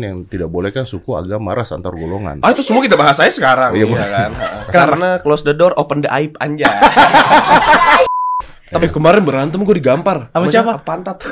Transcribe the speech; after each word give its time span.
yang 0.00 0.16
tidak 0.24 0.48
boleh 0.48 0.68
kan 0.68 0.82
suku 0.82 1.12
agama 1.12 1.52
ras 1.52 1.70
antar 1.70 1.92
golongan. 1.92 2.40
Ah 2.40 2.50
itu 2.50 2.60
semua 2.60 2.80
kita 2.80 2.96
bahas 2.96 3.16
aja 3.16 3.30
sekarang 3.30 3.72
Iya, 3.72 3.84
iya, 3.84 3.86
boleh. 3.86 4.08
kan. 4.08 4.30
Karena 4.76 5.08
close 5.20 5.42
the 5.42 5.52
door, 5.52 5.76
open 5.76 6.00
the 6.00 6.10
aib 6.10 6.34
anja. 6.38 6.68
Tapi 8.66 8.86
kemarin 8.86 9.26
berantem 9.26 9.58
gue 9.58 9.76
digampar 9.76 10.30
Sama 10.30 10.46
siapa? 10.46 10.78
Pantat. 10.80 11.26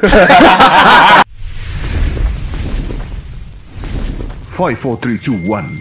Five, 4.50 4.74
four, 4.76 4.98
three, 4.98 5.18
two, 5.18 5.38
one, 5.46 5.78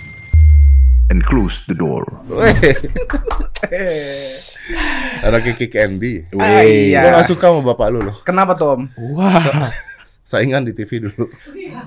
and 1.09 1.25
close 1.25 1.65
the 1.65 1.73
door. 1.73 2.05
Anaknya 5.25 5.57
Kick 5.57 5.73
Andy. 5.73 6.21
Ah, 6.37 6.61
iya. 6.61 7.01
Gue 7.01 7.11
gak 7.17 7.25
suka 7.25 7.45
sama 7.49 7.65
bapak 7.65 7.87
lu 7.89 7.99
loh. 8.05 8.15
Kenapa 8.21 8.53
Tom? 8.53 8.85
Wah. 9.17 9.73
Saingan 10.27 10.67
di 10.67 10.75
TV 10.75 11.07
dulu. 11.07 11.31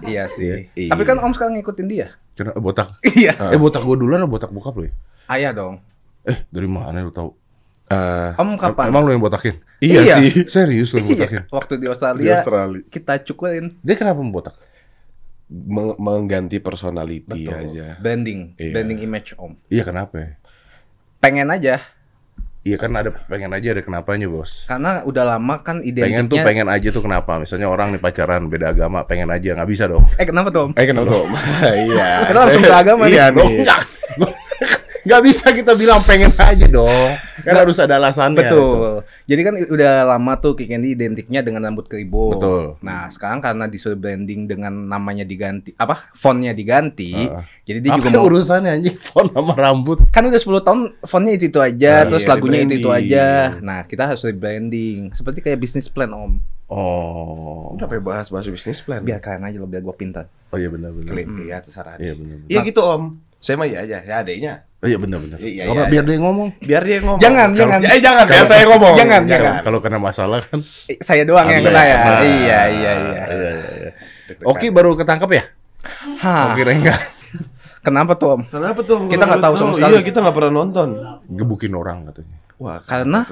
Iya 0.00 0.24
sih. 0.26 0.72
Iya. 0.72 0.88
Tapi 0.88 1.04
kan 1.04 1.20
Om 1.20 1.36
sekarang 1.36 1.60
ngikutin 1.60 1.86
dia. 1.86 2.16
Kena 2.32 2.56
botak. 2.56 2.96
Iya. 3.04 3.36
Eh 3.52 3.60
botak 3.60 3.84
gue 3.84 3.96
duluan 3.96 4.24
atau 4.24 4.32
botak 4.32 4.48
bokap 4.48 4.72
lu 4.74 4.88
ya? 4.88 4.92
Ayah 5.28 5.52
dong. 5.52 5.84
Eh 6.24 6.48
dari 6.48 6.64
mana 6.64 7.04
lu 7.04 7.12
tahu? 7.12 7.36
Eh, 7.86 8.32
Om 8.32 8.56
kapan? 8.56 8.88
Emang 8.88 9.04
lu 9.04 9.12
yang 9.12 9.20
botakin? 9.20 9.60
iya, 9.78 10.00
Iya. 10.00 10.14
sih. 10.16 10.48
Serius 10.48 10.88
lu 10.90 11.04
yang 11.04 11.08
botakin? 11.12 11.36
Iya. 11.36 11.52
Waktu 11.52 11.72
di 11.76 11.86
Australia, 11.86 12.24
Di 12.24 12.30
Australia. 12.32 12.80
kita 12.88 13.12
cukurin. 13.22 13.76
Dia 13.82 13.94
kenapa 13.94 14.18
membotak? 14.18 14.54
Meng- 15.50 15.98
mengganti 15.98 16.62
personality 16.62 17.44
aja. 17.44 17.98
Branding, 17.98 18.54
Iya. 18.56 18.72
branding 18.72 18.98
image 19.02 19.34
Om. 19.36 19.52
Iya 19.68 19.82
kenapa? 19.82 20.38
Pengen 21.18 21.50
aja. 21.50 21.82
Iya 22.60 22.76
kan 22.76 22.92
ada 22.92 23.08
pengen 23.24 23.48
aja 23.56 23.72
ada 23.72 23.80
kenapanya 23.80 24.28
bos. 24.28 24.68
Karena 24.68 25.00
udah 25.08 25.24
lama 25.24 25.64
kan 25.64 25.80
Pengen 25.80 26.28
tuh 26.28 26.44
pengen 26.44 26.68
aja 26.68 26.92
tuh 26.92 27.00
kenapa? 27.00 27.40
Misalnya 27.40 27.72
orang 27.72 27.96
nih 27.96 28.00
pacaran 28.04 28.52
beda 28.52 28.76
agama 28.76 29.00
pengen 29.08 29.32
aja 29.32 29.56
nggak 29.56 29.64
bisa 29.64 29.88
dong. 29.88 30.04
Eh 30.20 30.28
kenapa 30.28 30.52
Tom? 30.52 30.76
Eh 30.76 30.84
kenapa 30.84 31.08
tuh? 31.08 31.24
Iya. 31.88 32.28
Kenapa 32.28 32.44
langsung 32.44 32.62
ke 32.68 32.76
agama 32.76 33.02
nih? 33.08 33.16
Iya 33.16 33.24
Dong, 33.32 33.52
nggak 33.64 33.80
nggak 35.08 35.20
bisa 35.24 35.46
kita 35.56 35.72
bilang 35.72 36.04
pengen 36.04 36.28
aja 36.36 36.66
dong. 36.68 37.16
Kan 37.40 37.54
harus 37.64 37.80
ada 37.80 37.96
alasannya. 37.96 38.44
Betul. 38.44 39.08
Jadi 39.30 39.40
kan 39.46 39.54
udah 39.54 39.92
lama 40.10 40.32
tuh 40.36 40.58
Kick 40.58 40.66
Candy 40.66 40.98
identiknya 40.98 41.38
dengan 41.38 41.62
rambut 41.62 41.86
keribut. 41.86 42.34
Betul. 42.34 42.64
Nah, 42.82 43.06
sekarang 43.06 43.38
karena 43.38 43.70
disuruh 43.70 43.94
branding 43.94 44.50
dengan 44.50 44.74
namanya 44.74 45.22
diganti, 45.22 45.70
apa? 45.78 46.10
Fontnya 46.18 46.50
diganti. 46.50 47.14
Heeh. 47.14 47.42
Jadi 47.62 47.78
dia 47.78 47.90
Apa 47.94 47.98
juga 48.02 48.18
mau 48.18 48.26
urusannya 48.26 48.70
anjing 48.74 48.98
font 48.98 49.30
sama 49.30 49.54
rambut? 49.54 50.02
kan 50.10 50.26
udah 50.26 50.34
10 50.34 50.66
tahun 50.66 50.80
fontnya 51.06 51.32
itu 51.38 51.46
itu 51.46 51.62
aja, 51.62 52.02
Ah, 52.02 52.06
terus 52.10 52.26
iya, 52.26 52.30
lagunya 52.34 52.58
itu 52.60 52.74
itu 52.74 52.90
rebranding. 52.90 53.06
aja. 53.06 53.26
Nah, 53.62 53.80
kita 53.86 54.02
harus 54.04 54.22
rebranding. 54.26 54.98
Seperti 55.14 55.38
kayak 55.38 55.62
bisnis 55.62 55.86
plan 55.86 56.10
Om. 56.10 56.42
Oh. 56.66 57.74
Udah 57.74 57.86
pengen 57.86 58.06
bahas 58.06 58.30
bahas 58.30 58.46
bisnis 58.46 58.78
plan. 58.78 59.02
Biar 59.02 59.18
kalian 59.18 59.42
aja 59.44 59.56
lo 59.56 59.66
biar 59.66 59.82
gua 59.82 59.94
pintar. 59.94 60.26
Oh 60.50 60.58
iya 60.58 60.66
benar 60.66 60.90
benar. 60.90 61.10
Klik, 61.10 61.26
ya 61.46 61.58
terserah. 61.58 61.98
Iya 61.98 62.14
benar 62.14 62.34
benar. 62.40 62.50
Iya 62.50 62.60
gitu 62.62 62.80
om. 62.82 63.02
Saya 63.38 63.54
mah 63.54 63.66
iya 63.66 63.78
aja. 63.82 63.98
Ya 64.02 64.14
adeknya. 64.18 64.54
Oh 64.80 64.88
iya 64.88 64.96
benar 64.96 65.20
benar. 65.20 65.36
Iya, 65.36 65.68
apa, 65.68 65.72
iya, 65.76 65.84
biar 65.92 66.04
iya. 66.04 66.08
dia 66.08 66.18
ngomong. 66.24 66.48
Biar 66.56 66.82
dia 66.88 66.98
ngomong. 67.04 67.20
Jangan, 67.20 67.48
Kalau- 67.52 67.60
jangan. 67.60 67.78
Eh 67.84 68.00
jangan. 68.00 68.24
Biar 68.24 68.46
saya 68.48 68.64
ngomong. 68.64 68.94
Jangan, 68.96 69.22
jangan. 69.28 69.52
Kalau 69.60 69.78
kena 69.84 69.98
masalah 70.00 70.40
kan. 70.40 70.58
Eh, 70.88 70.96
saya 71.04 71.22
doang 71.28 71.46
yang 71.52 71.60
Anda 71.60 71.68
kena 71.68 71.82
ya. 71.84 71.98
kena. 72.00 72.16
Iya, 72.16 72.24
iya, 72.24 72.60
iya. 72.72 72.92
Iya 72.96 73.22
iya 73.28 73.50
iya. 73.76 73.90
Oki 74.40 74.72
baru 74.72 74.96
ketangkep 74.96 75.30
ya? 75.36 75.44
Hah. 76.24 76.56
Oki 76.56 76.62
Rengga. 76.64 76.96
Kenapa 77.80 78.12
tuh 78.16 78.28
Om? 78.36 78.42
Kenapa 78.48 78.80
tuh? 78.84 79.08
Kita 79.08 79.24
nggak 79.28 79.40
tahu 79.44 79.54
sama 79.56 79.72
sekali. 79.76 79.92
Iya 79.96 80.00
kita 80.00 80.18
nggak 80.24 80.36
pernah 80.36 80.52
nonton. 80.52 80.88
Gebukin 81.28 81.72
orang 81.76 82.08
katanya. 82.08 82.36
Wah 82.56 82.80
Karena 82.80 83.24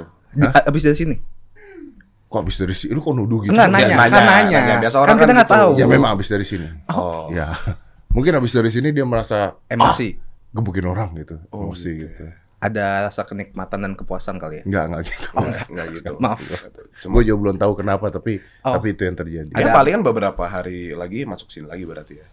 abis 0.69 0.83
dari 0.85 0.97
sini. 1.01 1.17
Kok 2.29 2.39
abis 2.45 2.57
dari 2.61 2.77
sini? 2.77 2.93
Lu 2.93 3.01
kok 3.01 3.17
nuduh 3.17 3.41
gitu? 3.41 3.57
Enggak 3.57 3.73
nanya, 3.73 3.97
nanya, 3.97 4.13
kan 4.13 4.25
nanya. 4.29 4.59
nanya. 4.61 4.77
Biasa 4.85 4.97
Kan 4.97 5.05
orang 5.05 5.17
kita 5.17 5.25
kan 5.25 5.37
nggak 5.41 5.49
gitu. 5.49 5.57
tahu. 5.65 5.71
Ya 5.81 5.87
memang 5.89 6.11
abis 6.13 6.29
dari 6.29 6.45
sini. 6.45 6.69
Oh. 6.93 7.25
Ya. 7.33 7.57
Mungkin 8.13 8.33
abis 8.37 8.53
dari 8.53 8.69
sini 8.69 8.93
dia 8.93 9.05
merasa 9.09 9.57
Emosi. 9.65 10.13
"Ah, 10.13 10.28
gebukin 10.51 10.87
orang 10.87 11.13
gitu. 11.15 11.37
Oh, 11.49 11.69
Emosi 11.69 11.91
gitu. 11.99 12.25
Ada 12.59 13.07
rasa 13.07 13.23
kenikmatan 13.23 13.79
dan 13.81 13.93
kepuasan 13.95 14.35
kali 14.37 14.61
ya. 14.61 14.65
Enggak, 14.67 14.85
enggak 14.89 15.03
gitu. 15.07 15.29
Enggak 15.71 15.87
gitu. 15.95 16.13
Maaf. 16.25 16.39
Gue 17.01 17.23
juga 17.23 17.39
belum 17.39 17.57
tahu 17.57 17.73
kenapa 17.77 18.07
tapi 18.09 18.43
Oh. 18.61 18.75
tapi 18.75 18.93
itu 18.93 19.03
yang 19.03 19.15
terjadi. 19.15 19.51
Ya 19.51 19.63
Ada- 19.63 19.75
paling 19.75 19.93
kan 19.95 20.03
beberapa 20.05 20.43
hari 20.45 20.91
lagi 20.93 21.23
masuk 21.23 21.49
sini 21.49 21.67
lagi 21.67 21.85
berarti 21.85 22.15
ya. 22.19 22.27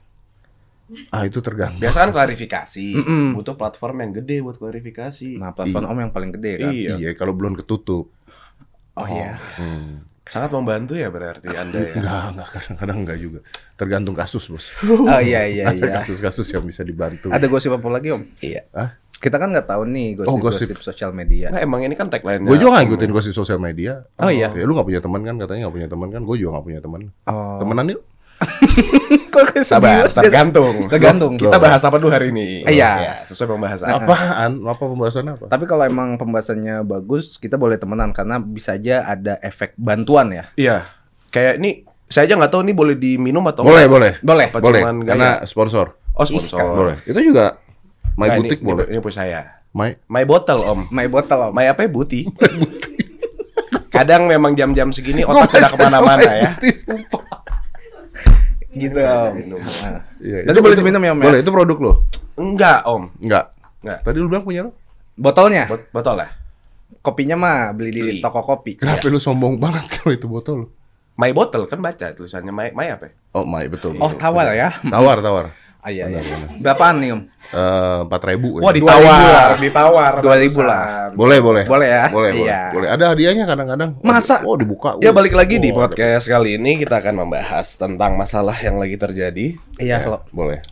Ah 1.09 1.25
itu 1.25 1.41
tergantung. 1.41 1.81
Biasa 1.81 1.97
kan 1.99 2.11
klarifikasi. 2.11 2.87
Mm-mm. 2.95 3.33
Butuh 3.33 3.53
platform 3.53 4.01
yang 4.01 4.11
gede 4.15 4.37
buat 4.39 4.55
klarifikasi. 4.55 5.37
Nah, 5.37 5.49
platform 5.49 5.85
Om 5.87 5.97
yang 5.99 6.13
paling 6.13 6.31
gede 6.31 6.51
kan. 6.57 6.69
Iya. 6.69 6.93
Iya, 6.95 7.11
kalau 7.13 7.33
belum 7.33 7.53
ketutup. 7.55 8.13
Oh 8.93 9.07
iya. 9.07 9.37
Hmm. 9.57 10.05
Sangat 10.25 10.49
membantu 10.57 10.97
ya 10.97 11.13
berarti 11.13 11.53
Anda 11.53 11.79
ya. 11.85 11.93
Enggak, 12.01 12.23
enggak 12.33 12.49
kadang-kadang 12.49 12.97
enggak 13.05 13.17
juga. 13.21 13.39
Tergantung 13.77 14.15
kasus, 14.17 14.43
Bos. 14.49 14.65
Oh 15.11 15.21
iya 15.21 15.45
iya 15.45 15.69
Ada 15.69 15.77
iya. 15.77 15.93
kasus-kasus 16.01 16.49
yang 16.49 16.65
bisa 16.65 16.81
dibantu. 16.81 17.29
Ada 17.29 17.45
gosip 17.45 17.69
apa 17.77 17.85
lagi 17.93 18.09
Om? 18.09 18.23
Iya. 18.41 18.65
Hah? 18.73 18.89
Kita 19.15 19.37
kan 19.37 19.53
nggak 19.53 19.69
tahu 19.69 19.85
nih 19.85 20.07
Oh, 20.25 20.35
gosip-gosip 20.35 20.67
gosip. 20.75 20.77
sosial 20.81 21.13
media. 21.13 21.53
Nah, 21.53 21.61
emang 21.61 21.85
ini 21.85 21.93
kan 21.93 22.09
tagline-nya. 22.09 22.49
Gue 22.49 22.57
juga 22.57 22.77
nggak 22.77 22.83
ngikutin 22.89 23.11
gosip 23.13 23.33
sosial 23.37 23.61
media. 23.61 24.01
Oh, 24.17 24.27
iya? 24.33 24.49
Ya, 24.51 24.65
lu 24.65 24.73
nggak 24.73 24.87
punya 24.89 25.01
teman 25.01 25.21
kan? 25.21 25.35
Katanya 25.37 25.59
nggak 25.69 25.75
punya 25.77 25.89
teman 25.89 26.07
kan? 26.09 26.21
Gue 26.25 26.35
juga 26.41 26.49
nggak 26.57 26.65
punya 26.67 26.79
teman. 26.81 27.01
Oh. 27.29 27.57
Temenan 27.61 27.85
yuk. 27.93 28.01
Kok 29.35 29.43
kayak 29.51 29.67
Sabar, 29.67 30.07
tergantung. 30.11 30.87
Tergantung. 30.87 31.33
Kita 31.35 31.59
bahas 31.59 31.83
apa 31.83 31.99
dulu 31.99 32.11
hari 32.11 32.31
ini? 32.31 32.63
Iya. 32.67 32.91
Ya, 32.99 33.13
sesuai 33.27 33.55
pembahasan. 33.55 33.87
Apaan? 33.91 34.51
Apa 34.63 34.83
pembahasan 34.87 35.25
apa? 35.31 35.45
Tapi 35.51 35.63
kalau 35.67 35.83
emang 35.83 36.15
pembahasannya 36.15 36.83
bagus, 36.87 37.35
kita 37.35 37.59
boleh 37.59 37.75
temenan 37.75 38.15
karena 38.15 38.39
bisa 38.39 38.75
aja 38.75 39.03
ada 39.07 39.39
efek 39.43 39.75
bantuan 39.75 40.31
ya. 40.31 40.45
Iya. 40.55 40.77
Kayak 41.31 41.53
ini 41.59 41.83
saya 42.07 42.29
aja 42.29 42.37
nggak 42.37 42.51
tahu 42.53 42.61
nih 42.63 42.75
boleh 42.75 42.95
diminum 42.95 43.43
atau 43.49 43.65
Boleh, 43.65 43.89
boleh. 43.89 44.11
Boleh. 44.21 44.47
Apa 44.53 44.59
Boleh. 44.61 44.81
cuman 44.83 44.95
gaya? 45.03 45.09
Karena 45.11 45.29
sponsor. 45.43 45.85
Oh 46.15 46.23
sponsor. 46.23 46.59
Boleh. 46.63 46.95
Itu 47.03 47.19
juga 47.19 47.59
My 48.15 48.31
Nah, 48.31 48.35
Butik 48.39 48.59
ini, 48.63 48.67
boleh. 48.67 48.85
Ini, 48.87 48.93
ini 48.95 49.03
punya 49.03 49.15
saya. 49.15 49.41
My 49.75 49.91
My 50.07 50.23
bottle 50.23 50.61
om. 50.63 50.79
My 50.87 51.07
bottle 51.11 51.51
Om. 51.51 51.51
My 51.51 51.67
apa 51.67 51.83
ya? 51.83 51.89
Buti. 51.91 52.21
Kadang 53.95 54.27
memang 54.27 54.55
jam-jam 54.55 54.91
segini 54.91 55.23
otak 55.23 55.55
tidak 55.55 55.71
ke 55.71 55.77
mana-mana 55.79 56.27
ya. 56.27 56.51
Gitu 58.75 58.99
Om. 58.99 59.33
Nah. 59.55 60.01
Iya, 60.25 60.37
Nanti 60.43 60.59
boleh 60.59 60.75
diminum 60.75 60.99
ya, 60.99 61.11
Om, 61.13 61.19
ya? 61.21 61.25
Boleh, 61.27 61.39
itu 61.39 61.51
produk 61.51 61.77
lo. 61.79 61.93
Enggak 62.35 62.79
om. 62.83 63.07
Enggak. 63.17 63.55
Enggak. 63.79 63.99
Tadi 64.03 64.17
lu 64.17 64.27
bilang 64.27 64.43
punya 64.43 64.61
lo. 64.67 64.71
Botolnya, 65.15 65.63
Bot- 65.65 65.87
botol 65.89 66.19
ya. 66.19 66.27
kopinya 66.99 67.35
mah 67.37 67.57
beli 67.71 67.89
di 67.89 68.01
Beli. 68.01 68.15
toko 68.19 68.43
kopi. 68.43 68.75
Kenapa 68.75 69.07
lu 69.07 69.15
sombong 69.15 69.55
banget 69.55 69.87
kalau 69.95 70.11
itu 70.11 70.27
botol? 70.27 70.67
My 71.15 71.31
bottle 71.31 71.63
kan 71.63 71.79
baca 71.79 72.11
tulisannya 72.11 72.51
My 72.51 72.75
My 72.75 72.91
apa? 72.91 73.07
ya? 73.07 73.13
Oh, 73.31 73.47
My 73.47 73.63
betul. 73.65 73.95
Oh, 73.95 74.11
betul. 74.11 74.19
tawar 74.19 74.51
ya? 74.51 74.75
Tawar, 74.83 75.23
tawar. 75.23 75.45
Ah, 75.85 75.93
iya, 75.93 76.09
iya. 76.09 76.17
Benar, 76.17 76.25
benar. 76.25 76.49
Berapaan 76.65 76.95
nih 76.97 77.09
Om? 77.13 77.21
Eh, 77.45 77.97
Empat 78.09 78.21
ribu. 78.25 78.47
Wah 78.57 78.73
ya. 78.73 78.77
ditawar, 78.81 79.47
ditawar. 79.61 80.13
Dua 80.17 80.35
ribu 80.41 80.59
lah. 80.65 81.13
Boleh, 81.13 81.37
boleh. 81.37 81.63
Boleh 81.69 81.87
ya? 81.87 82.05
Boleh, 82.09 82.31
boleh. 82.33 82.49
Iya. 82.49 82.61
Boleh. 82.73 82.87
Ada 82.89 83.03
hadiahnya 83.13 83.43
kadang-kadang. 83.45 83.91
Masa? 84.01 84.41
Oh, 84.41 84.57
dibuka. 84.57 84.97
Ya 84.97 85.13
balik 85.13 85.37
lagi 85.37 85.61
di 85.61 85.69
Oh, 85.69 85.77
ada. 85.77 85.93
podcast 85.93 86.25
kali 86.25 86.57
ini 86.57 86.81
kita 86.81 86.97
akan 86.97 87.21
membahas 87.21 87.77
tentang 87.77 88.17
masalah 88.17 88.57
yang 88.57 88.81
lagi 88.81 88.97
terjadi. 88.97 89.53
Iya, 89.77 89.93
Ya, 89.93 89.97
kalau 90.01 90.25
boleh. 90.33 90.65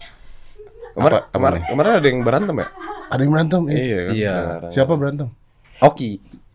Kemarin 0.97 1.21
kemarin, 1.29 1.61
kemarin 1.69 1.91
ada 1.93 2.07
yang 2.09 2.19
berantem 2.21 2.55
ya? 2.57 2.67
Ada 3.13 3.21
yang 3.21 3.31
berantem? 3.37 3.61
Eh. 3.69 3.77
Iya 3.77 3.97
kan? 4.01 4.13
Iya. 4.17 4.35
Siapa 4.73 4.93
berantem? 4.97 5.27
Oki. 5.77 6.11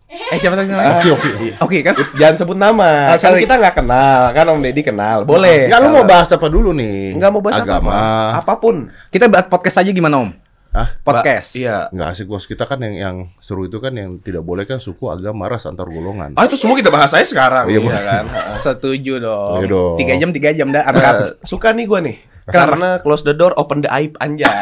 Eh, 0.09 0.41
siapa 0.41 0.57
tadi 0.57 0.73
namanya? 0.73 1.05
Oke, 1.05 1.11
oke. 1.13 1.29
Oki 1.61 1.79
kan? 1.81 1.93
Jangan 2.17 2.35
sebut 2.35 2.57
nama. 2.57 3.13
Ah, 3.13 3.17
kan 3.17 3.37
kita 3.37 3.55
nggak 3.55 3.77
kenal, 3.77 4.33
kan 4.33 4.45
Om 4.47 4.61
Deddy 4.61 4.81
kenal. 4.83 5.19
Boleh. 5.23 5.69
Ya 5.69 5.77
lu 5.79 5.89
mau 5.91 6.01
bahas 6.03 6.29
apa 6.29 6.49
dulu 6.49 6.73
nih? 6.73 7.13
Nggak 7.15 7.29
mau 7.29 7.41
bahas 7.41 7.61
Agama. 7.61 7.93
apa-apa. 7.93 8.01
Apa 8.41 8.53
pun. 8.57 8.89
Kita 9.09 9.29
buat 9.29 9.47
podcast 9.47 9.77
aja 9.79 9.91
gimana 9.91 10.17
Om? 10.19 10.31
Hah? 10.69 10.89
Podcast. 11.03 11.53
Ba- 11.53 11.61
Iya. 11.61 11.77
Nggak 11.91 12.09
asik 12.11 12.27
bos 12.27 12.45
kita 12.45 12.65
kan 12.65 12.77
yang 12.79 12.95
yang 12.95 13.17
seru 13.39 13.65
itu 13.65 13.77
kan 13.79 13.93
yang 13.93 14.17
tidak 14.19 14.41
boleh 14.43 14.65
kan 14.65 14.77
suku 14.79 15.05
agama 15.07 15.45
ras 15.45 15.65
antar 15.65 15.85
golongan. 15.85 16.33
Ah 16.35 16.45
itu 16.45 16.57
semua 16.57 16.77
kita 16.77 16.89
bahas 16.89 17.09
aja 17.11 17.25
sekarang. 17.25 17.69
Iya, 17.69 17.77
Iya, 17.79 18.01
kan. 18.03 18.25
Setuju 18.65 19.17
dong. 19.19 19.61
Iya 19.61 19.67
dong. 19.67 19.97
Tiga 19.97 20.15
jam, 20.15 20.31
tiga 20.31 20.51
jam 20.53 20.69
dah. 20.71 20.83
Eh, 20.83 20.89
Angkat. 20.89 21.15
suka 21.43 21.73
nih 21.73 21.85
gue 21.85 22.01
nih. 22.03 22.17
Karena 22.47 22.97
close 22.99 23.21
the 23.23 23.33
door, 23.33 23.53
open 23.55 23.81
the 23.81 23.91
aib 23.91 24.17
anja. 24.17 24.49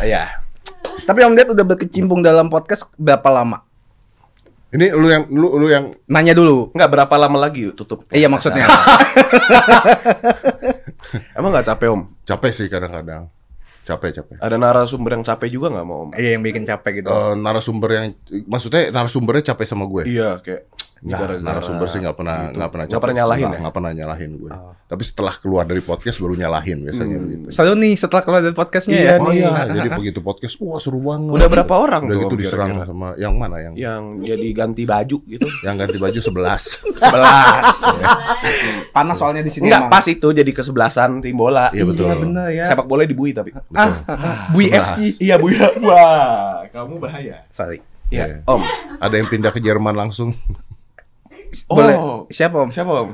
Iya. 0.00 0.24
Tapi 1.10 1.26
Om 1.26 1.34
Ded 1.34 1.50
udah 1.50 1.66
berkecimpung 1.66 2.22
dalam 2.22 2.46
podcast 2.46 2.86
berapa 2.94 3.26
lama? 3.34 3.66
Ini 4.70 4.94
lu 4.94 5.10
yang 5.10 5.26
lu 5.26 5.58
lu 5.58 5.66
yang 5.66 5.90
Nanya 6.06 6.38
dulu. 6.38 6.70
Enggak 6.70 6.86
berapa 6.94 7.14
lama 7.18 7.34
lagi 7.34 7.66
yuk 7.66 7.74
tutup. 7.74 8.06
Iya 8.14 8.30
maksudnya. 8.30 8.70
Emang 11.34 11.50
nggak 11.50 11.66
capek 11.66 11.90
om? 11.90 12.06
capek 12.22 12.50
sih 12.54 12.70
kadang-kadang. 12.70 13.26
Capek, 13.82 14.22
capek. 14.22 14.38
Ada 14.38 14.54
narasumber 14.54 15.18
yang 15.18 15.26
capek 15.26 15.50
juga 15.50 15.74
nggak 15.74 15.86
mau 15.90 16.06
om? 16.06 16.10
Iya 16.14 16.38
yang 16.38 16.46
bikin 16.46 16.62
capek 16.62 17.02
gitu. 17.02 17.10
Eh, 17.10 17.34
narasumber 17.34 17.90
yang 17.90 18.06
maksudnya 18.46 18.94
narasumbernya 18.94 19.50
capek 19.50 19.66
sama 19.66 19.90
gue. 19.90 20.06
Iya 20.06 20.38
kayak 20.46 20.70
Nggak, 21.00 21.40
narasumber 21.40 21.86
sih 21.86 21.98
nggak 21.98 22.12
pernah 22.12 22.36
gitu. 22.42 22.54
nggak 22.54 22.68
pernah 22.68 22.84
Nggak 22.84 23.00
pernah 23.00 23.16
nyalahin 23.16 23.40
nggak, 23.40 23.50
ya? 23.50 23.60
nggak 23.60 23.72
pernah 23.72 23.90
nyalahin 23.90 24.30
gue. 24.36 24.50
Oh. 24.50 24.72
Tapi 24.84 25.02
setelah 25.02 25.32
keluar 25.34 25.62
dari 25.64 25.80
podcast 25.80 26.16
baru 26.18 26.34
nyalahin 26.34 26.76
biasanya 26.82 27.12
Hmm. 27.12 27.22
begitu. 27.24 27.46
Seru 27.48 27.72
nih 27.72 27.92
setelah 27.94 28.20
keluar 28.20 28.40
dari 28.40 28.52
podcastnya 28.52 28.92
Iya 28.92 29.06
ya. 29.06 29.12
Oh 29.16 29.26
nih. 29.26 29.38
iya, 29.38 29.50
jadi 29.72 29.88
begitu 29.92 30.18
podcast, 30.20 30.54
wah 30.58 30.76
seru 30.76 30.98
banget. 30.98 31.30
Udah 31.32 31.46
berapa 31.48 31.72
orang 31.74 32.00
Udah 32.04 32.12
tuh, 32.12 32.20
gitu 32.22 32.34
diserang 32.36 32.68
kira-kira? 32.74 32.90
sama 32.90 33.06
yang 33.16 33.32
mana 33.34 33.56
yang 33.58 33.72
Yang 33.74 34.02
jadi 34.26 34.46
ganti 34.52 34.82
baju 34.84 35.16
gitu. 35.26 35.46
yang 35.62 35.74
ganti 35.74 35.96
baju 35.96 36.18
11. 36.20 36.92
11. 36.92 38.20
Panas 38.90 39.16
soalnya 39.16 39.40
di 39.40 39.48
sini. 39.48 39.66
Enggak 39.66 39.80
emang. 39.82 39.90
pas 39.90 40.04
itu 40.04 40.26
jadi 40.30 40.50
kesebelasan 40.50 41.20
tim 41.20 41.34
bola. 41.34 41.68
Iya 41.70 41.84
betul. 41.86 42.04
Iya 42.04 42.14
benar 42.18 42.46
ya. 42.50 42.64
Sepak 42.66 42.84
bola 42.84 43.02
dibui 43.04 43.30
tapi. 43.30 43.50
Ah. 43.72 44.48
Bui 44.50 44.66
Sebelas. 44.66 44.86
FC. 44.90 44.98
Iya 45.18 45.34
Bu 45.36 45.46
ya. 45.48 45.66
Wah, 45.80 46.64
kamu 46.68 46.98
bahaya. 46.98 47.44
Sorry. 47.48 47.78
Iya, 48.08 48.24
Iya. 48.26 48.34
Om. 48.44 48.60
Ada 48.98 49.14
yang 49.16 49.26
pindah 49.28 49.48
ke 49.48 49.58
Jerman 49.58 49.94
langsung. 49.94 50.34
Oh. 51.66 51.76
Boleh. 51.76 51.96
Siapa 52.28 52.56
Om? 52.58 52.70
Siapa 52.70 52.92
Om? 53.00 53.10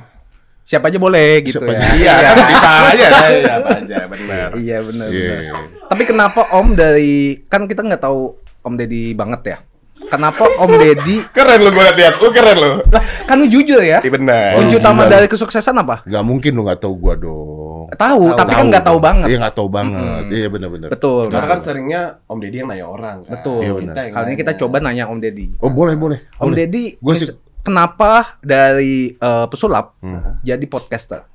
Siapa 0.63 0.91
aja 0.91 0.99
boleh 0.99 1.31
gitu 1.41 1.63
Siapa 1.63 1.71
ya. 1.71 1.79
aja. 1.79 1.95
Iya, 1.95 2.15
kan 2.27 2.45
bisa 2.51 2.69
aja. 2.85 3.07
Siapa 3.39 3.69
aja, 3.77 3.97
benar. 4.05 4.49
Iya 4.53 4.79
benar. 4.83 5.09
Iya. 5.09 5.35
benar. 5.47 5.63
Tapi 5.87 6.03
kenapa 6.05 6.41
Om 6.51 6.69
dari 6.73 7.15
kan 7.45 7.65
kita 7.65 7.81
nggak 7.81 8.03
tahu 8.03 8.35
Om 8.61 8.75
Deddy 8.75 9.15
banget 9.15 9.43
ya? 9.47 9.59
Kenapa 10.07 10.43
Om 10.53 10.71
Deddy 10.73 11.23
Keren 11.35 11.59
lu 11.61 11.71
gue 11.71 11.83
lihat, 11.93 12.19
lu 12.19 12.29
keren 12.31 12.57
lu. 12.57 12.73
lah 12.85 13.03
kan 13.25 13.39
lu 13.39 13.47
jujur 13.47 13.79
ya? 13.79 13.99
Iya 14.01 14.11
benar. 14.13 14.55
Kunci 14.55 14.75
Oh, 14.75 14.81
utama 14.81 15.07
dari 15.07 15.27
kesuksesan 15.27 15.75
apa? 15.77 16.03
Gak 16.03 16.23
mungkin 16.23 16.51
lu 16.53 16.63
nggak 16.63 16.79
tahu 16.79 16.95
gua 16.97 17.15
dong. 17.15 17.87
Tahu, 17.89 18.35
tapi 18.35 18.51
kan 18.53 18.67
nggak 18.67 18.83
tahu 18.83 18.99
dong. 18.99 19.07
banget. 19.07 19.27
Iya 19.27 19.37
nggak 19.41 19.55
tahu 19.55 19.69
banget. 19.71 20.23
Iya 20.29 20.49
benar-benar. 20.51 20.89
Betul. 20.91 21.31
Karena 21.31 21.47
kan 21.47 21.61
seringnya 21.63 22.03
Om 22.27 22.39
Deddy 22.39 22.57
yang 22.59 22.69
nanya 22.69 22.87
orang 22.87 23.17
kan. 23.23 23.33
Betul. 23.33 23.59
Iya, 23.63 23.73
benar. 23.73 23.95
Kali 24.11 24.25
ini 24.27 24.35
kita 24.37 24.53
coba 24.57 24.77
nanya 24.81 25.05
Om 25.07 25.19
Deddy. 25.19 25.47
Oh 25.57 25.71
boleh 25.71 25.95
boleh. 25.95 26.19
Om 26.37 26.45
boleh. 26.45 26.57
Deddy, 26.61 26.85
Gua 26.99 27.15
mis- 27.15 27.23
sih 27.23 27.46
kenapa 27.67 28.39
dari 28.39 29.13
eh, 29.13 29.47
pesulap 29.51 29.99
Hmm. 29.99 30.39
jadi 30.41 30.63
podcaster? 30.65 31.27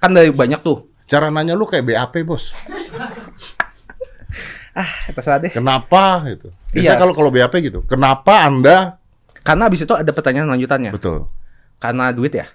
Kan 0.00 0.10
dari 0.10 0.32
banyak 0.32 0.60
tuh. 0.60 0.88
cara 1.04 1.28
nanya 1.28 1.52
lu 1.52 1.68
kayak 1.68 1.84
BAP 1.84 2.24
bos. 2.24 2.50
Ah, 4.74 4.90
terserah 5.06 5.38
deh. 5.38 5.54
Kenapa 5.54 6.18
gitu? 6.26 6.50
Iya. 6.74 6.98
Biasanya 6.98 6.98
kalau 6.98 7.14
kalau 7.14 7.30
BAP 7.30 7.54
gitu. 7.62 7.86
Kenapa 7.86 8.42
anda? 8.42 8.98
Karena 9.46 9.70
abis 9.70 9.86
itu 9.86 9.94
ada 9.94 10.10
pertanyaan 10.10 10.50
lanjutannya. 10.50 10.90
Betul. 10.90 11.30
Karena 11.78 12.10
duit 12.10 12.34
ya? 12.34 12.50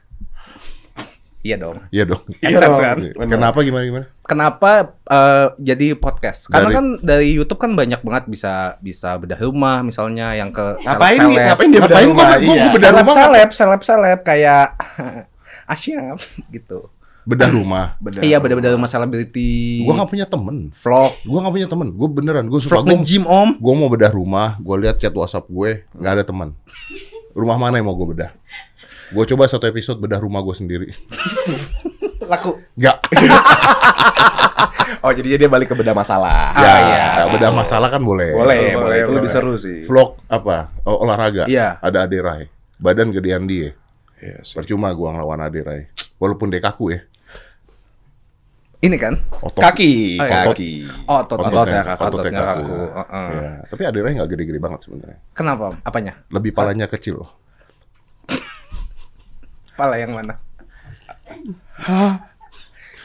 Iya 1.39 1.55
dong. 1.55 1.79
Iya 1.87 2.03
dong. 2.05 2.23
Iya 2.43 2.57
dong. 2.59 2.75
kan? 2.77 2.97
Benar. 2.99 3.31
Kenapa 3.31 3.57
gimana 3.61 3.83
gimana? 3.83 4.05
Kenapa 4.21 4.69
eh, 5.05 5.47
jadi 5.57 5.95
podcast? 5.95 6.47
Karena 6.47 6.67
Dari- 6.67 6.75
kan 6.75 6.85
dari 6.99 7.27
YouTube 7.31 7.57
kan 7.57 7.71
banyak 7.71 7.99
banget 7.99 8.23
bisa 8.27 8.53
bisa 8.77 9.15
bedah 9.15 9.39
rumah 9.39 9.79
misalnya 9.79 10.33
yang 10.33 10.49
ke 10.49 10.79
Ngapain 10.79 11.15
nih? 11.15 11.23
seleb-seleb. 11.23 11.47
Ngapain 11.47 11.69
dia 11.69 11.79
bedah 11.79 11.87
Ngapain 11.89 12.07
rumah? 12.07 12.27
gua- 12.27 12.39
Iya. 12.41 12.47
gua 12.61 12.73
bedah 12.73 12.91
rumah 12.93 13.15
seleb 13.15 13.49
seleb 13.51 13.81
seleb 13.81 14.19
kayak 14.21 14.67
Asyam 15.71 16.17
gitu. 16.49 16.91
Bedah 17.23 17.47
rumah. 17.47 17.93
Bedah. 17.99 18.19
Iya 18.19 18.37
beda-beda 18.37 18.73
rumah 18.73 18.89
selebriti. 18.89 19.85
Gua 19.85 19.95
nggak 19.95 20.09
punya 20.09 20.25
temen. 20.25 20.73
vlog. 20.73 21.13
Gua 21.23 21.39
nggak 21.39 21.55
punya 21.55 21.67
temen. 21.67 21.87
Gua 21.93 22.07
beneran. 22.09 22.45
Gua 22.47 22.59
suka. 22.59 22.73
Vlog 22.75 22.85
Gua, 22.85 22.95
nge-gym 22.97 23.23
om. 23.23 23.49
gua 23.55 23.73
mau 23.75 23.87
bedah 23.87 24.09
rumah. 24.09 24.57
Gua 24.57 24.75
lihat 24.75 24.97
chat 24.97 25.13
WhatsApp 25.13 25.45
gue 25.45 25.85
nggak 25.93 26.13
ada 26.15 26.23
teman. 26.25 26.51
Rumah 27.29 27.55
mana 27.55 27.77
yang 27.77 27.85
mau 27.85 27.93
gue 27.93 28.09
bedah? 28.09 28.33
Gue 29.09 29.25
coba 29.25 29.45
satu 29.45 29.65
episode 29.65 29.97
bedah 29.97 30.17
rumah 30.17 30.39
gue 30.39 30.53
sendiri. 30.53 30.87
Laku. 32.23 32.61
Nggak. 32.75 32.97
Oh, 34.99 35.11
jadinya 35.15 35.37
dia 35.39 35.49
balik 35.49 35.71
ke 35.71 35.75
bedah 35.75 35.95
masalah. 35.95 36.51
ya, 36.53 36.73
iya. 36.83 37.03
bedah 37.25 37.49
masalah 37.49 37.87
kan 37.87 38.03
boleh. 38.03 38.35
Boleh, 38.35 38.75
Boleh, 38.75 38.75
boleh. 38.75 38.97
Itu 38.99 39.07
boleh. 39.07 39.17
lebih 39.17 39.31
seru 39.31 39.53
sih. 39.55 39.79
Vlog 39.81 40.19
apa? 40.27 40.75
Oh, 40.83 41.01
olahraga. 41.01 41.47
Iya. 41.47 41.79
Ada 41.79 42.03
Ade 42.03 42.19
Rai. 42.19 42.43
Badan 42.75 43.09
gedean 43.09 43.47
dia. 43.47 43.71
Iya 44.19 44.43
sih. 44.43 44.53
Percuma 44.53 44.91
gua 44.91 45.15
ngelawan 45.15 45.39
Ade 45.39 45.61
Rai. 45.63 45.81
Walaupun 46.19 46.51
dia 46.51 46.59
kaku 46.59 46.91
ya. 46.91 46.99
Ini 48.79 48.95
kan? 48.95 49.15
Otot. 49.39 49.59
Kaki, 49.59 50.15
Oh, 50.15 50.23
iya. 50.23 50.43
kaki. 50.47 50.71
Oh, 51.03 51.17
otot. 51.19 51.37
Ototnya 51.37 51.81
kaku. 51.83 51.99
Ototnya 51.99 52.19
Ototnya 52.19 52.31
kaku. 52.31 52.63
kaku. 52.63 52.79
Heeh. 52.91 53.27
Iya. 53.31 53.51
Tapi 53.71 53.81
Ade 53.87 53.99
Rai 53.99 54.13
nggak 54.15 54.29
gede-gede 54.29 54.59
banget 54.59 54.79
sebenarnya. 54.83 55.17
Kenapa? 55.31 55.65
Apanya? 55.81 56.13
Lebih 56.27 56.51
palanya 56.51 56.87
kecil. 56.87 57.23
Kepala 59.79 59.95
yang 59.95 60.11
mana? 60.11 60.35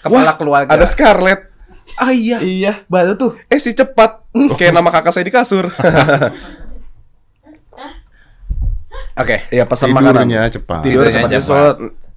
Kepala 0.02 0.34
keluarga. 0.34 0.74
Ada 0.74 0.90
Scarlett. 0.90 1.54
Ah 1.94 2.10
iya. 2.10 2.42
Iya. 2.42 2.82
Baru 2.90 3.14
tuh. 3.14 3.38
Eh 3.46 3.62
si 3.62 3.78
cepat. 3.78 4.26
Kayak 4.58 4.74
nama 4.74 4.90
kakak 4.90 5.14
saya 5.14 5.22
di 5.22 5.30
kasur. 5.30 5.70
Oke. 9.14 9.46
Iya 9.54 9.70
pesan 9.70 9.94
makanan. 9.94 10.26
Tidurnya 10.26 10.50
cepat. 10.50 10.82
Tidur 10.82 11.06
Tidurnya 11.06 11.14
cepat 11.14 11.30
cepat. 11.30 11.38
justru 11.38 11.62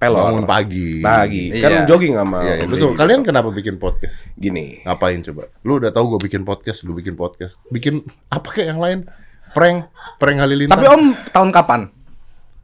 pelor. 0.01 0.21
Bangun 0.25 0.45
pagi. 0.49 0.89
Pagi. 1.05 1.43
Kan 1.53 1.69
Iya. 1.69 1.85
jogging 1.85 2.13
sama. 2.17 2.37
Iya, 2.41 2.53
iya, 2.57 2.65
betul. 2.65 2.91
Kalian 2.97 3.21
kenapa 3.21 3.49
bikin 3.53 3.77
podcast? 3.77 4.25
gini. 4.33 4.81
Ngapain 4.81 5.21
coba? 5.21 5.53
Lu 5.61 5.77
udah 5.77 5.93
tahu 5.93 6.17
gue 6.17 6.25
bikin 6.25 6.41
podcast, 6.41 6.81
lu 6.81 6.97
bikin 6.97 7.13
podcast. 7.13 7.61
Bikin 7.69 8.01
apa 8.33 8.49
kayak 8.49 8.73
yang 8.73 8.81
lain? 8.81 8.99
Prank, 9.53 9.85
prank 10.17 10.37
halilintar. 10.41 10.73
Tapi 10.73 10.85
Om 10.89 11.03
tahun 11.29 11.49
kapan 11.53 11.81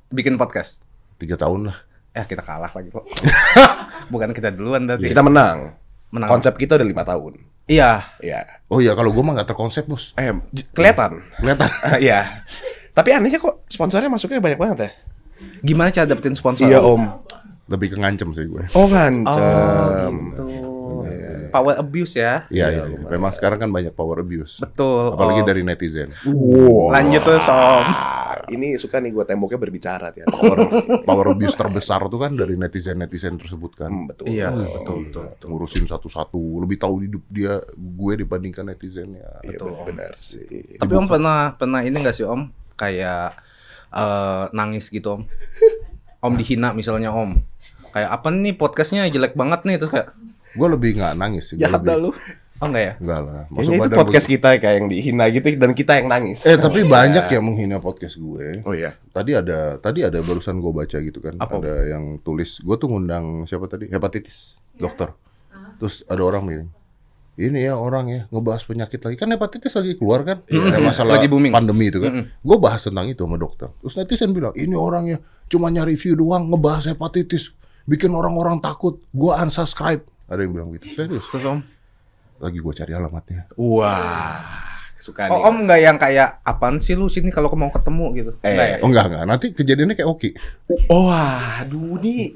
bikin 0.09 0.37
podcast? 0.37 0.81
Tiga 1.17 1.35
tahun 1.35 1.71
lah. 1.71 1.77
Ya 2.13 2.23
kita 2.29 2.45
kalah 2.45 2.69
lagi 2.69 2.93
kok. 2.93 3.05
Bukan 4.13 4.29
kita 4.31 4.53
duluan 4.53 4.85
tadi. 4.85 5.09
Kita 5.09 5.25
menang. 5.25 5.73
menang. 6.13 6.29
Konsep 6.29 6.53
kita 6.55 6.77
udah 6.77 6.85
lima 6.85 7.01
tahun. 7.01 7.41
Iya. 7.65 8.05
Iya. 8.21 8.39
Oh 8.69 8.77
iya, 8.77 8.93
kalau 8.93 9.09
gue 9.09 9.23
mah 9.23 9.33
nggak 9.39 9.49
terkonsep 9.49 9.89
bos. 9.89 10.13
Eh, 10.19 10.29
kelihatan. 10.75 11.25
Kelihatan. 11.41 11.69
Iya. 12.05 12.43
Tapi 12.93 13.09
anehnya 13.09 13.41
kok 13.41 13.65
sponsornya 13.65 14.13
masuknya 14.13 14.37
banyak 14.37 14.59
banget 14.61 14.77
ya? 14.77 14.89
Gimana 15.65 15.89
cara 15.89 16.05
dapetin 16.05 16.37
sponsor? 16.37 16.69
Iya 16.69 16.77
om. 16.85 17.09
Lebih 17.65 17.95
ke 17.95 17.97
ngancem 17.97 18.29
sih 18.37 18.45
gue. 18.45 18.63
Oh 18.77 18.85
Oh 18.85 18.87
ngancem. 18.91 20.13
gitu. 20.29 20.43
Power 21.53 21.75
abuse 21.77 22.17
ya. 22.17 22.49
Iya, 22.49 22.67
iya. 22.73 22.83
iya. 22.89 22.97
Memang 23.05 23.29
sekarang 23.29 23.61
kan 23.61 23.69
banyak 23.69 23.93
power 23.93 24.19
abuse. 24.19 24.57
Betul. 24.57 25.13
Apalagi 25.13 25.45
Om. 25.45 25.47
dari 25.47 25.61
netizen. 25.61 26.09
Wow. 26.25 26.89
Lanjut 26.89 27.21
terus 27.21 27.45
Om. 27.45 27.85
Ah, 27.87 28.41
Ini 28.49 28.75
suka 28.75 28.97
nih 28.97 29.13
gue 29.13 29.23
temboknya 29.23 29.55
berbicara 29.55 30.09
ya. 30.11 30.25
Power, 30.27 30.57
power 31.07 31.25
abuse 31.31 31.53
terbesar 31.53 32.09
tuh 32.09 32.17
kan 32.17 32.33
dari 32.33 32.57
netizen-netizen 32.57 33.37
tersebut 33.37 33.71
kan. 33.77 33.87
Hmm, 33.87 34.05
betul. 34.09 34.25
Iya, 34.27 34.49
Wih, 34.51 34.67
betul, 34.67 34.97
betul, 35.07 35.23
betul. 35.31 35.47
Ngurusin 35.53 35.85
satu-satu, 35.85 36.41
lebih 36.59 36.81
tahu 36.81 37.05
hidup 37.05 37.23
dia 37.29 37.61
gue 37.71 38.13
dibandingkan 38.17 38.67
netizennya. 38.67 39.29
Iya, 39.45 39.55
Betul, 39.55 39.77
Om. 39.77 39.85
benar 39.87 40.11
sih. 40.19 40.75
Tapi 40.75 40.91
Om 40.91 41.05
pernah 41.07 41.53
pernah 41.55 41.79
ini 41.85 41.95
gak 42.01 42.17
sih 42.17 42.25
Om 42.25 42.49
kayak 42.73 43.37
eh, 43.93 44.43
nangis 44.51 44.89
gitu 44.89 45.21
Om? 45.21 45.23
Om 46.19 46.33
dihina 46.35 46.73
misalnya 46.73 47.13
Om. 47.13 47.39
Kayak 47.93 48.09
apa 48.09 48.27
nih 48.27 48.57
podcastnya 48.57 49.05
jelek 49.05 49.37
banget 49.37 49.63
nih 49.63 49.77
terus 49.77 49.93
kayak 49.93 50.09
Gue 50.53 50.67
lebih 50.67 50.95
nggak 50.95 51.13
nangis 51.15 51.49
sih. 51.49 51.55
Gue 51.55 51.65
Jahat 51.65 51.81
dah 51.81 51.95
lebih, 51.95 52.09
lu. 52.09 52.11
oh 52.55 52.67
enggak 52.67 52.83
ya? 52.83 52.93
Enggak 52.97 53.19
lah. 53.21 53.41
Kayaknya 53.47 53.77
itu 53.79 53.97
podcast 53.97 54.27
kita 54.27 54.49
kayak 54.55 54.75
yang 54.77 54.87
dihina 54.87 55.25
gitu 55.27 55.47
dan 55.53 55.71
kita 55.71 55.91
yang 55.97 56.07
nangis. 56.07 56.39
Eh 56.43 56.55
tapi 56.55 56.79
Iya. 56.81 56.89
banyak 56.89 57.25
yang 57.29 57.43
menghina 57.43 57.77
podcast 57.77 58.15
gue. 58.15 58.61
Oh 58.63 58.71
iya. 58.71 58.93
Tadi 59.09 59.31
ada 59.33 59.75
tadi 59.77 59.99
ada 60.01 60.19
barusan 60.19 60.57
gue 60.57 60.71
baca 60.71 60.97
gitu 60.97 61.19
kan. 61.19 61.35
Apa? 61.37 61.57
Ada 61.57 61.73
yang 61.89 62.03
tulis. 62.19 62.59
Gue 62.59 62.75
tuh 62.75 62.87
ngundang 62.87 63.43
siapa 63.45 63.65
tadi? 63.65 63.89
Hepatitis, 63.89 64.53
dokter. 64.73 65.11
Terus 65.75 66.05
ada 66.05 66.21
orang 66.21 66.43
bilang, 66.45 66.69
ini 67.33 67.65
ya 67.65 67.73
orang 67.73 68.05
ya 68.07 68.21
ngebahas 68.29 68.63
penyakit 68.63 69.01
lagi. 69.01 69.15
Kan 69.17 69.33
hepatitis 69.33 69.73
lagi 69.73 69.97
keluar 69.97 70.21
kan? 70.21 70.45
Ada 70.45 70.79
masalah 70.79 71.17
Lagi 71.17 71.27
booming. 71.27 71.51
pandemi 71.51 71.89
itu 71.89 71.97
kan. 71.97 72.29
Gue 72.39 72.57
bahas 72.57 72.79
tentang 72.79 73.09
itu 73.09 73.25
sama 73.25 73.35
dokter. 73.35 73.73
Terus 73.81 73.93
netizen 73.97 74.31
bilang, 74.31 74.53
ini 74.53 74.71
orang 74.71 75.09
ya 75.09 75.17
cuma 75.49 75.67
nyari 75.67 75.97
view 75.97 76.13
doang 76.13 76.47
ngebahas 76.47 76.93
hepatitis. 76.93 77.51
Bikin 77.83 78.13
orang-orang 78.13 78.61
takut. 78.61 79.01
Gue 79.11 79.33
unsubscribe. 79.33 80.05
Ada 80.33 80.41
yang 80.41 80.53
bilang 80.57 80.69
gitu. 80.73 80.85
Serius. 80.97 81.25
Terus 81.29 81.45
Om? 81.45 81.59
Lagi 82.41 82.57
gue 82.57 82.73
cari 82.73 82.91
alamatnya. 82.91 83.41
Wah. 83.53 84.73
Suka 84.97 85.27
nih. 85.27 85.35
Oh 85.35 85.45
Om 85.47 85.67
enggak 85.67 85.79
yang 85.83 85.97
kayak 85.99 86.41
apaan 86.41 86.81
sih 86.81 86.97
lu 86.97 87.05
sini 87.07 87.29
kalau 87.29 87.51
mau 87.53 87.69
ketemu 87.69 88.05
gitu? 88.17 88.31
Eh. 88.41 88.51
Enggak 88.55 88.67
ya? 88.67 88.77
Oh 88.81 88.87
enggak, 88.89 89.05
enggak. 89.11 89.23
Nanti 89.29 89.45
kejadiannya 89.53 89.95
kayak 89.95 90.09
Oki. 90.09 90.29
Oh, 90.89 91.11
aduh 91.13 91.99
nih. 92.01 92.33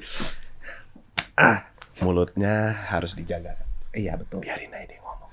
Ah, 1.37 1.69
mulutnya 2.01 2.75
harus 2.87 3.13
dijaga. 3.13 3.57
Iya 3.93 4.13
betul. 4.19 4.45
Biarin 4.45 4.69
aja 4.73 4.85
dia 4.85 4.99
ngomong. 5.01 5.31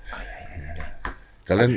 Kalian 1.45 1.71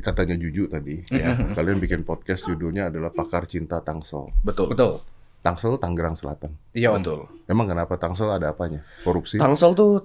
katanya 0.00 0.34
Juju 0.40 0.66
tadi, 0.66 1.04
Iya. 1.12 1.36
ya. 1.36 1.54
Kalian 1.54 1.78
bikin 1.78 2.02
podcast 2.02 2.48
judulnya 2.48 2.88
adalah 2.88 3.12
Pakar 3.12 3.44
Cinta 3.46 3.78
Tangsel. 3.84 4.32
Betul. 4.42 4.72
Betul. 4.72 5.00
Tangsel 5.44 5.76
Tangerang 5.76 6.16
Selatan. 6.16 6.56
Iya. 6.72 6.96
Betul. 6.96 7.28
Emang 7.44 7.68
kenapa 7.68 8.00
Tangsel 8.00 8.32
ada 8.32 8.56
apanya? 8.56 8.80
Korupsi? 9.04 9.36
Tangsel 9.36 9.76
tuh 9.76 10.00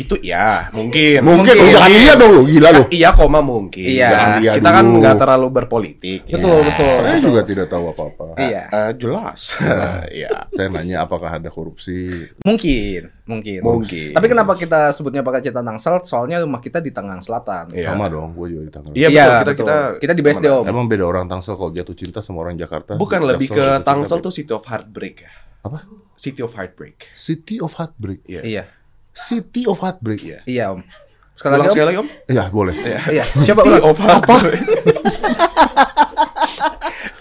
Itu 0.00 0.14
ya, 0.24 0.72
mungkin. 0.72 1.20
Mungkin, 1.20 1.54
lu 1.60 1.66
jangan 1.68 1.92
iya 1.92 2.12
dong 2.16 2.32
lu, 2.32 2.42
gila 2.48 2.68
lu. 2.72 2.82
Iya, 2.88 3.12
koma 3.12 3.44
mungkin. 3.44 3.84
Iya. 3.84 4.08
Jangan 4.08 4.30
iya 4.40 4.52
Kita 4.56 4.70
kan 4.72 4.84
nggak 4.88 5.14
terlalu 5.20 5.46
berpolitik. 5.52 6.20
Betul, 6.24 6.56
ya. 6.56 6.66
betul. 6.72 6.96
Saya 7.04 7.18
juga 7.20 7.40
tidak 7.44 7.66
tahu 7.68 7.84
apa-apa. 7.92 8.24
Iya. 8.40 8.62
Eh, 8.68 8.90
jelas. 8.96 9.40
Iya. 10.10 10.48
Saya 10.56 10.68
nanya 10.72 11.04
apakah 11.04 11.36
ada 11.36 11.52
korupsi? 11.52 12.24
Mungkin, 12.42 13.12
mungkin. 13.28 13.60
Mungkin. 13.60 14.10
Tapi 14.16 14.26
kenapa 14.26 14.56
kita 14.56 14.90
sebutnya 14.90 15.20
pakai 15.20 15.44
cerita 15.44 15.60
Tangsel? 15.60 16.02
Soalnya 16.02 16.40
rumah 16.40 16.58
kita 16.58 16.80
di 16.80 16.90
Tangerang 16.90 17.20
Selatan. 17.20 17.70
Iya. 17.70 17.92
Sama 17.92 18.08
dong, 18.08 18.32
gue 18.32 18.46
juga 18.50 18.62
di 18.66 18.72
Tangerang. 18.72 18.94
Iya, 18.96 19.08
Iya, 19.10 19.24
betul. 19.24 19.30
Kita, 19.30 19.44
betul. 19.44 19.66
kita, 19.66 19.76
Kita 20.00 20.12
di 20.16 20.22
BSD, 20.24 20.46
Om. 20.48 20.64
Emang 20.66 20.86
beda 20.88 21.04
orang 21.04 21.26
Tangsel 21.28 21.54
kalau 21.54 21.70
jatuh 21.70 21.94
cinta 21.94 22.18
sama 22.24 22.42
orang 22.42 22.56
Jakarta? 22.56 22.96
Bukan 22.96 23.20
lebih 23.22 23.48
ke 23.50 23.66
Tangsel 23.84 24.18
tuh 24.18 24.32
City 24.32 24.50
of 24.50 24.64
Heartbreak 24.64 25.16
ya. 25.20 25.32
apa? 25.60 25.84
City 26.16 26.40
of 26.40 26.52
Heartbreak. 26.52 27.12
City 27.12 27.60
of 27.60 27.76
Heartbreak. 27.76 28.24
Iya. 28.24 28.40
Iya. 28.40 28.64
City 29.12 29.64
of 29.64 29.78
Heartbreak. 29.78 30.20
Iya. 30.20 30.40
Iya, 30.44 30.64
Om. 30.72 30.80
Sekali 31.34 31.50
Ulang 31.50 31.60
lagi, 31.60 31.68
Om. 31.68 31.72
sekali 31.72 31.86
lagi, 31.86 31.98
Om. 31.98 32.08
Iya, 32.26 32.44
boleh. 32.48 32.74
Iya. 33.08 33.24
Siapa 33.34 33.60
City 33.60 33.70
ulang? 33.72 33.84
of 33.86 33.96
Heartbreak. 33.98 34.60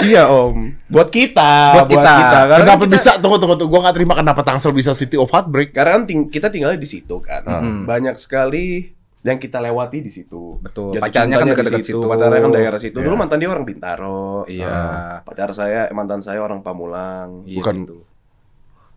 iya, 0.02 0.24
Om. 0.28 0.58
Buat 0.88 1.10
kita, 1.10 1.52
Buat 1.76 1.88
kita. 1.88 2.14
Karena 2.46 2.56
Kenapa 2.64 2.84
kita- 2.86 2.94
bisa? 2.94 3.12
Tunggu, 3.18 3.38
tunggu, 3.38 3.56
tunggu. 3.56 3.72
Gue 3.72 3.82
gak 3.82 3.96
terima 3.96 4.14
kenapa 4.14 4.42
Tangsel 4.44 4.72
bisa 4.72 4.92
City 4.94 5.16
of 5.16 5.30
Heartbreak. 5.30 5.72
Karena 5.72 5.96
kan 5.96 6.04
ting- 6.04 6.28
kita 6.28 6.48
tinggalnya 6.50 6.80
di 6.80 6.90
situ 6.90 7.16
kan. 7.20 7.44
Hmm. 7.46 7.84
Banyak 7.86 8.16
sekali 8.18 8.92
yang 9.20 9.36
kita 9.36 9.60
lewati 9.60 10.00
di 10.00 10.12
situ. 10.12 10.60
Betul. 10.60 10.96
Jatuh 10.96 11.04
Pacarnya 11.04 11.36
kan 11.38 11.48
dekat-dekat 11.48 11.84
situ. 11.84 12.00
Pacarnya 12.00 12.40
kan 12.40 12.52
daerah 12.52 12.80
situ. 12.80 12.98
Iya. 13.00 13.06
Dulu 13.06 13.16
mantan 13.16 13.38
dia 13.40 13.50
orang 13.52 13.66
Bintaro. 13.68 14.48
Iya. 14.48 14.76
Pacar 15.24 15.52
saya, 15.52 15.92
mantan 15.92 16.24
saya 16.24 16.40
orang 16.40 16.64
Pamulang. 16.64 17.44
Iya, 17.44 17.60
Bukan. 17.60 17.76
gitu. 17.84 17.98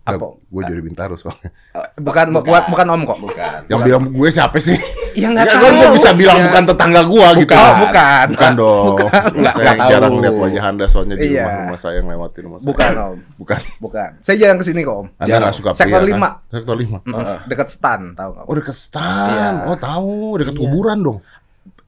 Apa? 0.03 0.35
Gue 0.43 0.63
jadi 0.65 0.79
Bintaro 0.79 1.15
soalnya. 1.15 1.55
Bukan, 1.95 2.35
bukan, 2.35 2.63
bukan 2.67 2.87
Om 2.89 3.03
kok. 3.05 3.19
Bukan. 3.23 3.51
Yang 3.67 3.81
bilang 3.83 4.03
gue 4.11 4.29
siapa 4.29 4.59
sih? 4.59 4.75
Ya 5.15 5.31
Enggak, 5.31 5.47
nggak 5.47 5.59
gue 5.63 5.71
tahu. 5.79 5.95
bisa 5.95 6.11
bilang 6.13 6.39
bukan 6.43 6.63
tetangga 6.67 7.03
gue 7.05 7.27
gitu. 7.39 7.53
Oh, 7.53 7.75
bukan. 7.81 8.27
Bukan 8.35 8.53
dong. 8.53 8.95
Nggak- 8.99 9.55
saya 9.55 9.63
nggak 9.63 9.79
tahu. 9.79 9.91
jarang 9.91 10.15
lihat 10.19 10.35
wajah 10.37 10.65
anda 10.65 10.85
soalnya 10.87 11.15
di 11.15 11.27
Iya. 11.31 11.45
rumah-rumah 11.45 11.79
saya 11.79 11.95
yang 11.97 12.09
lewatin 12.09 12.43
rumah 12.43 12.59
saya. 12.59 12.67
Bukan, 12.67 12.93
Om. 12.93 13.17
Bukan. 13.41 13.61
Bukan. 13.79 14.11
Saya 14.19 14.37
jarang 14.37 14.59
ke 14.59 14.65
sini 14.65 14.81
kok, 14.83 14.97
Om. 14.97 15.07
Anda 15.17 15.35
nggak 15.39 15.55
suka 15.55 15.71
Sektor 15.73 16.01
pria, 16.01 16.11
lima. 16.11 16.29
Kan? 16.43 16.51
Sektor 16.53 16.75
lima. 16.75 16.99
Heeh. 17.05 17.39
Dekat 17.47 17.69
stan, 17.69 18.01
tahu 18.13 18.31
nggak? 18.33 18.45
Oh 18.45 18.55
dekat 18.55 18.77
stan. 18.77 19.29
Iya. 19.29 19.49
Oh 19.65 19.77
tahu, 19.77 20.13
dekat 20.37 20.55
kuburan 20.57 20.99
dong. 20.99 21.19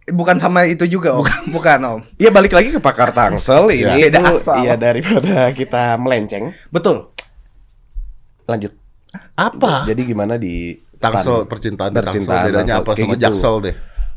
Bukan 0.04 0.37
sama 0.37 0.68
itu 0.68 0.85
juga, 0.85 1.16
Om. 1.16 1.25
Bukan, 1.50 1.78
Om. 1.80 2.00
Iya 2.14 2.28
balik 2.28 2.52
lagi 2.52 2.68
ke 2.68 2.78
pakar 2.78 3.11
Tangsel 3.11 3.73
Iya. 3.73 3.97
ini 3.99 4.12
asal. 4.14 4.61
iya 4.61 4.76
daripada 4.76 5.49
kita 5.50 5.97
melenceng. 5.97 6.52
Betul. 6.68 7.13
Lanjut. 8.47 8.73
Apa? 9.39 9.87
Jadi 9.87 10.03
gimana 10.05 10.35
di 10.37 10.75
Tangsel 10.99 11.45
percintaan 11.47 11.93
di 11.93 11.97
Tangsel 12.01 12.25
Percintaan 12.25 12.45
bedanya 12.49 12.75
Tangsel, 12.81 12.85
apa 12.85 12.93
sama 12.97 13.15
gitu. 13.15 13.23
Jaksel 13.23 13.55
deh. 13.61 13.75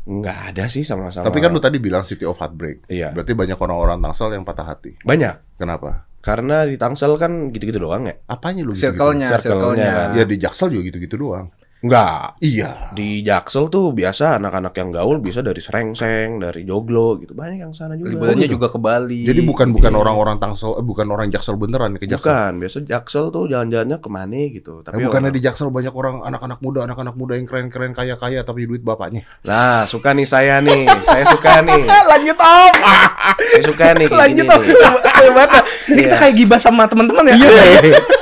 Nggak 0.08 0.38
ada 0.52 0.64
sih 0.72 0.82
sama-sama. 0.88 1.24
Tapi 1.28 1.38
kan 1.44 1.50
lu 1.52 1.60
tadi 1.60 1.76
bilang 1.76 2.02
City 2.02 2.24
of 2.24 2.40
Heartbreak. 2.40 2.88
Iya. 2.88 3.12
Berarti 3.12 3.32
banyak 3.36 3.58
orang-orang 3.60 3.98
Tangsel 4.00 4.32
yang 4.32 4.44
patah 4.48 4.66
hati. 4.66 4.96
banyak. 5.04 5.60
Kenapa? 5.60 6.08
Karena 6.18 6.66
di 6.66 6.74
Tangsel 6.80 7.14
kan 7.20 7.52
gitu-gitu 7.54 7.78
doang 7.78 8.08
ya. 8.08 8.16
Apanya 8.26 8.64
lu 8.66 8.72
gitu? 8.74 8.90
Circle-nya, 8.90 9.36
Circle-nya 9.38 9.38
circle-nya. 9.38 9.90
kan. 9.92 10.08
Ya 10.18 10.24
di 10.26 10.36
Jaksel 10.40 10.68
juga 10.72 10.82
gitu-gitu 10.90 11.16
doang. 11.20 11.46
Enggak. 11.78 12.42
Iya. 12.42 12.90
Di 12.90 13.22
Jaksel 13.22 13.70
tuh 13.70 13.94
biasa 13.94 14.34
anak-anak 14.36 14.74
yang 14.74 14.90
gaul 14.90 15.22
bisa 15.22 15.40
dari 15.40 15.62
Serengseng, 15.62 16.42
dari 16.42 16.66
Joglo 16.66 17.14
gitu. 17.18 17.32
Banyak 17.32 17.58
yang 17.60 17.70
sana 17.70 17.94
juga. 17.94 18.10
Liburannya 18.10 18.48
juga 18.48 18.66
ke 18.66 18.76
Bali. 18.76 19.22
Jadi 19.22 19.40
bukan 19.40 19.70
bukan 19.70 19.92
Iya. 19.92 20.00
orang-orang 20.00 20.36
Tangsel, 20.38 20.74
eh, 20.74 20.82
bukan 20.82 21.06
orang 21.06 21.30
Jaksel 21.30 21.54
beneran 21.54 21.94
ke 21.94 22.04
Jaksel. 22.04 22.18
Bukan, 22.18 22.52
biasa 22.58 22.76
Jaksel 22.82 23.24
tuh 23.30 23.46
jalan-jalannya 23.46 23.98
ke 23.98 24.08
mana 24.08 24.42
gitu. 24.50 24.82
Eh, 24.82 24.84
Tapi 24.84 25.02
bukannya 25.02 25.30
orang- 25.30 25.38
di 25.38 25.42
Jaksel 25.42 25.68
banyak 25.68 25.94
orang 25.94 26.16
anak-anak 26.24 26.58
muda, 26.58 26.80
anak-anak 26.82 27.14
muda 27.14 27.32
yang 27.34 27.46
keren-keren 27.46 27.92
kaya-kaya 27.92 28.42
tapi 28.42 28.66
duit 28.66 28.82
bapaknya. 28.82 29.22
Nah, 29.44 29.86
suka 29.86 30.10
nih 30.10 30.26
saya 30.26 30.58
nih. 30.58 30.82
saya 31.04 31.24
suka 31.30 31.62
nih. 31.62 31.86
Lanjut, 32.10 32.34
Om. 32.34 32.72
Saya 33.38 33.62
suka 33.62 33.84
nih 33.94 34.06
Lanjut, 34.08 34.46
Om. 34.46 34.62
banget. 35.30 35.62
Ini 35.86 36.00
kita 36.00 36.10
Iya. 36.10 36.20
kayak 36.20 36.34
gibah 36.34 36.58
sama 36.58 36.90
teman-teman 36.90 37.22
ya. 37.28 37.36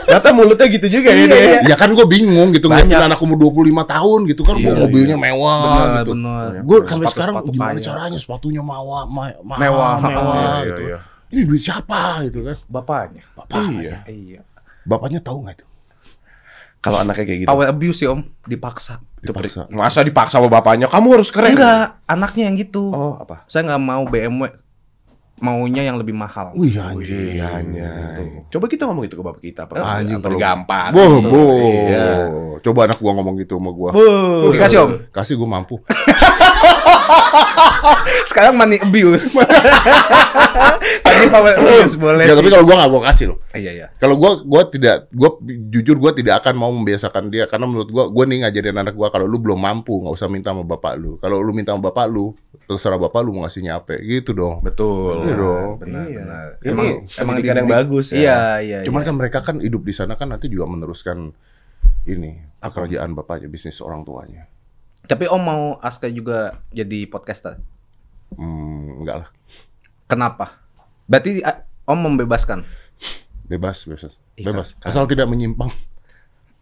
Ternyata 0.06 0.28
mulutnya 0.30 0.66
gitu 0.68 0.86
juga 0.88 1.08
ya. 1.08 1.18
Iya, 1.18 1.36
iya. 1.36 1.60
Ya 1.66 1.76
kan 1.76 1.90
gue 1.90 2.06
bingung 2.06 2.48
gitu 2.50 2.66
ngeliatin 2.66 2.94
anak 3.04 3.18
umur 3.18 3.36
25 3.36 3.58
tahun 3.84 4.20
gitu 4.26 4.42
kan 4.42 4.54
Iya, 4.54 4.64
bawa 4.64 4.76
mobilnya 4.80 5.16
mewah 5.16 5.58
Benar, 5.58 5.90
gitu. 5.98 6.10
benar. 6.14 6.48
Gue 6.62 6.78
sampai 6.78 6.88
Sepatu- 6.88 7.10
sekarang 7.12 7.34
sepatu 7.36 7.50
gimana 7.50 7.78
caranya 7.80 8.18
sepatunya 8.18 8.62
mewah, 8.62 9.02
ma- 9.04 9.38
mahal, 9.42 9.60
Mewah, 9.60 9.92
mewah, 9.98 10.34
Iya, 10.56 10.64
gitu. 10.64 10.80
iya, 10.80 10.88
iya. 10.88 10.98
Ini 11.26 11.40
duit 11.42 11.58
siapa 11.60 12.00
gitu 12.24 12.38
kan? 12.40 12.56
Bapaknya. 12.64 13.22
Bapaknya. 13.34 14.06
Iya. 14.06 14.40
Bapaknya 14.82 15.18
tahu 15.18 15.42
nggak 15.42 15.56
itu? 15.58 15.66
Kalau 16.78 17.02
anaknya 17.02 17.24
kayak 17.26 17.40
gitu. 17.42 17.48
Power 17.50 17.66
abuse 17.66 17.98
sih, 17.98 18.06
Om. 18.06 18.20
Dipaksa. 18.46 19.02
Dipaksa. 19.18 19.66
Masa 19.68 20.06
dipaksa 20.06 20.38
sama 20.38 20.46
bapaknya? 20.46 20.86
Kamu 20.86 21.18
harus 21.18 21.34
keren. 21.34 21.58
Enggak, 21.58 21.98
anaknya 22.06 22.46
yang 22.46 22.56
gitu. 22.56 22.94
Oh, 22.94 23.18
apa? 23.18 23.42
Saya 23.50 23.66
nggak 23.66 23.82
mau 23.82 24.06
BMW. 24.06 24.54
Maunya 25.36 25.84
yang 25.84 26.00
lebih 26.00 26.16
mahal. 26.16 26.56
Wih 26.56 26.72
anjing. 26.80 27.36
Iya, 27.36 27.60
anjay. 27.60 28.48
Coba 28.48 28.72
kita 28.72 28.88
ngomong 28.88 29.04
itu 29.04 29.20
ke 29.20 29.24
bapak 29.24 29.42
kita, 29.44 29.68
Pak. 29.68 29.76
Anjing 29.76 30.16
Apa 30.16 30.32
kalau 30.32 30.38
gampang. 30.40 30.90
Boh, 30.96 31.14
boh. 31.20 31.60
Iya. 31.92 32.08
Coba 32.64 32.88
anak 32.88 32.96
gua 32.96 33.12
ngomong 33.20 33.36
gitu 33.44 33.60
sama 33.60 33.68
gua. 33.68 33.92
Bu, 33.92 34.48
dikasih 34.56 34.78
Om. 34.80 34.90
Kasih 35.12 35.36
gua 35.36 35.60
mampu. 35.60 35.76
Sekarang 38.32 38.56
money 38.56 38.80
abuse. 38.80 39.36
Tadi 41.04 41.26
power 41.28 41.52
abuse 41.56 41.94
boleh 41.96 42.24
Ya 42.24 42.32
sih. 42.32 42.38
tapi 42.40 42.48
kalau 42.48 42.64
gua 42.64 42.76
nggak 42.80 42.90
gua 42.90 43.02
kasih 43.12 43.26
loh. 43.32 43.38
Iya, 43.52 43.70
iya. 43.76 43.86
Kalau 44.00 44.16
gua 44.16 44.40
gua 44.40 44.64
tidak 44.68 45.08
gua 45.12 45.36
jujur 45.68 45.96
gua 46.00 46.12
tidak 46.16 46.40
akan 46.42 46.54
mau 46.56 46.72
membiasakan 46.72 47.28
dia 47.28 47.44
karena 47.44 47.68
menurut 47.68 47.88
gua 47.92 48.08
gua 48.08 48.24
nih 48.24 48.44
ngajarin 48.44 48.76
anak 48.76 48.94
gua 48.96 49.12
kalau 49.12 49.28
lu 49.28 49.36
belum 49.36 49.60
mampu 49.60 50.00
nggak 50.00 50.14
usah 50.16 50.28
minta 50.32 50.50
sama 50.52 50.64
bapak 50.64 50.96
lu. 50.96 51.20
Kalau 51.20 51.40
lu 51.40 51.52
minta 51.52 51.76
sama 51.76 51.92
bapak 51.92 52.06
lu, 52.08 52.32
terserah 52.66 52.98
bapak 52.98 53.22
lu 53.22 53.30
mau 53.30 53.42
ngasihnya 53.42 53.78
apa 53.78 53.96
gitu 53.98 54.30
dong. 54.30 54.58
Betul. 54.60 55.22
Iya 55.22 55.34
dong. 55.34 55.70
Benar, 55.78 56.04
Iya. 56.04 56.18
benar. 56.20 56.46
Ini 56.56 56.68
Emang 56.68 56.86
emang 57.16 57.34
di- 57.36 57.46
yang 57.46 57.68
bagus 57.68 58.06
ya. 58.10 58.18
Iya, 58.18 58.38
iya. 58.60 58.78
Cuman 58.82 59.00
iya. 59.00 59.08
kan 59.08 59.14
mereka 59.14 59.38
kan 59.40 59.56
hidup 59.58 59.82
di 59.82 59.92
sana 59.92 60.14
kan 60.14 60.26
nanti 60.26 60.46
juga 60.46 60.66
meneruskan 60.66 61.30
ini 62.04 62.42
pekerjaan 62.58 63.12
bapaknya 63.12 63.46
bisnis 63.46 63.78
orang 63.78 64.02
tuanya. 64.02 64.50
Tapi 65.02 65.24
Om 65.24 65.38
mau 65.38 65.64
Aska 65.78 66.06
juga 66.06 66.58
jadi 66.68 67.06
podcaster. 67.06 67.62
Hmm, 68.32 69.00
enggak 69.00 69.16
lah. 69.22 69.28
Kenapa? 70.04 70.58
Berarti 71.06 71.38
a- 71.40 71.62
Om 71.84 71.98
membebaskan. 72.04 72.66
Bebas, 73.44 73.86
bebas. 73.86 74.18
Iya, 74.34 74.50
Bebas. 74.50 74.74
kan- 74.74 74.90
Asal 74.90 75.06
tidak 75.06 75.30
menyimpang. 75.30 75.70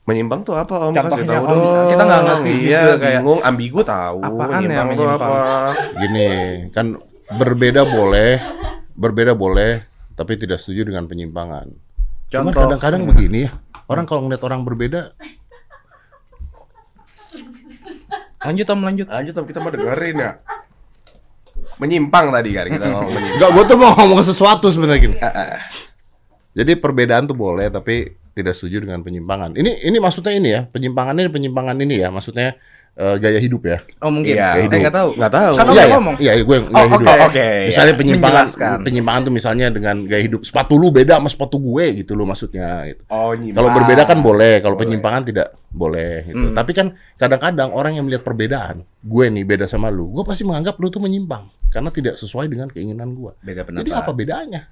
Menyimpang 0.04 0.44
tuh 0.44 0.52
apa 0.52 0.74
Om? 0.78 0.92
Contohnya, 0.92 1.16
Kasih 1.16 1.26
tahu 1.26 1.44
Om. 1.44 1.50
dong. 1.50 1.88
Kita 1.88 2.02
nggak 2.04 2.22
ngerti 2.22 2.52
Iya, 2.60 2.80
juga 2.84 2.96
kayak- 2.98 3.12
bingung, 3.18 3.40
ambigu 3.40 3.80
tahu. 3.80 4.18
Apaan 4.20 4.36
ya 4.36 4.52
menyimpang 4.52 4.88
tuh 4.90 5.04
menyimpang? 5.06 5.30
apa? 5.32 5.96
Gini, 5.96 6.28
kan 6.70 6.86
berbeda 7.32 7.82
boleh, 7.86 8.30
berbeda 8.92 9.32
boleh, 9.32 9.72
tapi 10.12 10.32
tidak 10.36 10.60
setuju 10.60 10.84
dengan 10.84 11.04
penyimpangan. 11.04 11.72
Cuman 12.28 12.52
Contoh. 12.52 12.60
kadang-kadang 12.68 13.02
begini 13.06 13.48
ya, 13.48 13.50
orang 13.86 14.04
kalau 14.04 14.28
ngeliat 14.28 14.42
orang 14.42 14.60
berbeda, 14.62 15.16
Lanjut 18.44 18.68
Om, 18.68 18.80
lanjut. 18.82 19.06
Lanjut 19.08 19.34
Om, 19.34 19.46
kita 19.48 19.58
mau 19.58 19.72
dengerin 19.72 20.16
ya. 20.20 20.30
Menyimpang 21.74 22.28
tadi 22.28 22.50
kan 22.52 22.68
kita 22.68 22.86
ngomong 22.86 23.08
menyimpang. 23.08 23.34
enggak, 23.34 23.50
gue 23.50 23.64
tuh 23.64 23.78
mau 23.80 23.90
ngomong 23.96 24.20
sesuatu 24.20 24.66
sebenarnya 24.68 25.00
gini. 25.00 25.16
Jadi 26.52 26.72
perbedaan 26.76 27.24
tuh 27.24 27.32
boleh, 27.32 27.66
tapi 27.66 28.12
tidak 28.34 28.58
setuju 28.58 28.82
dengan 28.82 29.00
penyimpangan. 29.00 29.54
Ini 29.54 29.86
ini 29.86 29.96
maksudnya 29.96 30.34
ini 30.34 30.48
ya, 30.50 30.60
penyimpangan 30.66 31.14
ini 31.16 31.30
penyimpangan 31.30 31.76
ini 31.78 32.02
ya, 32.02 32.10
maksudnya 32.10 32.58
eh, 32.94 33.16
gaya 33.18 33.38
hidup 33.38 33.62
ya. 33.66 33.78
Oh 33.98 34.10
mungkin. 34.10 34.34
Iya, 34.38 34.54
Eh, 34.54 34.66
nggak 34.70 34.94
tahu. 34.94 35.08
Nggak 35.18 35.32
tahu. 35.34 35.52
Kan 35.58 35.66
iya, 35.70 35.82
iya, 35.82 35.94
ngomong. 35.98 36.14
iya, 36.18 36.32
gue 36.38 36.56
yang 36.58 36.66
Oh, 36.66 36.74
gaya 36.74 36.86
hidup. 36.86 37.06
oke, 37.06 37.22
oke. 37.26 37.48
Misalnya 37.66 37.94
penyimpangan, 37.94 38.46
penyimpangan 38.86 39.20
tuh 39.26 39.32
misalnya 39.34 39.66
dengan 39.70 39.96
gaya 40.06 40.22
hidup 40.22 40.40
sepatu 40.46 40.74
lu 40.78 40.94
beda 40.94 41.18
sama 41.18 41.26
sepatu 41.26 41.58
gue 41.58 41.84
gitu 42.02 42.14
loh 42.14 42.22
maksudnya. 42.22 42.86
Gitu. 42.86 43.02
Oh, 43.10 43.34
nyimpang. 43.34 43.58
Kalau 43.58 43.70
berbeda 43.74 44.02
kan 44.04 44.18
boleh, 44.18 44.62
kalau 44.62 44.78
Boleh. 44.78 44.82
penyimpangan 44.86 45.22
tidak 45.26 45.48
boleh 45.70 46.14
gitu. 46.30 46.46
Hmm. 46.50 46.54
Tapi 46.54 46.70
kan 46.70 46.86
kadang-kadang 47.18 47.70
orang 47.74 47.92
yang 47.98 48.04
melihat 48.06 48.22
perbedaan, 48.22 48.86
gue 49.02 49.24
nih 49.26 49.42
beda 49.42 49.66
sama 49.66 49.90
lu, 49.90 50.10
gue 50.10 50.22
pasti 50.22 50.46
menganggap 50.46 50.78
lu 50.78 50.86
tuh 50.86 51.02
menyimpang 51.02 51.50
karena 51.70 51.90
tidak 51.90 52.14
sesuai 52.14 52.46
dengan 52.46 52.70
keinginan 52.70 53.10
gue. 53.10 53.34
Beda 53.42 53.66
pendapat. 53.66 53.82
Jadi 53.82 53.90
apa 53.90 54.10
bedanya? 54.14 54.70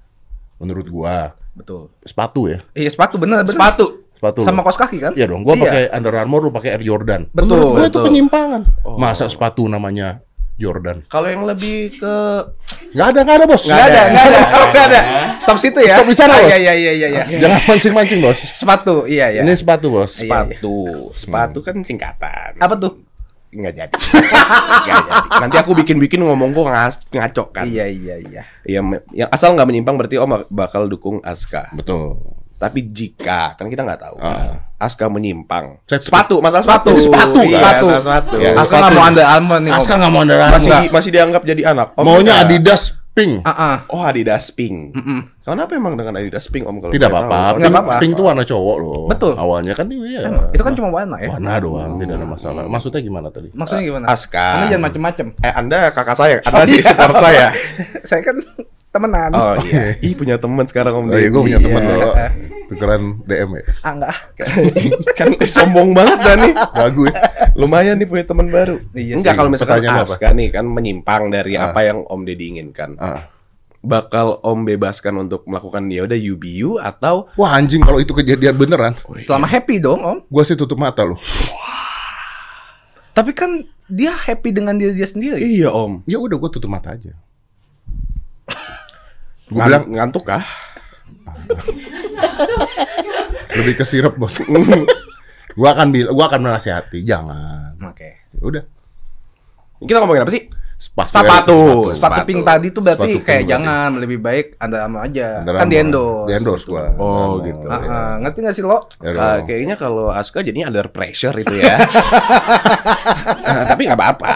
Menurut 0.63 0.87
gua 0.87 1.35
Betul. 1.51 1.91
sepatu 2.01 2.47
ya, 2.47 2.63
Iya, 2.71 2.89
sepatu 2.89 3.19
bener, 3.19 3.43
bener. 3.43 3.53
Sepatu. 3.53 3.85
sepatu. 4.15 4.39
Sama 4.41 4.63
lu. 4.63 4.65
kaos 4.65 4.79
kaki 4.79 4.97
kan? 4.97 5.11
Iya 5.13 5.27
dong, 5.27 5.43
gua 5.43 5.53
Iya. 5.53 5.63
pakai 5.67 5.83
Under 5.91 6.13
Armour, 6.15 6.39
lu 6.47 6.51
pakai 6.51 6.69
Air 6.73 6.81
Jordan. 6.81 7.27
Betul, 7.29 7.51
Menurut 7.51 7.67
gua 7.69 7.79
itu 7.81 7.89
betul. 7.91 8.03
penyimpangan. 8.07 8.61
Oh. 8.81 8.95
Masa 8.95 9.27
sepatu 9.27 9.67
namanya 9.67 10.23
Jordan? 10.55 11.03
Kalau 11.05 11.27
yang 11.27 11.43
lebih 11.43 11.99
ke 11.99 12.15
Nggak 12.93 13.07
ada, 13.09 13.19
nggak 13.19 13.37
ada 13.41 13.45
bos. 13.49 13.63
Nggak 13.65 13.83
ada, 13.83 14.01
nggak 14.05 14.25
ada, 14.29 14.39
nggak 14.69 14.85
ada. 14.85 15.01
Stop 15.41 15.57
situ 15.57 15.79
ya. 15.81 15.97
Stop 15.97 16.07
di 16.07 16.15
sana, 16.15 16.29
Ah, 16.29 16.39
Bos. 16.39 16.49
Iya, 16.53 16.57
iya, 16.61 16.73
iya, 16.77 16.91
iya. 16.93 17.07
iya. 17.09 17.23
Jangan 17.41 17.61
mancing-mancing 17.65 18.19
bos. 18.21 18.37
Sepatu, 18.53 18.95
iya, 19.09 19.33
iya. 19.33 19.41
Ini 19.41 19.53
sepatu 19.57 19.89
bos. 19.89 20.13
Iya, 20.13 20.29
sepatu. 20.29 20.75
Sepatu 21.17 21.59
kan 21.59 21.75
singkatan. 21.81 22.61
Apa 22.61 22.77
tuh? 22.77 23.01
Nggak 23.53 23.73
jadi. 23.75 23.95
Nggak 24.83 24.97
jadi. 24.99 25.27
Nanti 25.39 25.55
aku 25.57 25.71
bikin-bikin 25.75 26.19
ngomong 26.19 26.49
kok 26.51 26.65
ngas- 26.65 27.01
ngaco 27.07 27.43
kan. 27.51 27.65
Iya, 27.65 27.85
iya, 27.85 28.15
iya. 28.19 28.41
Ya, 28.63 28.81
me- 28.81 29.05
yang 29.11 29.29
asal 29.29 29.53
nggak 29.53 29.65
menyimpang 29.65 29.95
berarti 29.95 30.17
Om 30.17 30.49
bakal 30.49 30.85
dukung 30.85 31.21
Aska. 31.21 31.69
Betul. 31.71 32.17
Tapi 32.57 32.79
jika 32.89 33.53
kan 33.53 33.67
kita 33.67 33.83
nggak 33.83 34.01
tahu. 34.01 34.17
Ah. 34.17 34.71
Aska 34.79 35.07
menyimpang. 35.07 35.83
Set 35.83 36.01
sepatu, 36.01 36.39
masalah 36.39 36.63
sepatu. 36.63 36.95
Sepatu, 36.95 37.39
kan? 37.39 37.45
Iya, 37.45 37.59
Sepatu. 37.59 37.85
masalah 37.85 38.01
sepatu. 38.01 38.35
Ya, 38.37 38.49
Aska 38.51 38.63
sepatu. 38.65 38.79
nggak 38.79 38.93
mau 38.93 39.03
Under 39.03 39.25
Armour 39.25 39.57
nih 39.59 39.71
om. 39.71 39.77
Aska 39.77 39.93
nggak 39.95 40.11
mau 40.11 40.21
Under 40.23 40.37
masih 40.39 40.71
masih 40.89 41.09
dianggap 41.11 41.41
jadi 41.43 41.61
anak. 41.69 41.87
Om 41.93 42.03
Maunya 42.03 42.33
enggak. 42.39 42.47
Adidas 42.49 42.81
pink. 43.13 43.45
Ah, 43.45 43.53
ah. 43.53 43.75
Oh, 43.93 44.01
Adidas 44.01 44.49
pink. 44.49 44.93
Mm-mm. 44.97 45.19
Kenapa 45.45 45.77
emang 45.77 45.93
dengan 45.93 46.17
Adidas 46.17 46.49
pink 46.49 46.65
Om 46.65 46.81
kalau 46.81 46.93
Tidak 46.93 47.09
apa-apa. 47.09 47.61
Pink, 47.61 47.69
apa-apa. 47.69 47.93
pink 48.01 48.11
itu 48.17 48.23
warna 48.25 48.43
cowok 48.43 48.77
loh. 48.81 49.05
Betul. 49.07 49.33
Awalnya 49.37 49.73
kan 49.77 49.87
iya. 49.93 50.27
Itu 50.49 50.65
kan 50.65 50.73
cuma 50.73 50.89
warna 50.89 51.21
ya. 51.21 51.37
warna 51.37 51.53
doang, 51.61 51.91
tidak 52.01 52.15
ada 52.17 52.27
masalah. 52.27 52.63
Maksudnya 52.65 53.01
gimana 53.05 53.27
tadi? 53.29 53.53
Maksudnya 53.53 53.83
gimana? 53.85 54.05
Aska. 54.09 54.47
Anda 54.57 54.65
jangan 54.73 54.83
macem-macem. 54.89 55.25
Eh, 55.39 55.53
Anda 55.53 55.77
kakak 55.93 56.17
saya, 56.17 56.35
Anda 56.43 56.65
sih 56.67 56.83
support 56.83 57.15
saya. 57.21 57.45
Saya 58.09 58.21
kan 58.25 58.35
temenan. 58.93 59.33
Oh 59.33 59.57
iya. 59.65 59.97
Ih, 59.99 60.13
punya 60.13 60.37
teman 60.37 60.63
sekarang 60.63 60.93
Om 60.95 61.05
Oh 61.07 61.17
iya, 61.17 61.27
gue 61.27 61.41
punya 61.41 61.59
teman 61.59 61.81
Iya. 61.81 61.95
loh. 61.97 62.13
Tukeran 62.63 63.01
DM 63.25 63.49
ya. 63.53 63.63
Ah 63.81 63.91
enggak. 63.91 64.15
kan 65.13 65.27
sombong 65.43 65.91
banget 65.91 66.19
dah 66.19 66.35
nih. 66.37 66.53
Gak 66.53 66.89
gue. 66.93 67.09
Lumayan 67.53 67.97
nih 67.97 68.05
punya 68.05 68.23
teman 68.23 68.47
baru. 68.47 68.77
Iya 68.93 69.17
Enggak 69.17 69.33
kalau 69.33 69.49
misalkan 69.49 69.81
apa? 69.83 70.05
Aska 70.05 70.29
nih 70.31 70.47
kan 70.49 70.65
menyimpang 70.65 71.27
dari 71.27 71.53
Ah. 71.53 71.67
apa 71.67 71.81
yang 71.81 72.01
Om 72.03 72.21
Deddy 72.23 72.45
inginkan. 72.51 72.95
Ah. 72.97 73.27
Bakal 73.79 74.39
Om 74.39 74.63
bebaskan 74.63 75.19
untuk 75.19 75.43
melakukan 75.43 75.89
ya 75.89 76.05
udah 76.05 76.15
you 76.15 76.79
atau 76.79 77.27
Wah 77.35 77.51
anjing 77.53 77.81
kalau 77.81 77.99
itu 77.99 78.13
kejadian 78.13 78.55
beneran, 78.55 78.95
Selama 79.19 79.43
happy 79.43 79.75
dong 79.77 79.99
om. 79.99 80.17
gue 80.23 80.43
sih 80.43 80.55
tutup 80.55 80.77
mata 80.77 81.03
loh. 81.03 81.19
Tapi 83.13 83.29
kan 83.31 83.61
dia 83.85 84.09
happy 84.09 84.49
dengan 84.49 84.73
diri 84.73 84.95
dia 84.95 85.05
sendiri. 85.05 85.37
Iya 85.37 85.69
Om. 85.69 86.01
Ya 86.05 86.17
udah 86.17 86.33
gue 86.33 86.49
tutup 86.49 86.65
mata 86.67 86.91
aja. 86.91 87.13
Gue 89.53 89.61
Ngan- 89.61 89.69
bilang 89.69 89.85
ngantuk 89.87 90.23
kah? 90.25 90.41
lebih 93.53 93.73
ke 93.77 93.85
sirup 93.85 94.17
bos. 94.17 94.41
gue 95.59 95.69
akan 95.69 95.87
bilang, 95.93 96.11
gue 96.11 96.25
akan 96.25 96.41
menasihati, 96.41 97.05
jangan. 97.05 97.77
Oke. 97.85 98.09
Ya 98.33 98.41
Udah. 98.41 98.63
Kita 99.77 100.01
ngomongin 100.01 100.25
apa 100.25 100.33
sih? 100.33 100.43
Sepatu. 100.73 101.13
Sepatu. 101.13 101.59
Sepatu 101.93 101.95
Sepatu. 101.95 102.25
pink 102.25 102.41
tadi 102.41 102.67
tuh 102.67 102.81
berarti 102.81 103.11
Sepatu 103.13 103.23
kayak 103.23 103.39
berarti. 103.39 103.51
jangan 103.53 103.89
lebih 103.95 104.19
baik 104.19 104.45
Under 104.57 104.79
Armour 104.81 105.01
aja. 105.05 105.27
Under 105.39 105.53
kan 105.55 105.67
di 105.69 105.77
endorse. 105.77 106.27
Di 106.27 106.33
endorse 106.33 106.65
gua. 106.65 106.83
Oh, 106.97 107.13
Armour. 107.13 107.39
gitu. 107.45 107.67
Ah, 107.69 107.79
ah. 107.79 108.11
ngerti 108.19 108.39
gak 108.41 108.55
sih 108.57 108.63
lo? 108.63 108.79
Ya 108.99 109.11
dong. 109.13 109.45
kayaknya 109.45 109.75
kalau 109.77 110.09
Aska 110.09 110.41
jadinya 110.41 110.67
under 110.67 110.89
pressure 110.89 111.35
itu 111.37 111.53
ya. 111.55 111.77
Tapi 113.69 113.81
nggak 113.85 113.95
apa-apa. 113.95 114.33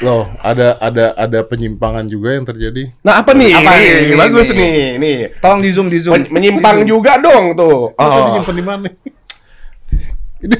Loh, 0.00 0.30
ada 0.38 0.78
ada 0.78 1.18
ada 1.18 1.38
penyimpangan 1.42 2.06
juga 2.06 2.30
yang 2.30 2.46
terjadi. 2.46 2.94
Nah 3.02 3.18
apa 3.18 3.34
nih? 3.34 3.50
Apa 3.58 3.70
Nih, 3.74 3.90
nih, 4.06 4.16
bagus 4.16 4.48
nih? 4.54 4.74
nih. 4.96 5.16
Tolong 5.42 5.58
di 5.58 5.70
zoom 5.74 5.90
di 5.90 5.98
zoom. 5.98 6.14
Men- 6.14 6.30
menyimpang 6.30 6.86
juga 6.86 7.18
dong 7.18 7.58
tuh. 7.58 7.90
Oh, 7.90 7.98
Oh. 7.98 8.30
disimpan 8.30 8.54
di 8.54 8.62
mana? 8.62 8.86
ini, 10.44 10.56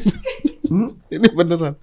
ini 1.08 1.26
beneran. 1.30 1.74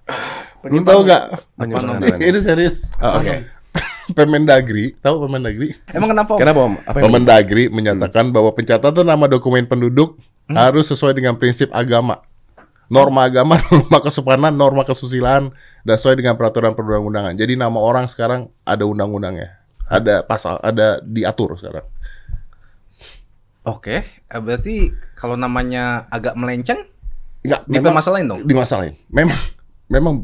Lu 0.66 0.80
tahu 0.82 1.00
nggak? 1.04 1.22
Penyimpangan. 1.56 2.20
ini 2.20 2.38
serius. 2.38 2.92
Oh, 3.00 3.16
Oke. 3.16 3.48
Pemendagri, 4.16 4.94
tahu 5.00 5.26
Pemendagri? 5.26 5.72
Emang 5.90 6.12
kenapa? 6.12 6.36
Om? 6.36 6.38
Kenapa 6.38 6.60
Om? 6.62 6.74
Apa 6.84 6.98
Pemendagri 7.00 7.64
menyatakan 7.66 8.28
bahwa 8.28 8.52
pencatatan 8.52 9.02
nama 9.02 9.24
dokumen 9.26 9.64
penduduk 9.64 10.20
harus 10.46 10.86
sesuai 10.86 11.16
dengan 11.16 11.34
prinsip 11.34 11.72
agama. 11.72 12.20
Norma 12.86 13.26
agama, 13.26 13.58
norma 13.72 13.98
kesopanan, 13.98 14.54
norma 14.54 14.86
kesusilaan, 14.86 15.50
dan 15.82 15.94
sesuai 15.98 16.22
dengan 16.22 16.38
peraturan 16.38 16.72
perundang-undangan. 16.78 17.34
Jadi 17.34 17.58
nama 17.58 17.78
orang 17.82 18.06
sekarang 18.06 18.46
ada 18.62 18.86
undang-undangnya. 18.86 19.58
Ada 19.86 20.22
pasal, 20.26 20.58
ada 20.62 21.02
diatur 21.02 21.58
sekarang. 21.58 21.86
Oke, 23.66 24.06
eh, 24.06 24.40
berarti 24.42 24.94
kalau 25.18 25.34
namanya 25.34 26.06
agak 26.14 26.38
melenceng, 26.38 26.86
Enggak, 27.42 27.66
memang 27.66 27.90
dipermasalahin 27.90 28.26
dong. 28.30 28.40
dimasalahin. 28.46 28.94
Memang 29.10 29.38
memang 29.90 30.14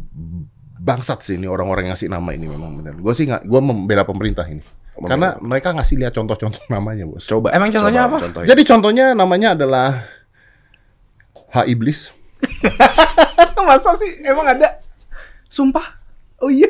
bangsat 0.83 1.23
sih 1.23 1.39
ini 1.39 1.47
orang-orang 1.47 1.87
yang 1.87 1.95
ngasih 1.95 2.11
nama 2.11 2.31
ini 2.35 2.47
memang 2.51 2.71
benar. 2.79 2.95
Gue 2.99 3.15
sih 3.15 3.27
nggak, 3.27 3.47
gue 3.47 3.61
membela 3.63 4.03
pemerintah 4.07 4.47
ini. 4.47 4.63
Karena 5.03 5.35
mereka 5.43 5.75
ngasih 5.75 5.99
lihat 5.99 6.15
contoh-contoh 6.15 6.63
namanya, 6.71 7.07
bos. 7.09 7.27
Coba. 7.27 7.51
Emang 7.51 7.75
contohnya 7.75 8.07
coba, 8.07 8.15
apa? 8.15 8.25
Contohnya. 8.29 8.47
Jadi 8.55 8.63
contohnya 8.63 9.07
namanya 9.17 9.49
adalah 9.59 10.07
H 11.51 11.67
iblis. 11.67 12.13
Masa 13.69 13.95
sih 13.97 14.27
emang 14.27 14.47
ada? 14.47 14.83
Sumpah. 15.47 15.99
Oh 16.43 16.51
iya. 16.51 16.69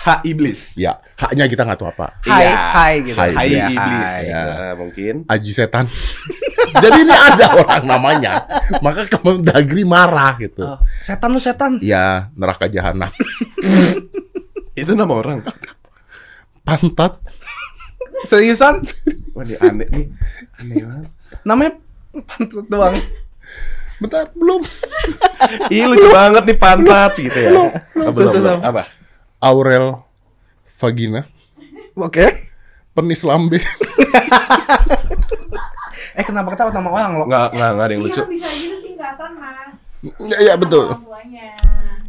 H 0.00 0.24
iblis. 0.24 0.80
Ya, 0.80 0.96
haknya 1.12 1.44
kita 1.44 1.60
nggak 1.60 1.76
tahu 1.76 1.92
apa. 1.92 2.16
Hai, 2.24 2.40
Iya. 2.40 2.56
hai 2.72 2.94
gitu. 3.04 3.18
Hai. 3.20 3.30
Hai 3.36 3.48
iblis. 3.52 4.08
hai. 4.08 4.24
Ya. 4.32 4.42
Nah, 4.48 4.74
mungkin. 4.80 5.14
Aji 5.28 5.50
setan. 5.52 5.84
Jadi 6.84 6.98
ini 7.04 7.12
ada 7.12 7.46
orang 7.60 7.84
namanya. 7.84 8.32
Maka 8.80 9.04
Kemendagri 9.04 9.84
marah 9.84 10.40
gitu. 10.40 10.64
Oh, 10.64 10.80
setan 11.04 11.36
lu 11.36 11.40
setan. 11.42 11.76
Ya, 11.84 12.32
neraka 12.32 12.64
jahanam. 12.72 13.12
Itu 14.80 14.96
nama 14.96 15.12
orang. 15.12 15.44
Pantat. 16.64 17.20
Seriusan? 18.24 18.80
Wah, 19.36 19.44
aneh 19.44 19.88
nih. 19.88 20.06
Aneh 20.60 20.76
banget. 20.80 21.08
Namanya 21.44 21.72
pantat 22.24 22.66
doang. 22.72 22.96
Bentar, 24.00 24.32
belum. 24.32 24.64
Ih, 25.74 25.84
lucu 25.84 26.08
banget 26.08 26.42
nih 26.42 26.56
pantat 26.56 27.12
gitu 27.14 27.36
ya. 27.38 27.50
Belum, 27.50 27.68
Ah, 27.68 27.80
belum, 27.92 28.12
belum. 28.12 28.32
belum. 28.34 28.58
Apa? 28.64 28.82
Aurel 29.38 29.86
vagina. 30.74 31.28
Oke. 31.94 32.26
Penis 32.90 33.22
lambe. 33.22 33.60
Eh 36.10 36.24
kenapa 36.26 36.52
ketawa 36.52 36.70
nama 36.70 36.88
orang 36.90 37.10
lo? 37.14 37.24
Nggak, 37.24 37.48
nggak, 37.54 37.70
nggak 37.70 37.86
ada 37.86 37.92
yang 37.92 38.02
lucu. 38.02 38.18
Iya 38.18 38.26
bisa 38.26 38.48
gitu 38.50 38.76
singkatan 38.82 39.30
mas. 39.36 39.78
Ya, 40.26 40.36
ya 40.42 40.54
betul. 40.56 40.86
Orang 40.88 41.04
tuanya. 41.04 41.46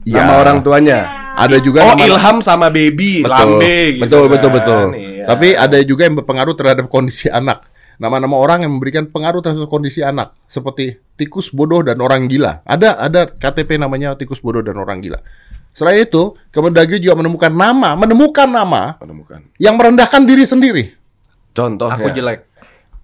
Ya. 0.01 0.15
Nama 0.17 0.33
orang 0.37 0.57
tuanya. 0.59 0.99
Ada 1.31 1.57
juga 1.59 1.79
Oh, 1.81 1.93
nama- 1.93 2.07
Ilham 2.09 2.37
sama 2.41 2.67
Baby, 2.67 3.21
betul, 3.21 3.31
Lambe 3.31 3.77
gitu. 3.93 4.01
betul, 4.03 4.23
betul, 4.27 4.49
kan. 4.49 4.57
betul. 4.57 4.85
Iya. 4.97 5.25
Tapi 5.27 5.47
ada 5.53 5.77
juga 5.81 6.01
yang 6.03 6.15
berpengaruh 6.17 6.55
terhadap 6.55 6.85
kondisi 6.87 7.29
anak. 7.29 7.61
Nama-nama 7.97 8.37
orang 8.39 8.63
yang 8.63 8.71
memberikan 8.77 9.09
pengaruh 9.09 9.43
terhadap 9.43 9.67
kondisi 9.67 9.99
anak, 10.05 10.37
seperti 10.47 10.99
tikus 11.19 11.51
bodoh 11.51 11.83
dan 11.83 11.99
orang 11.99 12.29
gila. 12.29 12.63
Ada 12.63 12.97
ada 12.97 13.21
KTP 13.29 13.77
namanya 13.77 14.15
tikus 14.15 14.39
bodoh 14.39 14.63
dan 14.63 14.77
orang 14.79 15.01
gila. 15.03 15.19
Selain 15.71 16.03
itu, 16.03 16.35
Kemendagri 16.51 16.99
juga 16.99 17.15
menemukan 17.23 17.51
nama, 17.51 17.95
menemukan 17.95 18.47
nama 18.47 18.99
menemukan. 18.99 19.39
yang 19.55 19.79
merendahkan 19.79 20.27
diri 20.27 20.43
sendiri. 20.43 20.83
Contohnya. 21.55 21.95
Aku 21.99 22.11
jelek. 22.11 22.47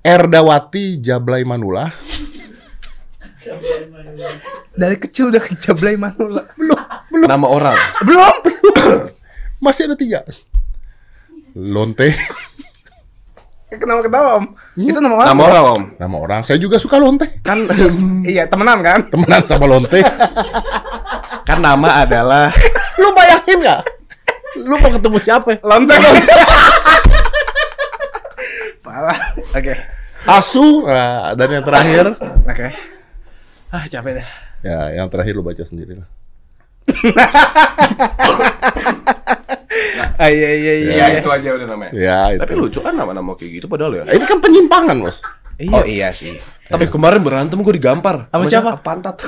Erdawati 0.03 0.99
Jablay 0.99 1.43
Manula. 1.47 1.91
Dari 4.77 4.95
kecil 4.99 5.31
udah 5.31 5.41
kejablay 5.41 5.95
manula. 5.95 6.51
Belum. 6.59 6.79
Nama 7.27 7.47
orang. 7.47 7.77
Belum. 8.03 8.35
Masih 9.63 9.87
ada 9.89 9.95
tiga. 9.95 10.21
Lonte. 11.55 12.13
Kenapa 13.67 13.99
ketawa 14.07 14.39
om? 14.39 14.45
Itu 14.79 14.99
nama 15.03 15.15
orang. 15.19 15.27
Nama 15.27 15.41
orang 15.43 15.63
om. 15.75 15.81
Nama 15.99 16.15
orang. 16.15 16.41
Saya 16.47 16.55
juga 16.55 16.79
suka 16.79 16.95
lonte. 17.03 17.27
Kan 17.43 17.67
iya 18.31 18.47
temenan 18.47 18.79
kan? 18.79 19.03
Temenan 19.11 19.43
sama 19.43 19.67
lonte. 19.67 19.99
Kan 21.43 21.59
nama 21.59 22.07
adalah 22.07 22.47
Lu 23.03 23.11
bayangin 23.11 23.67
nggak? 23.67 23.81
Lu 24.63 24.75
mau 24.79 24.87
ketemu 24.87 25.17
siapa? 25.19 25.59
Lontek 25.59 25.99
lontek. 26.05 26.39
Parah. 28.79 29.19
Oke. 29.35 29.73
Asu. 30.23 30.87
Nah, 30.87 31.35
dan 31.35 31.49
yang 31.51 31.65
terakhir. 31.67 32.05
Oke. 32.47 32.67
Ah 33.67 33.83
capek 33.91 34.23
dah. 34.23 34.27
Ya, 34.63 34.79
yang 34.95 35.11
terakhir 35.11 35.35
lu 35.35 35.43
baca 35.43 35.61
sendiri 35.67 35.99
lah. 35.99 36.07
Ah 40.15 40.31
iya 40.31 40.49
iya 40.55 40.73
iya. 40.79 40.93
ya, 40.95 41.05
itu 41.19 41.29
aja 41.29 41.49
udah 41.59 41.67
namanya. 41.67 41.91
Ya, 41.91 42.19
itu. 42.31 42.41
Tapi 42.41 42.53
lucu 42.55 42.79
kan 42.79 42.95
nama-nama 42.95 43.35
kayak 43.35 43.51
gitu 43.61 43.65
padahal 43.67 43.99
ya. 43.99 44.03
Ini 44.07 44.25
kan 44.25 44.39
penyimpangan, 44.39 44.95
Bos. 45.03 45.19
Oh 45.73 45.83
iya 45.83 46.13
sih. 46.13 46.37
Tapi 46.67 46.91
kemarin 46.91 47.23
berantem 47.23 47.55
gue 47.63 47.75
digampar 47.79 48.27
Sama 48.27 48.43
siapa? 48.45 48.75
Pantat. 48.83 49.23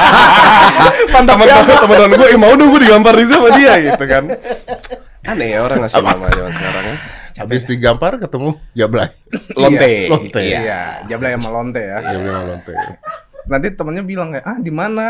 Pantat 1.14 1.36
siapa? 1.44 1.72
Teman-teman 1.84 2.16
gue, 2.16 2.28
eh, 2.32 2.40
mau 2.40 2.52
dong 2.56 2.72
gue 2.72 2.80
digampar 2.88 3.14
juga 3.20 3.34
sama 3.38 3.50
dia 3.52 3.72
gitu 3.84 4.04
kan. 4.08 4.24
Aneh 5.24 5.48
ya 5.56 5.58
orang 5.60 5.84
ngasih 5.84 6.00
nama 6.00 6.26
zaman 6.32 6.52
sekarang 6.52 6.84
ya. 6.84 6.96
Habis 7.34 7.62
digampar 7.66 8.16
ketemu 8.16 8.56
Jablay. 8.72 9.10
Lonte. 9.58 9.94
Lonte. 10.12 10.40
Iya. 10.40 10.58
Iya, 10.64 10.82
jablay 11.10 11.32
sama 11.34 11.48
lonte 11.50 11.82
ya. 11.82 11.98
Jablay 12.00 12.30
sama 12.32 12.44
lonte. 12.46 12.72
Nanti 13.44 13.66
temennya 13.76 14.02
bilang 14.06 14.28
kayak, 14.32 14.46
ah 14.46 14.56
di 14.56 14.72
mana? 14.72 15.06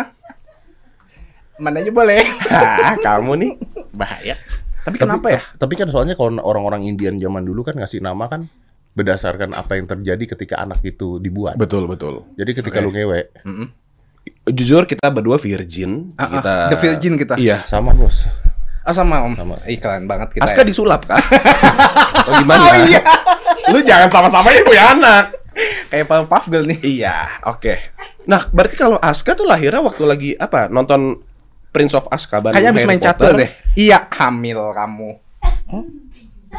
Mana 1.59 1.81
aja 1.81 1.91
boleh. 1.95 2.23
Ah, 2.51 2.99
kamu 2.99 3.33
nih 3.39 3.53
bahaya. 3.95 4.35
Tapi 4.85 4.97
kenapa 5.01 5.33
ya? 5.33 5.41
Tapi 5.57 5.75
kan 5.79 5.89
soalnya 5.89 6.19
kalau 6.19 6.37
orang-orang 6.45 6.85
Indian 6.85 7.17
zaman 7.17 7.47
dulu 7.47 7.65
kan 7.65 7.79
ngasih 7.79 8.05
nama 8.05 8.29
kan 8.29 8.51
berdasarkan 8.95 9.57
apa 9.57 9.75
yang 9.75 9.91
terjadi 9.91 10.37
ketika 10.37 10.61
anak 10.61 10.83
itu 10.85 11.19
dibuat. 11.19 11.59
Betul, 11.59 11.91
betul. 11.91 12.27
Jadi 12.39 12.51
ketika 12.55 12.79
lu 12.79 12.95
ngewe, 12.95 13.33
Mm-mm. 13.43 13.69
Jujur 14.45 14.85
kita 14.85 15.09
berdua 15.09 15.37
virgin. 15.41 16.13
Ah, 16.17 16.25
ah, 16.25 16.29
kita 16.29 16.55
the 16.73 16.79
virgin 16.81 17.13
kita. 17.17 17.35
Iya. 17.41 17.65
sama 17.65 17.97
bos. 17.97 18.29
Ah 18.85 18.93
sama 18.93 19.25
om. 19.25 19.33
Sama. 19.33 19.57
Iklan 19.65 20.05
banget 20.05 20.37
kita. 20.37 20.45
Aska 20.45 20.61
ya. 20.61 20.69
disulap 20.69 21.09
kan? 21.09 21.17
oh 22.29 22.33
gimana? 22.37 22.61
Oh 22.61 22.77
iya. 22.85 23.01
Lu 23.73 23.81
jangan 23.81 24.13
sama-sama 24.13 24.53
ya 24.53 24.61
punya 24.61 24.85
anak. 24.93 25.25
Kayak 25.89 26.29
Puff 26.29 26.45
Girl 26.53 26.69
nih. 26.69 26.79
Iya, 26.83 27.17
oke. 27.49 27.95
Nah, 28.29 28.49
berarti 28.53 28.77
kalau 28.77 29.01
Aska 29.01 29.33
tuh 29.33 29.49
lahirnya 29.49 29.81
waktu 29.81 30.05
lagi 30.05 30.31
apa? 30.37 30.69
Nonton 30.69 31.21
Prince 31.75 31.93
of 31.93 32.07
Azkaban. 32.07 32.55
Kayaknya 32.55 32.71
habis 32.71 32.87
main 32.87 33.03
catur 33.03 33.35
deh. 33.35 33.51
Iya, 33.75 34.07
hamil 34.15 34.63
kamu. 34.71 35.11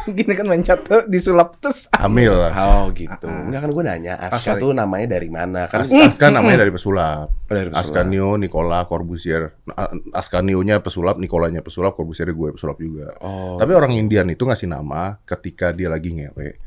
Gini 0.06 0.36
kan 0.36 0.44
main 0.44 0.60
catur 0.60 1.08
disulap 1.08 1.56
terus. 1.56 1.88
Hamil 1.90 2.36
lah. 2.36 2.52
Oh 2.52 2.92
gitu. 2.92 3.24
Ah, 3.24 3.32
ah. 3.32 3.48
Enggak 3.48 3.64
kan 3.64 3.70
gue 3.72 3.82
nanya 3.82 4.14
Aska 4.20 4.52
sorry. 4.52 4.60
tuh 4.60 4.70
namanya 4.70 5.06
dari 5.08 5.32
mana? 5.32 5.72
Kan 5.72 5.82
As 5.82 5.90
Aska 5.90 6.28
namanya 6.28 6.62
dari 6.62 6.70
pesulap. 6.70 7.32
Oh, 7.32 7.48
dari 7.48 7.72
pesulap. 7.72 7.80
Ascanio, 7.80 8.36
Nicola, 8.36 8.84
Corbusier. 8.84 9.56
Nah, 9.64 9.88
Ascanio-nya 10.12 10.84
pesulap, 10.84 11.16
Nicolanya 11.16 11.64
pesulap, 11.64 11.96
Corbusier 11.96 12.28
gue 12.28 12.48
pesulap 12.52 12.76
juga. 12.76 13.16
Oh. 13.24 13.56
Tapi 13.56 13.72
orang 13.72 13.96
Indian 13.96 14.28
itu 14.28 14.44
ngasih 14.44 14.68
nama 14.68 15.16
ketika 15.24 15.72
dia 15.72 15.88
lagi 15.88 16.12
ngewe. 16.12 16.60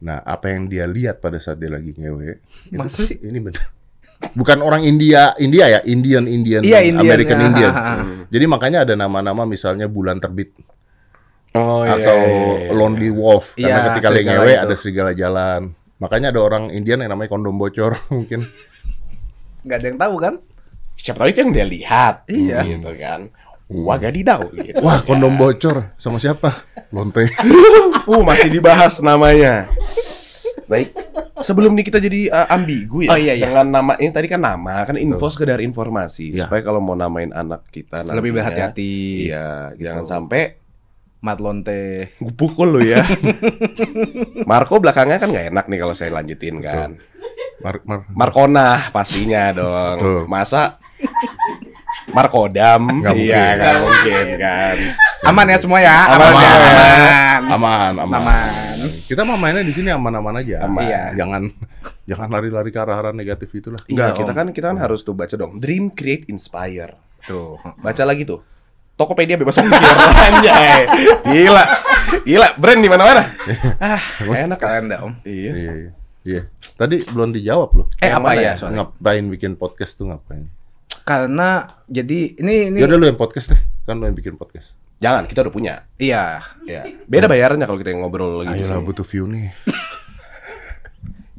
Nah, 0.00 0.24
apa 0.24 0.48
yang 0.48 0.64
dia 0.64 0.88
lihat 0.88 1.20
pada 1.20 1.36
saat 1.38 1.60
dia 1.60 1.68
lagi 1.68 1.92
ngewe? 1.92 2.40
itu- 2.66 2.80
Masa 2.80 3.04
sih? 3.04 3.20
Ini 3.20 3.36
benar. 3.36 3.62
Bukan 4.32 4.62
orang 4.62 4.86
India, 4.86 5.34
India 5.36 5.68
ya, 5.68 5.80
Indian, 5.84 6.24
Indian, 6.24 6.62
Iya, 6.62 6.80
Indian, 6.80 7.02
American 7.04 7.38
ya. 7.38 7.44
Indian. 7.50 7.72
Jadi 8.32 8.44
makanya 8.48 8.78
ada 8.88 8.94
nama-nama 8.96 9.44
misalnya 9.44 9.90
bulan 9.90 10.16
terbit 10.16 10.54
Oh 11.52 11.84
iya. 11.84 12.00
atau 12.00 12.16
iya, 12.16 12.58
iya. 12.64 12.72
Lonely 12.72 13.10
Wolf 13.12 13.52
karena 13.60 13.68
Iya, 13.82 13.86
ketika 13.92 14.08
lagi 14.08 14.24
serigala 14.24 14.38
ngewe 14.40 14.52
itu. 14.56 14.62
ada 14.64 14.74
serigala 14.78 15.10
jalan. 15.12 15.60
Makanya 16.00 16.28
ada 16.32 16.40
orang 16.40 16.64
Indian 16.72 17.04
yang 17.04 17.12
namanya 17.12 17.28
kondom 17.28 17.54
bocor 17.54 17.92
mungkin. 18.14 18.48
Nggak 19.62 19.76
ada 19.76 19.86
yang 19.86 19.98
tahu 20.00 20.14
kan? 20.16 20.34
Siapa 20.96 21.18
tahu 21.20 21.28
itu 21.28 21.38
yang 21.44 21.52
dia 21.52 21.66
lihat. 21.68 22.14
Iya. 22.26 22.58
Gitu 22.64 22.90
kan. 22.96 23.20
Wagadidau 23.68 24.52
gitu. 24.52 24.80
Wah, 24.80 25.00
kondom 25.04 25.36
bocor 25.36 25.92
sama 25.96 26.16
siapa? 26.16 26.64
Lonte. 26.88 27.28
Uh, 28.02 28.18
masih 28.26 28.50
dibahas 28.50 28.98
namanya. 28.98 29.70
Baik. 30.72 30.88
Sebelum 31.38 31.74
nih 31.74 31.84
kita 31.84 31.98
jadi 31.98 32.30
uh, 32.30 32.48
ambigu 32.48 33.02
ya 33.02 33.10
Oh, 33.10 33.18
iya, 33.18 33.34
iya. 33.34 33.44
dengan 33.44 33.66
nama 33.68 33.92
ini 33.96 34.08
tadi 34.08 34.24
kan 34.24 34.38
nama 34.38 34.82
kan 34.82 34.96
info 34.96 35.26
sekedar 35.26 35.58
informasi 35.58 36.32
Iya. 36.32 36.46
supaya 36.46 36.62
kalau 36.62 36.78
mau 36.78 36.94
namain 36.94 37.28
anak 37.28 37.68
kita 37.68 38.00
nantinya, 38.00 38.16
Lebih 38.16 38.30
berhati-hati. 38.32 38.94
Iya, 39.26 39.74
Gitu. 39.74 39.84
jangan 39.84 40.06
sampai 40.06 40.56
Matlonte. 41.20 42.10
gue 42.16 42.32
pukul 42.32 42.72
lu 42.72 42.80
ya. 42.82 43.04
Marco 44.50 44.78
belakangnya 44.78 45.18
kan 45.18 45.28
nggak 45.28 45.46
enak 45.50 45.64
nih 45.66 45.78
kalau 45.78 45.92
saya 45.92 46.10
lanjutin 46.10 46.58
kan. 46.58 46.98
Mar 47.60 47.78
Mar 47.84 48.00
Markona 48.08 48.90
pastinya 48.90 49.52
dong. 49.52 49.96
Tuh. 49.98 50.22
Masa 50.26 50.82
Markodam? 52.10 53.02
Nggak 53.02 53.14
mungkin. 53.14 53.30
Iya, 53.30 53.44
nggak 53.54 53.76
mungkin 53.78 54.26
kan. 54.36 54.76
Aman 55.22 55.46
ya 55.46 55.58
semua 55.58 55.78
ya? 55.78 55.96
Aman, 56.10 56.32
ya? 56.34 56.50
aman. 56.50 57.40
Aman. 57.54 57.92
aman, 58.02 58.14
aman. 58.18 58.71
Aman. 58.84 59.04
Kita 59.04 59.20
mah 59.22 59.36
mainnya 59.36 59.62
di 59.62 59.70
sini 59.70 59.88
aman-aman 59.88 60.34
aja. 60.38 60.64
Aman. 60.64 60.82
Iya. 60.82 61.02
Jangan 61.14 61.42
jangan 62.10 62.28
lari-lari 62.28 62.68
ke 62.68 62.78
arah-arah 62.78 63.12
negatif 63.12 63.48
itulah. 63.50 63.80
Enggak, 63.86 64.08
Iya, 64.08 64.18
kita 64.18 64.32
Om. 64.32 64.36
kan 64.36 64.46
kita 64.50 64.66
kan 64.70 64.78
harus 64.78 65.00
tuh 65.00 65.12
baca 65.12 65.34
dong. 65.34 65.58
Dream, 65.58 65.90
create, 65.90 66.26
inspire. 66.26 66.94
Tuh. 67.22 67.56
Baca 67.78 68.02
lagi 68.02 68.22
tuh. 68.22 68.42
Tokopedia 68.92 69.40
bebas 69.40 69.56
ongkir 69.62 69.78
anjay. 70.20 70.84
Gila. 71.24 71.64
Gila, 72.22 72.48
brand 72.56 72.80
di 72.80 72.90
mana-mana. 72.90 73.22
Ah, 73.80 73.98
enak 74.22 74.58
kan? 74.58 74.68
Kalian 74.68 74.84
dah, 74.90 74.98
Om. 75.02 75.12
Iya. 75.24 75.52
Iya, 75.52 75.72
iya. 75.72 75.90
Iya. 76.22 76.42
Tadi 76.76 77.02
belum 77.08 77.32
dijawab 77.32 77.70
loh. 77.74 77.86
Eh, 77.98 78.06
Yang 78.06 78.20
apa 78.20 78.30
ya? 78.32 78.42
ya? 78.42 78.52
Sorry. 78.54 78.74
Ngapain 78.76 79.24
bikin 79.26 79.52
podcast 79.56 79.96
tuh 79.96 80.06
ngapain? 80.06 80.46
Karena 81.02 81.66
jadi 81.90 82.38
ini 82.38 82.70
ini 82.70 82.78
Ya 82.78 82.86
udah 82.86 82.98
lu 83.00 83.06
yang 83.08 83.18
podcast 83.18 83.50
deh. 83.50 83.60
Kan 83.82 83.98
lu 83.98 84.06
yang 84.06 84.14
bikin 84.14 84.38
podcast. 84.38 84.78
Jangan, 85.02 85.26
kita 85.26 85.42
udah 85.42 85.52
punya. 85.52 85.74
iya. 85.98 86.46
Ya. 86.62 86.86
Beda 87.10 87.26
bayarannya 87.26 87.66
kalau 87.66 87.78
kita 87.82 87.90
yang 87.90 88.06
ngobrol 88.06 88.46
lagi. 88.46 88.62
Ayolah 88.62 88.78
butuh 88.80 89.02
view 89.02 89.26
nih. 89.26 89.50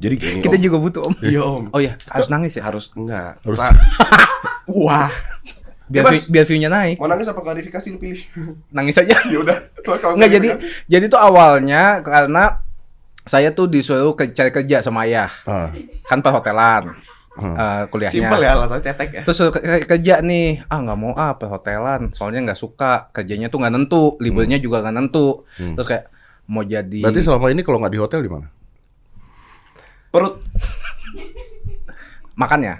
Jadi 0.04 0.14
gini. 0.20 0.40
Kita 0.44 0.60
Om. 0.60 0.62
juga 0.62 0.76
butuh, 0.76 1.00
Om. 1.08 1.14
Iya, 1.24 1.40
Om. 1.40 1.64
Oh 1.72 1.80
iya, 1.80 1.96
harus 2.12 2.28
nangis 2.28 2.52
ya. 2.60 2.62
harus 2.68 2.92
enggak. 2.92 3.40
Harus. 3.40 3.58
Wah. 4.84 5.08
Biar 5.88 6.04
view- 6.12 6.28
biar 6.28 6.44
view-nya 6.44 6.68
naik. 6.68 6.96
Mau 7.00 7.08
nangis 7.08 7.28
apa 7.28 7.40
klarifikasi 7.40 7.86
lu 7.88 7.98
pilih? 8.00 8.20
Nangis 8.76 9.00
aja. 9.00 9.16
ya 9.24 9.38
udah. 9.40 9.58
Enggak 10.12 10.30
jadi 10.32 10.48
jadi 10.88 11.04
tuh 11.08 11.20
awalnya 11.20 12.04
karena 12.04 12.60
saya 13.24 13.52
tuh 13.56 13.68
disuruh 13.68 14.12
ke 14.12 14.32
cari 14.36 14.52
kerja 14.52 14.84
sama 14.84 15.08
ayah. 15.08 15.32
Ah. 15.48 15.72
Kan 16.04 16.20
perhotelan. 16.20 16.92
Hmm. 17.34 17.54
eh, 17.58 17.82
kuliahnya. 17.90 18.14
Simpel 18.14 18.40
ya 18.46 18.50
alasan 18.54 18.78
cetek 18.78 19.08
ya. 19.10 19.22
Terus 19.26 19.38
kerja 19.90 20.14
nih, 20.22 20.62
ah 20.70 20.78
nggak 20.78 20.98
mau 20.98 21.12
ah 21.18 21.34
perhotelan, 21.34 22.14
soalnya 22.14 22.46
nggak 22.46 22.60
suka 22.60 23.10
kerjanya 23.10 23.50
tuh 23.50 23.58
nggak 23.58 23.74
nentu, 23.74 24.14
liburnya 24.22 24.62
juga 24.62 24.86
nggak 24.86 24.94
nentu. 24.94 25.42
Hmm. 25.58 25.74
Terus 25.74 25.88
kayak 25.90 26.04
mau 26.46 26.62
jadi 26.62 27.00
Berarti 27.02 27.20
selama 27.24 27.50
ini 27.50 27.66
kalau 27.66 27.82
nggak 27.82 27.94
di 27.94 28.00
hotel 28.00 28.20
di 28.22 28.30
mana? 28.30 28.46
Perut 30.14 30.46
makannya. 32.34 32.76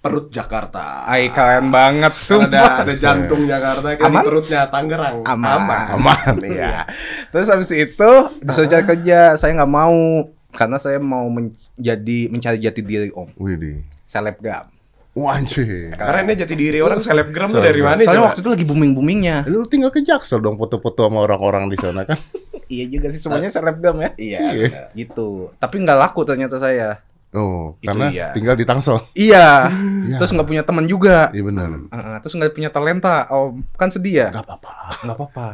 perut 0.00 0.32
Jakarta. 0.32 1.04
Ay 1.04 1.28
keren 1.28 1.68
banget 1.68 2.16
sumpah. 2.16 2.48
ada, 2.80 2.88
ada 2.88 2.94
jantung 2.96 3.44
Jakarta 3.44 4.00
kan 4.00 4.08
Aman? 4.08 4.24
di 4.24 4.26
perutnya 4.32 4.64
Tangerang. 4.72 5.28
Aman. 5.28 5.60
Aman. 5.92 6.34
Iya. 6.48 6.88
Terus 7.28 7.52
habis 7.52 7.68
itu 7.68 8.10
disuruh 8.40 8.64
cari 8.64 8.84
kerja, 8.88 9.36
saya 9.36 9.52
nggak 9.60 9.68
mau 9.68 10.24
karena 10.56 10.80
saya 10.80 10.96
mau 10.96 11.28
menjadi 11.28 12.32
mencari 12.32 12.56
jati 12.58 12.80
diri 12.80 13.12
om, 13.12 13.28
Wih 13.36 13.60
di. 13.60 13.72
Selebgram. 14.10 14.66
Wah 15.14 15.38
anjir. 15.38 15.94
Karena 15.94 16.22
ini 16.22 16.34
jati 16.38 16.54
diri 16.54 16.78
orang 16.82 17.02
selebgram 17.02 17.50
tuh 17.50 17.62
dari 17.62 17.82
mana? 17.82 17.98
Soalnya 18.02 18.14
coba? 18.14 18.28
waktu 18.30 18.40
itu 18.42 18.50
lagi 18.50 18.64
booming 18.66 18.92
boomingnya. 18.94 19.36
Lu 19.46 19.66
tinggal 19.66 19.90
ke 19.90 20.02
Jaksel 20.02 20.38
dong 20.38 20.54
foto-foto 20.58 21.06
sama 21.06 21.22
orang-orang 21.22 21.70
di 21.70 21.78
sana 21.78 22.02
kan. 22.02 22.18
Iya 22.70 22.86
juga 22.86 23.10
sih 23.10 23.18
semuanya 23.18 23.50
selebgram 23.50 23.98
ya. 23.98 24.10
Iya. 24.14 24.38
Iya. 24.54 24.82
Gitu. 24.94 25.50
Tapi 25.58 25.82
nggak 25.82 25.98
laku 26.06 26.22
ternyata 26.22 26.54
saya. 26.62 27.02
Oh, 27.34 27.74
Itu 27.82 27.90
karena 27.90 28.06
iya. 28.14 28.30
tinggal 28.30 28.54
di 28.54 28.62
Tangsel. 28.62 29.02
Iya. 29.18 29.74
Iya. 30.06 30.22
Terus 30.22 30.30
nggak 30.30 30.46
punya 30.46 30.62
teman 30.62 30.86
juga. 30.86 31.34
Iya 31.34 31.50
benar. 31.50 31.66
Heeh, 31.66 32.16
terus 32.22 32.34
nggak 32.38 32.54
punya 32.54 32.70
talenta, 32.70 33.26
om 33.26 33.66
kan 33.74 33.90
sedih 33.90 34.22
ya? 34.22 34.28
Gak 34.30 34.46
apa-apa. 34.46 35.02
Nggak 35.02 35.16
apa-apa. 35.18 35.48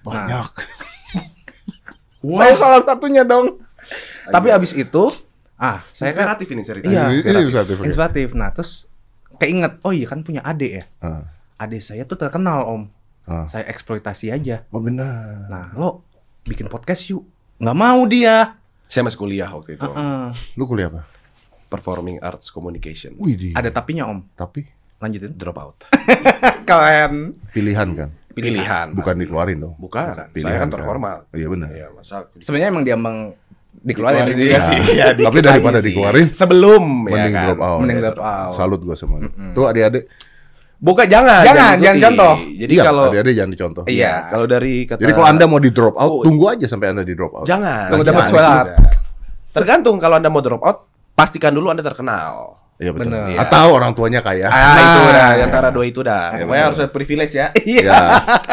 Banyak. 0.00 0.50
Saya 2.40 2.54
salah 2.56 2.80
satunya 2.88 3.20
dong. 3.20 3.60
Tapi 4.32 4.48
abis 4.48 4.72
itu, 4.72 5.12
ah 5.62 5.78
saya 5.94 6.10
kan 6.10 6.26
Inspiratif 6.26 6.48
ini 6.50 6.62
ceritanya. 6.66 7.06
Iya. 7.06 7.38
Inspiratif, 7.40 7.76
oke. 7.78 7.86
inspiratif. 7.86 8.26
Nah 8.34 8.50
terus 8.50 8.90
keinget, 9.38 9.78
oh 9.80 9.94
iya 9.94 10.04
kan 10.04 10.20
punya 10.20 10.42
adik 10.42 10.82
ya. 10.82 10.84
Ah, 10.98 11.22
Adik 11.56 11.78
saya 11.78 12.02
tuh 12.02 12.18
terkenal 12.18 12.66
om. 12.66 12.82
ah. 13.24 13.46
Saya 13.46 13.70
eksploitasi 13.70 14.34
aja. 14.34 14.66
Oh 14.68 14.82
benar. 14.82 15.46
Nah 15.46 15.70
lo 15.72 16.02
bikin 16.42 16.66
podcast 16.66 17.06
yuk. 17.06 17.22
Nggak 17.56 17.78
mau 17.78 18.02
dia. 18.04 18.58
Saya 18.90 19.06
masih 19.06 19.16
kuliah 19.16 19.46
waktu 19.46 19.78
itu. 19.78 19.86
Heeh. 19.86 20.26
Lu 20.58 20.66
kuliah 20.66 20.90
apa? 20.90 21.06
Performing 21.70 22.18
Arts 22.18 22.50
Communication. 22.50 23.14
Wih 23.16 23.38
di. 23.38 23.48
Ada 23.54 23.70
tapinya 23.70 24.10
om. 24.10 24.26
Tapi 24.34 24.66
Lanjutin. 24.98 25.34
Drop 25.34 25.58
out. 25.58 25.78
Keren. 26.68 27.34
pilihan 27.50 27.88
kan, 27.90 28.10
Pilihan. 28.32 28.86
bukan 28.94 29.14
pasti. 29.14 29.22
dikeluarin 29.26 29.58
dong. 29.58 29.74
Bukan. 29.74 30.30
Pilihan 30.30 30.46
Saya 30.46 30.62
kan 30.62 30.70
terhormat. 30.70 31.18
Iya 31.34 31.46
benar. 31.50 31.70
Iya, 31.74 31.86
masa 31.90 32.30
Sebenarnya 32.38 32.70
emang 32.70 32.82
dia 32.86 32.94
emang 32.94 33.34
dikeluarin 33.82 34.24
Dikeluarin 34.24 34.32
sih. 34.32 34.42
juga 34.42 34.58
sih. 34.60 34.78
Iya, 34.94 35.06
Tapi 35.18 35.38
daripada 35.40 35.78
sih. 35.78 35.86
dikeluarin, 35.90 36.26
sebelum 36.30 36.82
mending 37.04 37.18
ya 37.26 37.36
kan? 37.36 37.46
drop 37.48 37.60
out. 37.60 37.78
Mending 37.80 37.98
drop 38.00 38.18
out. 38.18 38.52
Salut 38.54 38.80
gua 38.80 38.94
sama 38.94 39.14
lu. 39.18 39.28
Tuh 39.52 39.64
adik-adik. 39.66 40.04
Bukan 40.78 41.06
jangan. 41.06 41.42
Jangan, 41.42 41.74
jangan 41.76 41.94
diikuti. 41.94 42.02
contoh. 42.04 42.34
Jadi 42.56 42.72
iya, 42.72 42.82
kalau 42.82 43.02
adik-adik 43.06 43.34
jangan 43.34 43.50
dicontoh. 43.50 43.84
Iya. 43.86 44.12
kalau 44.28 44.46
dari 44.46 44.74
kata 44.84 44.98
Jadi 44.98 45.12
kalau 45.12 45.28
anda 45.28 45.44
mau 45.44 45.58
di 45.58 45.70
drop 45.70 45.94
out, 45.94 46.10
Oh. 46.12 46.22
tunggu 46.22 46.44
aja 46.48 46.66
sampai 46.66 46.86
anda 46.90 47.02
di 47.02 47.14
drop 47.14 47.32
out. 47.34 47.44
jangan. 47.44 47.86
Tunggu 47.88 48.02
Jangan. 48.02 48.18
dapat 48.18 48.30
surat. 48.30 48.66
Tergantung 49.52 49.96
kalau 49.98 50.16
anda 50.16 50.26
mau 50.26 50.40
drop 50.40 50.62
out, 50.62 50.78
pastikan 51.12 51.50
dulu 51.50 51.68
anda 51.68 51.82
terkenal. 51.82 52.61
Iya 52.82 52.90
betul. 52.90 53.14
Bener. 53.14 53.38
Atau 53.38 53.66
orang 53.70 53.92
tuanya 53.94 54.20
kaya. 54.20 54.50
Ah, 54.50 54.58
Nah. 54.58 54.82
itu 54.82 55.00
udah 55.06 55.26
di 55.30 55.42
antara 55.42 55.68
dua 55.70 55.84
itu 55.86 56.00
dah. 56.02 56.34
Iya, 56.34 56.42
Pokoknya 56.42 56.50
benar. 56.50 56.66
harus 56.66 56.78
ada 56.78 56.90
privilege 56.90 57.34
ya. 57.34 57.46
Iya. 57.54 57.94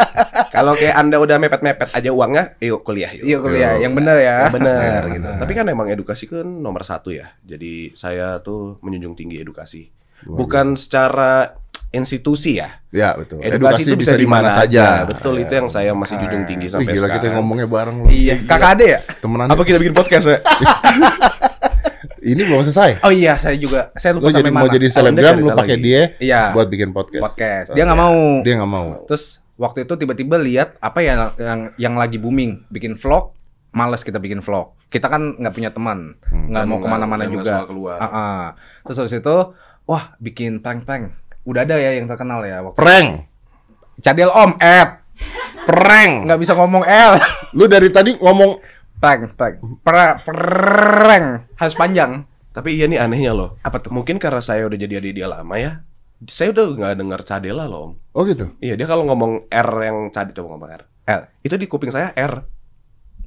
kalau 0.56 0.74
kayak 0.74 0.96
anda 0.96 1.18
udah 1.18 1.36
mepet-mepet 1.36 1.89
aja 1.89 2.10
uangnya, 2.10 2.44
yuk 2.60 2.82
kuliah 2.82 3.10
yuk. 3.12 3.26
Iya 3.26 3.38
kuliah, 3.39 3.72
Yo. 3.74 3.82
yang 3.84 3.94
bener 3.94 4.15
ya. 4.15 4.36
Ya, 4.39 4.48
bener 4.48 5.02
Nah. 5.02 5.13
gitu. 5.18 5.28
Tapi 5.42 5.52
kan 5.52 5.65
emang 5.65 5.88
edukasi 5.89 6.24
kan 6.26 6.46
nomor 6.46 6.82
satu 6.84 7.10
ya. 7.10 7.34
Jadi 7.42 7.92
saya 7.94 8.38
tuh 8.39 8.78
menjunjung 8.80 9.18
tinggi 9.18 9.42
edukasi. 9.42 9.89
Luar 10.24 10.38
Bukan 10.38 10.68
secara 10.76 11.58
institusi 11.89 12.62
ya. 12.62 12.70
Ya 12.92 13.18
betul. 13.18 13.42
Edukasi, 13.42 13.82
itu 13.82 13.98
bisa 13.98 14.13
di 14.13 14.30
mana 14.30 14.54
saja. 14.54 15.10
Betul 15.10 15.42
itu 15.42 15.50
Ya. 15.50 15.58
yang 15.58 15.70
saya 15.70 15.92
masih 15.92 16.22
junjung 16.22 16.46
tinggi 16.46 16.70
sampai 16.70 16.86
gila 16.92 17.10
kita 17.10 17.18
sekarang. 17.26 17.42
ngomongnya 17.42 17.65
bareng 17.65 17.96
lu. 18.04 18.08
Iya, 18.10 18.46
kakak 18.46 18.70
ade 18.78 18.86
ya? 18.86 19.00
Temenan. 19.18 19.50
Apa 19.50 19.62
kita 19.63 19.78
bikin 19.78 19.94
podcast 19.94 20.26
ya? 20.28 20.38
Ini 22.21 22.41
belum 22.43 22.62
selesai. 22.62 22.99
Oh 23.01 23.10
iya, 23.10 23.36
saya 23.36 23.55
juga. 23.55 23.89
Saya 23.95 24.13
Lu 24.13 24.19
lupa 24.19 24.29
jadi 24.32 24.41
sampai 24.41 24.51
mau 24.51 24.63
mana. 24.63 24.73
jadi 24.73 24.86
Oh, 24.86 24.93
selebgram 24.93 25.36
lu 25.38 25.49
pakai 25.53 25.77
dia 25.77 26.01
Iya. 26.17 26.41
buat 26.51 26.67
bikin 26.67 26.89
podcast. 26.91 27.23
podcast. 27.23 27.67
Dia 27.71 27.84
nggak 27.84 27.99
mau. 27.99 28.19
Dia 28.41 28.53
nggak 28.58 28.71
mau. 28.71 28.88
Terus 29.05 29.23
waktu 29.55 29.84
itu 29.84 29.93
tiba-tiba 29.95 30.36
lihat 30.36 30.75
apa 30.77 30.99
ya 30.99 31.32
yang 31.36 31.62
yang 31.75 31.93
lagi 31.93 32.15
booming, 32.15 32.67
bikin 32.67 32.93
vlog. 32.93 33.32
Males 33.69 34.01
kita 34.01 34.17
bikin 34.17 34.41
vlog. 34.41 34.73
Kita 34.88 35.05
kan 35.05 35.38
nggak 35.38 35.53
punya 35.53 35.69
teman, 35.69 36.17
nggak 36.25 36.63
Dan 36.63 36.67
mau 36.67 36.82
ke 36.82 36.88
mana-mana 36.88 37.23
juga. 37.23 37.62
keluar. 37.63 38.01
Ah, 38.01 38.08
ah. 38.10 38.43
Terus 38.82 38.97
habis 38.99 39.13
itu, 39.15 39.38
wah 39.86 40.17
bikin 40.17 40.58
prank-prank. 40.58 41.13
Udah 41.45 41.62
ada 41.62 41.77
ya 41.77 41.93
yang 41.93 42.05
terkenal 42.05 42.41
ya 42.41 42.60
waktu. 42.60 42.75
Prank. 42.75 43.08
Cadel 43.99 44.27
Om, 44.27 44.58
Ed. 44.58 44.89
Prank. 45.63 46.25
Nggak 46.25 46.39
bisa 46.41 46.53
ngomong 46.53 46.82
L. 46.82 47.13
Lu 47.53 47.65
dari 47.65 47.89
tadi 47.89 48.15
ngomong 48.15 48.58
prank, 48.99 49.33
prank. 49.33 49.55
Pra, 49.81 50.19
prank. 50.21 51.27
Harus 51.55 51.75
panjang. 51.75 52.27
Tapi 52.51 52.75
iya 52.75 52.85
nih 52.91 52.99
anehnya 52.99 53.31
loh. 53.31 53.55
Apa 53.63 53.79
tuh? 53.79 53.95
Mungkin 53.95 54.19
karena 54.19 54.43
saya 54.43 54.67
udah 54.67 54.75
jadi 54.75 54.99
adik 54.99 55.15
dia 55.15 55.27
lama 55.31 55.55
ya. 55.55 55.88
Saya 56.27 56.51
udah 56.51 56.65
nggak 56.75 56.95
dengar 56.99 57.19
cadela 57.23 57.63
loh 57.63 57.79
om. 57.79 57.91
Oh 58.12 58.27
gitu. 58.27 58.51
Iya 58.59 58.75
dia 58.75 58.83
kalau 58.83 59.07
ngomong 59.07 59.47
R 59.47 59.71
yang 59.79 60.12
cadel 60.12 60.35
coba 60.35 60.47
ngomong 60.55 60.69
R. 60.75 60.83
L. 61.07 61.21
Itu 61.39 61.55
di 61.55 61.65
kuping 61.71 61.95
saya 61.95 62.12
R. 62.12 62.43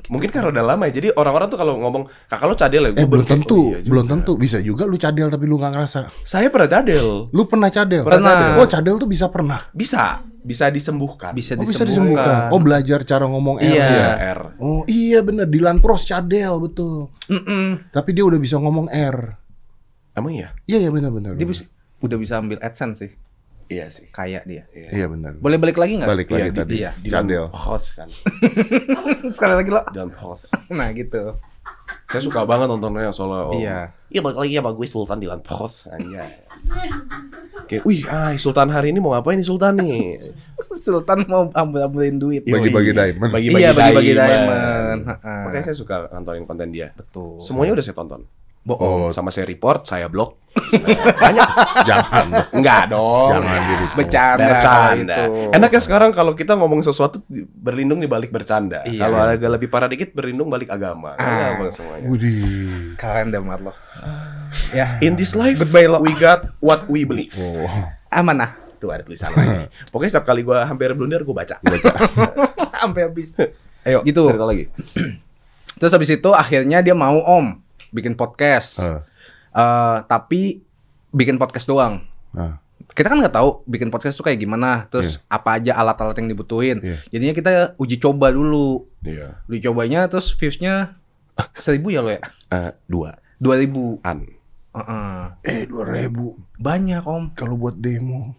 Mungkin 0.02 0.28
karena 0.28 0.50
udah 0.50 0.64
lama 0.64 0.82
ya. 0.90 0.92
Jadi 0.98 1.08
orang-orang 1.14 1.46
tuh 1.46 1.56
kalau 1.56 1.78
ngomong 1.78 2.10
kakak 2.26 2.46
lo 2.46 2.54
cadel 2.54 2.82
ya. 2.90 2.92
Eh 2.98 3.06
belum 3.06 3.22
tentu, 3.22 3.54
oh 3.54 3.64
iya 3.70 3.78
juga. 3.78 3.90
belum 3.90 4.06
tentu. 4.10 4.32
Bisa 4.34 4.58
juga 4.58 4.82
lu 4.82 4.96
cadel 4.96 5.28
tapi 5.28 5.44
lu 5.46 5.56
nggak 5.56 5.72
ngerasa. 5.72 5.98
Saya 6.22 6.50
pernah 6.50 6.68
cadel. 6.68 7.30
Lu 7.30 7.42
pernah 7.46 7.70
cadel? 7.70 8.02
Pernah. 8.02 8.58
Oh 8.58 8.66
cadel 8.66 8.96
tuh 8.96 9.06
bisa 9.06 9.30
pernah. 9.30 9.70
Bisa, 9.70 10.20
bisa 10.38 10.66
disembuhkan. 10.68 11.30
Bisa 11.32 11.54
Oh 11.54 11.62
bisa 11.62 11.86
disembuhkan. 11.86 12.50
disembuhkan. 12.50 12.50
Oh 12.50 12.58
belajar 12.58 12.98
cara 13.02 13.24
ngomong 13.24 13.56
R 13.58 13.68
Iya. 13.68 13.86
ya. 13.86 14.10
R. 14.34 14.40
Oh 14.58 14.82
iya 14.84 15.22
bener. 15.22 15.46
Dilan 15.46 15.78
Pros 15.78 16.02
cadel 16.02 16.50
betul. 16.58 17.06
Mm-mm. 17.30 17.90
Tapi 17.90 18.10
dia 18.10 18.26
udah 18.26 18.40
bisa 18.42 18.58
ngomong 18.58 18.90
R. 18.90 19.38
Emang 20.12 20.34
iya? 20.34 20.50
Iya 20.66 20.82
iya 20.82 20.90
benar 20.90 21.08
benar. 21.08 21.38
Dia 21.38 21.46
bisa, 21.46 21.62
udah 22.00 22.18
bisa 22.18 22.36
ambil 22.36 22.58
AdSense 22.58 22.98
sih. 22.98 23.12
Iya 23.66 23.86
sih. 23.88 24.06
Kayak 24.08 24.42
dia. 24.44 24.62
Iya 24.72 25.06
benar. 25.06 25.36
Boleh 25.36 25.56
balik 25.56 25.76
lagi 25.76 25.96
nggak? 25.96 26.08
Balik 26.08 26.28
lagi 26.28 26.40
Iya, 26.40 26.48
di- 26.48 26.58
tadi. 26.58 26.74
iya. 26.76 26.90
Cadel. 27.04 27.44
host 27.48 27.88
kan. 27.92 28.08
Sekali 29.36 29.54
lagi 29.54 29.70
lo. 29.70 29.82
Dalam 29.88 30.12
host. 30.14 30.46
Nah 30.70 30.88
gitu. 30.90 31.36
Saya 32.04 32.20
suka 32.20 32.44
banget 32.44 32.66
nontonnya 32.66 33.08
soalnya 33.10 33.42
om. 33.46 33.52
Iya. 33.54 33.78
Iya 34.08 34.20
balik 34.20 34.38
lagi 34.38 34.52
sama 34.54 34.70
gue 34.70 34.86
Sultan 34.86 35.18
di 35.18 35.26
Lampos 35.26 35.86
aja. 35.86 36.24
Kayak, 37.64 37.82
wih, 37.82 38.04
ah 38.06 38.30
Sultan 38.36 38.68
hari 38.68 38.90
ini 38.90 38.98
mau 38.98 39.12
ngapain 39.12 39.34
nih 39.34 39.44
Sultan 39.44 39.76
nih? 39.78 40.20
Sultan 40.84 41.24
mau 41.26 41.48
ambil-ambilin 41.48 42.16
duit. 42.16 42.42
Bagi-bagi 42.44 42.92
diamond. 42.92 43.30
Bagi-bagi 43.30 43.62
Iya, 43.62 43.70
bagi-bagi 43.72 44.12
diamond. 44.12 45.00
diamond. 45.00 45.00
Makanya 45.46 45.64
saya 45.64 45.76
suka 45.76 45.94
nontonin 46.10 46.44
konten 46.44 46.68
dia. 46.70 46.92
Betul. 46.92 47.40
Semuanya 47.40 47.72
udah 47.74 47.84
saya 47.84 47.96
tonton. 47.96 48.22
Oh. 48.64 48.78
Bohong. 48.78 49.10
Sama 49.10 49.28
saya 49.28 49.42
report, 49.44 49.84
saya 49.84 50.06
blok. 50.06 50.38
Banyak. 50.52 51.48
Jangan. 51.88 52.26
Enggak 52.52 52.82
dong. 52.88 53.34
Jangan 53.34 53.60
diri. 53.66 53.86
Bercanda. 53.98 54.44
Bercanda. 54.46 55.16
itu. 55.18 55.32
Enaknya 55.50 55.80
sekarang 55.80 56.10
kalau 56.12 56.32
kita 56.32 56.54
ngomong 56.54 56.80
sesuatu 56.80 57.18
berlindung 57.56 57.98
di 57.98 58.06
balik 58.06 58.30
bercanda. 58.30 58.86
Iya. 58.86 59.02
Kalau 59.02 59.18
agak 59.18 59.50
lebih 59.50 59.68
parah 59.68 59.90
dikit 59.90 60.14
berlindung 60.14 60.46
balik 60.46 60.70
agama. 60.70 61.18
Ah. 61.18 61.56
Gampang 61.56 61.72
semuanya. 61.74 62.06
Widih. 62.06 62.94
Keren 62.94 63.34
deh 63.34 63.42
Marlo. 63.42 63.74
Ya. 64.70 65.00
In 65.02 65.18
this 65.18 65.34
life, 65.34 65.58
Goodbye, 65.58 65.90
lo. 65.90 65.98
we 65.98 66.14
got 66.14 66.46
what 66.62 66.86
we 66.86 67.02
believe. 67.02 67.34
Oh. 67.34 67.66
Aman 68.12 68.38
ah. 68.40 68.52
Tuh 68.78 68.90
ada 68.90 69.02
tulisan 69.02 69.30
lagi. 69.32 69.66
Pokoknya 69.90 70.10
setiap 70.12 70.26
kali 70.28 70.42
gua 70.42 70.66
hampir 70.66 70.92
blunder, 70.94 71.22
gua 71.22 71.42
baca. 71.42 71.58
Sampai 72.76 73.02
habis. 73.10 73.34
Ayo, 73.82 74.06
Gitu. 74.06 74.22
cerita 74.30 74.46
lagi. 74.46 74.70
Terus 75.80 75.90
habis 75.90 76.10
itu 76.12 76.30
akhirnya 76.30 76.78
dia 76.78 76.94
mau 76.94 77.18
Om 77.18 77.58
bikin 77.92 78.16
podcast. 78.16 78.80
Ah. 78.80 79.00
Eh, 79.52 79.96
tapi 80.08 80.64
bikin 81.10 81.36
podcast 81.36 81.68
doang. 81.68 82.02
Ah. 82.32 82.58
Kita 82.82 83.08
kan 83.08 83.20
nggak 83.20 83.32
tahu 83.32 83.62
bikin 83.64 83.88
podcast 83.88 84.16
tuh 84.16 84.26
kayak 84.26 84.36
gimana, 84.36 84.84
terus 84.90 85.22
apa 85.30 85.56
aja 85.56 85.76
alat-alat 85.76 86.18
yang 86.18 86.28
dibutuhin. 86.28 86.82
Iya. 86.82 86.96
Jadinya 87.08 87.32
kita 87.32 87.50
uji 87.78 87.96
coba 87.96 88.28
dulu. 88.28 88.84
Iya. 89.00 89.40
Uji 89.46 89.60
cobanya 89.62 90.08
terus 90.08 90.34
viewsnya 90.34 90.98
seribu 91.64 91.88
ya 91.88 92.00
lo 92.02 92.10
ya? 92.10 92.20
Eh, 92.50 92.72
dua 92.84 93.16
Dua 93.38 93.54
ribu. 93.56 93.96
an. 94.02 94.26
Heeh. 94.72 95.20
Eh 95.44 95.60
dua 95.68 95.84
ribu 95.84 96.36
Banyak 96.56 97.04
Om. 97.04 97.36
kalau 97.36 97.56
buat 97.56 97.76
demo. 97.76 98.32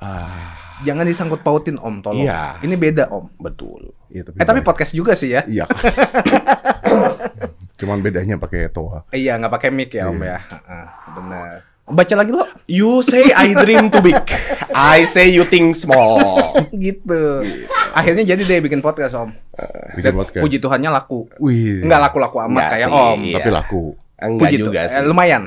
Ah, 0.00 0.80
Jangan 0.84 1.06
disangkut 1.06 1.40
pautin 1.40 1.76
Om, 1.76 2.00
tolong. 2.00 2.24
Iya. 2.26 2.58
Ini 2.60 2.74
beda 2.76 3.04
Om. 3.08 3.38
betul. 3.38 3.92
Iya 4.08 4.28
tapi. 4.28 4.36
Eh 4.40 4.46
tapi 4.46 4.60
podcast 4.60 4.92
juga 4.92 5.12
sih 5.14 5.32
ya. 5.32 5.40
Iya. 5.46 5.64
Cuman 7.74 7.98
bedanya 7.98 8.36
pakai 8.36 8.68
toa. 8.68 9.02
Iya 9.08 9.34
nggak 9.36 9.52
pakai 9.52 9.68
mic 9.68 9.90
ya 9.90 10.06
Om 10.06 10.16
Iya. 10.16 10.28
ya. 10.28 10.38
Heeh, 10.40 10.86
benar. 11.12 11.48
Baca 11.84 12.14
lagi 12.16 12.32
lo. 12.32 12.44
You 12.64 13.02
say 13.02 13.28
I 13.30 13.52
dream 13.52 13.88
too 13.88 14.00
big. 14.00 14.16
I 14.72 15.04
say 15.04 15.28
you 15.28 15.44
think 15.44 15.74
small. 15.74 16.16
gitu. 16.74 17.44
Akhirnya 17.92 18.24
jadi 18.24 18.40
deh 18.40 18.58
bikin 18.58 18.80
podcast 18.80 19.12
Om. 19.12 19.28
Bikin 19.92 20.02
Dan 20.02 20.16
podcast. 20.16 20.40
puji 20.40 20.58
Tuhannya 20.58 20.88
laku. 20.88 21.28
Wih. 21.36 21.84
Nggak 21.84 22.00
laku-laku 22.02 22.36
amat 22.42 22.56
Nggak 22.56 22.70
kayak 22.72 22.88
sih, 22.88 22.96
Om. 22.96 23.18
iya. 23.20 23.36
Tapi 23.36 23.50
laku. 23.52 23.82
Enggak 24.14 24.40
Puji 24.40 24.56
juga 24.56 24.80
tu- 24.80 24.88
sih. 24.88 24.96
eh, 24.96 25.04
lumayan. 25.04 25.42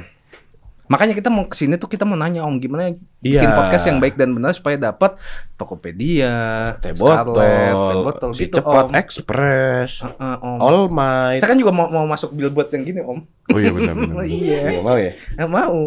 Makanya 0.87 1.13
kita 1.13 1.27
mau 1.27 1.43
ke 1.43 1.53
sini 1.53 1.75
tuh 1.75 1.85
kita 1.85 2.07
mau 2.07 2.15
nanya 2.15 2.41
Om 2.41 2.57
gimana 2.57 2.89
bikin 3.19 3.43
Iya. 3.43 3.53
podcast 3.53 3.83
yang 3.85 3.99
baik 3.99 4.15
dan 4.15 4.31
benar 4.31 4.51
supaya 4.51 4.75
dapat 4.79 5.19
Tokopedia, 5.53 6.31
Teh 6.79 6.95
Scarlett, 6.95 7.75
teh 7.75 7.95
botol, 7.99 8.29
si 8.31 8.47
gitu 8.47 8.59
cepat 8.59 8.85
Om. 8.87 8.91
express, 8.95 9.89
Heeh, 9.99 10.35
Om. 10.39 10.57
all 10.63 10.79
might. 10.87 11.37
Saya 11.37 11.51
kan 11.51 11.59
juga 11.59 11.71
mau, 11.71 11.87
mau 11.87 12.05
masuk 12.05 12.31
billboard 12.31 12.71
yang 12.71 12.83
gini 12.83 12.99
Om. 13.03 13.19
Oh 13.51 13.57
iya 13.59 13.71
benar 13.75 13.93
benar. 13.93 14.23
iya. 14.31 14.59
Nggak 14.71 14.83
mau 14.83 14.97
ya? 14.97 15.11
Eh, 15.13 15.47
mau. 15.47 15.77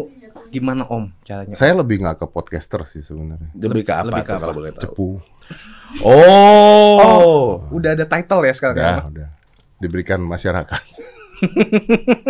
Gimana 0.51 0.83
Om 0.83 1.03
caranya? 1.23 1.55
Saya 1.55 1.73
lebih 1.73 2.03
nggak 2.03 2.19
ke 2.19 2.25
podcaster 2.27 2.83
sih 2.85 3.01
sebenarnya. 3.01 3.49
Lebih 3.55 3.81
ke 3.81 3.93
apa? 3.95 4.05
Lebih 4.05 4.21
ke 4.21 4.31
apa? 4.35 4.41
kalau 4.43 4.53
boleh 4.53 4.71
tahu? 4.75 4.83
Cepu. 4.83 5.07
Oh. 6.03 7.63
Udah 7.71 7.95
ada 7.95 8.03
title 8.03 8.43
ya 8.43 8.53
sekarang. 8.53 8.77
Udah, 8.77 8.97
Om? 9.01 9.09
udah. 9.15 9.27
Diberikan 9.79 10.19
masyarakat. 10.19 10.83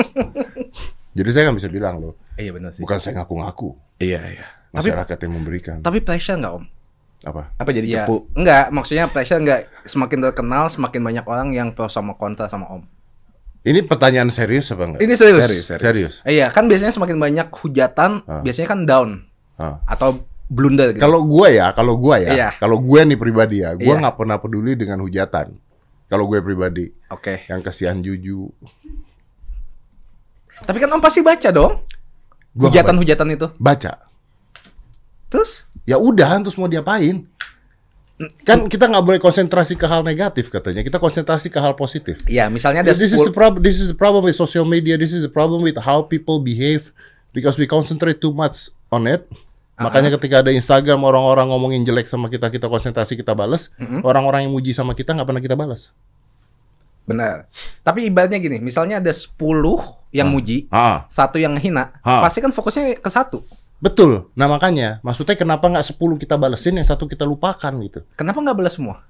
Jadi 1.12 1.30
saya 1.30 1.50
nggak 1.50 1.58
bisa 1.60 1.68
bilang 1.68 2.00
loh. 2.00 2.14
Iya 2.42 2.52
benar 2.52 2.74
sih. 2.74 2.82
Bukan 2.82 2.98
saya 2.98 3.22
ngaku-ngaku. 3.22 3.78
Iya, 4.02 4.22
iya. 4.28 4.46
Tapi- 4.74 4.90
Masyarakat 4.90 5.18
yang 5.22 5.34
memberikan. 5.34 5.78
Tapi 5.80 6.02
pressure 6.02 6.36
nggak 6.36 6.54
Om? 6.58 6.66
Apa? 7.22 7.42
Apa 7.54 7.70
jadi 7.70 7.86
Iya. 7.86 7.98
cepu? 8.04 8.26
Enggak, 8.34 8.74
maksudnya 8.74 9.06
pressure 9.06 9.38
enggak 9.38 9.70
semakin 9.86 10.20
terkenal 10.24 10.66
semakin 10.68 11.02
banyak 11.04 11.26
orang 11.28 11.54
yang 11.54 11.70
pro 11.70 11.86
sama 11.86 12.18
kontra 12.18 12.50
sama 12.50 12.66
Om. 12.68 12.82
Ini 13.62 13.86
pertanyaan 13.86 14.34
serius 14.34 14.74
apa 14.74 14.90
enggak? 14.90 15.02
Ini 15.06 15.14
serius. 15.14 15.46
Serius, 15.46 15.66
serius. 15.70 15.86
Serius. 15.86 16.14
Iya, 16.26 16.50
kan 16.50 16.66
biasanya 16.66 16.90
semakin 16.90 17.22
banyak 17.22 17.48
hujatan, 17.54 18.26
Ah. 18.26 18.42
biasanya 18.42 18.68
kan 18.68 18.80
down 18.90 19.10
Ah. 19.56 19.78
atau 19.86 20.18
blunder 20.50 20.92
gitu. 20.92 21.00
Kalau 21.00 21.22
gue 21.22 21.48
ya, 21.54 21.70
kalau 21.72 21.94
gue 21.96 22.16
ya, 22.18 22.32
Iya. 22.34 22.50
kalau 22.58 22.82
gue 22.82 23.02
nih 23.06 23.16
pribadi 23.16 23.62
ya, 23.62 23.78
gue 23.78 23.86
Iya. 23.86 24.02
nggak 24.02 24.18
pernah 24.18 24.42
peduli 24.42 24.74
dengan 24.74 25.00
hujatan. 25.00 25.54
Kalau 26.10 26.26
gue 26.26 26.42
pribadi, 26.42 26.90
Oke. 27.08 27.46
yang 27.46 27.62
kesian 27.62 28.02
juju, 28.02 28.50
Tapi 30.62 30.78
kan 30.78 30.90
Om 30.90 31.02
pasti 31.02 31.22
baca 31.22 31.50
dong. 31.50 31.82
Hujatan-hujatan 32.56 33.28
itu. 33.36 33.48
baca. 33.58 33.92
Terus 35.32 35.64
Ya 35.88 35.98
udah, 35.98 36.38
terus 36.46 36.56
mau 36.62 36.70
diapain? 36.70 37.26
Kan 38.46 38.70
kita 38.70 38.86
nggak 38.86 39.02
boleh 39.02 39.18
konsentrasi 39.18 39.74
ke 39.74 39.90
hal 39.90 40.06
negatif 40.06 40.54
katanya. 40.54 40.86
Kita 40.86 41.02
konsentrasi 41.02 41.50
ke 41.50 41.58
hal 41.58 41.74
positif. 41.74 42.22
ya 42.30 42.54
misalnya 42.54 42.86
ada 42.86 42.94
This 42.94 43.10
is 43.10 43.18
10 43.18 43.34
the 43.34 43.34
problem. 43.34 43.60
This 43.66 43.82
is 43.82 43.90
the 43.90 43.98
problem 43.98 44.30
with 44.30 44.38
social 44.38 44.62
media. 44.62 44.94
This 44.94 45.10
is 45.10 45.26
the 45.26 45.32
problem 45.32 45.66
with 45.66 45.82
how 45.82 46.06
people 46.06 46.38
behave 46.38 46.94
because 47.34 47.58
we 47.58 47.66
concentrate 47.66 48.22
too 48.22 48.30
much 48.30 48.70
on 48.94 49.10
it. 49.10 49.26
Makanya 49.82 50.14
ketika 50.14 50.46
ada 50.46 50.54
Instagram 50.54 51.02
orang-orang 51.02 51.50
ngomongin 51.50 51.82
jelek 51.82 52.06
sama 52.06 52.30
kita, 52.30 52.54
kita 52.54 52.70
konsentrasi 52.70 53.18
kita 53.18 53.34
balas. 53.34 53.74
Orang-orang 54.06 54.46
yang 54.46 54.54
muji 54.54 54.78
sama 54.78 54.94
kita 54.94 55.18
nggak 55.18 55.26
pernah 55.26 55.42
kita 55.42 55.58
balas. 55.58 55.90
Benar. 57.04 57.50
Tapi 57.82 58.06
ibaratnya 58.06 58.38
gini, 58.38 58.58
misalnya 58.58 58.98
ada 58.98 59.10
10 59.10 59.34
yang 60.10 60.28
muji, 60.28 60.68
Ah, 60.68 61.08
satu 61.08 61.36
yang 61.36 61.56
hina, 61.56 61.96
Ah. 62.00 62.22
pasti 62.22 62.40
kan 62.40 62.50
fokusnya 62.50 62.98
ke 62.98 63.10
satu. 63.10 63.42
betul. 63.78 64.30
Nah 64.32 64.46
makanya, 64.46 65.02
maksudnya 65.02 65.34
kenapa 65.34 65.66
nggak 65.66 65.82
10 65.88 66.14
kita 66.16 66.36
balesin, 66.36 66.76
yang 66.76 66.86
satu 66.86 67.06
kita 67.06 67.24
lupakan 67.24 67.74
gitu? 67.82 68.06
Kenapa 68.14 68.38
nggak 68.38 68.54
balas 68.56 68.76
semua? 68.76 69.02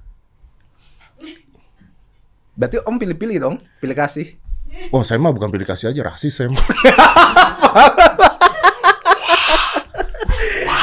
Berarti 2.54 2.80
Om 2.80 2.96
pilih-pilih 2.96 3.38
dong, 3.38 3.56
pilih 3.78 3.94
kasih. 3.94 4.40
Oh, 4.90 5.04
saya 5.04 5.20
mah 5.20 5.30
bukan 5.30 5.50
pilih 5.50 5.66
kasih 5.66 5.92
aja, 5.92 6.02
rasis 6.06 6.32
saya 6.34 6.48
mah. 6.48 6.64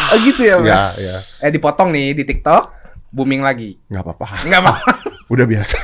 Oh 0.09 0.17
gitu 0.19 0.41
ya, 0.41 0.57
Mas? 0.57 0.67
ya, 0.67 0.83
ya, 0.97 1.17
Eh 1.39 1.51
dipotong 1.51 1.93
nih 1.93 2.17
di 2.17 2.25
TikTok, 2.25 2.73
booming 3.11 3.45
lagi. 3.45 3.77
nggak 3.87 4.01
apa-apa. 4.01 4.41
Nggak 4.41 4.63
mau. 4.63 4.77
Udah 5.33 5.45
biasa. 5.45 5.77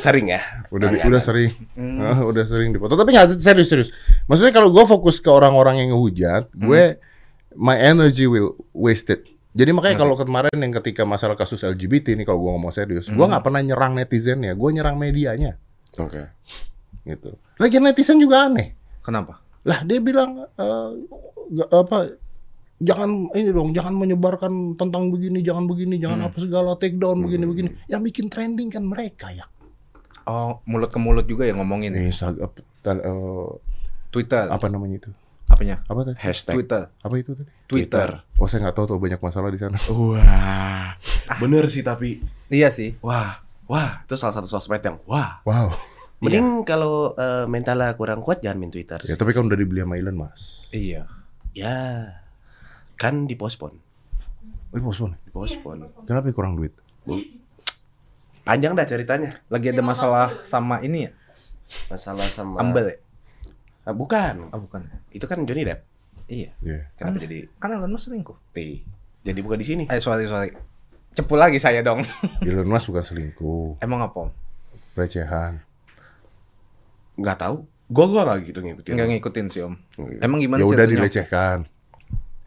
Sering 0.00 0.26
ya? 0.26 0.40
udah 0.68 0.88
Langganan. 0.88 1.06
udah 1.06 1.20
sering. 1.20 1.50
Ah, 2.00 2.20
udah 2.24 2.44
sering 2.44 2.70
dipoto 2.70 2.96
tapi 2.96 3.12
nggak 3.12 3.36
serius 3.36 3.68
serius. 3.68 3.88
Maksudnya 4.24 4.50
kalau 4.50 4.68
gue 4.68 4.84
fokus 4.84 5.20
ke 5.20 5.28
orang-orang 5.28 5.78
yang 5.78 5.92
ngehujat 5.92 6.48
gue 6.50 6.96
my 7.52 7.76
energy 7.76 8.24
will 8.24 8.56
wasted. 8.72 9.22
Jadi 9.50 9.70
makanya 9.70 10.00
kalau 10.00 10.14
kemarin 10.14 10.54
yang 10.54 10.72
ketika 10.72 11.02
masalah 11.02 11.34
kasus 11.34 11.60
LGBT 11.60 12.14
nih 12.14 12.22
kalau 12.22 12.40
gue 12.40 12.50
ngomong 12.50 12.70
serius 12.70 13.06
gue 13.06 13.20
nggak 13.20 13.42
pernah 13.42 13.60
nyerang 13.60 13.92
netizennya 13.92 14.52
gue 14.52 14.70
nyerang 14.70 14.96
medianya. 14.96 15.60
Oke. 15.94 16.32
gitu. 17.02 17.36
Lagi 17.56 17.76
netizen 17.76 18.16
juga 18.16 18.46
aneh. 18.46 18.72
Kenapa? 19.00 19.42
lah 19.60 19.84
dia 19.84 20.00
bilang 20.00 20.48
nggak- 20.48 21.68
apa 21.68 22.16
jangan 22.80 23.28
ini 23.36 23.52
dong 23.52 23.76
jangan 23.76 23.92
menyebarkan 23.92 24.72
tentang 24.72 25.12
begini 25.12 25.44
jangan 25.44 25.68
begini 25.68 26.00
jangan 26.00 26.24
apa 26.24 26.40
segala 26.40 26.72
take 26.80 26.96
down 26.96 27.20
begini 27.20 27.44
begini. 27.44 27.68
Yang 27.84 28.02
bikin 28.08 28.26
trending 28.32 28.72
kan 28.72 28.80
mereka 28.80 29.28
ya 29.28 29.44
Oh, 30.26 30.60
mulut 30.64 30.90
ke 30.90 30.98
mulut 30.98 31.24
juga 31.24 31.44
ya 31.44 31.54
ngomongin 31.54 31.94
ya. 31.94 32.02
Instagram 32.04 32.50
eh, 32.84 33.48
Twitter. 34.10 34.44
apa 34.48 34.66
namanya 34.66 34.96
itu 35.00 35.10
Apanya? 35.46 35.82
apa 35.84 36.00
tadi 36.06 36.16
Hashtag. 36.18 36.54
Twitter. 36.54 36.82
apa 36.90 37.14
itu 37.16 37.30
tadi 37.34 37.50
Twitter. 37.66 38.08
oh 38.38 38.46
saya 38.46 38.66
nggak 38.66 38.76
tahu 38.76 38.84
tuh 38.86 38.98
banyak 38.98 39.18
masalah 39.18 39.50
di 39.50 39.58
sana 39.58 39.78
Wah. 39.90 40.94
Bener 41.38 41.66
sih 41.66 41.82
tapi. 41.82 42.20
Iya 42.46 42.70
sih. 42.70 42.94
Wah. 43.00 43.42
Wah. 43.66 44.02
Itu 44.06 44.14
salah 44.14 44.34
satu 44.34 44.46
sosmed 44.46 44.78
yang 44.80 44.98
wah. 45.06 45.42
wow 45.42 45.70
Mending 46.20 46.68
kalau 46.68 47.16
eh, 47.16 47.48
mentalnya 47.48 47.96
kurang 47.96 48.20
kuat 48.20 48.44
jangan 48.44 48.60
main 48.60 48.68
Twitter. 48.68 49.00
Ya 49.08 49.16
tapi 49.16 49.32
kan 49.32 49.48
udah 49.48 49.56
dibeli 49.56 49.80
sama 49.80 49.96
Elon 49.96 50.20
Mas. 50.20 50.68
Iya. 50.68 51.08
Ya, 51.50 52.14
kan 52.94 53.26
dipospon. 53.26 53.74
Oh, 54.70 54.78
pospon. 54.78 55.18
Dipospon. 55.26 55.82
Kenapa 56.06 56.30
kurang 56.30 56.54
duit? 56.54 56.70
Panjang 58.50 58.74
dah 58.74 58.82
ceritanya. 58.82 59.38
Lagi 59.46 59.70
ada 59.70 59.78
masalah 59.78 60.34
sama 60.42 60.82
ini 60.82 61.06
ya? 61.06 61.10
Masalah 61.86 62.26
sama 62.26 62.58
Ambel 62.58 62.90
ya? 62.90 62.96
Ah, 63.86 63.94
bukan. 63.94 64.50
Oh, 64.50 64.58
bukan. 64.66 64.90
Itu 65.14 65.30
kan 65.30 65.46
Johnny 65.46 65.62
Depp. 65.62 65.86
Iya. 66.26 66.50
Iya. 66.58 66.90
Kenapa 66.98 67.14
Kan- 67.14 67.22
jadi 67.22 67.38
Kan 67.62 67.70
Elon 67.78 67.94
Musk 67.94 68.10
selingkuh. 68.10 68.34
P? 68.50 68.82
Jadi 69.22 69.38
bukan 69.38 69.54
di 69.54 69.66
sini. 69.70 69.84
Eh, 69.86 70.02
sorry, 70.02 70.26
sorry. 70.26 70.50
Cepu 71.14 71.38
lagi 71.38 71.62
saya 71.62 71.78
dong. 71.86 72.02
Elon 72.42 72.66
Musk 72.66 72.90
bukan 72.90 73.06
selingkuh, 73.06 73.78
Emang 73.78 74.02
apa, 74.02 74.34
pelecehan. 74.98 75.62
Nggak 77.14 77.38
tahu. 77.38 77.70
Gua 77.86 78.06
gua 78.10 78.22
nggak 78.26 78.50
gitu 78.50 78.58
ngikutin. 78.66 78.92
Nggak 78.98 79.08
ngikutin 79.14 79.46
sih, 79.54 79.62
Om. 79.62 79.74
Iya. 80.10 80.26
Emang 80.26 80.42
gimana 80.42 80.58
Ya 80.58 80.66
udah 80.66 80.86
dilecehkan. 80.90 81.70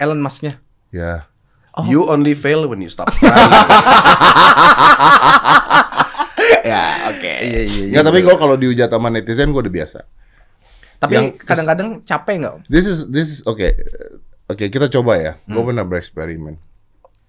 Elon 0.04 0.20
Musk-nya? 0.20 0.60
Ya. 0.92 1.32
You 1.84 2.06
only 2.06 2.34
fail 2.34 2.70
when 2.70 2.80
you 2.80 2.90
stop 2.90 3.10
trying. 3.12 3.34
ya, 6.64 6.84
oke. 7.10 7.34
Iya, 7.42 7.62
iya, 7.66 7.84
Ya 7.90 8.02
tapi 8.02 8.22
gue 8.22 8.36
kalau 8.36 8.54
dihujat 8.54 8.90
sama 8.90 9.10
netizen 9.10 9.50
gue 9.50 9.58
udah 9.60 9.74
biasa. 9.74 10.00
Tapi 11.00 11.14
Yang- 11.14 11.42
kadang-kadang 11.42 11.90
capek 12.04 12.36
nggak, 12.40 12.54
Om? 12.54 12.62
This 12.70 12.86
is 12.86 13.10
this 13.10 13.28
is 13.28 13.40
oke. 13.44 13.66
Oke, 14.46 14.70
kita 14.70 14.86
coba 14.88 15.18
ya. 15.18 15.34
Gue 15.44 15.60
Hmm. 15.60 15.68
pernah 15.68 15.84
bereksperimen. 15.84 16.56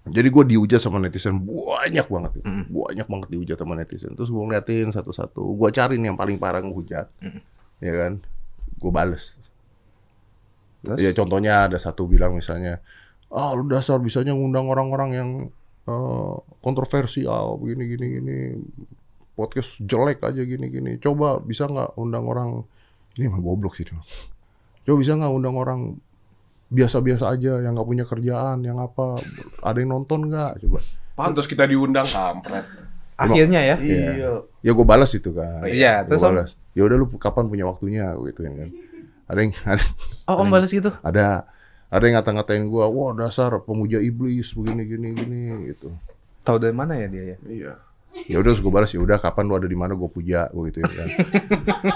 Jadi 0.05 0.27
gue 0.29 0.43
dihujat 0.47 0.77
sama 0.77 1.01
netizen 1.01 1.41
banyak 1.41 2.05
banget. 2.05 2.31
Hmm. 2.45 2.69
banyak 2.69 3.07
banget 3.09 3.27
dihujat 3.31 3.57
sama 3.57 3.73
netizen. 3.73 4.13
Terus 4.13 4.29
gue 4.29 4.37
ngeliatin 4.39 4.93
satu-satu, 4.93 5.41
gue 5.41 5.69
cari 5.71 5.97
nih 5.97 6.13
yang 6.13 6.19
paling 6.19 6.37
parah 6.37 6.61
ngehujat, 6.61 7.09
Hmm. 7.17 7.41
ya 7.81 7.93
kan? 7.97 8.21
Gue 8.77 8.91
bales. 8.93 9.41
Terus? 10.85 11.01
Ya 11.01 11.09
contohnya 11.11 11.65
ada 11.65 11.81
satu 11.81 12.05
bilang 12.05 12.37
misalnya, 12.37 12.85
ah 13.35 13.51
lu 13.51 13.67
dasar 13.67 13.99
bisanya 13.99 14.31
ngundang 14.31 14.71
orang-orang 14.71 15.09
yang 15.11 15.29
eh, 15.85 16.35
kontroversial 16.63 17.59
begini 17.59 17.83
gini 17.91 18.05
gini, 18.17 18.37
podcast 19.35 19.75
jelek 19.77 20.23
aja 20.23 20.41
gini 20.41 20.71
gini. 20.71 20.91
Coba 20.97 21.37
bisa 21.37 21.67
nggak 21.67 21.99
undang 21.99 22.25
orang 22.25 22.63
ini 23.15 23.27
mah 23.27 23.39
goblok 23.39 23.75
sih. 23.75 23.83
dia. 23.83 23.99
Coba 24.81 24.95
bisa 24.97 25.13
nggak 25.13 25.33
undang 25.33 25.55
orang 25.55 25.81
biasa-biasa 26.65 27.29
aja 27.29 27.61
yang 27.61 27.75
nggak 27.77 27.85
punya 27.85 28.05
kerjaan, 28.07 28.63
yang 28.63 28.79
apa, 28.79 29.19
ada 29.61 29.77
yang 29.77 29.91
nonton 29.93 30.31
nggak? 30.31 30.63
Coba. 30.65 30.79
Pantas 31.15 31.45
kita 31.45 31.63
diundang 31.63 32.07
kampret. 32.07 32.65
Akhirnya 33.15 33.63
ya? 33.63 33.75
Iya. 33.79 34.43
Ya 34.59 34.71
gue 34.75 34.83
balas 34.83 35.15
itu 35.15 35.31
kan. 35.31 35.63
Iya, 35.63 36.03
terus, 36.03 36.19
balas. 36.19 36.51
Ya 36.75 36.83
udah 36.83 36.99
lu 36.99 37.07
kapan 37.15 37.47
punya 37.47 37.63
waktunya 37.63 38.11
gitu 38.27 38.43
kan. 38.43 38.69
Ada 39.31 39.39
yang 39.39 39.51
ada, 39.71 39.83
Oh, 40.27 40.43
Om 40.43 40.51
balas 40.51 40.71
gitu? 40.75 40.91
ada 40.99 41.47
ada 41.95 42.03
yang 42.03 42.19
ngata-ngatain 42.19 42.67
gua, 42.67 42.91
wah 42.91 43.15
dasar 43.15 43.55
pemuja 43.63 44.03
iblis 44.03 44.51
begini 44.51 44.83
gini 44.83 45.07
gini 45.15 45.41
gitu. 45.71 45.95
Tahu 46.43 46.59
dari 46.59 46.75
mana 46.75 46.99
ya 46.99 47.07
dia 47.07 47.23
ya? 47.23 47.37
Iya. 47.47 47.73
Ya 48.31 48.37
udah 48.39 48.51
gue 48.55 48.71
balas 48.71 48.91
ya 48.95 48.99
udah 49.03 49.19
kapan 49.19 49.47
lu 49.47 49.59
ada 49.59 49.67
di 49.67 49.75
mana 49.75 49.91
gue 49.91 50.07
puja 50.07 50.47
gue 50.51 50.71
gitu 50.71 50.83
ya 50.83 50.87
kan. 50.87 51.07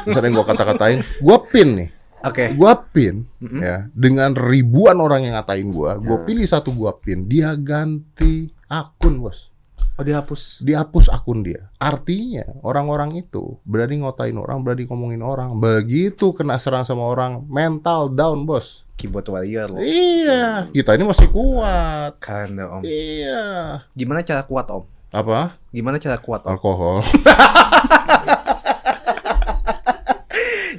terus 0.03 0.15
ada 0.19 0.25
yang 0.27 0.35
gua 0.39 0.47
kata-katain, 0.47 0.99
gua 1.19 1.37
pin 1.43 1.69
nih. 1.75 1.89
Oke. 2.23 2.51
Gua 2.55 2.75
pin 2.75 3.23
ya 3.39 3.87
dengan 3.95 4.35
ribuan 4.35 4.99
orang 4.99 5.27
yang 5.27 5.35
ngatain 5.39 5.67
gua, 5.71 5.99
gua 5.99 6.23
pilih 6.23 6.43
satu 6.43 6.71
gua 6.75 6.95
pin, 6.95 7.27
dia 7.27 7.55
ganti 7.55 8.51
akun, 8.67 9.19
Bos. 9.23 9.51
Oh, 9.99 10.03
dihapus. 10.07 10.63
Dihapus 10.63 11.11
akun 11.11 11.43
dia. 11.43 11.67
Artinya 11.75 12.47
orang-orang 12.63 13.19
itu 13.19 13.59
berani 13.67 13.99
ngotain 13.99 14.35
orang, 14.39 14.63
berani 14.63 14.87
ngomongin 14.87 15.19
orang. 15.19 15.59
Begitu 15.59 16.31
kena 16.31 16.55
serang 16.55 16.87
sama 16.87 17.03
orang, 17.03 17.43
mental 17.51 18.07
down, 18.07 18.47
Bos. 18.47 18.87
Keyboard 18.99 19.31
warrior 19.31 19.71
loh. 19.71 19.79
Iya, 19.79 20.67
kita 20.75 20.99
ini 20.99 21.07
masih 21.07 21.31
kuat. 21.31 22.19
Keren 22.19 22.59
deh, 22.59 22.67
Om. 22.67 22.83
Iya. 22.83 23.79
Gimana 23.95 24.19
cara 24.27 24.43
kuat, 24.43 24.67
Om? 24.67 24.83
Apa? 25.15 25.55
Gimana 25.71 25.95
cara 25.95 26.19
kuat, 26.19 26.43
Om? 26.43 26.51
Alkohol. 26.51 26.99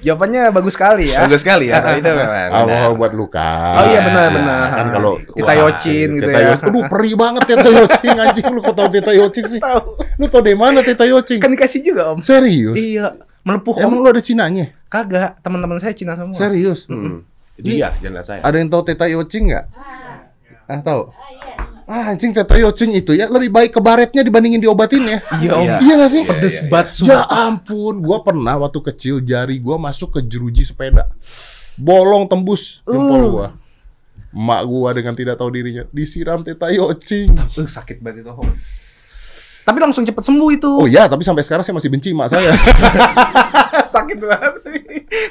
Jawabannya 0.00 0.48
bagus 0.52 0.76
sekali 0.76 1.12
ya. 1.12 1.24
Bagus 1.28 1.44
sekali 1.44 1.68
ya. 1.68 1.80
itu 2.00 2.08
memang. 2.08 2.48
Alkohol 2.52 2.92
buat 2.96 3.12
luka. 3.12 3.48
Oh 3.80 3.84
iya, 3.88 4.00
benar, 4.04 4.32
benar. 4.32 4.60
Kan 4.72 4.86
kalau 4.92 5.12
Kita 5.20 5.52
yocin 5.56 6.08
gitu 6.16 6.28
Teta 6.28 6.40
ya. 6.40 6.48
Yocin. 6.56 6.66
Aduh, 6.72 6.84
perih 6.88 7.14
banget 7.16 7.42
Teta 7.48 7.68
Yocin 7.80 8.16
anjing. 8.16 8.46
Lu 8.48 8.60
kok 8.60 8.76
tahu 8.76 8.88
Teta 8.88 9.12
Yocin 9.12 9.44
sih? 9.48 9.60
Lu 10.16 10.24
tau 10.28 10.40
dari 10.40 10.56
mana 10.56 10.80
Teta 10.80 11.04
Yocin? 11.04 11.40
Kan 11.40 11.52
dikasih 11.52 11.80
juga, 11.84 12.12
Om. 12.16 12.20
Serius? 12.24 12.76
Iya. 12.76 13.16
Melepuh, 13.44 13.80
Emang 13.80 14.00
Om. 14.00 14.04
lu 14.04 14.08
ada 14.12 14.20
Cinanya? 14.24 14.72
Kagak. 14.88 15.40
Teman-teman 15.44 15.76
saya 15.80 15.92
Cina 15.92 16.16
semua. 16.16 16.36
Serius? 16.36 16.84
Hmm. 16.88 17.24
Dia, 17.64 17.88
jangan 18.00 18.22
saya. 18.24 18.40
Ada 18.44 18.56
yang 18.56 18.68
tahu 18.72 18.82
Teta 18.88 19.06
Yocin 19.06 19.42
nggak? 19.52 19.66
Ah, 20.70 20.80
tahu? 20.80 21.10
Ah, 21.10 21.28
iya. 21.30 21.50
Ah, 21.90 22.14
anjing 22.14 22.30
Teta 22.30 22.54
Yocin 22.54 22.94
itu 22.94 23.18
ya 23.18 23.26
lebih 23.26 23.50
baik 23.50 23.74
ke 23.74 23.80
baretnya 23.82 24.22
dibandingin 24.22 24.62
diobatin 24.62 25.02
ya. 25.10 25.18
Iya, 25.42 25.52
Om. 25.58 25.64
Iya. 25.66 25.76
Iya 25.82 25.94
gak 25.98 26.10
sih? 26.14 26.22
Pedes 26.22 26.56
iya, 26.62 26.70
banget, 26.70 26.88
Ya 27.10 27.20
ampun, 27.26 27.94
gua 27.98 28.22
pernah 28.22 28.54
waktu 28.62 28.78
kecil 28.94 29.18
jari 29.18 29.58
gua 29.58 29.74
masuk 29.74 30.14
ke 30.14 30.20
jeruji 30.22 30.62
sepeda. 30.62 31.10
Bolong 31.74 32.30
tembus 32.30 32.78
jempol 32.86 33.22
gua. 33.34 33.48
Emak 34.30 34.62
gua 34.70 34.94
dengan 34.94 35.18
tidak 35.18 35.42
tahu 35.42 35.50
dirinya 35.50 35.82
disiram 35.90 36.46
teta 36.46 36.70
yocing. 36.70 37.34
Uh, 37.58 37.66
sakit 37.66 37.98
banget 37.98 38.22
itu, 38.22 38.30
Om. 38.30 38.54
Tapi 39.60 39.78
langsung 39.78 40.02
cepet 40.08 40.24
sembuh 40.24 40.50
itu. 40.56 40.70
Oh 40.72 40.88
ya, 40.88 41.04
tapi 41.06 41.20
sampai 41.20 41.44
sekarang 41.44 41.62
saya 41.62 41.76
masih 41.76 41.90
benci 41.92 42.16
emak 42.16 42.32
saya. 42.32 42.50
sakit 43.94 44.18
banget 44.18 44.52
sih. 44.64 44.80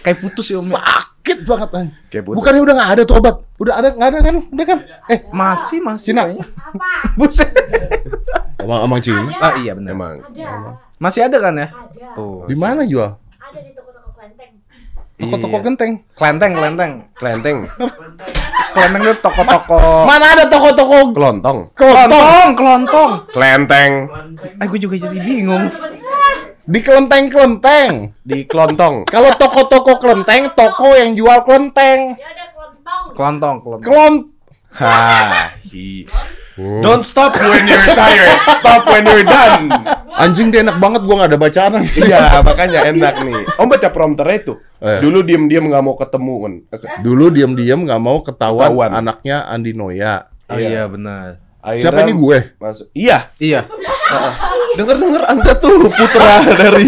Kayak 0.05 0.17
putus 0.21 0.45
ya, 0.53 0.61
Om. 0.61 0.69
Sakit 0.69 1.37
banget 1.49 1.69
putus. 1.73 2.35
Bukannya 2.37 2.61
udah 2.61 2.73
nggak 2.77 2.91
ada 2.93 3.01
tuh 3.05 3.15
obat? 3.17 3.35
Udah 3.57 3.73
ada 3.81 3.87
nggak 3.93 4.09
ada 4.13 4.19
kan? 4.21 4.35
Udah 4.53 4.65
kan? 4.65 4.77
Eh, 5.09 5.19
Masih, 5.33 5.79
masih. 5.81 6.13
Cina. 6.13 6.23
Apa? 6.29 7.13
Buset. 7.17 7.49
emang 8.63 8.79
emang 8.85 8.99
Cina. 9.01 9.21
Ah, 9.41 9.57
iya 9.57 9.73
benar. 9.73 9.91
Emang. 9.97 10.15
Ada. 10.21 10.49
Masih 10.99 11.21
ada 11.25 11.37
kan 11.41 11.53
ya? 11.57 11.67
Ada. 11.73 12.07
Tuh. 12.13 12.45
Di 12.45 12.55
mana 12.55 12.85
jual? 12.85 13.17
Ada 13.39 13.59
di 13.65 13.71
toko-toko 13.73 14.13
kelenteng. 14.13 14.61
Toko-toko 15.19 15.51
Iya. 15.53 15.65
genteng. 15.65 15.91
Kelenteng, 16.15 16.51
kelenteng. 16.55 16.91
Kelenteng. 17.13 17.57
Kelenteng 18.71 19.01
itu 19.03 19.15
toko-toko. 19.19 19.77
Mana 20.09 20.25
ada 20.31 20.45
toko-toko 20.47 21.11
Kelontong. 21.11 21.57
kelontong 21.75 22.47
Kelontong. 22.55 23.11
Kelenteng. 23.29 23.91
Eh, 24.57 24.65
gue 24.65 24.79
juga 24.79 24.95
jadi 24.95 25.19
bingung. 25.19 25.67
di 26.63 26.79
kelenteng-kelenteng? 26.79 28.13
Di 28.21 28.45
kelontong. 28.45 29.03
Kalau 29.05 29.33
toko-toko 29.35 29.97
kelenteng, 29.97 30.53
toko 30.53 30.93
yang 30.93 31.11
jual 31.13 31.43
kelenteng. 31.43 32.13
Ya 32.13 32.29
ada 32.29 32.45
kelontong. 32.49 33.03
Kelontong, 33.13 33.55
kelontong. 33.59 33.83
Kelon 33.83 34.13
Ha. 34.69 35.49
hi. 35.65 36.05
Don't 36.59 37.07
stop 37.07 37.39
when 37.39 37.63
you're 37.63 37.87
tired. 37.87 38.39
Stop 38.59 38.83
when 38.87 39.07
you're 39.07 39.23
done. 39.23 39.71
Anjing 40.19 40.51
dia 40.51 40.59
enak 40.59 40.75
banget 40.77 41.07
gua 41.07 41.23
nggak 41.23 41.29
ada 41.31 41.39
bacaan. 41.39 41.71
Iya, 41.99 42.43
makanya 42.43 42.79
enak 42.91 43.15
nih. 43.23 43.39
Om 43.55 43.67
baca 43.71 43.87
prompter 43.89 44.27
itu. 44.35 44.53
Eh. 44.83 44.99
Dulu 44.99 45.23
diem-diem 45.23 45.71
nggak 45.71 45.83
mau 45.83 45.95
ketemu 45.95 46.33
kan. 46.35 46.53
Dulu 46.99 47.25
diam-diam 47.31 47.79
nggak 47.87 48.01
mau 48.03 48.19
ketahuan, 48.19 48.69
Ketahuan. 48.75 48.91
anaknya 48.91 49.47
Andi 49.47 49.71
Noya. 49.71 50.27
Oh 50.51 50.59
iya, 50.59 50.83
benar. 50.85 51.39
Akhirnya 51.59 51.83
Siapa 51.91 51.99
ini 52.03 52.13
gue? 52.15 52.37
Masuk. 52.59 52.87
Iya. 52.91 53.17
Iya. 53.37 53.61
Dengar-dengar 54.75 55.23
Anda 55.27 55.51
tuh 55.55 55.87
putra 55.87 56.43
dari 56.55 56.87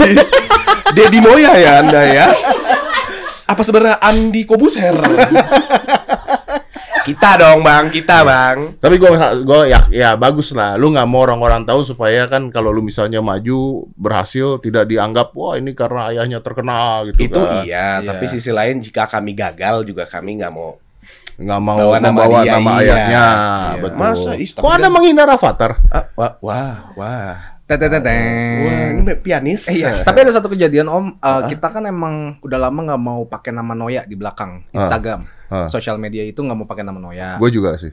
Dedi 0.91 1.19
Moya 1.19 1.51
ya 1.55 1.71
Anda 1.79 2.01
ya. 2.07 2.27
Apa 3.47 3.61
sebenarnya 3.63 3.99
Andi 3.99 4.43
Kobuser? 4.43 4.95
kita 7.03 7.29
dong 7.35 7.59
bang, 7.61 7.85
kita 7.87 8.21
bang. 8.21 8.57
Tapi 8.77 8.95
gue 8.95 9.09
gue 9.41 9.61
ya 9.67 9.79
ya 9.89 10.09
bagus 10.13 10.51
lah. 10.51 10.75
Lu 10.75 10.89
nggak 10.89 11.05
mau 11.05 11.23
orang-orang 11.23 11.63
tahu 11.63 11.81
supaya 11.81 12.25
kan 12.25 12.49
kalau 12.49 12.69
lu 12.69 12.81
misalnya 12.81 13.19
maju 13.19 13.85
berhasil 13.93 14.57
tidak 14.59 14.85
dianggap 14.85 15.33
wah 15.33 15.55
ini 15.55 15.71
karena 15.71 16.09
ayahnya 16.09 16.39
terkenal 16.39 17.09
gitu 17.09 17.27
Itu 17.27 17.39
kan. 17.39 17.63
iya, 17.63 17.99
Iya. 17.99 18.07
tapi 18.07 18.25
sisi 18.27 18.49
lain 18.49 18.79
jika 18.79 19.05
kami 19.05 19.33
gagal 19.33 19.83
juga 19.83 20.05
kami 20.05 20.37
nggak 20.37 20.53
mau. 20.53 20.77
Nggak 21.41 21.61
mau 21.63 21.77
Bawa 21.79 21.97
nama 21.97 22.09
membawa 22.13 22.39
dia, 22.45 22.51
nama 22.53 22.69
iya. 22.69 22.77
ayahnya. 22.77 23.25
Iya. 23.25 23.81
Betul. 23.81 23.97
Masa, 23.97 24.31
Kok 24.61 24.71
Anda 24.71 24.89
menghina 24.89 25.23
Rafathar? 25.25 25.71
Ah, 25.89 26.05
wah, 26.13 26.33
wah, 26.39 26.73
wah. 26.93 27.35
Teteteteng. 27.65 28.57
Wah, 28.61 28.79
ini 28.93 29.13
pianis. 29.17 29.65
Eh, 29.65 29.79
iya, 29.79 29.99
tapi 30.07 30.21
ada 30.21 30.31
satu 30.31 30.51
kejadian 30.51 30.85
Om, 30.85 31.05
Eh, 31.17 31.41
kita 31.49 31.71
kan 31.71 31.81
emang 31.83 32.37
udah 32.39 32.59
lama 32.59 32.79
nggak 32.83 33.01
mau 33.01 33.23
pakai 33.25 33.49
nama 33.49 33.71
Noya 33.71 34.03
di 34.03 34.13
belakang 34.13 34.67
Instagram, 34.69 35.23
Ah. 35.51 35.67
sosial 35.67 35.99
media 35.99 36.23
itu 36.23 36.39
nggak 36.39 36.55
mau 36.55 36.63
pakai 36.63 36.81
nama 36.81 36.95
Noya. 36.95 37.35
Gue 37.35 37.51
juga 37.51 37.75
sih. 37.75 37.91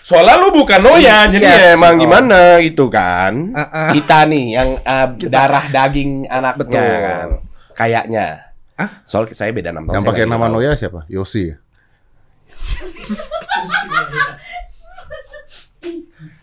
Soalnya 0.00 0.40
lu 0.40 0.48
bukan 0.48 0.80
Noya, 0.80 1.28
jadi 1.28 1.44
Yes. 1.44 1.60
ya 1.60 1.68
emang 1.76 1.94
Oh. 1.94 2.00
gimana 2.00 2.40
gitu 2.58 2.88
kan. 2.88 3.52
Ah, 3.52 3.60
ah. 3.68 3.90
Kita 3.92 4.24
nih 4.24 4.44
yang 4.54 4.68
uh, 4.80 5.06
darah 5.28 5.66
daging 5.68 6.24
anaknya 6.24 6.60
Betul. 6.64 6.80
kan. 6.80 7.28
Kayaknya. 7.74 8.26
Hah? 8.74 8.90
Soal 9.04 9.28
saya 9.30 9.52
beda 9.52 9.70
6 9.70 9.84
tahun. 9.84 9.94
Yang 9.94 10.04
pakai 10.08 10.24
nama 10.24 10.46
tahu. 10.46 10.54
Noya 10.56 10.72
siapa? 10.72 11.04
Yosi. 11.06 11.52
ya? 11.52 11.56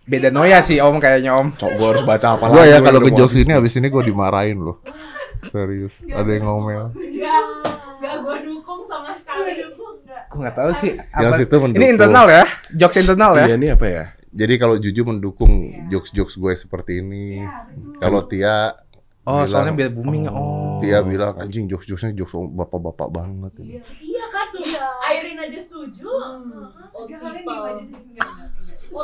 Beda 0.03 0.27
Noya 0.27 0.59
sih 0.59 0.77
Om 0.77 0.99
kayaknya 0.99 1.31
Om. 1.33 1.55
Cok, 1.55 1.71
gua 1.79 1.87
harus 1.95 2.03
baca 2.03 2.27
apa 2.35 2.45
Gue 2.51 2.59
lagi, 2.59 2.67
ya 2.67 2.77
gua 2.77 2.87
kalau 2.91 2.99
ke 2.99 3.11
jokes 3.15 3.31
habis 3.31 3.39
ini 3.39 3.47
nih. 3.47 3.55
habis 3.57 3.73
ini 3.79 3.87
gue 3.87 4.03
dimarahin 4.03 4.57
loh. 4.59 4.77
Serius, 5.41 5.95
ada 6.05 6.29
yang 6.29 6.45
ngomel. 6.45 6.91
Enggak, 6.93 7.43
enggak 7.97 8.15
gue 8.21 8.37
dukung 8.45 8.81
sama 8.83 9.15
sekali. 9.15 9.70
Gue 10.31 10.39
nggak 10.39 10.55
tahu 10.55 10.71
sih. 10.73 10.91
Yang 10.95 11.27
apa- 11.27 11.39
situ 11.39 11.55
mendukung. 11.57 11.81
Ini 11.81 11.87
internal 11.91 12.25
ya, 12.25 12.43
jokes 12.71 12.97
internal 12.97 13.31
ya. 13.35 13.45
Iya, 13.45 13.55
ini 13.55 13.67
apa 13.69 13.85
ya? 13.85 14.03
Jadi 14.31 14.53
kalau 14.55 14.79
Juju 14.79 15.03
mendukung 15.03 15.51
jokes-jokes 15.91 16.39
gue 16.39 16.53
seperti 16.55 17.03
ini. 17.03 17.43
Kalau 17.99 18.23
Tia 18.23 18.71
Oh, 19.21 19.43
bilang- 19.43 19.45
soalnya 19.45 19.73
biar 19.75 19.91
booming. 19.91 20.31
Oh. 20.31 20.79
Tia 20.79 21.03
bilang 21.03 21.35
anjing 21.35 21.67
jokes-jokesnya 21.67 22.15
jokes 22.15 22.31
bapak-bapak 22.33 23.11
banget. 23.11 23.53
Iya 23.59 24.25
kan 24.31 24.45
tuh, 24.49 24.63
Airin 25.03 25.35
aja 25.37 25.59
setuju. 25.59 26.07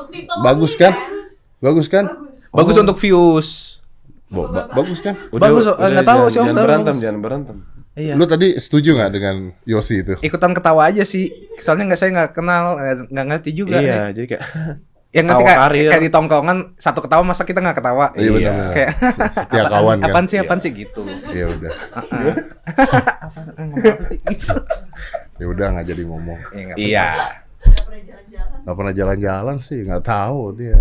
People 0.07 0.41
Bagus 0.41 0.73
kan? 0.73 0.93
Bagus 1.59 1.88
kan? 1.88 2.05
Bagus 2.49 2.75
untuk 2.78 2.97
views. 2.97 3.78
Bo- 4.28 4.47
ba- 4.47 4.67
bagus 4.69 4.99
kan? 4.99 5.15
Bagus, 5.30 5.63
nggak 5.67 6.03
tahu 6.03 6.19
Om, 6.21 6.34
Jangan 6.34 6.55
berantem, 6.55 6.95
jangan 6.99 7.19
berantem. 7.19 7.57
Iya. 7.97 8.13
Lu 8.13 8.29
tadi 8.29 8.53
setuju 8.61 8.93
nggak 8.93 9.09
dengan 9.09 9.35
Yosi 9.65 10.05
itu? 10.05 10.13
Ikutan 10.21 10.53
ketawa 10.53 10.85
aja 10.85 11.01
sih. 11.01 11.33
Soalnya 11.57 11.89
nggak 11.89 11.99
saya 11.99 12.09
nggak 12.13 12.31
kenal, 12.37 12.77
eh, 12.77 12.95
nggak 13.09 13.25
ngerti 13.25 13.49
juga. 13.57 13.81
Iya, 13.81 14.13
jadi 14.13 14.37
kayak 14.37 14.43
Yang 15.07 15.25
ngerti 15.33 15.43
kayak, 15.49 15.59
karir. 15.65 15.89
kayak 15.89 16.03
di 16.05 16.11
tongkongan 16.13 16.57
satu 16.77 16.99
ketawa 17.01 17.23
masa 17.25 17.41
kita 17.41 17.57
nggak 17.57 17.77
ketawa. 17.81 18.05
Iya 18.13 18.29
benar. 18.37 18.69
Kayak 18.69 18.91
Setia 19.33 19.63
kawan 19.65 19.97
kan. 19.97 20.07
apaan 20.13 20.25
sih 20.29 20.37
apaan 20.37 20.59
sih 20.61 20.71
gitu. 20.77 21.01
Ya 21.33 21.45
udah. 21.49 21.73
Heeh. 21.73 22.33
Apaan, 23.17 23.45
eh, 23.49 23.65
ngomong 23.65 23.85
apa 23.97 24.03
sih? 24.05 24.17
Gitu. 24.21 24.53
Ya 25.41 25.45
udah 25.49 25.67
nggak 25.73 25.85
jadi 25.89 26.03
ngomong. 26.05 26.39
Ya, 26.53 26.75
iya. 26.77 27.07
Nggak 28.61 28.75
pernah 28.77 28.93
jalan-jalan 28.93 29.57
sih, 29.57 29.81
nggak 29.81 30.05
tahu 30.05 30.53
dia. 30.53 30.77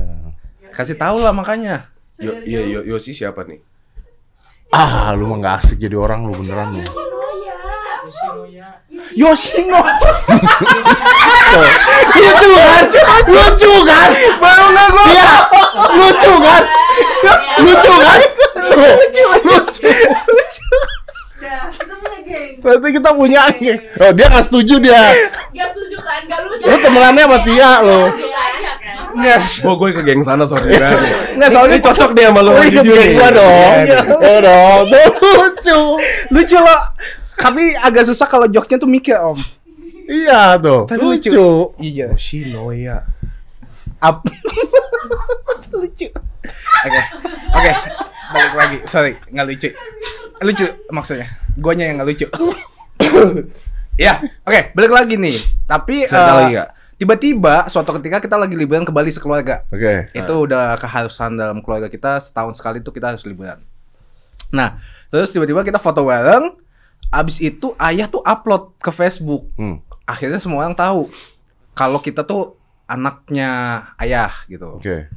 Kasih 0.76 1.00
tahu 1.00 1.24
lah 1.24 1.32
makanya. 1.32 1.88
Yo, 2.20 2.36
iya, 2.44 2.60
yo, 2.60 2.80
Yosi 2.84 3.16
siapa 3.16 3.40
nih? 3.48 3.64
Ah, 4.68 5.14
lu 5.16 5.30
mah 5.30 5.38
nggak 5.40 5.54
asik 5.64 5.78
jadi 5.80 5.96
orang 5.96 6.26
lu 6.26 6.34
beneran 6.36 6.76
lu. 6.76 6.84
Yoshino. 9.16 9.80
Lucu 12.16 12.48
kan? 12.54 12.84
Lucu 13.26 13.72
kan? 13.86 14.08
Baru 14.40 14.64
nggak 14.72 14.88
gua. 14.92 15.04
Iya, 15.10 15.30
lucu 15.96 16.32
kan? 16.42 16.62
Lucu 17.62 17.92
kan? 17.98 18.18
Tuh, 18.66 18.94
lucu. 19.46 19.88
Berarti 22.60 22.88
kita 22.98 23.10
punya 23.14 23.46
geng. 23.54 23.78
Oh, 24.02 24.10
dia 24.10 24.26
nggak 24.26 24.44
setuju 24.44 24.74
dia. 24.82 25.02
Gak 25.54 25.68
setuju 25.70 25.96
kan? 26.02 26.20
Gak 26.26 26.40
lucu. 26.42 26.66
Lu 26.66 26.76
temenannya 26.82 27.22
sama 27.30 27.38
Tia 27.46 27.70
lo. 27.86 28.00
Lucu 28.10 28.26
kan? 28.26 28.52
Enggak. 29.16 29.40
Oh, 29.64 29.74
gue 29.80 29.90
ke 29.96 30.02
geng 30.02 30.20
sana 30.26 30.44
sorry 30.44 30.76
banget. 30.76 31.00
Nggak, 31.38 31.50
soalnya 31.54 31.78
cocok 31.80 32.10
dia 32.12 32.28
sama 32.28 32.40
lo. 32.42 32.50
Lu 32.58 32.62
ikut 32.66 32.84
geng 32.84 33.10
gua 33.14 33.28
dong. 33.30 33.78
Iya, 33.86 33.98
Ya 34.18 34.38
dong. 34.42 34.82
Lucu. 34.90 35.78
Lucu 36.34 36.58
loh. 36.58 36.82
Tapi 37.36 37.76
agak 37.78 38.08
susah 38.08 38.26
kalau 38.28 38.48
joknya 38.48 38.76
tuh 38.80 38.90
mikir, 38.90 39.16
Om. 39.20 39.38
Iya 40.06 40.56
tuh. 40.62 40.86
Tapi 40.86 41.02
lucu. 41.02 41.30
lucu. 41.30 41.50
Iya. 41.82 42.14
Yoshinoya. 42.14 42.96
Up. 44.00 44.22
lucu. 45.80 46.08
Oke. 46.86 47.00
Oke. 47.52 47.72
Balik 48.26 48.54
lagi. 48.54 48.78
Sorry, 48.86 49.12
nggak 49.30 49.46
lucu. 49.46 49.68
Lucu 50.42 50.66
maksudnya. 50.90 51.26
Guanya 51.58 51.84
yang 51.90 52.02
nggak 52.02 52.08
lucu. 52.08 52.26
Ya, 53.96 54.20
oke, 54.44 54.76
balik 54.76 54.92
lagi 54.92 55.16
nih. 55.16 55.40
Tapi 55.64 56.04
eh, 56.04 56.68
tiba-tiba 57.00 57.64
suatu 57.72 57.96
ketika 57.96 58.20
kita 58.20 58.36
lagi 58.36 58.52
liburan 58.52 58.84
ke 58.84 58.92
Bali 58.92 59.08
sekeluarga. 59.08 59.64
Oke. 59.72 60.12
Itu 60.12 60.44
udah 60.44 60.76
keharusan 60.76 61.32
dalam 61.32 61.64
keluarga 61.64 61.88
kita 61.88 62.20
setahun 62.20 62.60
sekali 62.60 62.84
tuh 62.84 62.92
kita 62.92 63.16
harus 63.16 63.24
liburan. 63.24 63.56
Nah, 64.52 64.76
terus 65.08 65.32
tiba-tiba 65.32 65.64
kita 65.64 65.80
foto 65.80 66.04
bareng. 66.04 66.65
Abis 67.10 67.38
itu 67.40 67.72
ayah 67.78 68.10
tuh 68.10 68.22
upload 68.26 68.74
ke 68.78 68.90
Facebook. 68.90 69.48
Hmm. 69.54 69.82
Akhirnya 70.06 70.38
semua 70.38 70.66
orang 70.66 70.76
tahu 70.76 71.10
kalau 71.76 72.00
kita 72.00 72.22
tuh 72.22 72.56
anaknya 72.86 73.82
ayah 73.98 74.32
gitu. 74.46 74.78
Oke. 74.78 75.10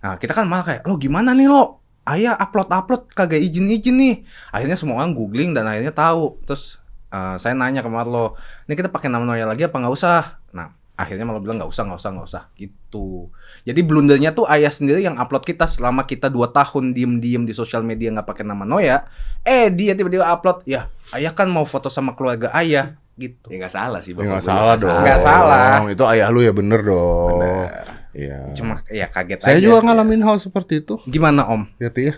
Nah, 0.00 0.14
kita 0.22 0.32
kan 0.32 0.46
malah 0.46 0.62
kayak, 0.62 0.82
lo 0.86 0.94
gimana 0.96 1.34
nih 1.34 1.50
lo? 1.50 1.82
Ayah 2.06 2.38
upload-upload 2.38 3.10
kagak 3.10 3.42
izin-izin 3.42 3.98
nih. 3.98 4.14
Akhirnya 4.54 4.78
semua 4.78 5.02
orang 5.02 5.10
googling 5.10 5.50
dan 5.50 5.66
akhirnya 5.66 5.90
tahu. 5.90 6.38
Terus 6.46 6.78
eh, 7.10 7.36
saya 7.42 7.58
nanya 7.58 7.82
ke 7.82 7.90
Marlo, 7.90 8.38
ini 8.70 8.78
kita 8.78 8.86
pakai 8.86 9.10
nama 9.10 9.26
Noya 9.26 9.42
lagi 9.42 9.66
apa 9.66 9.74
nggak 9.74 9.94
usah? 9.94 10.38
Nah, 10.54 10.70
akhirnya 10.96 11.28
malah 11.28 11.38
bilang 11.38 11.60
nggak 11.60 11.68
usah, 11.68 11.84
nggak 11.84 12.00
usah, 12.00 12.10
nggak 12.16 12.26
usah 12.26 12.42
gitu. 12.56 13.28
Jadi 13.62 13.80
blundernya 13.84 14.32
tuh 14.32 14.48
ayah 14.48 14.72
sendiri 14.72 15.04
yang 15.04 15.20
upload 15.20 15.44
kita 15.44 15.68
selama 15.68 16.02
kita 16.02 16.26
dua 16.26 16.48
tahun 16.48 16.96
diem-diem 16.96 17.44
di 17.44 17.52
sosial 17.52 17.84
media 17.84 18.08
nggak 18.10 18.24
pakai 18.24 18.42
nama 18.42 18.64
Noya. 18.64 19.04
Eh 19.44 19.68
dia 19.68 19.92
tiba-tiba 19.92 20.24
upload, 20.24 20.64
ya 20.64 20.88
ayah 21.12 21.36
kan 21.36 21.46
mau 21.46 21.68
foto 21.68 21.92
sama 21.92 22.16
keluarga 22.16 22.48
ayah 22.56 22.96
gitu. 23.14 23.52
Ya 23.52 23.60
nggak 23.60 23.74
salah 23.76 24.00
sih, 24.00 24.12
Ya 24.12 24.16
Bapak. 24.16 24.28
nggak 24.32 24.44
salah 24.44 24.74
dong. 24.74 25.00
Nggak 25.04 25.20
salah. 25.20 25.68
Itu 25.86 26.04
ayah 26.08 26.28
lu 26.32 26.40
ya 26.40 26.52
bener 26.56 26.80
dong. 26.80 27.38
Bener. 27.44 27.84
Iya. 28.16 28.38
Cuma 28.56 28.80
ya 28.88 29.06
kaget 29.12 29.44
Saya 29.44 29.60
aja. 29.60 29.64
juga 29.68 29.78
ngalamin 29.84 30.24
hal 30.24 30.40
seperti 30.40 30.80
itu. 30.80 30.96
Gimana 31.04 31.44
Om? 31.44 31.68
Ya 31.76 31.92
Tia. 31.92 32.16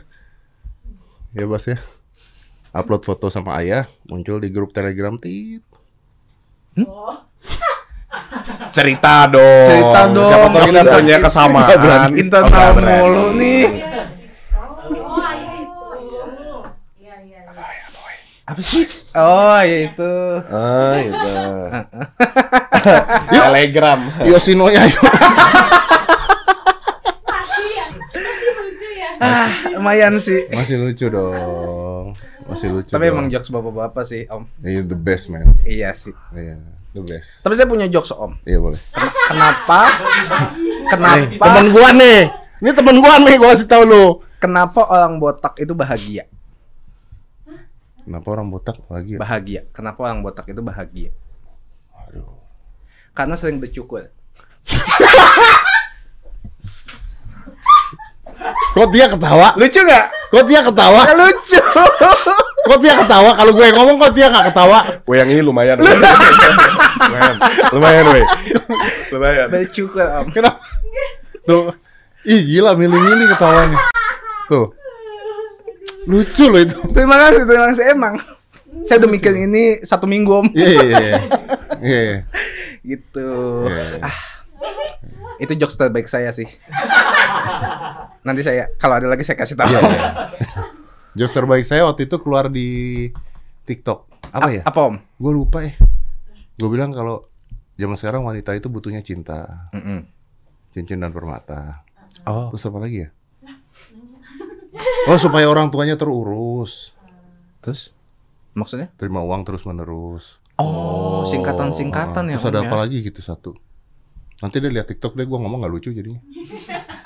Ya 1.34 1.44
Bas 1.44 1.66
ya. 1.66 1.82
Upload 2.70 3.02
foto 3.02 3.26
sama 3.26 3.58
ayah, 3.58 3.90
muncul 4.06 4.38
di 4.38 4.46
grup 4.48 4.70
Telegram 4.70 5.18
Tit. 5.18 5.66
Cerita 8.72 9.26
dong. 9.26 9.68
Cerita 9.68 10.00
dong. 10.12 10.28
Siapa 10.28 10.46
tahu 10.52 10.64
kita 10.70 10.82
punya 10.86 11.16
kesamaan. 11.18 11.66
Nggak 11.66 11.78
berani. 11.82 12.20
mulu 13.02 13.26
nih. 13.34 13.64
Oh. 14.54 14.88
Apa 18.48 18.60
sih? 18.64 18.88
Oh, 19.12 19.60
ya 19.60 19.78
itu. 19.92 20.14
Ah, 20.48 20.96
itu. 21.04 21.36
Telegram. 23.28 24.00
Yoshinoya 24.24 24.88
yuk. 24.88 25.04
Masih 27.28 28.92
ya? 28.96 29.10
Ah, 29.20 29.50
lumayan 29.76 30.16
sih. 30.16 30.48
Masih 30.48 30.80
lucu 30.80 31.12
dong. 31.12 32.16
Masih 32.48 32.72
lucu. 32.72 32.88
Tapi 32.88 33.04
dong. 33.04 33.20
emang 33.20 33.26
jokes 33.28 33.52
bapak-bapak 33.52 34.04
sih, 34.08 34.24
Om. 34.32 34.48
Iya, 34.64 34.80
the 34.80 34.96
best 34.96 35.28
man. 35.28 35.44
Iya 35.68 35.92
sih. 35.92 36.16
Iya, 36.32 36.56
the 36.90 37.02
best. 37.02 37.42
Tapi 37.42 37.52
saya 37.52 37.66
punya 37.66 37.86
jokes, 37.86 38.10
Om. 38.10 38.40
Iya 38.42 38.58
boleh. 38.58 38.80
Ken- 38.90 39.16
Kenapa? 39.28 39.80
Nih, 39.84 40.86
Kenapa? 40.88 41.44
temen 41.44 41.66
gua 41.70 41.88
nih. 41.92 42.20
Ini 42.58 42.70
temen 42.72 42.96
gua 42.98 43.14
nih, 43.18 43.34
gua 43.36 43.48
kasih 43.52 43.68
tahu 43.68 43.82
lu. 43.84 44.06
Kenapa 44.38 44.86
orang 44.86 45.18
botak 45.18 45.58
itu 45.58 45.74
bahagia? 45.74 46.24
Kenapa 48.02 48.26
orang 48.32 48.48
botak 48.48 48.76
lagi? 48.88 49.20
Bahagia. 49.20 49.68
Kenapa 49.68 49.98
orang 50.00 50.24
botak 50.24 50.48
itu 50.48 50.64
bahagia? 50.64 51.10
Aduh. 52.06 52.40
Karena 53.12 53.36
sering 53.36 53.60
bercukur. 53.60 54.08
Kok 58.72 58.88
dia 58.94 59.10
ketawa? 59.10 59.52
Lucu 59.58 59.80
nggak? 59.82 60.06
Kok 60.30 60.44
dia 60.46 60.60
ketawa? 60.62 61.02
Lucu. 61.12 61.60
Kok 62.68 62.80
dia 62.84 62.94
ketawa? 63.00 63.30
Kalau 63.32 63.52
gue 63.56 63.66
ngomong 63.72 63.96
kok 63.96 64.12
dia 64.12 64.28
nggak 64.28 64.52
ketawa? 64.52 64.78
Weh 65.08 65.16
yang 65.16 65.28
ini 65.32 65.40
lumayan. 65.40 65.80
lumayan. 65.80 67.36
Lumayan, 67.72 68.04
weh. 68.12 68.26
Lumayan. 69.08 69.46
bercukur, 69.48 70.04
Om. 70.04 70.28
Kenapa? 70.28 70.60
Tuh. 71.48 71.72
Ih 72.28 72.44
gila 72.44 72.76
milih-milih 72.76 73.32
ketawanya. 73.32 73.80
Tuh. 74.52 74.76
Lucu 76.04 76.44
loh 76.52 76.60
itu. 76.60 76.76
Terima 76.92 77.16
kasih, 77.16 77.42
terima 77.48 77.66
kasih 77.72 77.84
emang. 77.88 78.14
Saya 78.84 79.00
udah 79.00 79.10
mikir 79.10 79.32
ini 79.32 79.80
satu 79.80 80.04
minggu, 80.04 80.28
Om. 80.28 80.48
Iya 80.52 80.68
iya 80.68 80.82
iya. 80.84 80.98
Iya. 81.80 82.00
iya. 82.04 82.18
Gitu. 82.84 83.28
Iya, 83.64 83.82
iya. 83.96 84.00
Ah, 84.04 84.18
itu 85.40 85.52
jokes 85.56 85.80
terbaik 85.80 86.04
saya 86.04 86.28
sih. 86.36 86.48
Nanti 88.28 88.44
saya 88.44 88.68
kalau 88.76 89.00
ada 89.00 89.08
lagi 89.08 89.24
saya 89.24 89.40
kasih 89.40 89.56
tahu. 89.56 89.72
Jokes 91.16 91.34
terbaik 91.34 91.64
saya 91.64 91.88
waktu 91.88 92.04
itu 92.04 92.16
keluar 92.20 92.52
di 92.52 92.68
TikTok. 93.64 94.30
Apa 94.32 94.48
ya? 94.52 94.62
Apa 94.64 94.92
om? 94.92 94.96
Gue 95.16 95.32
lupa 95.32 95.64
ya. 95.64 95.72
Gue 96.58 96.68
bilang 96.68 96.92
kalau 96.92 97.24
zaman 97.78 97.96
sekarang 97.96 98.26
wanita 98.26 98.52
itu 98.52 98.66
butuhnya 98.66 99.00
cinta, 99.00 99.70
Mm-mm. 99.72 100.04
cincin 100.74 100.98
dan 100.98 101.14
permata. 101.14 101.86
Oh. 102.26 102.50
Terus 102.52 102.66
apa 102.66 102.78
lagi 102.82 103.06
ya? 103.06 103.10
Oh 105.08 105.16
supaya 105.16 105.48
orang 105.48 105.72
tuanya 105.72 105.96
terurus, 105.96 106.92
Terus 107.64 107.90
maksudnya? 108.52 108.92
terima 109.00 109.24
uang 109.24 109.42
terus 109.42 109.64
menerus. 109.64 110.36
Oh, 110.58 111.22
singkatan-singkatan 111.24 112.34
ya. 112.34 112.36
Terus 112.36 112.50
ada 112.50 112.60
Om, 112.62 112.66
apa 112.68 112.76
ya? 112.76 112.80
lagi 112.84 112.98
gitu 113.06 113.20
satu. 113.22 113.54
Nanti 114.38 114.58
dia 114.58 114.70
lihat 114.70 114.86
TikTok 114.86 115.14
deh, 115.14 115.26
gue 115.26 115.38
ngomong 115.38 115.62
nggak 115.62 115.72
lucu 115.72 115.90
jadinya. 115.90 116.20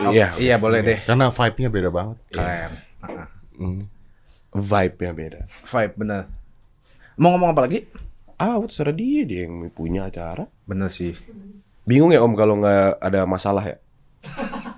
Iya. 0.02 0.36
Iya 0.36 0.56
boleh 0.58 0.80
deh. 0.82 0.98
Karena 1.04 1.28
vibe-nya 1.30 1.68
beda 1.68 1.88
banget. 1.92 2.16
Keren. 2.32 2.72
Ah, 3.04 3.28
Hmm. 3.56 3.88
Vibe-nya 4.52 5.12
beda. 5.16 5.40
Vibe 5.64 5.94
bener. 5.96 6.22
Mau 7.16 7.32
ngomong 7.36 7.52
apa 7.56 7.68
lagi? 7.68 7.88
Ah, 8.36 8.58
terserah 8.60 8.92
dia 8.92 9.22
dia 9.24 9.46
yang 9.48 9.70
punya 9.72 10.08
acara. 10.08 10.48
Bener 10.68 10.90
sih. 10.92 11.14
Bingung 11.88 12.12
ya 12.14 12.22
Om 12.22 12.34
kalau 12.36 12.60
nggak 12.60 13.00
ada 13.00 13.20
masalah 13.24 13.64
ya? 13.64 13.76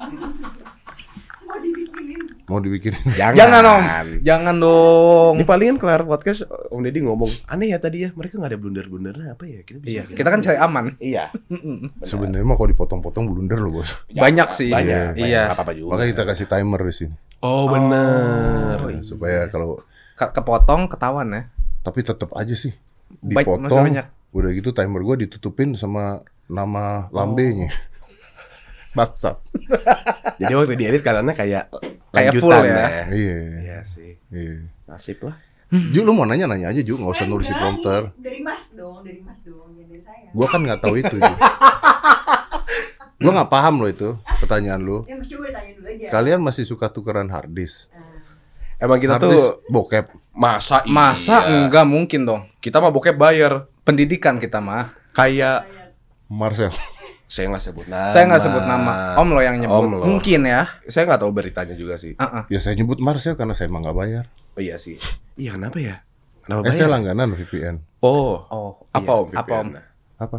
Mau 2.45 2.61
dibikinin. 2.61 3.01
Jangan. 3.11 3.35
Jangan 3.35 3.63
om, 3.65 3.85
jangan 4.21 4.55
dong. 4.55 5.35
Ini 5.35 5.45
palingan 5.45 5.77
kelar 5.77 6.05
podcast 6.05 6.45
Om 6.45 6.81
Deddy 6.81 7.01
ngomong 7.01 7.33
aneh 7.47 7.73
ya 7.73 7.79
tadi 7.79 8.05
ya 8.05 8.13
mereka 8.13 8.37
nggak 8.37 8.51
ada 8.51 8.59
blunder-blundernya 8.59 9.33
apa 9.33 9.45
ya 9.45 9.61
kita 9.61 9.79
bisa 9.79 9.89
Iya, 9.91 10.03
kita 10.07 10.29
kan 10.29 10.41
cari 10.41 10.53
ya? 10.53 10.63
aman. 10.63 10.85
iya 10.99 11.25
Sebenarnya 12.05 12.45
mah 12.45 12.55
kalau 12.55 12.69
dipotong-potong 12.69 13.25
blunder 13.27 13.57
loh, 13.59 13.81
Bos. 13.81 13.97
Banyak 14.09 14.49
sih. 14.51 14.69
banyak, 14.69 15.17
Iya. 15.17 15.49
apa 15.49 15.63
apa 15.63 15.73
juga 15.73 15.97
Makanya 15.97 16.11
kita 16.11 16.25
kasih 16.27 16.47
timer 16.47 16.81
di 16.83 16.95
sini. 16.95 17.15
oh 17.41 17.65
bener 17.67 18.77
Oh, 18.79 18.89
Nah, 18.89 19.01
supaya 19.01 19.49
kalau 19.49 19.81
Ke- 20.15 20.29
kepotong 20.31 20.87
ketahuan 20.87 21.29
ya. 21.31 21.43
tapi 21.81 22.01
tetap 22.01 22.29
aja 22.35 22.53
sih 22.53 22.77
Baik, 23.25 23.49
dipotong. 23.49 23.89
banyak. 23.89 24.07
Udah 24.31 24.51
gitu 24.51 24.71
timer 24.71 25.01
gua 25.01 25.17
ditutupin 25.17 25.73
sama 25.75 26.21
nama 26.45 27.09
lambenya. 27.09 27.73
Bangsat. 28.95 29.37
jadi 30.41 30.55
waktu 30.55 30.75
diedit 30.75 31.03
karena 31.03 31.31
kayak 31.31 31.69
Kayak 32.09 32.33
full 32.39 32.55
ya. 32.55 33.11
Iya. 33.11 33.39
iya 33.61 33.79
sih 33.83 34.15
Iya. 34.31 34.71
nasib 34.87 35.19
lah 35.21 35.35
Ju, 35.75 36.01
lu 36.01 36.15
mau 36.15 36.23
nanya 36.23 36.47
nanya 36.47 36.71
aja 36.71 36.79
Ju, 36.79 36.95
nggak 36.95 37.13
usah 37.13 37.27
nulis 37.27 37.51
di 37.51 37.57
prompter. 37.57 38.15
Dari 38.15 38.39
Mas 38.39 38.71
dong, 38.73 39.03
dari 39.03 39.19
Mas 39.19 39.43
dong, 39.43 39.75
jangan 39.75 39.91
dari 39.91 40.03
saya. 40.07 40.31
Gua 40.31 40.47
kan 40.47 40.61
nggak 40.63 40.79
tahu 40.79 40.95
itu. 40.95 41.17
Ju. 41.19 41.33
Gua 43.19 43.33
nggak 43.33 43.51
paham 43.51 43.75
loh 43.79 43.89
itu 43.89 44.09
pertanyaan 44.39 44.79
lu. 44.79 45.03
Ya 45.03 45.19
Mas 45.19 45.27
coba 45.27 45.51
tanya 45.51 45.75
dulu 45.75 45.89
aja. 45.89 46.07
Kalian 46.11 46.39
masih 46.39 46.63
suka 46.63 46.87
tukeran 46.87 47.27
hard 47.27 47.51
disk? 47.51 47.91
emang 48.77 48.99
kita 48.99 49.17
hard 49.17 49.25
disk 49.25 49.35
tuh 49.41 49.67
bokep. 49.67 50.07
masa 50.31 50.83
iya. 50.83 50.93
Masa 50.93 51.37
enggak 51.49 51.87
mungkin 51.89 52.23
dong. 52.23 52.43
kita 52.59 52.79
mah 52.79 52.91
bokep 52.91 53.17
bayar 53.17 53.67
Pendidikan 53.83 54.39
kita 54.39 54.59
mah. 54.59 54.95
kayak 55.11 55.67
Marcel. 56.27 56.71
Saya 57.35 57.51
nggak 57.51 57.65
sebut 57.65 57.87
nama 57.89 58.07
Saya 58.09 58.25
nggak 58.25 58.43
sebut 58.43 58.63
nama. 58.63 58.95
Om 59.17 59.29
lo 59.29 59.41
yang 59.41 59.59
nyebut. 59.59 59.75
Om 59.77 59.87
lo. 59.91 60.05
Mungkin 60.07 60.41
ya. 60.45 60.71
saya 60.87 61.03
nggak 61.05 61.19
tahu 61.19 61.33
beritanya 61.33 61.75
juga 61.75 61.95
sih 61.97 62.15
Heeh. 62.15 62.43
Ya 62.47 62.59
saya 62.59 62.75
nyebut 62.75 62.99
Marcel 62.99 63.35
karena 63.35 63.53
saya 63.53 63.67
emang 63.67 63.83
nggak 63.83 63.97
bayar. 63.97 64.25
oh 64.55 64.63
iya 64.63 64.79
sih 64.79 64.95
iya 65.35 65.51
kenapa 65.53 65.77
ya 65.77 65.99
kenapa 66.41 66.63
Eh 66.63 66.71
saya 66.71 66.87
bayar 66.87 66.95
langganan 66.95 67.35
VPN. 67.35 67.77
oh 68.01 68.47
Oh, 68.47 68.71
apa 68.89 69.03
iya. 69.03 69.11
om 69.13 69.27
Apa 69.35 69.53
om? 69.53 69.67
VPN? 69.67 69.83
Apa? 70.17 70.39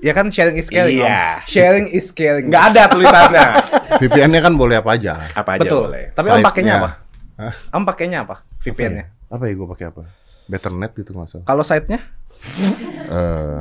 Ya 0.00 0.12
kan 0.12 0.26
sharing 0.28 0.56
is 0.56 0.66
caring. 0.66 0.96
Iya. 0.96 1.38
Om. 1.38 1.46
Sharing 1.46 1.86
is 1.88 2.06
caring. 2.10 2.48
nggak 2.48 2.64
ada 2.72 2.82
tulisannya 2.88 3.46
VPN-nya 4.00 4.40
kan 4.40 4.54
boleh 4.54 4.76
apa 4.76 4.90
aja. 4.92 5.14
apa 5.30 5.50
aja 5.54 5.60
Betul. 5.62 5.86
boleh 5.86 6.04
Tapi 6.10 6.26
om 6.26 6.32
Site-nya. 6.34 6.44
pakainya 6.44 6.74
apa? 6.74 6.90
Hah? 7.36 7.54
Om 7.70 7.84
pakainya 7.84 8.18
apa? 8.20 8.36
VPN-nya. 8.58 9.04
Apa 9.28 9.44
ya 9.44 9.52
gue 9.54 9.68
pakai 9.70 9.86
apa? 9.86 10.02
Betternet 10.44 10.90
gitu 10.94 11.12
nggak 11.12 11.28
salah. 11.28 11.44
Kalau 11.44 11.62
site-nya 11.62 12.00
Eh, 13.06 13.58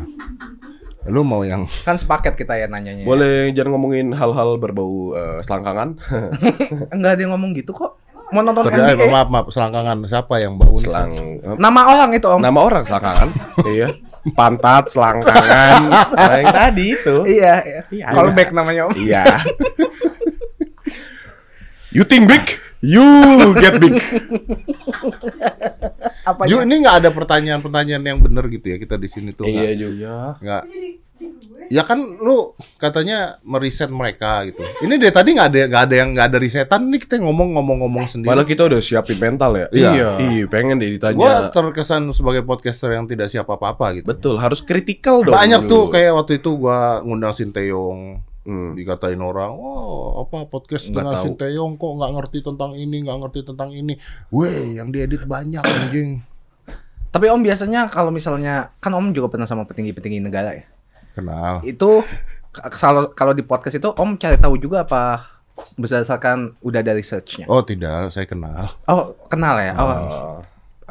lu 1.05 1.21
mau 1.21 1.41
yang 1.41 1.67
kan 1.87 1.95
sepaket 1.95 2.33
kita 2.35 2.55
ya 2.55 2.65
nanyanya. 2.65 3.03
ya. 3.03 3.05
boleh 3.05 3.51
jangan 3.51 3.71
ngomongin 3.73 4.11
hal-hal 4.11 4.55
berbau 4.55 5.11
eh, 5.11 5.39
selangkangan 5.41 5.99
Enggak 6.93 7.11
ada 7.11 7.21
yang 7.21 7.31
ngomong 7.31 7.51
gitu 7.53 7.71
kok. 7.71 7.99
Mau 8.29 8.41
nonton 8.41 8.65
Terus, 8.65 8.73
eh, 8.73 8.97
NBA. 8.97 9.11
maaf 9.11 9.27
maaf 9.27 9.47
selangkangan 9.47 9.97
siapa 10.03 10.39
yang 10.39 10.55
bau 10.55 10.73
selang 10.75 11.11
Nama 11.53 11.81
orang 11.85 12.09
itu 12.11 12.25
om. 12.25 12.39
nama 12.39 12.59
orang 12.59 12.81
selangkangan 12.81 13.29
iya 13.69 13.93
pantat 14.31 14.87
selangkangan 14.87 15.81
yang 16.15 16.47
tadi 16.49 16.85
itu 16.89 17.15
Iya, 17.27 17.53
iya. 17.61 17.81
Iya. 17.89 18.05
Callback 18.09 18.49
namanya 18.49 18.87
om. 18.87 18.93
iya 18.95 19.21
you 21.91 22.01
think 22.01 22.25
big 22.25 22.57
you 22.83 23.07
get 23.57 23.79
big 23.79 23.95
Apa 26.23 26.47
Ju 26.47 26.63
ini 26.63 26.83
nggak 26.83 27.03
ada 27.03 27.09
pertanyaan-pertanyaan 27.11 28.03
yang 28.03 28.19
bener 28.19 28.47
gitu 28.47 28.75
ya 28.75 28.77
kita 28.79 28.95
di 28.95 29.07
sini 29.07 29.31
tuh 29.31 29.47
iya 29.47 29.71
juga 29.75 30.39
nggak 30.39 30.63
ya 31.71 31.83
kan 31.83 31.99
lu 32.19 32.51
katanya 32.75 33.39
meriset 33.41 33.87
mereka 33.87 34.43
gitu 34.47 34.63
ini 34.83 34.99
dari 34.99 35.11
tadi 35.15 35.31
nggak 35.31 35.47
ada 35.47 35.59
nggak 35.71 35.83
ada 35.87 35.95
yang 35.95 36.09
nggak 36.11 36.27
ada 36.31 36.37
risetan 36.39 36.81
ini 36.91 36.97
kita 36.99 37.23
ngomong-ngomong-ngomong 37.23 38.05
sendiri 38.07 38.29
Malah 38.29 38.43
kita 38.43 38.67
udah 38.67 38.79
siapin 38.83 39.15
mental 39.15 39.55
ya. 39.55 39.67
Iya. 39.71 40.19
Iya, 40.19 40.45
pengen 40.51 40.75
deh 40.77 40.91
ditanya. 40.99 41.15
gua 41.15 41.33
terkesan 41.49 42.11
sebagai 42.11 42.43
podcaster 42.43 42.91
yang 42.91 43.07
tidak 43.07 43.31
siap 43.31 43.47
apa-apa 43.47 43.95
gitu 43.95 44.05
Betul, 44.05 44.35
harus 44.43 44.59
kritikal 44.59 45.23
dong. 45.23 45.31
banyak 45.33 45.63
dulu. 45.65 45.71
tuh 45.71 45.83
kayak 45.95 46.11
waktu 46.19 46.33
itu 46.43 46.51
gua 46.59 46.99
ngundang 47.01 47.31
Sinteyong 47.31 48.19
Hmm. 48.43 48.75
dikatain 48.75 49.23
orang, 49.23 49.55
oh 49.55 50.19
apa 50.19 50.43
podcast 50.51 50.91
Nggak 50.91 50.99
dengan. 50.99 51.23
Sinteyong 51.23 51.79
kok 51.79 51.91
nggak 51.95 52.11
ngerti 52.11 52.39
tentang 52.43 52.71
ini, 52.75 52.97
nggak 53.07 53.17
ngerti 53.23 53.39
tentang 53.47 53.69
ini. 53.71 53.95
Weh, 54.35 54.75
yang 54.75 54.91
diedit 54.91 55.23
banyak 55.23 55.63
anjing. 55.63 56.19
Tapi 57.07 57.31
om 57.31 57.39
biasanya 57.39 57.87
kalau 57.87 58.11
misalnya 58.11 58.75
kan 58.83 58.91
om 58.91 59.15
juga 59.15 59.31
pernah 59.31 59.47
sama 59.47 59.63
petinggi-petinggi 59.63 60.19
negara 60.19 60.59
ya. 60.59 60.65
Kenal. 61.15 61.63
Itu 61.63 62.03
kalau 62.51 63.15
kalau 63.15 63.31
di 63.31 63.47
podcast 63.47 63.79
itu 63.79 63.87
om 63.95 64.19
cari 64.19 64.35
tahu 64.35 64.59
juga 64.59 64.83
apa 64.83 65.23
berdasarkan 65.79 66.59
udah 66.59 66.83
ada 66.83 66.91
researchnya. 66.91 67.47
Oh 67.47 67.63
tidak, 67.63 68.11
saya 68.11 68.27
kenal. 68.27 68.75
Oh 68.91 69.15
kenal 69.31 69.55
ya. 69.55 69.71
Oh, 69.79 69.87
Oh. 69.87 70.37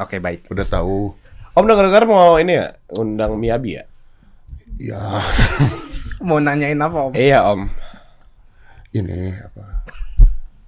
oke 0.00 0.16
baik. 0.22 0.48
Udah 0.48 0.64
tahu. 0.64 1.12
Om 1.52 1.64
dengar-dengar 1.68 2.08
mau 2.08 2.40
ini 2.40 2.56
ya, 2.56 2.80
undang 2.88 3.36
Miyabi 3.36 3.76
ya? 3.76 3.84
Ya, 4.80 5.20
Mau 6.22 6.38
nanyain 6.38 6.78
apa 6.78 6.98
om? 7.02 7.12
Iya, 7.12 7.42
Om. 7.44 7.66
ini 8.92 9.34
apa? 9.34 9.82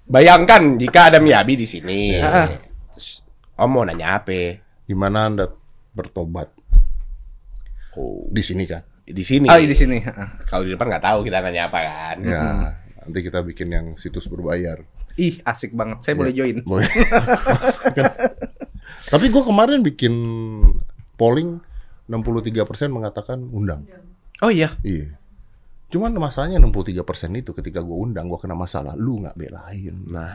Bayangkan 0.05 0.77
jika 0.77 1.09
ada 1.09 1.19
Miyabi 1.23 1.55
di 1.57 1.65
sini. 1.65 2.19
Terus, 2.91 3.23
om 3.55 3.71
mau 3.71 3.87
nanya 3.87 4.19
apa? 4.19 4.59
Gimana 4.85 5.31
anda 5.31 5.47
bertobat 5.95 6.51
Oh, 7.95 8.27
di 8.27 8.43
sini 8.43 8.67
kan? 8.67 8.83
di 9.05 9.21
sini. 9.23 9.47
Oh 9.47 9.55
di 9.55 9.77
sini. 9.77 10.01
Heeh. 10.01 10.29
Kalau 10.49 10.65
di 10.65 10.73
depan 10.73 10.89
nggak 10.89 11.05
tahu 11.05 11.19
kita 11.23 11.39
nanya 11.39 11.69
apa 11.69 11.79
kan. 11.79 12.17
Ya, 12.25 12.43
nanti 12.99 13.19
kita 13.21 13.45
bikin 13.45 13.69
yang 13.71 13.87
situs 13.95 14.27
berbayar. 14.27 14.81
Ih 15.15 15.39
asik 15.45 15.77
banget. 15.77 16.03
Saya 16.03 16.17
Ya, 16.17 16.19
boleh 16.21 16.35
join. 16.35 16.57
Boleh. 16.67 16.89
Tapi 19.05 19.27
gue 19.29 19.43
kemarin 19.45 19.79
bikin 19.79 20.15
polling 21.15 21.61
63% 22.09 22.57
mengatakan 22.91 23.39
undang. 23.47 23.85
Oh 24.43 24.49
iya. 24.51 24.75
Iya. 24.83 25.15
Cuman 25.87 26.11
masalahnya 26.15 26.59
63% 26.59 27.01
itu 27.35 27.51
ketika 27.53 27.79
gue 27.79 27.97
undang 27.97 28.27
gue 28.27 28.39
kena 28.39 28.53
masalah. 28.53 28.95
Lu 28.95 29.21
nggak 29.21 29.35
belain. 29.35 29.95
Nah, 30.09 30.33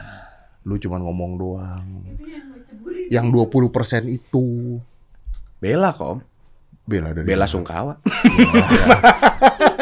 Lu 0.63 0.75
cuman 0.75 0.99
ngomong 1.01 1.31
doang. 1.35 1.87
Itu 2.03 2.27
yang 2.27 2.51
ceburin. 2.67 3.07
Yang 3.07 3.25
20% 3.31 4.11
itu 4.11 4.45
bela 5.57 5.91
kok, 5.91 6.07
Om. 6.07 6.19
bela 6.83 7.09
dari 7.11 7.25
Bela 7.25 7.47
Sungkawa. 7.47 7.95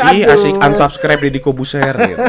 Ih, 0.07 0.23
asik 0.23 0.55
unsubscribe 0.55 1.19
Deddy 1.19 1.41
Kobuser 1.41 1.91
gitu. 1.91 2.21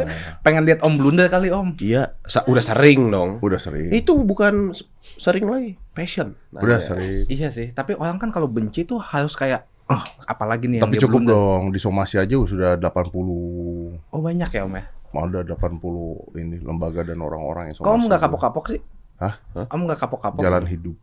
Pengen 0.46 0.62
lihat 0.64 0.80
om 0.80 0.94
blunder 0.94 1.26
kali 1.26 1.50
om. 1.50 1.74
Iya, 1.76 2.14
sa- 2.22 2.46
udah 2.46 2.62
sering 2.62 3.10
dong. 3.10 3.42
Udah 3.42 3.58
sering. 3.58 3.90
Itu 3.92 4.22
bukan 4.22 4.72
sering 5.18 5.44
lagi, 5.44 5.74
passion. 5.92 6.38
Nah, 6.54 6.62
Udah 6.62 6.78
ya. 6.78 6.86
sering. 6.86 7.24
Iya 7.26 7.48
sih. 7.50 7.74
Tapi 7.74 7.98
orang 7.98 8.16
kan 8.16 8.30
kalau 8.30 8.46
benci 8.46 8.86
tuh 8.86 9.02
harus 9.02 9.34
kayak 9.34 9.66
oh 9.86 10.02
apalagi 10.26 10.66
nih 10.66 10.82
yang 10.82 10.90
Tapi 10.90 10.98
cukup 10.98 11.20
blunder. 11.22 11.34
dong, 11.34 11.62
di 11.70 11.78
somasi 11.78 12.18
aja 12.18 12.34
sudah 12.34 12.74
80 12.74 14.12
Oh 14.12 14.20
banyak 14.20 14.50
ya 14.50 14.62
om 14.66 14.74
ya. 14.74 14.84
ada 15.16 15.40
80 15.40 16.36
ini 16.36 16.60
lembaga 16.60 17.00
dan 17.00 17.18
orang-orang 17.22 17.72
yang 17.72 17.76
Kok 17.78 17.84
om 17.84 17.88
somasi. 17.96 18.06
nggak 18.10 18.20
kapok-kapok 18.26 18.64
sih? 18.74 18.80
Hah? 19.16 19.34
Om 19.70 19.80
nggak 19.88 20.00
kapok-kapok? 20.02 20.42
Jalan 20.44 20.66
hidup. 20.68 20.96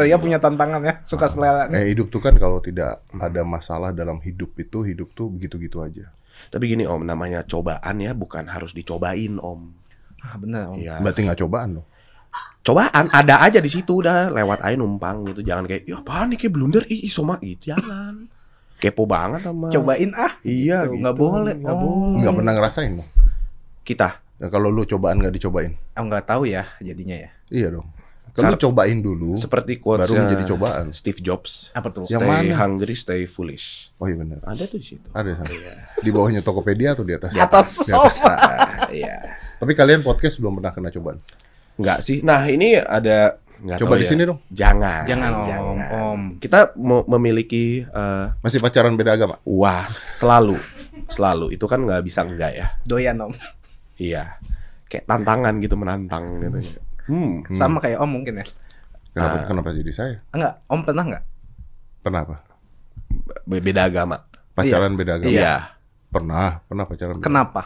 Dia 0.00 0.16
punya 0.16 0.38
tantangan 0.38 0.80
ya, 0.82 0.94
suka 1.02 1.26
selera. 1.28 1.66
nih. 1.68 1.82
Eh 1.82 1.86
hidup 1.92 2.08
tuh 2.08 2.22
kan 2.22 2.34
kalau 2.38 2.62
tidak 2.62 3.02
ada 3.10 3.42
masalah 3.42 3.90
dalam 3.90 4.22
hidup 4.22 4.54
itu, 4.56 4.86
hidup 4.86 5.12
tuh 5.12 5.28
begitu-gitu 5.28 5.82
aja. 5.82 6.08
Tapi 6.48 6.72
gini 6.72 6.88
Om, 6.88 7.04
namanya 7.04 7.44
cobaan 7.44 8.00
ya, 8.00 8.16
bukan 8.16 8.48
harus 8.48 8.72
dicobain 8.72 9.36
Om. 9.36 9.60
Ah 10.20 10.36
bener 10.36 10.68
om. 10.68 10.76
Iya. 10.76 11.00
Berarti 11.00 11.26
nggak 11.26 11.40
cobaan 11.40 11.80
dong. 11.80 11.86
Cobaan 12.60 13.08
ada 13.08 13.40
aja 13.40 13.56
di 13.56 13.66
situ 13.66 13.98
udah 13.98 14.28
lewat 14.28 14.60
aja 14.60 14.76
numpang 14.76 15.24
gitu. 15.26 15.40
Jangan 15.40 15.64
kayak, 15.64 15.82
ya 15.84 15.96
apaan 15.96 16.28
nih 16.28 16.38
kayak 16.38 16.52
blunder, 16.52 16.84
ih, 16.86 17.08
ih 17.08 17.12
soma 17.12 17.40
gitu. 17.40 17.72
Jangan. 17.72 18.28
Kepo 18.76 19.04
banget 19.04 19.40
sama. 19.42 19.68
Cobain 19.68 20.12
ah. 20.12 20.36
Iya, 20.40 20.84
Gitu, 20.84 20.92
gitu. 20.92 21.00
nggak 21.00 21.16
boleh. 21.16 21.54
Nggak 21.56 21.72
Oh. 21.74 21.80
boleh. 21.82 22.18
Nggak 22.20 22.34
pernah 22.34 22.52
ngerasain 22.54 22.92
dong. 22.96 23.08
Kita. 23.80 24.08
Ya, 24.36 24.46
kalau 24.48 24.68
lu 24.68 24.84
cobaan 24.84 25.20
nggak 25.20 25.34
dicobain. 25.36 25.72
Om 25.94 26.04
nggak 26.06 26.24
tahu 26.26 26.42
ya 26.46 26.64
jadinya 26.78 27.16
ya. 27.18 27.30
Iya 27.48 27.68
dong. 27.74 27.88
Kalau 28.30 28.54
cobain 28.54 28.94
dulu, 28.94 29.34
Seperti 29.34 29.76
quotes 29.76 30.06
baru 30.06 30.22
menjadi 30.22 30.44
cobaan. 30.46 30.94
Steve 30.94 31.18
Jobs. 31.18 31.74
Apa 31.74 31.90
tuh? 31.90 32.06
Yang 32.06 32.22
stay 32.22 32.30
mana? 32.46 32.54
hungry, 32.56 32.94
stay 32.94 33.20
foolish. 33.26 33.90
Oh 33.98 34.06
iya 34.06 34.16
benar. 34.16 34.38
Ada 34.46 34.64
tuh 34.64 34.78
di 34.78 34.86
situ. 34.86 35.08
Ada 35.10 35.34
sana. 35.34 35.50
Di 35.98 36.08
bawahnya 36.08 36.40
Tokopedia 36.40 36.94
atau 36.94 37.02
di 37.02 37.10
atas? 37.10 37.34
Di 37.34 37.42
atas. 37.42 37.68
Di 37.82 37.90
atas. 37.90 38.16
Ah, 38.22 38.86
Iya. 38.94 39.34
Tapi 39.58 39.72
kalian 39.72 40.00
podcast 40.00 40.38
belum 40.38 40.56
pernah 40.56 40.70
kena 40.70 40.88
cobaan. 40.88 41.18
Enggak 41.80 41.98
sih. 42.00 42.20
Nah, 42.20 42.44
ini 42.44 42.76
ada 42.76 43.40
nggak 43.56 43.76
Coba 43.78 43.96
di 43.96 44.04
ya. 44.04 44.08
sini 44.08 44.22
dong. 44.24 44.40
Jangan. 44.48 45.04
Jangan 45.04 45.30
om, 45.36 45.78
om. 45.80 46.20
Kita 46.36 46.72
mau 46.76 47.04
memiliki 47.10 47.80
eh, 47.82 48.26
Masih 48.38 48.56
pacaran 48.56 48.94
beda 48.94 49.12
agama? 49.14 49.36
wah 49.42 49.84
selalu 49.86 50.56
selalu 51.06 51.52
itu 51.52 51.64
kan 51.64 51.80
nggak 51.80 52.00
bisa 52.02 52.20
enggak 52.22 52.52
ya. 52.54 52.66
Doyan 52.82 53.16
om. 53.18 53.32
Iya. 53.96 54.36
Kayak 54.86 55.04
tantangan 55.06 55.56
gitu 55.58 55.74
menantang 55.74 56.40
gitu. 56.40 56.58
Hmm. 57.04 57.42
Hmm. 57.42 57.54
Sama 57.54 57.78
kayak 57.78 57.98
om 57.98 58.10
mungkin 58.10 58.40
ya. 58.40 58.46
Kenapa, 59.10 59.34
Ah. 59.34 59.44
kenapa 59.44 59.68
jadi 59.72 59.90
saya? 59.90 60.14
Enggak, 60.30 60.54
om 60.66 60.80
pernah 60.80 61.04
nggak? 61.04 61.24
Kenapa? 62.00 62.34
Be- 63.42 63.60
Beda 63.60 63.84
agama. 63.84 64.24
Pacaran 64.50 64.94
beda 64.94 65.16
agama? 65.16 65.30
Iya. 65.30 65.54
Pernah, 66.08 66.62
pernah 66.64 66.84
pacaran. 66.84 67.16
beda- 67.16 67.26
Kenapa? 67.26 67.62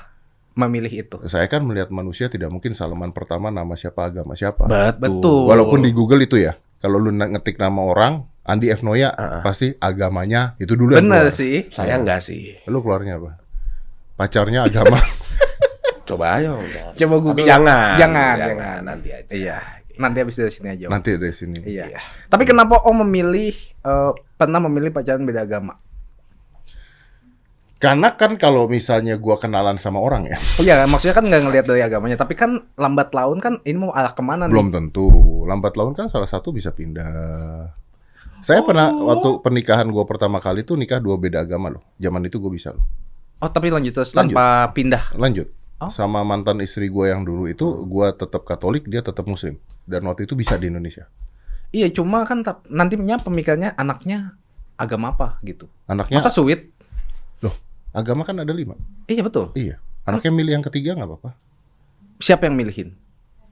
Memilih 0.55 0.93
itu. 1.03 1.17
Saya 1.27 1.47
kan 1.47 1.63
melihat 1.63 1.91
manusia 1.91 2.27
tidak 2.27 2.49
mungkin 2.49 2.73
salaman 2.73 3.11
pertama 3.11 3.51
nama 3.51 3.75
siapa 3.75 4.07
agama 4.07 4.35
siapa. 4.35 4.67
Betul. 4.97 5.51
Walaupun 5.51 5.83
di 5.83 5.91
Google 5.91 6.23
itu 6.23 6.39
ya, 6.39 6.55
kalau 6.79 6.97
lu 6.97 7.11
ngetik 7.11 7.59
nama 7.59 7.83
orang 7.83 8.23
Andi 8.45 8.69
F 8.69 8.85
Noya 8.85 9.09
Ah, 9.11 9.41
ah. 9.41 9.43
pasti 9.43 9.73
agamanya 9.75 10.55
itu 10.57 10.73
dulu 10.73 10.95
keluar. 10.95 11.33
sih. 11.33 11.67
Saya 11.69 11.97
enggak 11.97 12.21
sih. 12.21 12.55
Lu 12.67 12.81
keluarnya 12.81 13.17
apa? 13.17 13.41
Pacarnya 14.15 14.63
agama. 14.65 15.01
Coba 16.09 16.37
ayo. 16.37 16.55
udah. 16.55 16.93
Coba 16.93 17.15
Tapi 17.15 17.25
Google. 17.25 17.47
jangan. 17.47 17.97
Jangan, 17.97 18.35
Jangan, 18.37 18.37
jangan. 18.39 18.79
nanti 18.85 19.09
aja. 19.11 19.33
Iya. 19.33 19.59
Nanti 19.95 20.17
habis 20.21 20.37
dari 20.37 20.53
sini 20.53 20.69
aja. 20.69 20.85
Om. 20.87 20.93
Nanti 20.93 21.11
dari 21.17 21.33
sini. 21.33 21.59
Iya. 21.65 21.87
Tapi 22.29 22.43
kenapa 22.45 22.85
Om 22.85 22.97
memilih 23.03 23.55
eh, 23.81 24.11
pernah 24.37 24.61
memilih 24.61 24.93
pacaran 24.93 25.25
beda 25.25 25.43
agama? 25.43 25.81
Karena 27.85 28.09
kan 28.17 28.41
kalau 28.41 28.65
misalnya 28.65 29.21
gua 29.21 29.37
kenalan 29.37 29.77
sama 29.77 30.01
orang 30.01 30.25
ya, 30.25 30.39
Iya, 30.57 30.89
maksudnya 30.89 31.13
kan 31.13 31.29
nggak 31.29 31.43
ngelihat 31.45 31.67
dari 31.69 31.85
agamanya, 31.85 32.17
tapi 32.17 32.33
kan 32.33 32.65
lambat 32.81 33.13
laun 33.13 33.39
kan 33.45 33.61
ini 33.69 33.77
mau 33.77 33.93
arah 33.93 34.17
ke 34.17 34.25
mana 34.25 34.49
belum 34.49 34.73
nih? 34.73 34.75
tentu. 34.81 35.09
Lambat 35.45 35.77
laun 35.77 35.93
kan 35.93 36.09
salah 36.09 36.25
satu 36.25 36.49
bisa 36.49 36.73
pindah. 36.73 37.69
Saya 38.45 38.61
pernah 38.61 38.93
waktu 38.93 39.41
pernikahan 39.41 39.89
gua 39.93 40.05
pertama 40.05 40.41
kali 40.41 40.65
tuh 40.65 40.77
nikah 40.81 41.01
dua 41.01 41.17
beda 41.17 41.45
agama 41.45 41.73
loh. 41.73 41.85
Zaman 41.97 42.25
itu 42.29 42.37
gue 42.41 42.53
bisa 42.53 42.77
loh. 42.77 42.85
Oh, 43.41 43.49
tapi 43.49 43.73
lanjut 43.73 43.93
terus 43.93 44.13
Lanjut. 44.13 44.37
tanpa 44.37 44.73
pindah. 44.73 45.05
Lanjut. 45.17 45.49
Oh. 45.81 45.89
Sama 45.89 46.21
mantan 46.25 46.61
istri 46.61 46.93
gua 46.93 47.13
yang 47.13 47.25
dulu 47.25 47.49
itu 47.49 47.65
gua 47.89 48.13
tetap 48.13 48.45
Katolik, 48.45 48.85
dia 48.89 49.01
tetap 49.01 49.25
Muslim. 49.25 49.57
Dan 49.85 50.05
waktu 50.09 50.29
itu 50.29 50.37
bisa 50.37 50.61
di 50.61 50.69
Indonesia. 50.69 51.09
Iya, 51.73 51.89
cuma 51.91 52.23
kan 52.29 52.45
nantinya 52.69 53.19
pemikirannya 53.21 53.75
anaknya 53.75 54.37
agama 54.77 55.15
apa 55.15 55.39
gitu. 55.47 55.67
Anaknya 55.87 56.19
Masa 56.21 56.31
sweet? 56.31 56.74
Agama 57.95 58.27
kan 58.27 58.37
ada 58.43 58.51
lima. 58.51 58.75
Iya 59.07 59.23
betul. 59.23 59.55
Iya. 59.55 59.79
Anaknya 60.05 60.33
milih 60.35 60.53
yang 60.61 60.65
ketiga 60.67 60.99
nggak 60.99 61.09
apa-apa. 61.09 61.31
Siapa 62.21 62.51
yang 62.51 62.59
milihin? 62.59 62.93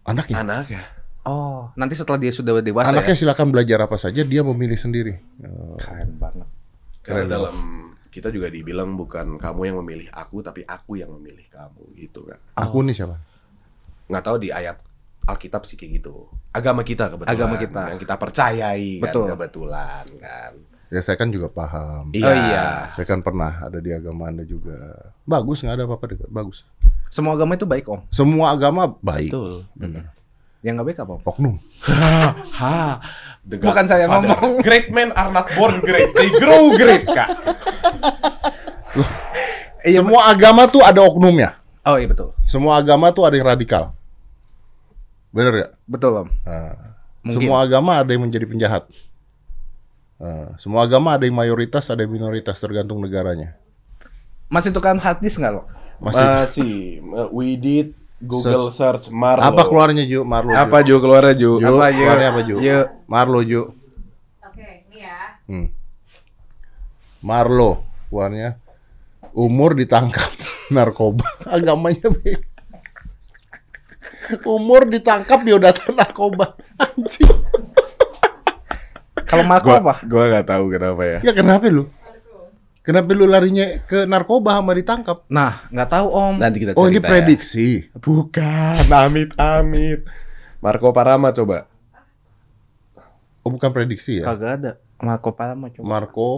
Anaknya. 0.05 0.43
Anak 0.43 0.67
ya. 0.69 0.83
Oh, 1.23 1.71
nanti 1.79 1.95
setelah 1.95 2.19
dia 2.19 2.35
sudah 2.35 2.59
dewasa 2.59 2.91
Anaknya 2.91 3.15
ya. 3.15 3.21
silakan 3.23 3.55
belajar 3.55 3.79
apa 3.87 3.95
saja, 3.95 4.27
dia 4.27 4.43
memilih 4.43 4.75
sendiri. 4.75 5.23
Oh, 5.47 5.79
Keren 5.79 6.19
banget. 6.19 6.51
Karena 7.07 7.39
dalam 7.39 7.55
kita 8.11 8.29
juga 8.35 8.51
dibilang 8.51 8.99
bukan 8.99 9.39
kamu 9.39 9.61
yang 9.71 9.77
memilih 9.81 10.11
aku 10.11 10.43
tapi 10.43 10.67
aku 10.67 10.99
yang 10.99 11.15
memilih 11.15 11.47
kamu 11.49 11.95
gitu 11.95 12.27
kan. 12.27 12.43
Aku 12.59 12.83
nih 12.83 12.93
siapa? 12.99 13.23
Nggak 14.11 14.25
tahu 14.27 14.37
di 14.43 14.51
ayat 14.51 14.83
Alkitab 15.23 15.63
sih 15.63 15.79
kayak 15.79 16.03
gitu. 16.03 16.27
Agama 16.51 16.83
kita 16.83 17.07
kebetulan. 17.07 17.33
Agama 17.33 17.55
kita. 17.55 17.83
Yang 17.95 18.01
kita 18.03 18.15
percayai 18.19 18.89
Betul. 18.99 19.31
kan 19.31 19.33
kebetulan 19.39 20.05
kan. 20.19 20.53
Ya 20.93 21.01
saya 21.01 21.17
kan 21.17 21.33
juga 21.33 21.49
paham. 21.49 22.13
Iya. 22.13 22.29
Oh 22.29 22.35
iya. 22.37 22.67
Saya 22.93 23.09
kan 23.09 23.25
pernah 23.25 23.65
ada 23.65 23.81
di 23.81 23.89
agama 23.89 24.29
Anda 24.29 24.45
juga. 24.45 24.77
Bagus, 25.25 25.65
nggak 25.65 25.73
ada 25.73 25.85
apa-apa 25.89 26.05
deh. 26.13 26.29
Bagus. 26.29 26.69
Semua 27.09 27.33
agama 27.33 27.57
itu 27.57 27.65
baik, 27.65 27.89
Om. 27.89 28.05
Semua 28.13 28.53
agama 28.53 28.93
baik. 29.01 29.33
Betul. 29.33 29.65
Benar. 29.73 30.13
Yang 30.61 30.73
nggak 30.77 30.87
baik 30.93 31.01
apa? 31.01 31.15
Oknum. 31.25 31.57
Ha. 32.61 33.01
The 33.43 33.57
Bukan 33.59 33.89
saya 33.89 34.05
Godfather. 34.05 34.37
ngomong. 34.37 34.61
Great 34.69 34.93
men 34.93 35.11
are 35.17 35.33
not 35.33 35.49
born 35.57 35.81
great, 35.83 36.13
they 36.15 36.31
grow 36.31 36.71
great, 36.77 37.03
Kak. 37.03 37.31
Semua 39.83 40.31
agama 40.31 40.69
tuh 40.71 40.85
ada 40.85 41.03
oknumnya. 41.03 41.59
Oh 41.83 41.99
iya 41.99 42.07
betul. 42.07 42.37
Semua 42.47 42.79
agama 42.79 43.11
tuh 43.11 43.27
ada 43.27 43.35
yang 43.35 43.49
radikal. 43.49 43.91
Bener 45.35 45.53
ya? 45.57 45.69
Betul, 45.89 46.23
Om. 46.23 46.29
Nah, 46.47 46.77
Mungkin. 47.25 47.41
semua 47.43 47.57
agama 47.65 47.99
ada 47.99 48.11
yang 48.13 48.23
menjadi 48.23 48.47
penjahat. 48.47 48.87
Nah, 50.23 50.55
semua 50.55 50.87
agama 50.87 51.19
ada 51.19 51.27
yang 51.27 51.35
mayoritas, 51.35 51.91
ada 51.91 52.07
yang 52.07 52.15
minoritas, 52.15 52.55
tergantung 52.57 53.03
negaranya. 53.03 53.59
Masih 54.47 54.71
tukang 54.71 54.95
hadis 54.97 55.35
nggak 55.35 55.51
lo? 55.51 55.67
Masih. 55.99 56.23
Masih. 56.23 56.75
We 57.35 57.59
did 57.59 57.99
Google 58.23 58.71
search, 58.71 59.11
Marlo. 59.11 59.43
apa 59.43 59.67
keluarnya 59.67 60.07
Ju? 60.07 60.23
Marlo. 60.23 60.55
Apa 60.55 60.87
Ju? 60.87 60.95
Ju 60.95 61.03
keluarnya 61.03 61.35
Ju? 61.35 61.59
Ju, 61.59 61.67
Apa, 61.67 61.91
Ju? 61.91 61.99
keluarnya 61.99 62.29
apa 62.31 62.41
Ju? 62.47 62.57
Ju. 62.63 62.79
Marlo 63.11 63.41
Ju. 63.43 63.63
Oke, 64.47 64.87
ini 64.87 65.03
ya. 65.03 65.19
Hmm. 65.51 65.67
Marlo 67.19 67.83
keluarnya 68.07 68.63
umur 69.33 69.75
ditangkap 69.75 70.31
narkoba 70.75 71.25
agamanya 71.49 72.13
beda. 72.13 72.47
umur 74.45 74.85
ditangkap 74.85 75.41
biodata 75.41 75.89
narkoba 75.91 76.55
anjing 76.77 77.31
Kalau 79.33 79.45
Marco 79.45 79.71
apa? 79.73 79.95
Gua 80.05 80.25
nggak 80.29 80.47
tahu 80.47 80.65
kenapa 80.71 81.03
ya. 81.03 81.19
ya 81.23 81.33
kenapa 81.33 81.65
lu 81.67 81.89
kenapa 82.81 83.09
lu 83.11 83.25
larinya 83.25 83.81
ke 83.81 84.05
narkoba 84.05 84.59
sama 84.59 84.73
ditangkap 84.73 85.25
Nah, 85.27 85.65
nggak 85.69 85.89
tahu, 85.89 86.07
Om. 86.09 86.35
Nanti 86.37 86.57
kita 86.59 86.71
oh 86.73 86.85
ini 86.85 86.97
cerita 86.97 87.01
ya. 87.01 87.11
prediksi 87.11 87.69
Bukan, 87.95 88.85
amit 88.91 89.31
amit. 89.35 90.01
Marco 90.59 90.89
Parama 90.91 91.31
coba. 91.31 91.65
oh 93.41 93.51
bukan 93.51 93.71
prediksi 93.71 94.21
ya 94.21 94.29
Kagak 94.29 94.53
ada. 94.57 94.73
Marco 94.99 95.31
Palama 95.31 95.67
coba. 95.69 95.83
Marco 95.85 96.31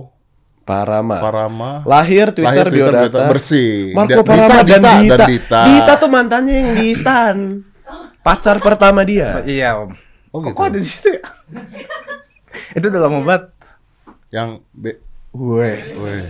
Parama. 0.63 1.21
Parama 1.21 1.71
Lahir 1.85 2.33
Twitter, 2.33 2.49
Lahir 2.49 2.67
Twitter, 2.67 2.89
biodata. 2.89 3.05
biodata, 3.11 3.29
bersih. 3.29 3.93
Marco 3.93 4.13
Da- 4.15 4.25
Parama 4.25 4.49
Dita, 4.49 4.65
dan 4.65 4.65
Dita, 4.65 4.95
Dita. 4.97 5.15
dan 5.15 5.29
Dita. 5.29 5.61
Dita 5.63 5.93
tuh 5.95 6.09
mantannya 6.09 6.55
yang 6.55 6.71
di 6.73 6.87
stan. 6.95 7.37
Pacar 8.21 8.57
pertama 8.59 9.05
dia. 9.05 9.45
Iya, 9.45 9.77
Om. 9.79 9.93
oh 10.31 10.41
Kok, 10.41 10.41
gitu 10.43 10.57
kok 10.57 10.65
ada 10.65 10.79
di 10.79 10.89
situ 10.89 11.09
ya? 11.11 11.23
itu 12.77 12.87
udah 12.87 13.03
lama 13.03 13.19
banget. 13.23 13.45
yang 14.31 14.63
be 14.71 14.99
Wes. 15.31 15.91
Weh. 15.97 16.27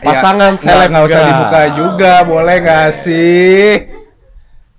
Pasangan 0.00 0.56
ya, 0.56 0.64
nggak 0.64 0.88
nggak 0.90 1.04
usah 1.06 1.20
dibuka 1.22 1.60
juga, 1.76 2.12
boleh 2.24 2.56
nggak 2.58 2.88
sih? 2.90 3.84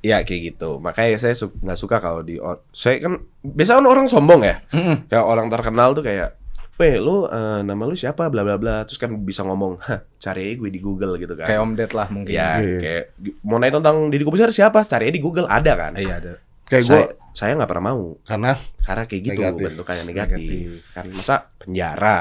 Ya 0.01 0.25
kayak 0.25 0.41
gitu. 0.53 0.81
Makanya 0.81 1.15
saya 1.15 1.37
su- 1.37 1.53
nggak 1.53 1.77
suka 1.77 2.01
kalau 2.01 2.25
di 2.25 2.41
saya 2.73 2.97
kan 2.97 3.21
biasa 3.39 3.77
kan 3.77 3.85
orang 3.85 4.09
sombong 4.09 4.41
ya. 4.41 4.65
Mm-mm. 4.73 5.05
Kayak 5.05 5.25
orang 5.25 5.47
terkenal 5.47 5.93
tuh 5.93 6.01
kayak 6.01 6.41
Weh, 6.79 6.97
lu 6.97 7.29
eh, 7.29 7.61
nama 7.61 7.85
lu 7.85 7.93
siapa? 7.93 8.25
Bla 8.27 8.41
bla 8.41 8.57
bla. 8.57 8.81
Terus 8.81 8.97
kan 8.97 9.13
bisa 9.21 9.45
ngomong, 9.45 9.77
"Hah, 9.85 10.01
cari 10.17 10.57
gue 10.57 10.73
di 10.73 10.81
Google 10.81 11.13
gitu 11.15 11.37
kan." 11.37 11.45
Kayak 11.45 11.61
Om 11.61 11.71
Ded 11.77 11.91
lah 11.93 12.07
mungkin. 12.09 12.33
Ya, 12.33 12.57
Iya. 12.57 12.79
kayak 12.81 13.03
mau 13.45 13.61
nanya 13.61 13.77
tentang 13.77 14.09
Deddy 14.09 14.25
Kobusier 14.25 14.49
siapa? 14.49 14.89
Cari 14.89 15.13
di 15.13 15.21
Google 15.21 15.45
ada 15.45 15.77
kan? 15.77 15.93
Iya 15.93 16.17
ada. 16.17 16.33
Kayak 16.71 16.83
gue 16.83 16.95
saya 16.95 17.05
saya 17.31 17.51
nggak 17.53 17.67
pernah 17.67 17.85
mau 17.85 18.15
karena 18.23 18.51
karena 18.81 19.03
kayak 19.05 19.21
gitu 19.21 19.35
Negatif. 19.37 19.63
bentukannya 19.67 20.03
negatif. 20.05 20.39
Negatif. 20.39 20.71
Kan 20.91 21.05
masa 21.11 21.35
penjara, 21.57 22.19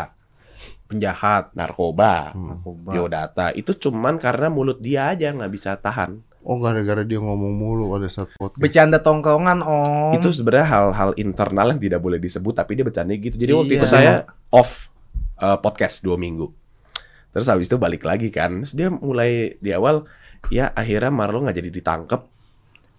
Penjahat. 0.87 1.55
narkoba, 1.55 2.35
Narkoba. 2.35 2.91
biodata 2.91 3.47
itu 3.53 3.79
cuman 3.79 4.19
karena 4.19 4.51
mulut 4.51 4.79
dia 4.79 5.09
aja 5.09 5.31
nggak 5.31 5.51
bisa 5.51 5.75
tahan. 5.77 6.19
oh 6.41 6.57
gara-gara 6.57 7.05
dia 7.05 7.21
ngomong 7.21 7.53
mulu 7.53 7.93
pada 7.93 8.09
saat 8.09 8.33
podcast 8.33 8.57
Bercanda 8.57 8.97
tongkrongan, 8.99 9.61
Om. 9.61 10.17
Itu 10.17 10.33
sebenarnya 10.33 10.67
hal-hal 10.67 11.11
internal 11.15 11.69
yang 11.69 11.79
tidak 11.79 12.01
boleh 12.01 12.17
disebut 12.17 12.57
tapi 12.57 12.75
dia 12.75 12.83
bercanda 12.83 13.13
gitu. 13.13 13.37
Jadi 13.37 13.53
waktu 13.53 13.73
Iya. 13.77 13.79
itu 13.79 13.87
saya 13.87 14.13
off 14.49 14.89
uh, 15.37 15.61
podcast 15.61 16.01
dua 16.01 16.17
minggu. 16.17 16.49
Terus 17.31 17.45
habis 17.45 17.69
itu 17.69 17.77
balik 17.77 18.09
lagi 18.09 18.33
kan. 18.33 18.65
Terus 18.65 18.73
dia 18.73 18.89
mulai 18.89 19.61
di 19.61 19.69
awal 19.71 20.09
ya 20.49 20.73
akhirnya 20.73 21.13
Marlo 21.13 21.45
nggak 21.45 21.61
jadi 21.61 21.71
ditangkep 21.71 22.21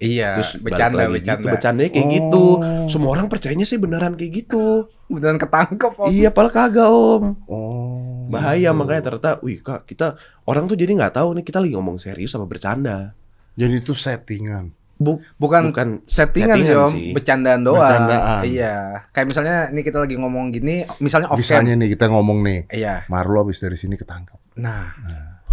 Iya, 0.02 0.34
terus 0.36 0.58
bercanda, 0.58 0.97
lagi 0.99 1.14
bercanda. 1.16 1.38
gitu 1.38 1.45
bercandanya 1.47 1.89
kayak 1.89 2.02
Oh. 2.02 2.12
gitu 2.12 2.45
semua 2.88 3.10
orang 3.12 3.28
percayanya 3.28 3.64
sih 3.64 3.78
beneran 3.78 4.18
kayak 4.18 4.32
gitu 4.36 4.89
Beneran 5.06 5.38
ketangkep, 5.38 5.91
Om. 5.93 6.10
iya 6.10 6.30
padahal 6.30 6.49
kagak 6.52 6.89
om 6.89 7.24
oh 7.45 8.26
bahaya 8.26 8.72
makanya 8.72 9.02
ternyata 9.06 9.38
wih 9.39 9.60
kak 9.60 9.86
kita 9.86 10.18
orang 10.43 10.66
tuh 10.66 10.74
jadi 10.74 10.89
nggak 10.91 11.14
tahu 11.14 11.36
nih 11.36 11.43
kita 11.43 11.60
lagi 11.60 11.74
ngomong 11.74 11.95
serius 11.95 12.32
sama 12.32 12.43
bercanda 12.43 13.14
jadi 13.54 13.78
itu 13.78 13.91
settingan 13.91 14.74
Bu- 14.95 15.18
bukan, 15.36 15.70
bukan 15.70 15.88
settingan, 16.04 16.58
sih, 16.58 16.70
settingan 16.70 16.78
Om. 16.80 16.93
sih. 16.93 17.10
Bercandaan 17.12 17.62
doang. 17.66 17.82
Bercandaan. 17.82 18.41
Iya. 18.45 18.76
Kayak 19.10 19.28
misalnya 19.28 19.58
ini 19.68 19.82
kita 19.82 19.97
lagi 19.97 20.14
ngomong 20.14 20.45
gini, 20.52 20.76
misalnya 20.99 21.28
off 21.28 21.41
misalnya 21.41 21.74
nih 21.74 21.89
kita 21.89 22.06
ngomong 22.06 22.38
nih 22.39 22.60
Iya. 22.70 23.10
Marlo 23.10 23.41
habis 23.41 23.58
dari 23.58 23.74
sini 23.76 23.97
ketangkap 23.97 24.38
Nah, 24.54 24.93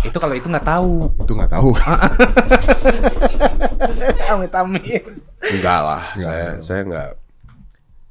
itu 0.01 0.15
kalau 0.15 0.31
itu 0.33 0.47
nggak 0.47 0.63
tahu. 0.65 1.11
itu 1.19 1.33
nggak 1.33 1.51
tahu 1.51 1.71
amit 4.31 4.53
amit. 4.53 5.03
enggak 5.41 5.81
lah 5.81 6.03
Enggak. 6.15 6.23
saya 6.23 6.47
saya 6.61 6.81
enggak 6.83 7.09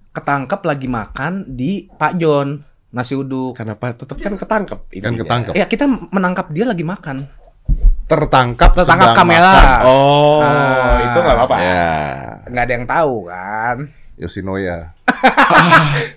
Ketangkep 0.09 0.61
lagi 0.63 0.87
makan 0.87 1.33
di 1.47 1.85
Pak 1.87 2.17
John 2.17 2.57
nasi 2.89 3.13
uduk. 3.13 3.53
kenapa 3.53 3.93
tetap 3.93 4.17
kan 4.17 4.33
ketangkep 4.33 4.79
kan 4.81 4.95
intinya. 5.13 5.21
ketangkap 5.21 5.53
Ya 5.53 5.65
kita 5.65 5.85
menangkap 5.85 6.49
dia 6.49 6.65
lagi 6.65 6.81
makan. 6.81 7.29
tertangkap 8.05 8.71
Tertangkap 8.73 9.13
kamera. 9.13 9.53
makan. 9.53 9.81
oh 9.85 10.39
Ah. 10.39 10.95
itu 11.03 11.17
nggak 11.19 11.35
apa-apa 11.37 11.57
ya 11.59 11.87
Nggak 12.47 12.63
ada 12.63 12.73
yang 12.73 12.87
tahu 12.87 13.13
kan. 13.27 13.77
Yoshinoya 14.17 14.77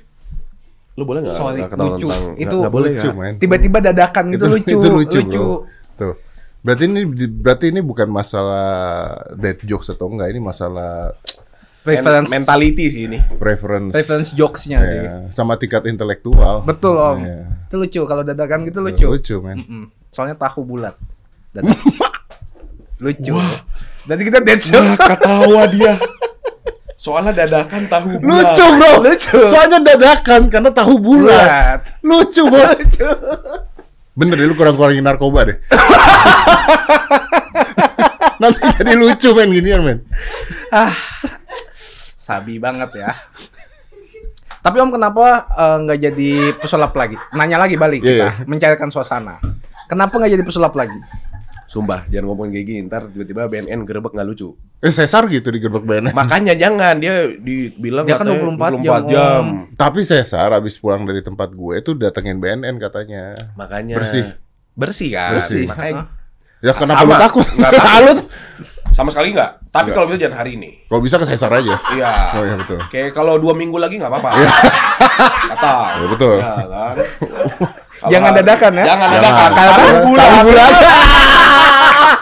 lu 0.92 1.02
boleh 1.02 1.20
nggak 1.22 1.34
Sorry, 1.34 1.60
nggak 1.60 1.70
ketahuan 1.70 1.92
lucu. 1.92 2.06
tentang 2.06 2.22
Itu 2.34 2.44
nggak, 2.50 2.60
nggak 2.60 2.72
boleh 2.72 2.90
lucu 2.90 3.08
men 3.12 3.34
Tiba-tiba 3.36 3.78
dadakan 3.80 4.24
gitu 4.28 4.44
Itu- 4.44 4.52
lucu. 4.52 4.76
itu 4.76 4.88
lucu, 4.90 5.18
bro. 5.22 5.54
tuh 5.96 6.14
berarti 6.60 6.84
ini 6.84 7.00
berarti 7.32 7.66
ini 7.68 7.80
bukan 7.80 8.04
masalah 8.06 8.68
dead 9.32 9.56
jokes 9.62 9.88
atau 9.88 10.06
enggak 10.06 10.28
ini 10.28 10.38
masalah 10.38 11.16
Reference 11.80 12.28
Men- 12.28 12.44
mentality 12.44 12.84
sih 12.86 13.02
ini 13.06 13.16
preference 13.34 13.96
reference 13.96 14.28
jokes-nya 14.30 14.78
sih. 14.82 14.98
ya, 15.00 15.14
sama 15.30 15.56
tingkat 15.56 15.86
intelektual 15.86 16.60
Betul 16.60 16.92
Om. 16.94 17.18
Iya. 17.18 17.48
Itu 17.64 17.74
lucu 17.76 18.00
kalau 18.04 18.20
dadakan 18.20 18.68
gitu 18.68 18.78
lucu. 18.78 19.06
lucu 19.08 19.36
men 19.40 19.56
Mm-mm. 19.58 19.84
Soalnya 20.10 20.36
tahu 20.36 20.60
bulat. 20.62 20.92
Dan 21.54 21.64
Lucu. 22.98 23.32
Nanti 24.04 24.22
kita 24.22 24.38
dead. 24.38 24.60
Wah, 24.70 24.92
ketawa 25.08 25.62
dia. 25.66 25.92
Soalnya 27.00 27.32
dadakan 27.32 27.88
tahu 27.88 28.20
bulat. 28.20 28.52
Lucu 28.52 28.66
bro. 28.76 28.92
Lucu. 29.00 29.40
Soalnya 29.48 29.80
dadakan 29.80 30.52
karena 30.52 30.68
tahu 30.68 31.00
bulat. 31.00 31.32
Bulat. 31.32 31.80
Lucu 32.04 32.44
bos. 32.44 32.76
Lucu. 32.84 33.08
Bener 34.12 34.36
deh 34.36 34.44
lu 34.44 34.52
kurang-kurangin 34.52 35.00
narkoba 35.00 35.48
deh. 35.48 35.56
Nanti 38.40 38.60
jadi 38.76 39.00
lucu 39.00 39.32
men 39.32 39.48
ginian 39.48 39.80
men. 39.80 39.98
Sabi 42.20 42.60
banget 42.60 42.92
ya. 43.00 43.16
Tapi 44.60 44.76
Om 44.76 44.92
kenapa 44.92 45.48
eh, 45.56 45.76
nggak 45.88 45.98
jadi 46.04 46.30
pesulap 46.60 46.92
lagi? 46.92 47.16
Nanya 47.32 47.64
lagi 47.64 47.80
balik 47.80 48.04
Iya, 48.04 48.36
kita, 48.36 48.44
mencairkan 48.44 48.92
suasana. 48.92 49.40
Kenapa 49.88 50.20
nggak 50.20 50.36
jadi 50.36 50.44
pesulap 50.44 50.76
lagi? 50.76 51.00
Sumpah, 51.70 52.02
jangan 52.10 52.34
ngomongin 52.34 52.50
kayak 52.58 52.66
gini. 52.66 52.80
Ntar 52.90 53.14
tiba-tiba 53.14 53.46
BNN 53.46 53.86
gerebek 53.86 54.10
nggak 54.10 54.26
lucu. 54.26 54.58
Eh 54.82 54.90
Cesar 54.90 55.30
gitu 55.30 55.54
di 55.54 55.62
gerbek 55.62 55.86
BNN. 55.86 56.10
Makanya 56.18 56.58
jangan 56.58 56.98
dia 56.98 57.30
dibilang 57.30 58.10
Dia 58.10 58.18
kan 58.18 58.26
katanya 58.26 58.74
24 58.82 59.14
jam, 59.14 59.42
Tapi 59.78 60.02
Cesar 60.02 60.50
abis 60.50 60.82
pulang 60.82 61.06
dari 61.06 61.22
tempat 61.22 61.54
gue 61.54 61.74
itu 61.78 61.94
datengin 61.94 62.42
BNN 62.42 62.74
katanya. 62.82 63.38
Makanya 63.54 64.02
Bersih. 64.02 64.34
Bersih 64.74 65.14
kan? 65.14 65.38
Bersih. 65.38 65.70
Makanya 65.70 66.10
Ya 66.60 66.76
kenapa 66.76 67.06
Sama. 67.06 67.14
lu 67.14 67.22
takut? 67.22 67.46
Nggak 67.56 67.72
takut. 67.72 68.18
Sama 68.98 69.08
sekali 69.14 69.30
nggak. 69.30 69.50
Tapi 69.70 69.88
kalau 69.94 70.10
bisa 70.10 70.18
jangan 70.26 70.42
hari 70.42 70.58
ini. 70.58 70.70
kalau 70.90 71.00
bisa 71.00 71.16
ke 71.16 71.24
Cesar 71.30 71.54
aja. 71.54 71.78
Iya. 71.94 72.12
Oh 72.34 72.42
iya 72.42 72.54
betul. 72.58 72.78
Kayak 72.90 73.14
kalau 73.14 73.38
dua 73.38 73.54
minggu 73.54 73.78
lagi 73.78 73.96
nggak 73.96 74.10
apa-apa. 74.10 74.30
Kata. 75.54 75.74
Iya, 76.02 76.06
betul. 76.10 76.36
Iya, 76.42 76.52
kan? 76.66 76.96
Kalau 76.98 78.10
Jangan 78.10 78.30
dadakan 78.34 78.72
ya. 78.74 78.84
Jangan 78.90 79.08
dadakan. 79.14 79.48
Tahu 79.54 79.70
Tahu 79.78 79.98
bulat. 80.04 80.26
Tahu 80.26 80.42
bulat. 80.50 80.72
Enggak 80.74 82.19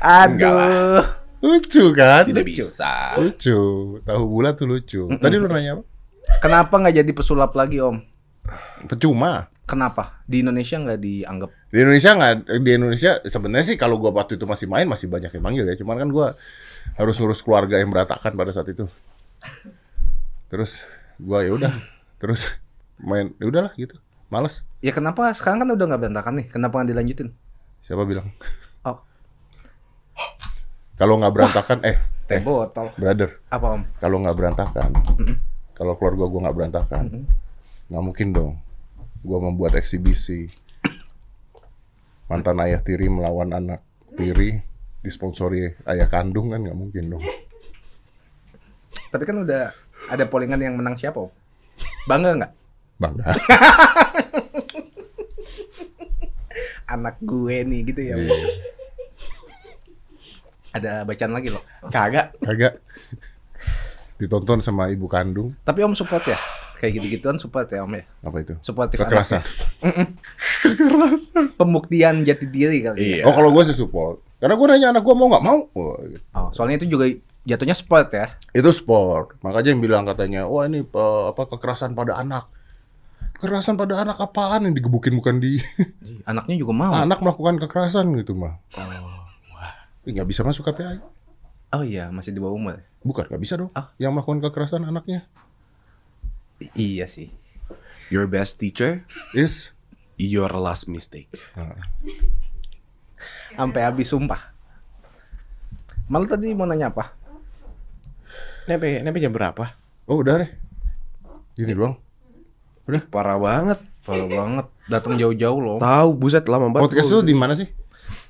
Aduh. 0.00 1.02
Lucu 1.42 1.84
kan? 1.94 2.24
Tidak 2.26 2.46
bisa. 2.46 3.14
Lucu. 3.20 3.58
Tahu 4.02 4.22
bulat 4.26 4.58
tuh 4.58 4.66
lucu. 4.66 5.06
Tadi 5.20 5.34
lu 5.36 5.46
nanya 5.46 5.78
apa? 5.78 5.84
Kenapa 6.42 6.74
nggak 6.82 6.94
jadi 7.02 7.12
pesulap 7.14 7.54
lagi 7.54 7.78
Om? 7.78 8.02
Percuma. 8.90 9.46
Kenapa? 9.66 10.22
Di 10.26 10.42
Indonesia 10.46 10.78
nggak 10.78 10.98
dianggap? 11.02 11.50
Di 11.70 11.78
Indonesia 11.82 12.10
nggak 12.14 12.32
di 12.62 12.70
Indonesia 12.70 13.10
sebenarnya 13.26 13.66
sih 13.74 13.76
kalau 13.78 13.98
gua 13.98 14.14
waktu 14.14 14.38
itu 14.38 14.46
masih 14.46 14.70
main 14.70 14.86
masih 14.86 15.10
banyak 15.10 15.30
yang 15.34 15.44
manggil 15.44 15.64
ya. 15.66 15.74
Cuman 15.74 15.98
kan 15.98 16.08
gua 16.10 16.38
harus 16.94 17.18
ngurus 17.18 17.42
keluarga 17.42 17.78
yang 17.82 17.90
berantakan 17.90 18.32
pada 18.34 18.50
saat 18.54 18.70
itu. 18.70 18.86
Terus 20.50 20.82
gua 21.18 21.42
ya 21.42 21.50
udah. 21.54 21.74
Terus 22.22 22.46
main 23.02 23.34
ya 23.42 23.46
udahlah 23.50 23.74
gitu. 23.74 23.98
Males. 24.30 24.62
Ya 24.82 24.90
kenapa? 24.90 25.30
Sekarang 25.34 25.62
kan 25.62 25.70
udah 25.74 25.84
nggak 25.94 26.00
berantakan 26.02 26.32
nih. 26.42 26.46
Kenapa 26.46 26.82
nggak 26.82 26.90
dilanjutin? 26.94 27.28
Siapa 27.86 28.02
bilang? 28.02 28.26
Oh, 28.82 28.98
Kalau 30.96 31.14
nggak 31.16 31.30
berantakan 31.30 31.78
eh 31.84 31.96
teh 32.26 32.42
botol. 32.42 32.90
brother, 32.98 33.38
Apa 33.46 33.78
Om? 33.78 33.82
kalau 34.02 34.18
nggak 34.18 34.34
berantakan, 34.34 34.90
kalau 35.70 35.94
keluarga 35.94 36.24
gua 36.26 36.40
nggak 36.42 36.56
berantakan, 36.56 37.04
nggak 37.86 38.02
mungkin 38.02 38.28
dong. 38.32 38.52
Gua 39.22 39.38
membuat 39.38 39.78
eksibisi 39.78 40.50
mantan 42.26 42.58
ayah 42.58 42.82
tiri 42.82 43.06
melawan 43.06 43.54
anak 43.54 43.78
tiri 44.18 44.58
disponsori 44.98 45.62
ayah 45.86 46.10
kandung 46.10 46.50
kan 46.50 46.66
nggak 46.66 46.74
mungkin 46.74 47.04
dong. 47.06 47.22
Tapi 49.06 49.22
kan 49.22 49.38
udah 49.38 49.70
ada 50.10 50.24
pollingan 50.26 50.58
yang 50.58 50.74
menang 50.74 50.98
siapa 50.98 51.22
Om? 51.22 51.30
Bangga 52.10 52.30
nggak? 52.34 52.52
Bangga. 52.98 53.24
Anak 56.88 57.16
gue 57.22 57.56
nih 57.64 57.80
gitu 57.88 58.00
ya. 58.02 58.14
Iya. 58.16 58.38
Ada 60.76 60.92
bacaan 61.08 61.32
lagi 61.32 61.48
loh. 61.48 61.64
Kagak. 61.88 62.36
Kagak. 62.44 62.80
Ditonton 64.16 64.60
sama 64.64 64.88
ibu 64.92 65.08
kandung. 65.08 65.56
Tapi 65.64 65.84
Om 65.84 65.96
support 65.96 66.24
ya? 66.24 66.36
Kayak 66.76 67.00
gitu-gituan 67.00 67.36
support 67.40 67.68
ya 67.72 67.84
Om 67.84 67.96
ya? 67.96 68.04
Apa 68.24 68.36
itu? 68.44 68.54
Supportif 68.60 69.00
Kekerasan. 69.00 69.40
Pembuktian 71.56 72.24
jati 72.24 72.44
diri 72.48 72.84
kali 72.84 72.96
ya? 73.00 73.06
Iya. 73.20 73.22
Oh 73.24 73.32
kalau 73.32 73.48
gue 73.52 73.64
sih 73.68 73.76
support. 73.76 74.20
Karena 74.36 74.52
gue 74.56 74.66
nanya 74.68 74.88
anak 74.92 75.02
gue 75.04 75.14
mau 75.16 75.32
nggak 75.32 75.44
mau. 75.44 75.58
Oh, 75.72 75.96
gitu. 76.04 76.20
Oh, 76.36 76.52
soalnya 76.52 76.84
itu 76.84 76.92
juga 76.92 77.08
jatuhnya 77.48 77.72
sport 77.72 78.08
ya? 78.12 78.26
Itu 78.52 78.68
sport. 78.72 79.40
Makanya 79.40 79.72
yang 79.72 79.80
bilang 79.80 80.04
katanya, 80.04 80.44
wah 80.44 80.68
ini 80.68 80.84
eh, 80.84 81.24
apa 81.32 81.42
kekerasan 81.48 81.96
pada 81.96 82.20
anak. 82.20 82.52
Kekerasan 83.36 83.76
pada 83.76 84.00
anak 84.00 84.16
apaan 84.16 84.64
yang 84.64 84.74
digebukin 84.74 85.12
bukan 85.12 85.36
di 85.38 85.60
Anaknya 86.24 86.56
juga 86.56 86.72
mau. 86.72 86.92
anak 86.96 87.20
melakukan 87.20 87.60
kekerasan 87.60 88.08
gitu 88.16 88.32
mah. 88.32 88.56
Ih, 90.06 90.14
nggak 90.14 90.24
bisa 90.24 90.40
masuk 90.40 90.64
KPI. 90.64 90.98
Oh 91.70 91.84
iya, 91.84 92.08
masih 92.08 92.32
di 92.32 92.40
bawah 92.40 92.56
umur. 92.56 92.80
Bukan, 93.02 93.28
nggak 93.28 93.42
bisa 93.42 93.58
dong. 93.58 93.68
Ah. 93.76 93.92
Yang 93.98 94.12
melakukan 94.16 94.40
kekerasan 94.40 94.82
anaknya 94.82 95.26
I- 96.56 96.72
iya 96.96 97.04
sih. 97.04 97.28
Your 98.08 98.24
best 98.24 98.56
teacher, 98.56 99.04
is 99.34 99.74
your 100.16 100.48
last 100.48 100.88
mistake. 100.88 101.28
Sampai 103.52 103.82
habis 103.82 104.08
sumpah. 104.08 104.54
Malu 106.06 106.24
tadi 106.24 106.54
mau 106.54 106.64
nanya 106.64 106.88
apa? 106.88 107.12
Nepe, 108.64 109.02
nepe 109.02 109.18
jam 109.18 109.34
berapa? 109.34 109.74
oh 110.06 110.22
udah 110.22 110.46
deh. 110.46 110.50
Gini 111.52 111.74
doang. 111.74 111.98
Udah 112.86 113.02
parah 113.10 113.38
banget. 113.38 113.78
Parah 114.06 114.26
banget. 114.30 114.66
Datang 114.86 115.18
jauh-jauh 115.18 115.58
loh. 115.58 115.78
Tahu 115.82 116.08
buset 116.14 116.46
lama 116.46 116.70
banget. 116.70 116.86
Podcast 116.86 117.10
lu 117.10 117.20
di 117.26 117.34
mana 117.34 117.58
sih? 117.58 117.66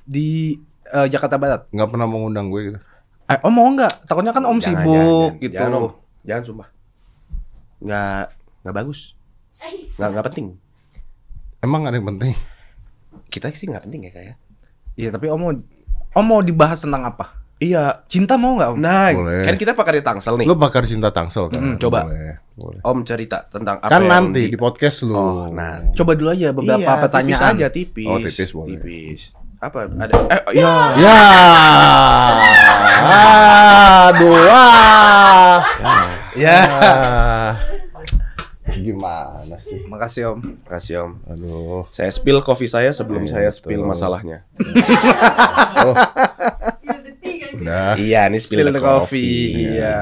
Di 0.03 0.57
eh, 0.89 1.07
Jakarta 1.07 1.37
Barat. 1.37 1.69
Nggak 1.69 1.89
pernah 1.93 2.07
mengundang 2.09 2.49
gue 2.49 2.61
gitu. 2.73 2.79
Eh, 3.27 3.37
om 3.45 3.53
mau 3.53 3.67
nggak? 3.69 4.09
Takutnya 4.09 4.33
kan 4.33 4.43
om 4.47 4.57
Jangan, 4.57 4.81
sibuk 4.81 5.31
jangan, 5.37 5.43
gitu. 5.43 5.55
Jangan, 5.59 5.71
Om. 5.77 5.93
Jangan 6.25 6.43
sumpah. 6.43 6.67
Nggak 7.83 8.23
nggak 8.65 8.75
bagus. 8.75 8.99
Nggak 10.01 10.09
nggak 10.15 10.25
penting. 10.33 10.47
Emang 11.61 11.81
ada 11.85 11.95
yang 11.97 12.07
penting? 12.09 12.33
Kita 13.29 13.51
sih 13.53 13.67
nggak 13.69 13.85
penting 13.85 14.01
ya 14.09 14.11
kayak. 14.13 14.35
Iya, 14.97 15.09
tapi 15.13 15.29
om 15.29 15.37
mau 15.37 15.53
om 16.17 16.25
mau 16.25 16.41
dibahas 16.41 16.81
tentang 16.81 17.05
apa? 17.05 17.37
Iya. 17.57 18.05
Cinta 18.05 18.37
mau 18.37 18.53
nggak 18.53 18.69
om? 18.69 18.77
Nah, 18.77 19.09
Boleh. 19.11 19.43
kan 19.43 19.55
kita 19.57 19.73
pakai 19.73 19.97
di 19.97 20.03
Tangsel 20.05 20.37
nih. 20.37 20.45
Lu 20.45 20.53
bakar 20.53 20.85
cinta 20.85 21.09
tangsel 21.09 21.49
kan? 21.49 21.57
Mm, 21.57 21.75
coba. 21.77 22.05
Boleh. 22.05 22.37
boleh. 22.53 22.81
Om 22.81 22.99
cerita 23.01 23.45
tentang 23.45 23.81
apa 23.81 23.89
Kan 23.89 24.05
yang 24.05 24.09
nanti 24.29 24.45
di 24.45 24.57
podcast 24.57 25.01
lu. 25.01 25.13
Oh, 25.13 25.49
nah. 25.49 25.81
Coba 25.93 26.13
dulu 26.13 26.29
aja 26.29 26.53
beberapa 26.53 26.81
Iya, 26.85 27.01
pertanyaan. 27.01 27.53
Tipis 27.53 27.57
aja 27.57 27.67
tipis. 27.73 28.05
Oh, 28.05 28.17
tipis 28.17 28.49
boleh. 28.53 28.77
Tipis. 28.77 29.21
Apa 29.57 29.89
ada? 29.89 30.13
Eh, 30.29 30.41
iya. 30.53 30.73
Ya. 31.01 31.17
Aduh. 34.13 34.37
Ah. 34.53 35.57
Ya. 36.37 36.59
Ah. 36.61 37.51
Gimana 38.77 39.57
sih? 39.57 39.81
Makasih 39.83 40.29
om. 40.29 40.39
Makasih 40.61 40.95
Om. 41.01 41.11
Aduh. 41.27 41.83
Saya 41.89 42.13
spill 42.13 42.45
kopi 42.45 42.69
saya 42.69 42.93
sebelum 42.93 43.25
Iya, 43.25 43.33
saya 43.33 43.49
spill 43.49 43.81
masalahnya. 43.81 44.45
Oh, 45.77 45.93
Spill 46.73 47.05
the 47.05 47.13
tea 47.21 47.37
kan. 47.37 47.53
Udah. 47.67 47.93
Iya, 47.97 48.21
ini 48.25 48.37
spill, 48.37 48.57
Spill 48.57 48.67
the 48.67 48.73
the 48.73 48.81
coffee. 48.81 49.03
coffee. 49.03 49.75
Iya. 49.75 49.99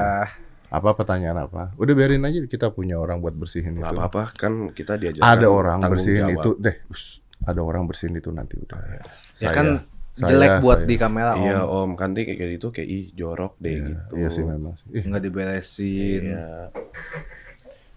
Apa 0.68 0.88
pertanyaan 0.92 1.38
apa? 1.40 1.70
Udah 1.74 1.92
biarin 1.92 2.22
aja 2.22 2.42
kita 2.42 2.68
punya 2.68 2.96
orang 2.96 3.18
buat 3.18 3.32
bersihin 3.32 3.76
Nggak 3.76 3.86
itu. 3.88 3.98
apa-apa 3.98 4.22
kan 4.32 4.52
kita 4.70 4.94
diajarkan 4.94 5.24
Ada 5.24 5.46
orang 5.46 5.78
bersihin 5.84 6.24
jawab. 6.26 6.36
itu 6.36 6.50
deh. 6.58 6.76
us, 6.88 7.04
ada 7.40 7.60
orang 7.60 7.82
bersihin 7.84 8.14
itu 8.14 8.30
nanti 8.30 8.54
udah. 8.56 8.78
Ya 8.78 9.02
Saya- 9.32 9.52
kan 9.52 9.66
saya- 10.12 10.28
jelek 10.28 10.52
buat 10.60 10.78
saya. 10.80 10.88
di 10.88 10.96
kamera 10.96 11.32
om. 11.32 11.44
Iya 11.44 11.60
Om, 11.62 11.90
kan 11.94 12.10
kayak 12.12 12.34
gitu 12.52 12.68
kayak 12.70 12.88
ih 12.88 13.04
jorok 13.12 13.54
deh 13.58 13.70
Iya, 13.72 13.86
gitu. 13.86 14.12
iya 14.16 14.28
sih 14.28 14.42
memang. 14.42 14.74
sih. 14.74 14.86
Ih, 14.92 15.02
Nggak 15.04 15.22
diberesin. 15.22 16.22
Iya. 16.26 16.46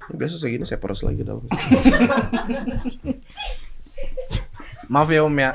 Ini 0.05 0.15
biasa 0.15 0.33
kayak 0.37 0.53
gini 0.55 0.65
saya 0.65 0.79
peres 0.79 1.01
lagi 1.01 1.21
dalam. 1.21 1.45
Maaf 4.87 5.09
ya 5.09 5.21
om 5.21 5.31
ya. 5.31 5.53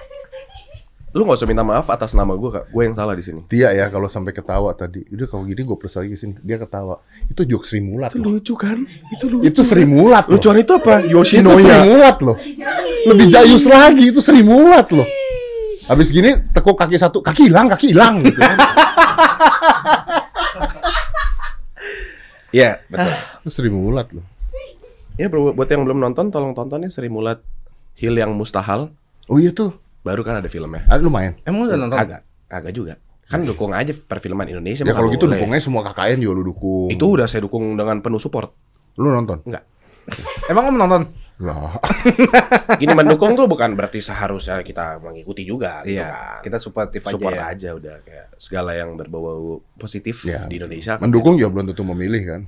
Lu 1.14 1.22
gak 1.22 1.38
usah 1.38 1.46
minta 1.46 1.62
maaf 1.62 1.86
atas 1.94 2.10
nama 2.10 2.34
gue 2.34 2.50
kak, 2.50 2.74
gue 2.74 2.82
yang 2.82 2.90
salah 2.98 3.14
di 3.14 3.22
sini. 3.22 3.46
Tia 3.46 3.70
ya 3.70 3.86
kalau 3.86 4.10
sampai 4.10 4.34
ketawa 4.34 4.74
tadi. 4.74 5.06
Udah 5.14 5.30
kalau 5.30 5.46
gini 5.46 5.62
gue 5.62 5.78
plus 5.78 5.94
lagi 5.94 6.18
sini. 6.18 6.34
Dia 6.42 6.58
ketawa. 6.58 6.98
Itu 7.30 7.46
jokes 7.46 7.70
Sri 7.70 7.78
Mulat 7.78 8.18
loh. 8.18 8.34
Lucu 8.34 8.58
kan? 8.58 8.82
Itu 9.14 9.30
lucu. 9.30 9.46
Itu 9.46 9.62
Sri 9.62 9.86
Mulat 9.86 10.26
loh. 10.26 10.42
Lucuan 10.42 10.58
itu 10.58 10.74
apa? 10.74 11.06
Itu 11.06 11.22
Sri. 11.22 11.38
Mulat 11.86 12.18
loh. 12.18 12.34
Lebih 13.06 13.26
jayus 13.30 13.62
lagi 13.62 14.10
itu 14.10 14.18
Sri 14.18 14.42
Mulat 14.42 14.90
loh. 14.90 15.06
Habis 15.86 16.10
gini 16.10 16.34
tekuk 16.50 16.74
kaki 16.74 16.98
satu, 16.98 17.22
kaki 17.22 17.46
hilang, 17.46 17.70
kaki 17.70 17.94
hilang 17.94 18.18
gitu. 18.26 18.42
kan. 18.42 18.58
Iya, 22.50 22.82
betul. 22.90 23.14
Itu 23.46 23.50
Sri 23.54 23.70
Mulat 23.70 24.10
loh. 24.10 24.26
Ya 25.14 25.30
bro, 25.30 25.54
buat 25.54 25.70
yang 25.70 25.86
belum 25.86 26.02
nonton, 26.02 26.34
tolong 26.34 26.58
tonton 26.58 26.82
ya 26.82 26.90
Sri 26.90 27.06
Mulat 27.06 27.38
Hil 27.94 28.18
yang 28.18 28.34
Mustahal. 28.34 28.90
Oh 29.30 29.38
iya 29.38 29.54
tuh. 29.54 29.84
Baru 30.05 30.20
kan 30.20 30.38
ada 30.38 30.46
filmnya. 30.46 30.84
Ada 30.84 31.00
lumayan. 31.00 31.34
Emang 31.42 31.64
udah 31.64 31.76
nonton? 31.76 31.96
Kagak, 31.96 32.20
kagak 32.46 32.72
juga. 32.72 32.94
Kan 33.24 33.42
dukung 33.42 33.72
aja 33.72 33.90
perfilman 33.90 34.46
Indonesia. 34.46 34.84
Ya 34.84 34.92
kalau 34.92 35.09
gitu 35.09 35.24
boleh. 35.24 35.40
dukungnya 35.40 35.59
semua 35.59 35.80
KKN 35.82 36.20
juga 36.20 36.32
lu 36.34 36.44
dukung. 36.46 36.88
Itu 36.88 37.09
udah 37.11 37.24
saya 37.24 37.40
dukung 37.40 37.72
dengan 37.72 37.98
penuh 37.98 38.20
support. 38.20 38.52
lu 38.94 39.09
nonton. 39.09 39.40
Enggak. 39.42 39.64
Emang 40.52 40.68
om 40.68 40.76
nonton? 40.76 41.02
Lah, 41.34 41.82
Gini 42.80 42.94
mendukung 42.94 43.34
tuh 43.34 43.50
bukan 43.50 43.74
berarti 43.74 43.98
seharusnya 43.98 44.62
kita 44.62 45.02
mengikuti 45.02 45.42
juga 45.42 45.82
gitu 45.82 45.98
Iya, 45.98 46.07
kan. 46.07 46.40
kita 46.46 46.57
supportif 46.62 47.02
aja 47.02 47.11
support 47.11 47.34
ya. 47.34 47.50
aja 47.50 47.68
udah 47.74 47.96
kayak 48.07 48.26
segala 48.38 48.70
yang 48.70 48.94
berbau 48.94 49.59
positif 49.74 50.22
Ya. 50.22 50.46
di 50.46 50.62
Indonesia. 50.62 50.94
kan 50.94 51.11
mendukung 51.11 51.34
juga 51.34 51.50
belum 51.50 51.74
tentu 51.74 51.82
memilih 51.82 52.22
kan. 52.22 52.40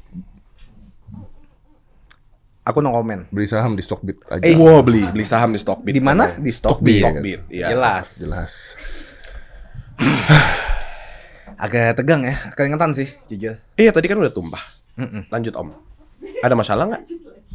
Aku 2.66 2.82
no 2.82 2.90
comment. 2.90 3.22
Beli 3.30 3.46
saham 3.46 3.78
di 3.78 3.82
Stockbit 3.86 4.18
aja. 4.26 4.42
Eh, 4.42 4.58
Wah 4.58 4.82
beli 4.82 5.06
beli 5.06 5.22
saham 5.22 5.54
di 5.54 5.60
Stockbit. 5.62 5.94
Di 5.94 6.02
mana? 6.02 6.34
Di 6.34 6.50
Stockbit. 6.50 6.98
Stockbit. 6.98 7.38
Stockbit, 7.38 7.40
iya. 7.54 7.70
Jelas. 7.70 8.08
Jelas. 8.18 8.52
Agak 11.56 11.96
tegang 11.96 12.20
ya, 12.20 12.36
keringetan 12.52 12.92
sih, 12.92 13.08
jujur. 13.32 13.56
Iya 13.78 13.88
tadi 13.88 14.10
kan 14.10 14.18
udah 14.18 14.28
tumpah. 14.28 14.60
Mm-mm. 14.98 15.24
Lanjut 15.30 15.54
Om. 15.56 15.68
Ada 16.42 16.52
masalah 16.52 16.84
nggak? 16.90 17.02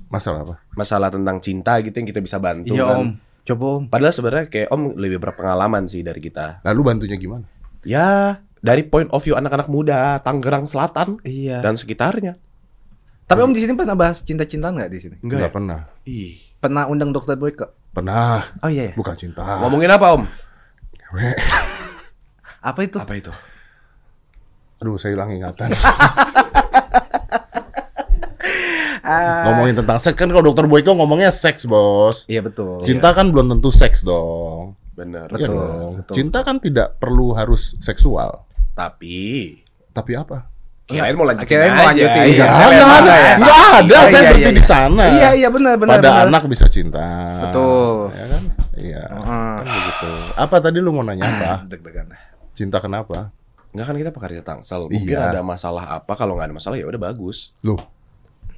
Masalah 0.10 0.40
apa? 0.42 0.56
Masalah 0.74 1.10
tentang 1.12 1.38
cinta 1.38 1.78
gitu 1.80 1.94
yang 1.94 2.08
kita 2.10 2.20
bisa 2.20 2.40
bantu 2.42 2.74
Iya 2.74 2.84
kan? 2.88 2.96
om, 2.98 3.08
coba 3.46 3.66
om. 3.78 3.84
Padahal 3.88 4.14
sebenarnya 4.14 4.46
kayak 4.48 4.68
Om 4.72 4.82
lebih 4.96 5.20
berpengalaman 5.20 5.86
sih 5.86 6.02
dari 6.02 6.20
kita. 6.20 6.64
Lalu 6.66 6.82
bantunya 6.82 7.16
gimana? 7.16 7.46
Ya 7.84 8.40
dari 8.62 8.84
point 8.84 9.10
of 9.10 9.22
view 9.22 9.34
anak-anak 9.34 9.68
muda 9.68 10.18
Tangerang 10.22 10.66
Selatan 10.66 11.20
Iya. 11.22 11.62
dan 11.62 11.76
sekitarnya. 11.76 12.36
Tapi 13.32 13.40
om 13.48 13.56
di 13.56 13.64
sini 13.64 13.74
pernah 13.80 13.96
bahas 13.96 14.20
cinta-cintaan 14.20 14.76
nggak 14.76 14.92
di 14.92 15.00
sini? 15.00 15.16
Enggak. 15.24 15.40
Nggak 15.40 15.54
pernah. 15.56 15.80
Ih. 16.04 16.36
Pernah 16.60 16.92
undang 16.92 17.16
dokter 17.16 17.40
Boyke? 17.40 17.64
Pernah. 17.96 18.44
Oh 18.60 18.68
iya 18.68 18.92
ya. 18.92 18.94
Bukan 19.00 19.16
cinta. 19.16 19.48
Ngomongin 19.64 19.88
apa 19.88 20.20
Om? 20.20 20.24
Apa 22.62 22.80
itu? 22.86 23.02
Apa 23.02 23.18
itu? 23.18 23.34
Aduh, 24.84 25.00
saya 25.02 25.18
hilang 25.18 25.34
ingatan. 25.34 25.74
Ah. 29.02 29.42
Ngomongin 29.50 29.76
tentang 29.82 29.98
seks 29.98 30.14
kan 30.14 30.30
kalau 30.30 30.54
dokter 30.54 30.70
Boyko 30.70 30.94
ngomongnya 30.94 31.34
seks, 31.34 31.66
Bos. 31.66 32.30
Iya 32.30 32.46
betul. 32.46 32.86
Cinta 32.86 33.12
kan 33.18 33.34
belum 33.34 33.58
tentu 33.58 33.74
seks 33.74 34.06
dong. 34.06 34.78
Bener. 34.94 35.26
Iya 35.34 35.48
Betul, 35.50 35.56
dong. 35.58 35.92
betul. 36.04 36.14
Cinta 36.16 36.40
kan 36.46 36.62
tidak 36.62 37.02
perlu 37.02 37.34
harus 37.34 37.74
seksual. 37.82 38.46
Tapi 38.78 39.58
Tapi 39.92 40.12
apa? 40.16 40.48
Kirain 40.92 41.16
mau 41.16 41.26
lanjutin 41.26 41.48
Kirain 41.50 41.72
mau 41.72 41.86
lanjutin. 41.88 42.22
Iya, 42.22 42.44
Nggak 42.44 42.52
saya 42.52 42.68
ada, 42.68 43.14
ya. 43.16 43.34
Enggak 43.34 43.58
ada, 43.58 43.80
Iya, 43.82 44.00
saya 44.02 44.12
iya, 44.12 44.22
berhenti 44.28 44.44
iya. 44.44 44.52
di 44.54 44.64
sana. 44.64 45.04
Iya 45.08 45.30
iya 45.34 45.48
benar 45.50 45.74
benar. 45.76 45.94
Pada 45.98 46.10
benar. 46.12 46.26
anak 46.28 46.44
bisa 46.46 46.66
cinta. 46.68 47.06
Betul. 47.42 47.96
Ya 48.12 48.26
kan? 48.28 48.44
Iya. 48.74 49.04
Heeh. 49.08 49.54
Kan 49.58 49.66
begitu. 49.68 50.10
Apa 50.36 50.56
tadi 50.60 50.78
lu 50.78 50.90
mau 50.90 51.02
nanya 51.02 51.24
apa? 51.26 51.52
Deg-degan. 51.66 52.08
Cinta 52.52 52.78
kenapa? 52.78 53.32
Enggak 53.72 53.86
kan 53.88 53.96
kita 53.96 54.12
pekerja 54.12 54.42
tangsel. 54.42 54.82
Mungkin 54.86 55.16
Iya. 55.16 55.32
ada 55.32 55.42
masalah 55.42 55.84
apa? 55.96 56.12
Kalau 56.14 56.36
nggak 56.36 56.52
ada 56.52 56.56
masalah 56.56 56.76
ya 56.76 56.86
udah 56.86 57.02
bagus. 57.02 57.56
Lu, 57.62 57.80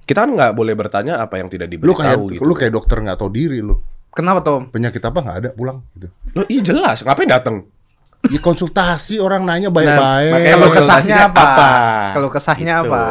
Kita 0.03 0.27
kan 0.27 0.36
nggak 0.36 0.51
boleh 0.51 0.75
bertanya 0.75 1.15
apa 1.17 1.39
yang 1.39 1.47
tidak 1.47 1.71
lu 1.79 1.95
kayak 1.95 2.19
diberitahu 2.19 2.23
gitu. 2.36 2.41
lu 2.43 2.53
kayak 2.53 2.73
dokter 2.75 2.97
nggak 2.99 3.15
tahu 3.15 3.29
diri 3.31 3.63
lu. 3.63 3.79
Kenapa 4.11 4.43
Tom? 4.43 4.67
Penyakit 4.67 4.99
apa 4.99 5.17
nggak 5.17 5.38
ada 5.39 5.49
pulang 5.55 5.79
gitu. 5.95 6.11
Lo 6.36 6.43
iya 6.45 6.61
jelas, 6.61 7.01
ngapain 7.01 7.25
datang? 7.25 7.63
Ya 8.24 8.39
konsultasi 8.39 9.19
orang 9.19 9.43
nanya 9.43 9.67
Nah, 9.67 9.76
baik-baik. 9.76 10.32
makanya 10.32 10.55
Kalau 10.55 10.69
kesahnya 10.71 11.17
apa? 11.28 11.43
apa? 11.43 11.69
Kalau 12.15 12.30
kesahnya 12.32 12.74
Gitu. 12.80 12.88
apa? 12.88 13.03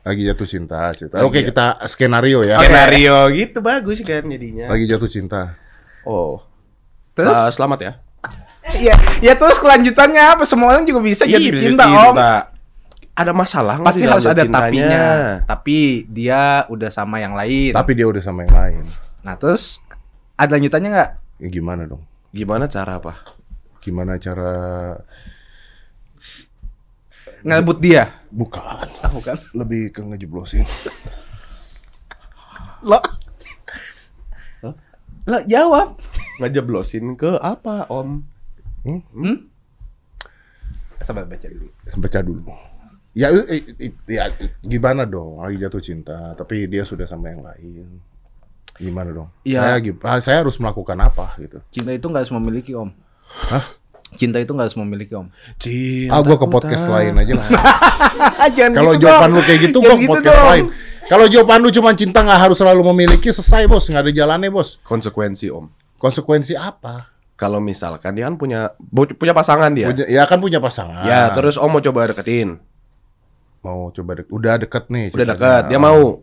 Lagi 0.00 0.22
jatuh 0.22 0.48
cinta, 0.48 0.80
cerita. 0.94 1.16
Oke, 1.20 1.42
ya. 1.42 1.46
kita 1.50 1.66
skenario 1.90 2.40
ya. 2.40 2.56
Skenario 2.56 3.16
gitu 3.34 3.58
bagus 3.60 4.00
kan 4.00 4.22
jadinya. 4.24 4.70
Lagi 4.70 4.84
jatuh 4.86 5.10
cinta. 5.10 5.58
Oh. 6.06 6.40
Terus? 7.12 7.36
Ah, 7.36 7.50
selamat 7.50 7.78
ya. 7.82 7.92
Iya, 8.66 8.94
ya 9.20 9.34
terus 9.36 9.58
kelanjutannya 9.58 10.22
apa? 10.34 10.42
Semua 10.42 10.74
orang 10.74 10.82
juga 10.82 10.98
bisa 10.98 11.22
jatuh 11.22 11.38
bisa 11.38 11.62
cinta, 11.62 11.84
jadi, 11.86 12.06
Om. 12.10 12.16
Ada 13.16 13.32
masalah 13.32 13.74
nggak 13.78 13.88
Pasti 13.88 14.02
di 14.02 14.10
harus 14.10 14.26
ada 14.26 14.42
cintanya? 14.42 14.60
tapinya. 14.66 15.04
Tapi 15.46 15.78
dia 16.06 16.40
udah 16.66 16.90
sama 16.90 17.16
yang 17.18 17.32
lain. 17.32 17.72
Tapi 17.72 17.90
dia 17.94 18.06
udah 18.08 18.22
sama 18.22 18.42
yang 18.42 18.54
lain. 18.54 18.84
Nah, 19.20 19.34
terus 19.36 19.78
ada 20.34 20.56
lanjutannya 20.56 20.90
nggak? 20.92 21.10
Ya 21.40 21.48
gimana 21.48 21.82
dong? 21.84 22.02
Gimana 22.30 22.66
cara 22.66 22.98
apa? 22.98 23.35
Gimana 23.86 24.18
cara 24.18 24.50
Ngebut 27.46 27.78
dia? 27.78 28.10
bukan? 28.34 28.90
Ah, 28.98 29.10
bukan. 29.14 29.38
Lebih 29.54 29.94
ke 29.94 30.02
ngejeblosin. 30.02 30.66
Lo 32.82 32.98
Lo 35.26 35.38
jawab. 35.46 35.98
Ngejeblosin 36.42 37.14
ke 37.14 37.38
apa, 37.38 37.86
Om? 37.86 38.22
Hmm? 38.86 39.46
Sabar 40.98 41.26
baca 41.26 41.46
dulu. 41.46 41.70
Baca 42.02 42.20
dulu. 42.22 42.42
Ya, 43.16 43.30
i- 43.32 43.74
i- 43.80 44.02
ya 44.10 44.26
gimana 44.60 45.06
dong? 45.06 45.38
Lagi 45.40 45.56
jatuh 45.56 45.80
cinta, 45.80 46.34
tapi 46.34 46.66
dia 46.66 46.82
sudah 46.82 47.06
sama 47.06 47.30
yang 47.30 47.42
lain. 47.46 47.86
Gimana 48.76 49.08
dong? 49.14 49.30
Ya. 49.42 49.78
Saya, 49.78 49.78
ah, 50.04 50.20
saya 50.20 50.36
harus 50.44 50.58
melakukan 50.60 50.98
apa 51.00 51.32
gitu? 51.40 51.58
Cinta 51.72 51.94
itu 51.94 52.06
nggak 52.06 52.26
harus 52.26 52.34
memiliki, 52.36 52.74
Om. 52.76 52.90
Hah? 53.36 53.64
Cinta 54.16 54.40
itu 54.40 54.48
nggak 54.48 54.66
harus 54.66 54.78
memiliki, 54.78 55.12
Om. 55.12 55.28
Cinta 55.56 56.10
Ah, 56.10 56.24
gua 56.24 56.36
ke 56.36 56.46
podcast 56.46 56.84
lain 56.86 57.12
aja 57.14 57.32
lah. 57.34 57.48
Jangan 58.56 58.72
Kalau 58.74 58.92
gitu 58.92 59.02
jawaban 59.04 59.28
dong. 59.28 59.36
lu 59.36 59.42
kayak 59.42 59.60
gitu, 59.62 59.78
Jangan 59.78 59.84
gua 59.84 59.92
ke 59.92 60.00
gitu 60.00 60.12
podcast 60.14 60.32
dong. 60.34 60.48
lain. 60.48 60.64
Kalau 61.06 61.26
jawaban 61.28 61.58
lu 61.60 61.70
cuma 61.70 61.90
cinta 61.92 62.18
nggak 62.20 62.40
harus 62.40 62.56
selalu 62.56 62.82
memiliki, 62.90 63.28
selesai 63.28 63.64
bos, 63.66 63.84
nggak 63.86 64.02
ada 64.02 64.12
jalannya 64.12 64.48
bos. 64.48 64.80
Konsekuensi, 64.82 65.46
Om. 65.48 65.68
Konsekuensi 65.96 66.56
apa? 66.56 67.12
Kalau 67.36 67.60
misalkan 67.60 68.16
dia 68.16 68.24
kan 68.24 68.34
punya 68.34 68.72
punya 69.12 69.30
pasangan 69.30 69.68
dia. 69.70 69.86
Punya- 69.86 70.08
ya 70.08 70.24
kan 70.24 70.40
punya 70.40 70.56
pasangan. 70.58 71.04
Ya, 71.04 71.28
terus 71.30 71.54
Om 71.54 71.68
mau 71.68 71.80
coba 71.80 72.08
deketin. 72.08 72.56
mau 73.60 73.90
coba 73.90 74.14
dek- 74.14 74.30
udah 74.30 74.54
deket 74.56 74.84
nih. 74.88 75.10
Udah 75.10 75.26
dekat, 75.28 75.62
dia 75.66 75.76
mau. 75.76 76.22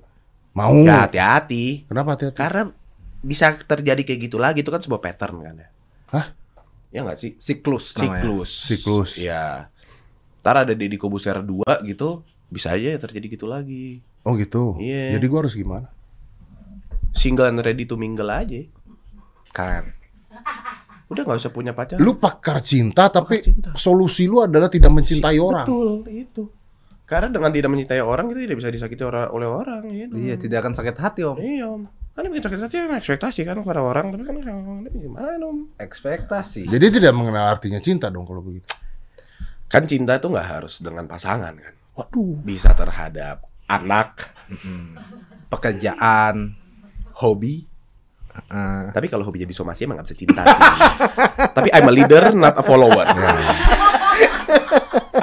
Mau. 0.53 0.73
Ya, 0.81 1.03
hati-hati. 1.03 1.83
Kenapa 1.85 2.15
hati-hati? 2.15 2.37
Karena 2.39 2.71
bisa 3.19 3.51
terjadi 3.57 3.99
kayak 3.99 4.19
gitu 4.21 4.37
lagi 4.39 4.63
itu 4.63 4.71
kan 4.71 4.79
sebuah 4.79 4.99
pattern 4.99 5.43
kan 5.43 5.55
ya. 5.59 5.67
Hah? 6.09 6.25
Ya 6.93 7.01
nggak 7.01 7.17
sih? 7.17 7.31
Siklus 7.41 7.97
namanya. 7.97 8.21
Siklus. 8.21 8.51
Siklus. 8.53 9.11
Iya. 9.17 9.73
Ntar 10.45 10.55
ada 10.61 10.73
Deddy 10.77 10.95
Kobuser 10.95 11.41
2 11.41 11.65
gitu, 11.83 12.21
bisa 12.47 12.69
aja 12.69 12.93
ya 12.93 12.99
terjadi 13.01 13.33
gitu 13.33 13.49
lagi. 13.49 14.05
Oh 14.21 14.37
gitu. 14.37 14.77
Iya. 14.77 15.17
Jadi 15.17 15.25
gua 15.25 15.39
harus 15.41 15.57
gimana? 15.57 15.89
Single 17.09 17.49
and 17.49 17.59
ready 17.59 17.83
to 17.83 17.97
mingle 17.97 18.29
aja. 18.29 18.61
Kan. 19.49 19.89
Udah 21.09 21.21
nggak 21.25 21.39
usah 21.41 21.53
punya 21.53 21.73
pacar. 21.73 21.97
Lu 21.97 22.17
pakar 22.17 22.61
cinta 22.61 23.09
tapi 23.09 23.41
cinta. 23.41 23.73
solusi 23.73 24.25
lu 24.25 24.41
adalah 24.41 24.69
tidak 24.69 24.89
mencintai 24.89 25.37
orang. 25.37 25.65
Betul, 25.65 25.89
itu. 26.09 26.43
Karena 27.05 27.29
dengan 27.29 27.51
tidak 27.53 27.69
mencintai 27.69 28.01
orang 28.01 28.31
itu 28.33 28.39
tidak 28.45 28.57
bisa 28.61 28.69
disakiti 28.69 29.03
ora- 29.03 29.29
oleh 29.29 29.45
orang 29.45 29.81
gitu. 29.89 30.13
Iya, 30.17 30.37
tidak 30.37 30.65
akan 30.65 30.73
sakit 30.73 30.95
hati, 30.97 31.21
Om. 31.21 31.37
Iya, 31.37 31.65
Om. 31.69 31.83
Kan 32.13 32.29
sakit 32.29 32.59
hati 32.61 32.77
kan 32.77 32.93
ekspektasi 32.93 33.41
kan 33.41 33.57
pada 33.65 33.81
orang, 33.81 34.13
tapi 34.13 34.21
kan 34.21 34.37
gimana, 34.93 35.41
Om? 35.41 35.73
Ekspektasi. 35.81 36.69
Jadi 36.69 37.01
tidak 37.01 37.09
mengenal 37.11 37.49
artinya 37.49 37.81
cinta 37.81 38.13
dong 38.13 38.29
kalau 38.29 38.45
begitu. 38.45 38.69
Kan 39.65 39.89
cinta 39.89 40.21
itu 40.21 40.29
nggak 40.29 40.45
harus 40.47 40.77
dengan 40.77 41.09
pasangan 41.09 41.57
kan. 41.57 41.73
Waduh. 41.97 42.37
Bisa 42.45 42.77
terhadap 42.77 43.49
anak, 43.65 44.29
Pekerjaan. 45.49 46.53
hobi. 47.13 47.65
eh, 48.33 48.85
Tapi 48.89 49.05
kalau 49.05 49.25
hobi 49.25 49.41
jadi 49.41 49.53
somasi 49.53 49.85
emang 49.85 49.97
nggak 49.97 50.13
bisa 50.13 50.17
cinta 50.17 50.41
sih. 50.45 50.61
Tapi 51.57 51.69
I'm 51.69 51.89
a 51.89 51.93
leader, 51.93 52.29
not 52.33 52.53
a 52.53 52.63
follower. 52.65 53.05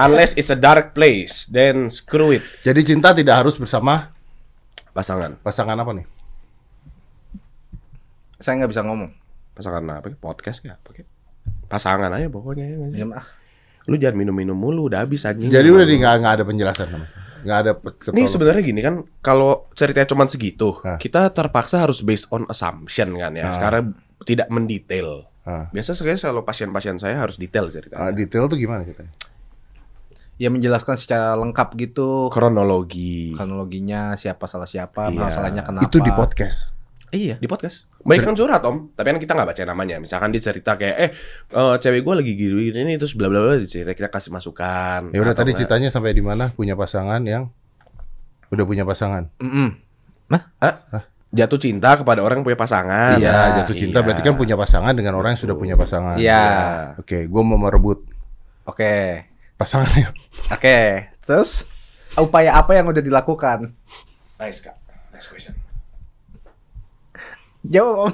Unless 0.01 0.35
it's 0.35 0.51
a 0.51 0.59
dark 0.59 0.91
place, 0.91 1.47
then 1.47 1.87
screw 1.87 2.35
it. 2.35 2.43
Jadi 2.63 2.81
cinta 2.83 3.11
tidak 3.11 3.43
harus 3.43 3.55
bersama 3.55 4.11
Pasangan. 4.91 5.39
pasangan 5.39 5.79
apa 5.79 5.93
nih? 5.95 6.07
Saya 8.41 8.59
nggak 8.59 8.73
bisa 8.73 8.83
ngomong. 8.83 9.11
Pasangan 9.53 9.85
apa? 9.93 10.09
Podcast 10.15 10.65
ya? 10.65 10.75
Pakai 10.77 11.05
pasangan 11.67 12.11
aja 12.11 12.27
pokoknya. 12.27 12.65
ya 12.67 12.77
nggak? 12.77 12.91
Ya, 12.97 13.07
ah. 13.15 13.27
Lu 13.85 13.97
jangan 13.97 14.17
minum-minum 14.19 14.55
mulu, 14.55 14.89
udah 14.89 15.03
habis 15.03 15.23
anjing. 15.23 15.49
Jadi 15.49 15.69
udah 15.69 15.85
di 15.85 15.97
nggak 15.97 16.15
nggak 16.19 16.35
ada 16.41 16.45
penjelasan 16.45 16.89
sama. 16.89 17.07
Nggak 17.41 17.59
ada 17.59 17.73
ketolong. 17.97 18.29
sebenarnya 18.29 18.63
gini 18.63 18.81
kan, 18.81 18.95
kalau 19.21 19.71
ceritanya 19.73 20.05
cuma 20.07 20.25
segitu, 20.25 20.77
Hah. 20.81 20.97
kita 20.97 21.33
terpaksa 21.33 21.81
harus 21.81 22.01
based 22.01 22.29
on 22.29 22.45
assumption 22.47 23.17
kan 23.17 23.33
ya, 23.33 23.45
Ah. 23.47 23.59
karena 23.59 23.81
tidak 24.23 24.49
mendetail. 24.49 25.25
Ah. 25.41 25.73
Biasa 25.73 25.97
sekali 25.97 26.17
kalau 26.17 26.45
pasien-pasien 26.45 27.01
saya 27.01 27.17
harus 27.17 27.41
detail 27.41 27.73
ceritanya. 27.73 27.99
Ah, 27.99 28.13
detail 28.13 28.45
tuh 28.45 28.61
gimana 28.61 28.85
ceritanya? 28.85 29.09
Ya 30.37 30.49
menjelaskan 30.49 30.97
secara 30.97 31.37
lengkap 31.37 31.77
gitu 31.77 32.29
Kronologi. 32.29 33.33
kronologinya 33.33 34.17
siapa 34.17 34.45
salah 34.45 34.65
siapa, 34.65 35.09
Iya. 35.09 35.21
masalahnya 35.21 35.63
kenapa. 35.65 35.85
Itu 35.85 36.01
di 36.01 36.13
podcast. 36.13 36.69
Iya 37.11 37.37
di 37.43 37.47
podcast. 37.51 37.91
Banyak 38.07 38.23
kan 38.23 38.37
surat 38.39 38.63
om, 38.63 38.95
tapi 38.95 39.11
kan 39.11 39.19
kita 39.19 39.35
nggak 39.35 39.49
baca 39.51 39.63
namanya. 39.67 39.99
Misalkan 39.99 40.31
dia 40.31 40.43
cerita 40.43 40.79
kayak, 40.79 40.97
eh 40.97 41.11
eh, 41.51 41.75
cewek 41.83 42.01
gue 42.07 42.15
lagi 42.23 42.33
gini 42.39 42.71
gini 42.71 42.95
terus 42.97 43.19
bla 43.19 43.27
bla 43.27 43.43
bla, 43.43 43.59
cerita 43.67 43.93
kita 43.99 44.09
kasih 44.09 44.31
masukan. 44.31 45.11
Ya 45.11 45.21
udah 45.21 45.35
tadi 45.35 45.53
ceritanya 45.59 45.91
sampai 45.91 46.15
di 46.15 46.23
mana? 46.23 46.55
Punya 46.55 46.79
pasangan 46.79 47.19
yang 47.27 47.51
udah 48.51 48.65
punya 48.67 48.87
pasangan. 48.87 49.27
Mm-mm. 49.43 49.69
Nah, 50.31 50.43
Hah? 50.63 51.05
Jatuh 51.31 51.63
cinta 51.63 51.95
kepada 51.95 52.27
orang 52.27 52.43
yang 52.43 52.47
punya 52.47 52.59
pasangan. 52.59 53.15
Iya, 53.19 53.63
jatuh 53.63 53.77
cinta 53.79 54.03
iya. 54.03 54.07
berarti 54.07 54.23
kan 54.27 54.35
punya 54.35 54.59
pasangan 54.59 54.95
dengan 54.95 55.15
orang 55.15 55.35
yang 55.35 55.43
sudah 55.43 55.55
punya 55.55 55.75
pasangan. 55.79 56.19
Iya. 56.19 56.47
Oke, 56.99 57.31
gua 57.31 57.43
mau 57.47 57.59
merebut 57.59 58.03
Oke. 58.67 59.27
pasangannya. 59.59 60.11
Oke. 60.51 61.11
Terus 61.23 61.67
upaya 62.19 62.59
apa 62.59 62.75
yang 62.75 62.91
udah 62.91 63.03
dilakukan? 63.03 63.71
Nice 64.43 64.65
kak, 64.65 64.75
nice 65.15 65.29
question. 65.29 65.55
Jawab 67.63 68.09
om. 68.09 68.13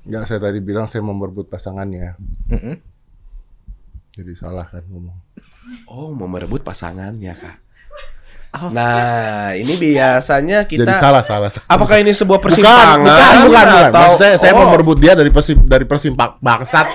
Enggak, 0.00 0.22
saya 0.26 0.40
tadi 0.40 0.58
bilang 0.58 0.88
saya 0.88 1.00
mau 1.00 1.12
merebut 1.12 1.46
pasangannya. 1.46 2.16
Mm-mm. 2.48 2.76
Jadi 4.10 4.32
salah 4.34 4.64
kan 4.64 4.82
ngomong. 4.88 5.16
Oh, 5.86 6.10
mau 6.10 6.26
merebut 6.26 6.60
pasangannya, 6.60 7.30
Kak. 7.32 7.56
Nah, 8.68 9.54
ini 9.54 9.78
biasanya 9.78 10.66
kita 10.66 10.82
Jadi 10.82 10.94
salah, 10.98 11.22
salah, 11.22 11.46
salah. 11.46 11.68
Apakah 11.68 12.02
ini 12.02 12.10
sebuah 12.10 12.42
Bukan, 12.42 12.50
persimpangan? 12.50 12.98
bukan, 12.98 13.14
bukan, 13.14 13.46
bukan. 13.46 13.66
atau- 13.86 14.00
Maksudnya 14.10 14.30
saya 14.36 14.52
mau 14.52 14.66
Oh. 14.66 14.72
merebut 14.74 14.98
dia 14.98 15.12
dari 15.14 15.30
persim 15.30 15.62
dari 15.62 15.86
persimpak 15.86 16.42
bangsat. 16.42 16.86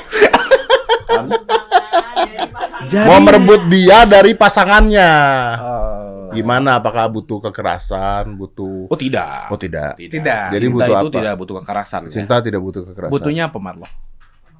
Jadi- 2.85 3.07
Mau 3.09 3.19
merebut 3.21 3.61
dia 3.67 4.05
dari 4.05 4.33
pasangannya. 4.37 5.11
Oh. 5.59 6.29
Gimana? 6.35 6.77
Apakah 6.83 7.07
butuh 7.07 7.39
kekerasan? 7.39 8.35
Butuh? 8.35 8.91
Oh, 8.91 8.97
tidak. 8.99 9.47
Oh 9.49 9.57
tidak. 9.57 9.95
Tidak. 9.95 10.51
Jadi 10.51 10.65
Cinta 10.67 10.75
butuh 10.75 10.91
itu 10.91 11.07
apa? 11.07 11.15
tidak 11.15 11.33
butuh 11.39 11.55
kekerasan. 11.63 12.01
ya. 12.05 12.11
Cinta 12.11 12.35
tidak 12.43 12.59
butuh 12.61 12.81
kekerasan. 12.91 13.13
Butuhnya 13.13 13.43
apa 13.47 13.57
Marlo? 13.57 13.87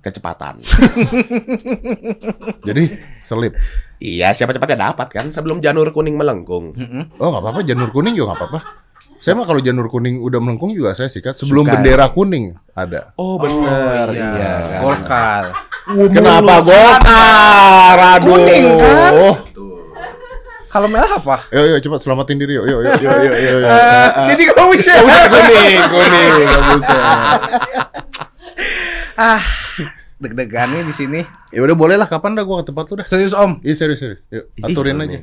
kecepatan. 0.05 0.61
Jadi 2.61 2.83
selip. 3.25 3.57
iya, 3.97 4.37
siapa 4.37 4.53
cepatnya 4.53 4.93
dapat 4.93 5.09
kan 5.09 5.33
sebelum 5.33 5.57
janur 5.57 5.89
kuning 5.89 6.13
melengkung. 6.13 6.77
Oh 7.17 7.27
nggak 7.33 7.41
apa-apa. 7.41 7.65
Janur 7.65 7.89
kuning 7.89 8.13
juga 8.13 8.37
nggak 8.37 8.39
apa-apa. 8.45 8.59
Saya 9.17 9.33
mah 9.33 9.49
kalau 9.49 9.57
janur 9.65 9.89
kuning 9.89 10.21
udah 10.21 10.37
melengkung 10.37 10.77
juga 10.77 10.93
saya 10.93 11.09
sikat. 11.09 11.41
Sebelum 11.41 11.65
Suka. 11.65 11.73
bendera 11.73 12.05
kuning 12.13 12.53
ada. 12.77 13.17
Oh, 13.17 13.41
benar. 13.41 14.13
iya. 14.13 14.29
iya. 14.29 14.53
kan. 14.77 14.81
Golkar. 14.85 15.43
Kenapa 15.85 16.55
Golkar? 16.65 17.97
Aduh. 18.17 18.25
Kuning, 18.25 18.65
kan? 18.81 19.11
Tuh. 19.13 19.35
Kalau 20.65 20.91
merah 20.91 21.07
apa? 21.07 21.45
Yuk, 21.55 21.65
yuk, 21.71 21.79
cepat 21.79 21.99
selamatin 22.03 22.35
diri. 22.35 22.59
Yuk, 22.59 22.65
yuk, 22.67 22.79
yuk, 22.83 22.99
yuk, 22.99 23.15
yuk, 23.15 23.35
yuk, 23.37 23.57
yuk. 23.63 23.71
Jadi 24.33 24.41
kamu 24.51 24.73
share. 24.75 24.99
kuning, 25.31 25.79
kuning, 25.87 26.31
nggak 26.43 26.61
bisa. 26.75 26.97
Ah, 29.15 29.39
deg-degan 30.19 30.75
nih 30.75 30.83
di 30.83 30.91
sini. 30.91 31.21
Ya 31.55 31.63
udah 31.63 31.77
boleh 31.79 31.95
lah. 31.95 32.11
Kapan 32.11 32.35
dah 32.35 32.43
gua 32.43 32.59
ke 32.59 32.73
tempat 32.73 32.91
lu 32.91 32.99
dah? 32.99 33.07
Serius 33.07 33.31
Om. 33.31 33.63
Iya 33.63 33.75
serius 33.79 34.03
serius. 34.03 34.19
Yuk, 34.27 34.51
aturin 34.59 34.99
Ih, 34.99 35.03
aja. 35.05 35.11
nih. 35.15 35.21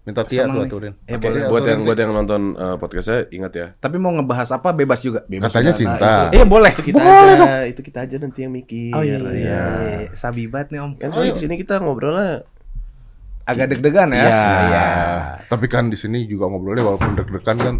Minta 0.00 0.24
Tia 0.24 0.48
Seneng 0.48 0.56
tuh 0.56 0.64
aturin. 0.66 0.92
Eh, 1.04 1.12
Oke, 1.12 1.28
boleh. 1.28 1.44
buat 1.44 1.60
aturin, 1.60 1.68
yang 1.68 1.80
buat 1.84 1.98
yang 1.98 2.12
nonton 2.16 2.42
eh, 2.54 2.76
podcast 2.76 3.06
saya 3.06 3.20
ingat 3.28 3.52
ya. 3.52 3.66
Tapi 3.76 3.96
mau 3.96 4.10
ngebahas 4.10 4.48
apa 4.50 4.72
bebas 4.72 4.98
juga. 4.98 5.20
Bebas 5.24 5.52
Katanya 5.52 5.70
juga. 5.70 5.78
cinta. 5.78 6.08
Nah, 6.08 6.24
Iya 6.32 6.44
boleh. 6.44 6.72
itu, 6.72 6.82
kita 6.82 6.96
boleh 6.98 7.12
aja, 7.12 7.34
dong. 7.36 7.50
itu 7.68 7.80
kita 7.82 7.98
aja 8.00 8.16
nanti 8.16 8.38
yang 8.40 8.52
mikir. 8.54 8.90
Oh 8.90 9.02
iya, 9.02 9.16
Iya. 9.20 9.30
iya. 9.30 9.64
Sabibat 10.14 10.72
nih 10.72 10.80
Om. 10.80 10.90
Kan 10.96 11.08
soalnya 11.12 11.36
di 11.36 11.42
sini 11.42 11.54
kita 11.56 11.74
ngobrolnya 11.78 12.48
Agak 13.44 13.66
deg-degan 13.68 14.08
ya. 14.10 14.24
Iya. 14.24 14.40
Iya. 14.62 14.86
Tapi 15.48 15.66
kan 15.66 15.90
di 15.90 15.98
sini 15.98 16.24
juga 16.24 16.46
ngobrolnya 16.46 16.80
walaupun 16.82 17.14
deg-degan 17.14 17.56
kan. 17.58 17.76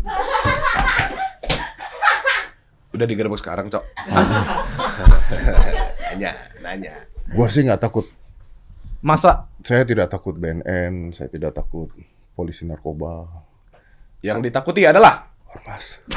udah 2.90 3.06
digerebek 3.06 3.38
sekarang, 3.38 3.70
Cok. 3.70 3.80
nanya, 6.10 6.30
nanya. 6.60 6.92
Gua 7.30 7.46
sih 7.46 7.62
nggak 7.62 7.80
takut. 7.80 8.04
Masa 9.00 9.48
Saya 9.64 9.88
tidak 9.88 10.12
takut 10.12 10.36
BNN. 10.36 11.16
Saya 11.16 11.32
tidak 11.32 11.56
takut 11.56 11.88
polisi 12.36 12.68
narkoba. 12.68 13.24
Yang 14.20 14.52
ditakuti 14.52 14.84
adalah 14.84 15.32
Ormas. 15.48 16.04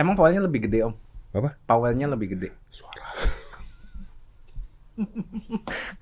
emang 0.00 0.18
powernya 0.18 0.42
lebih 0.42 0.66
gede 0.66 0.90
Om? 0.90 0.94
Apa? 1.38 1.54
Powernya 1.66 2.10
lebih 2.10 2.34
gede. 2.34 2.50
Suara. 2.74 3.06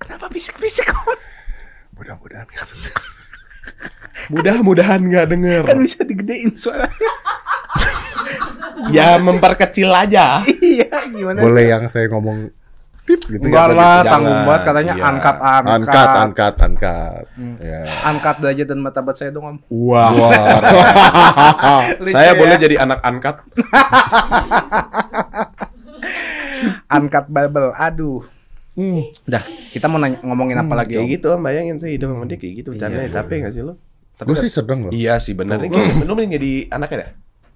Kenapa 0.01 0.25
bisik-bisik 0.33 0.89
Om? 0.89 1.17
Mudah-mudahan 2.01 2.47
mudah-mudahan 4.33 5.01
nggak 5.05 5.27
denger. 5.29 5.63
Kan 5.69 5.79
bisa 5.81 6.01
digedein 6.01 6.57
suaranya. 6.57 7.13
ya 8.89 9.21
memperkecil 9.21 9.91
aja. 9.91 10.41
iya, 10.63 10.89
gimana? 11.11 11.43
Boleh 11.43 11.69
yang 11.69 11.85
saya 11.91 12.09
ngomong 12.09 12.60
pip 13.11 13.21
gitu 13.29 13.43
Enggak 13.43 13.65
ya, 13.65 13.73
lah, 13.73 13.91
Jangan. 13.99 14.07
tanggung 14.07 14.39
banget 14.41 14.61
katanya 14.63 14.93
Iya. 14.93 15.03
angkat 15.03 15.35
angkat. 15.37 15.67
Angkat, 15.67 16.09
angkat, 16.15 16.53
angkat. 16.61 17.23
Hmm. 17.33 17.55
Ya. 17.59 17.81
Angkat 18.01 18.35
derajat 18.39 18.65
dan 18.65 18.79
martabat 18.79 19.15
saya 19.15 19.29
dong 19.29 19.45
Om. 19.45 19.57
Wah. 19.67 20.09
Lucu 21.97 22.13
Saya 22.15 22.31
ya. 22.31 22.37
boleh 22.37 22.55
jadi 22.55 22.75
anak 22.79 22.99
angkat. 23.01 23.35
angkat 26.89 27.25
Bible. 27.27 27.69
Aduh. 27.73 28.21
Hmm. 28.71 29.03
Udah, 29.25 29.43
kita 29.69 29.85
mau 29.85 29.99
nanya, 29.99 30.17
ngomongin 30.21 30.55
apa 30.57 30.73
lagi 30.73 30.95
Kayak 30.95 31.03
Om? 31.03 31.11
gitu, 31.11 31.27
Om. 31.29 31.41
bayangin 31.41 31.75
saya 31.75 31.91
hidup 31.91 32.07
sama 32.09 32.23
dia 32.23 32.37
kayak 32.37 32.53
gitu. 32.57 32.69
Bercandanya 32.71 33.03
Iya. 33.05 33.15
capek 33.17 33.35
nggak 33.43 33.53
sih 33.53 33.61
lo? 33.61 33.73
Gue 34.17 34.37
sih 34.37 34.47
sedang 34.47 34.79
loh. 34.85 34.91
Iya 34.91 35.17
sih 35.17 35.33
bener. 35.33 35.59
Lu 36.01 36.13
mending 36.13 36.31
jadi 36.31 36.51
anaknya 36.69 36.97
dah. 36.99 37.11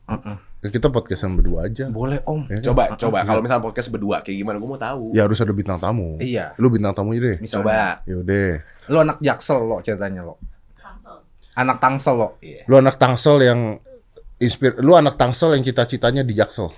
Heeh. 0.07 0.35
Ya, 0.35 0.54
Kita 0.71 0.87
podcastan 0.89 1.37
berdua 1.37 1.69
aja. 1.69 1.85
Boleh 1.91 2.21
Om. 2.25 2.49
Ya 2.49 2.57
kan? 2.57 2.63
Coba, 2.71 2.83
coba. 2.97 3.17
Kalau 3.27 3.41
misalnya 3.41 3.63
podcast 3.63 3.89
berdua, 3.93 4.21
kayak 4.25 4.37
gimana? 4.41 4.57
Gue 4.57 4.69
mau 4.69 4.81
tahu. 4.81 5.13
Ya 5.13 5.27
harus 5.27 5.37
ada 5.41 5.53
bintang 5.53 5.77
tamu. 5.77 6.17
Iya. 6.17 6.55
Lu 6.57 6.73
bintang 6.73 6.93
tamu 6.95 7.13
deh. 7.13 7.37
Misalnya. 7.37 8.01
Coba. 8.01 8.07
Yaudah. 8.09 8.51
Lo 8.89 8.97
anak 9.01 9.17
jaksel 9.21 9.59
lo 9.61 9.77
ceritanya 9.81 10.21
lo. 10.25 10.35
Anak 11.55 11.77
tangsel 11.79 12.15
lo. 12.17 12.29
Iya. 12.43 12.67
Lu 12.67 12.75
anak 12.79 12.95
tangsel 12.99 13.37
yang 13.41 13.79
inspir 14.35 14.75
lu 14.83 14.91
anak 14.99 15.15
tangsel 15.15 15.55
yang 15.55 15.63
cita-citanya 15.63 16.23
di 16.23 16.35
jaksel. 16.35 16.67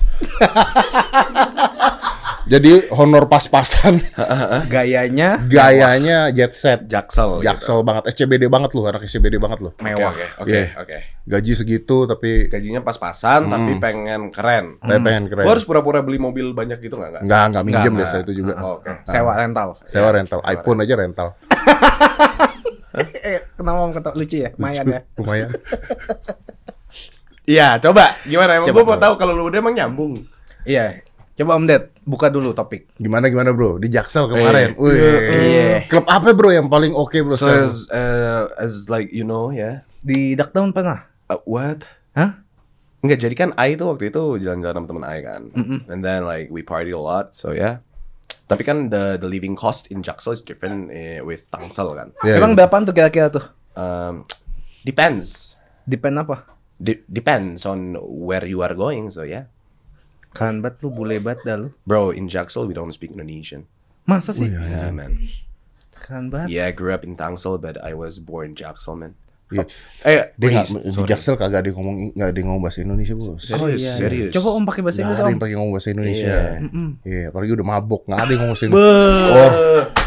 Jadi 2.47 2.87
honor 2.95 3.27
pas-pasan, 3.27 3.99
Gayanya 4.73 5.43
gayanya 5.43 6.31
jet 6.31 6.55
set. 6.55 6.87
Jaksel. 6.87 7.43
Jaksel 7.43 7.83
banget, 7.83 8.07
SCBD 8.07 8.47
banget 8.47 8.71
lu, 8.71 8.87
anak 8.87 9.03
SCBD 9.03 9.35
banget 9.35 9.59
lu. 9.59 9.69
Oke, 9.69 9.83
mewah. 9.83 10.15
oke, 10.15 10.25
oke, 10.39 10.47
Iya. 10.47 10.63
oke. 10.79 10.97
Gaji 11.27 11.51
segitu 11.53 12.07
tapi 12.07 12.47
Gajinya 12.47 12.79
pas-pasan, 12.79 13.51
tapi 13.51 13.75
pengen 13.77 14.31
keren. 14.31 14.79
saya 14.79 14.99
pengen 15.03 15.27
keren. 15.27 15.43
Gua 15.43 15.53
harus 15.53 15.67
pura-pura 15.67 15.99
beli 15.99 16.15
mobil 16.17 16.55
banyak 16.55 16.79
gitu 16.79 16.95
nggak? 16.95 17.19
nggak? 17.19 17.23
Enggak, 17.27 17.43
enggak 17.51 17.63
minjem 17.67 17.93
deh 17.99 18.07
saya 18.07 18.21
itu 18.23 18.33
juga. 18.33 18.53
Oh, 18.57 18.79
Oke. 18.79 18.95
Sewa 19.03 19.33
rental. 19.35 19.69
Sewa 19.91 20.09
rental, 20.09 20.39
iPhone 20.47 20.79
aja 20.81 20.95
rental. 20.95 21.27
Eh, 22.97 23.53
kenapa 23.53 23.77
Om 23.77 23.93
kata 23.93 24.09
lucu 24.17 24.41
ya? 24.41 24.49
Mayan 24.57 24.89
ya. 24.89 24.99
Lumayan. 25.21 25.53
Iya, 27.45 27.77
coba. 27.77 28.17
Gimana? 28.25 28.57
Emang 28.57 28.73
gua 28.73 28.83
mau 28.83 28.97
tahu 28.97 29.13
kalau 29.15 29.37
lu 29.37 29.45
udah 29.45 29.61
emang 29.61 29.77
nyambung. 29.77 30.25
Iya. 30.65 31.05
Coba 31.37 31.53
Om 31.53 31.69
Ded, 31.69 31.93
buka 32.01 32.33
dulu 32.33 32.49
topik. 32.57 32.89
Gimana 32.97 33.29
gimana 33.29 33.53
bro? 33.53 33.77
Di 33.77 33.93
Jaksel 33.93 34.25
kemarin. 34.25 34.73
Eh, 34.73 34.81
Wih. 34.81 34.97
iya. 35.37 35.69
Klub 35.85 36.09
apa 36.09 36.33
bro 36.33 36.49
yang 36.49 36.65
paling 36.65 36.97
oke 36.97 37.13
bro 37.21 37.37
So 37.37 37.45
sekarang? 37.45 37.69
as, 37.69 37.75
uh, 37.93 38.43
as 38.57 38.73
like 38.89 39.13
you 39.13 39.21
know 39.21 39.53
ya. 39.53 39.85
Di 40.01 40.33
Duckdown 40.33 40.73
pernah? 40.73 41.05
Uh, 41.29 41.37
what? 41.45 41.85
Hah? 42.17 42.41
Enggak, 43.05 43.21
jadi 43.21 43.35
kan 43.37 43.49
I 43.53 43.77
tuh 43.77 43.93
waktu 43.93 44.09
itu 44.09 44.41
jalan-jalan 44.41 44.81
sama 44.81 44.87
temen 44.89 45.05
I 45.05 45.17
kan. 45.21 45.41
Mm-mm. 45.53 45.79
And 45.85 46.01
then 46.01 46.25
like 46.25 46.49
we 46.49 46.65
party 46.65 46.89
a 46.89 46.97
lot, 46.97 47.37
so 47.37 47.53
yeah. 47.53 47.85
Tapi 48.49 48.65
kan 48.65 48.89
the 48.89 49.21
the 49.21 49.29
living 49.29 49.53
cost 49.53 49.93
in 49.93 50.01
Jaksel 50.01 50.33
is 50.33 50.41
different 50.41 50.89
eh, 50.89 51.21
with 51.21 51.45
Tangsel 51.53 51.93
kan. 51.93 52.17
Iya, 52.25 52.41
Emang 52.41 52.57
berapaan 52.57 52.89
tuh 52.89 52.97
kira-kira 52.97 53.29
tuh? 53.29 53.45
Um, 53.77 54.25
depends. 54.81 55.53
Depend 55.85 56.17
apa? 56.17 56.49
De- 56.81 57.05
depends 57.05 57.61
on 57.69 57.93
where 58.01 58.41
you 58.49 58.65
are 58.65 58.73
going, 58.73 59.13
so 59.13 59.21
yeah. 59.21 59.45
Keren 60.37 60.61
banget 60.61 60.85
lu, 60.85 60.93
bule 60.93 61.17
banget 61.17 61.41
dah 61.41 61.57
lu. 61.57 61.73
Bro, 61.89 62.13
in 62.13 62.29
Jaksel 62.29 62.69
we 62.69 62.77
don't 62.77 62.93
speak 62.93 63.09
Indonesian. 63.09 63.65
Masa 64.05 64.37
sih? 64.37 64.53
Yeah, 64.53 64.93
man. 64.93 65.17
Keren 65.97 66.29
banget. 66.29 66.53
Yeah, 66.53 66.69
I 66.69 66.73
grew 66.77 66.93
up 66.93 67.01
in 67.01 67.17
Tangsel, 67.17 67.57
but 67.57 67.81
I 67.81 67.97
was 67.97 68.21
born 68.21 68.53
in 68.53 68.55
Jaksel, 68.55 68.93
man. 68.93 69.17
Iya. 69.47 69.63
Eh, 70.03 70.23
Dia 70.35 70.47
raised, 70.53 70.75
di 70.77 70.91
sorry. 70.91 71.07
Jaksel 71.07 71.35
kagak 71.35 71.59
ada 71.59 71.67
yang 71.67 71.77
ngomong 71.77 71.95
nggak 72.11 72.27
ada 72.27 72.37
yang 72.37 72.47
ngomong 72.47 72.63
bahasa 72.63 72.79
Indonesia 72.79 73.13
bos. 73.13 73.27
Oh 73.27 73.39
Serius, 73.39 73.79
iya. 73.79 73.93
serius. 73.95 74.31
Coba 74.31 74.49
Om 74.53 74.63
pakai 74.63 74.81
bahasa 74.81 74.97
Nggak 74.97 75.03
Inggris 75.03 75.17
ada 75.17 75.23
Om. 75.23 75.31
yang 75.31 75.41
pakai 75.41 75.55
ngomong 75.55 75.71
bahasa 75.71 75.89
Indonesia. 75.89 76.27
Iya. 76.27 76.59
Mm-mm. 76.59 76.87
Iya, 77.01 77.21
apalagi 77.27 77.51
udah 77.53 77.65
mabok, 77.65 78.01
nggak 78.05 78.19
ada 78.19 78.27
yang 78.27 78.39
ngomong 78.39 78.53
bahasa 78.53 78.65
Indonesia. 78.67 79.31
Oh, 79.31 79.51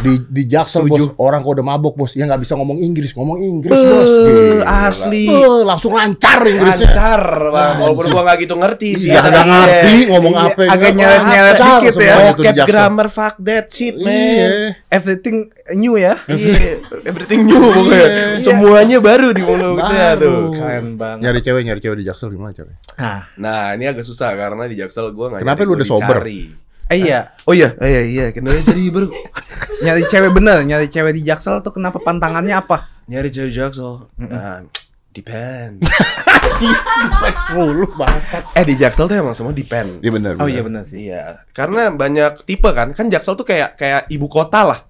di 0.01 0.13
di 0.29 0.43
Jaksel 0.45 0.83
bos, 0.85 1.05
orang 1.17 1.41
kalau 1.41 1.55
udah 1.57 1.67
mabok 1.67 1.95
bos, 1.97 2.13
ya 2.13 2.25
nggak 2.25 2.41
bisa 2.41 2.53
ngomong 2.55 2.79
Inggris, 2.79 3.11
ngomong 3.13 3.39
Inggris 3.39 3.77
bos. 3.77 4.11
Gila. 4.21 4.65
asli. 4.87 5.25
Eh, 5.27 5.63
langsung 5.63 5.93
lancar 5.93 6.41
Inggrisnya. 6.43 6.87
Lancar, 6.87 7.23
bang. 7.51 7.75
Walaupun 7.81 8.05
gua 8.09 8.23
nggak 8.23 8.39
gitu 8.41 8.55
ngerti 8.57 8.89
sih. 8.97 9.09
Iya, 9.09 9.21
nggak 9.23 9.47
ngerti 9.47 9.95
ngomong 10.07 10.35
Iya, 10.35 10.45
apa. 10.47 10.63
agak 10.67 10.77
juga. 10.87 10.99
nyeret-nyeret 11.01 11.49
Lancar 11.51 11.69
dikit 11.81 11.95
ya. 11.97 12.15
Vocab 12.31 12.55
grammar, 12.65 13.07
fuck 13.09 13.35
that 13.41 13.67
shit, 13.69 13.97
man. 13.97 14.13
Iya. 14.13 14.49
Everything 14.91 15.37
new 15.73 15.97
ya. 15.97 16.21
Iya, 16.27 16.77
everything 17.05 17.45
new 17.45 17.57
pokoknya. 17.59 18.05
Semuanya 18.41 18.99
baru 19.01 19.30
di 19.37 19.43
mulut 19.43 19.77
kita 19.77 19.95
Baru. 20.17 20.21
tuh. 20.21 20.41
Keren 20.55 20.87
banget. 20.95 21.23
Nyari 21.23 21.41
cewek, 21.41 21.63
nyari 21.65 21.81
cewek 21.81 21.99
di 21.99 22.07
Jaksel 22.07 22.29
gimana 22.31 22.53
cewek? 22.53 22.75
Nah, 22.97 23.21
Nah, 23.35 23.65
ini 23.75 23.85
agak 23.85 24.03
susah 24.03 24.31
karena 24.33 24.65
di 24.65 24.77
Jaksel 24.77 25.11
gua 25.11 25.27
nggak 25.31 25.41
Kenapa 25.43 25.61
lu 25.63 25.73
udah 25.75 25.87
sober? 25.87 26.19
eh, 26.23 26.97
iya. 26.97 27.21
Oh 27.45 27.53
iya, 27.53 27.73
oh 27.75 27.87
iya, 27.87 28.03
iya. 28.03 28.27
Kenapa 28.31 28.61
jadi 28.63 28.83
baru 28.89 29.07
Nyari 29.85 30.03
cewek 30.07 30.33
bener, 30.33 30.59
nyari 30.63 30.87
cewek 30.87 31.13
di 31.15 31.23
Jaksel 31.23 31.61
tuh 31.61 31.71
kenapa 31.71 31.99
pantangannya 31.99 32.53
apa? 32.53 32.91
nyari 33.07 33.27
cewek 33.29 33.51
Jaksel? 33.51 34.07
Nah, 34.19 34.63
depend. 35.11 35.83
Mulu 37.51 37.89
bangsat. 37.97 38.43
eh 38.53 38.65
di 38.65 38.75
Jaksel 38.77 39.07
tuh 39.07 39.17
emang 39.17 39.33
semua 39.33 39.51
depend. 39.51 39.99
Iya 40.01 40.11
benar. 40.13 40.33
Oh 40.37 40.45
benar. 40.45 40.51
iya 40.51 40.63
bener 40.63 40.83
sih. 40.87 40.99
Iya, 41.09 41.23
karena 41.51 41.89
banyak 41.91 42.45
tipe 42.45 42.69
kan. 42.71 42.93
Kan 42.93 43.09
Jaksel 43.09 43.35
tuh 43.35 43.43
kayak 43.43 43.75
kayak 43.75 44.07
ibu 44.09 44.29
kota 44.29 44.61
lah. 44.63 44.81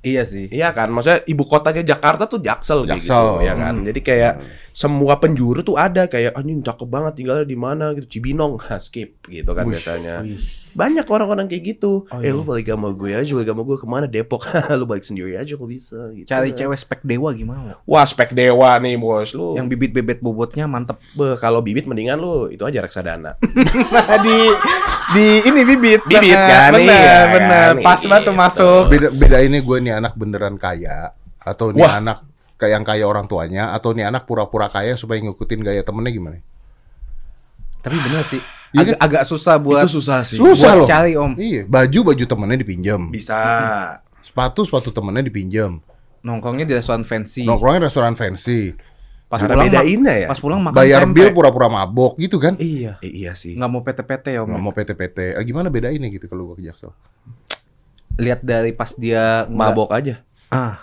Iya 0.00 0.24
sih. 0.24 0.48
Iya 0.48 0.72
kan, 0.72 0.88
maksudnya 0.88 1.20
ibu 1.28 1.44
kotanya 1.44 1.84
Jakarta 1.84 2.24
tuh 2.24 2.40
Jaksel, 2.40 2.88
Jaksel. 2.88 3.04
gitu, 3.04 3.44
ya 3.44 3.52
kan. 3.52 3.84
Jadi 3.84 4.00
kayak 4.00 4.34
semua 4.72 5.16
penjuru 5.16 5.60
tuh 5.60 5.74
ada 5.74 6.04
kayak 6.04 6.32
anjing 6.32 6.60
cakep 6.60 6.86
banget 6.86 7.12
tinggalnya 7.14 7.42
di 7.42 7.54
mana 7.54 7.90
gitu 7.92 8.06
Cibinong 8.08 8.56
Ha, 8.60 8.78
skip 8.82 9.22
gitu 9.24 9.50
kan 9.50 9.64
Wih, 9.64 9.74
biasanya 9.74 10.22
Wih. 10.22 10.38
banyak 10.70 11.02
orang-orang 11.04 11.44
kayak 11.44 11.64
gitu 11.68 12.06
Oh, 12.06 12.18
eh 12.18 12.26
iya. 12.26 12.32
lu 12.32 12.40
balik 12.40 12.66
sama 12.66 12.90
gue 12.90 13.10
aja 13.10 13.26
balik 13.28 13.48
sama 13.48 13.62
gue 13.62 13.76
ke 13.76 13.86
mana 13.86 14.06
Depok 14.06 14.46
lu 14.78 14.84
balik 14.84 15.02
sendiri 15.02 15.34
aja 15.34 15.52
kok 15.52 15.66
bisa 15.66 15.98
gitu 16.12 16.26
Cari 16.26 16.50
cewek 16.52 16.78
spek 16.78 17.00
dewa 17.02 17.30
gimana? 17.30 17.78
wah 17.82 18.02
spek 18.02 18.30
dewa 18.30 18.70
nih 18.76 18.94
bos 18.94 19.30
lu 19.30 19.54
Yang 19.54 19.66
bibit 19.68 19.90
bebet 19.92 20.18
bobotnya 20.20 20.64
mantep. 20.64 20.96
Beh, 21.12 21.34
kalau 21.36 21.58
bibit 21.60 21.84
mendingan 21.84 22.16
lu 22.16 22.46
itu 22.46 22.62
aja 22.62 22.80
reksadana 22.80 23.34
di 24.24 24.36
di 25.10 25.26
ini 25.42 25.60
bibit. 25.64 26.00
Bibit 26.04 26.30
Bener, 26.30 26.46
kan, 26.46 26.70
Bener, 26.72 26.86
iya 26.86 27.18
bener. 27.28 27.70
kan, 27.72 27.74
Pas 27.82 28.00
banget 28.00 28.22
tuh 28.22 28.30
gitu. 28.30 28.32
masuk. 28.38 28.82
Beda 28.86 29.08
beda 29.10 29.38
ini 29.40 29.58
gue 29.58 29.78
nih 29.80 29.94
anak 29.96 30.12
beneran 30.14 30.54
kaya 30.54 31.10
atau 31.36 31.72
nih 31.72 31.82
Wah. 31.82 31.98
anak 31.98 32.18
kayak 32.60 32.72
yang 32.72 32.84
kaya 32.84 33.02
orang 33.02 33.24
tuanya 33.24 33.72
atau 33.72 33.90
nih 33.90 34.04
anak 34.04 34.22
pura-pura 34.22 34.68
kaya 34.68 34.92
supaya 34.94 35.16
ngikutin 35.18 35.60
gaya 35.62 35.80
temennya 35.80 36.12
gimana? 36.12 36.36
Tapi 37.80 37.96
bener 37.98 38.20
sih. 38.22 38.40
Iya 38.70 38.94
Agak, 38.94 38.96
agak 39.00 39.22
susah 39.24 39.56
buat 39.56 39.82
itu 39.82 39.98
susah 39.98 40.22
sih 40.22 40.36
Susah 40.36 40.76
buat 40.76 40.80
loh. 40.80 40.86
cari 40.86 41.12
om. 41.14 41.32
Iya, 41.34 41.66
baju 41.66 41.98
baju 42.06 42.24
temennya 42.24 42.54
dipinjam, 42.56 43.00
bisa 43.08 43.34
sepatu 44.22 44.62
sepatu 44.62 44.88
temennya 44.90 45.26
dipinjam, 45.26 45.82
Nongkrongnya 46.20 46.62
di 46.62 46.76
restoran 46.76 47.02
fancy. 47.02 47.42
nongkrongnya 47.42 47.90
restoran 47.90 48.14
fancy, 48.14 48.78
Pas 49.26 49.40
cara 49.40 49.56
pulang 49.56 49.66
bedainnya 49.66 50.14
ya 50.16 50.26
Pas 50.26 50.38
pulang 50.38 50.60
makan 50.60 50.76
bayar 50.76 51.02
tempe. 51.02 51.16
bill 51.16 51.30
pura-pura 51.32 51.66
mabok 51.66 52.14
gitu 52.16 52.38
kan? 52.38 52.54
Iya. 52.56 53.00
Eh, 53.00 53.10
iya 53.16 53.32
sih 53.32 53.54
Nggak 53.54 53.68
mau 53.68 53.80
PT-PT 53.80 54.26
om. 54.38 54.46
Nggak 54.46 54.60
mau 54.60 54.70
PT-PT. 54.70 55.18
Eh, 55.34 55.42
gimana 55.42 55.66
bedainnya 55.66 56.06
gitu 56.08 56.26
kalau 56.26 56.46
gue 56.46 56.62
ke 56.62 56.68
Jaksel? 56.68 56.94
Lihat 58.18 58.38
dari 58.40 58.70
pas 58.70 58.92
dia 58.92 59.46
mabok 59.46 59.90
aja 59.90 60.22
Ah. 60.46 60.78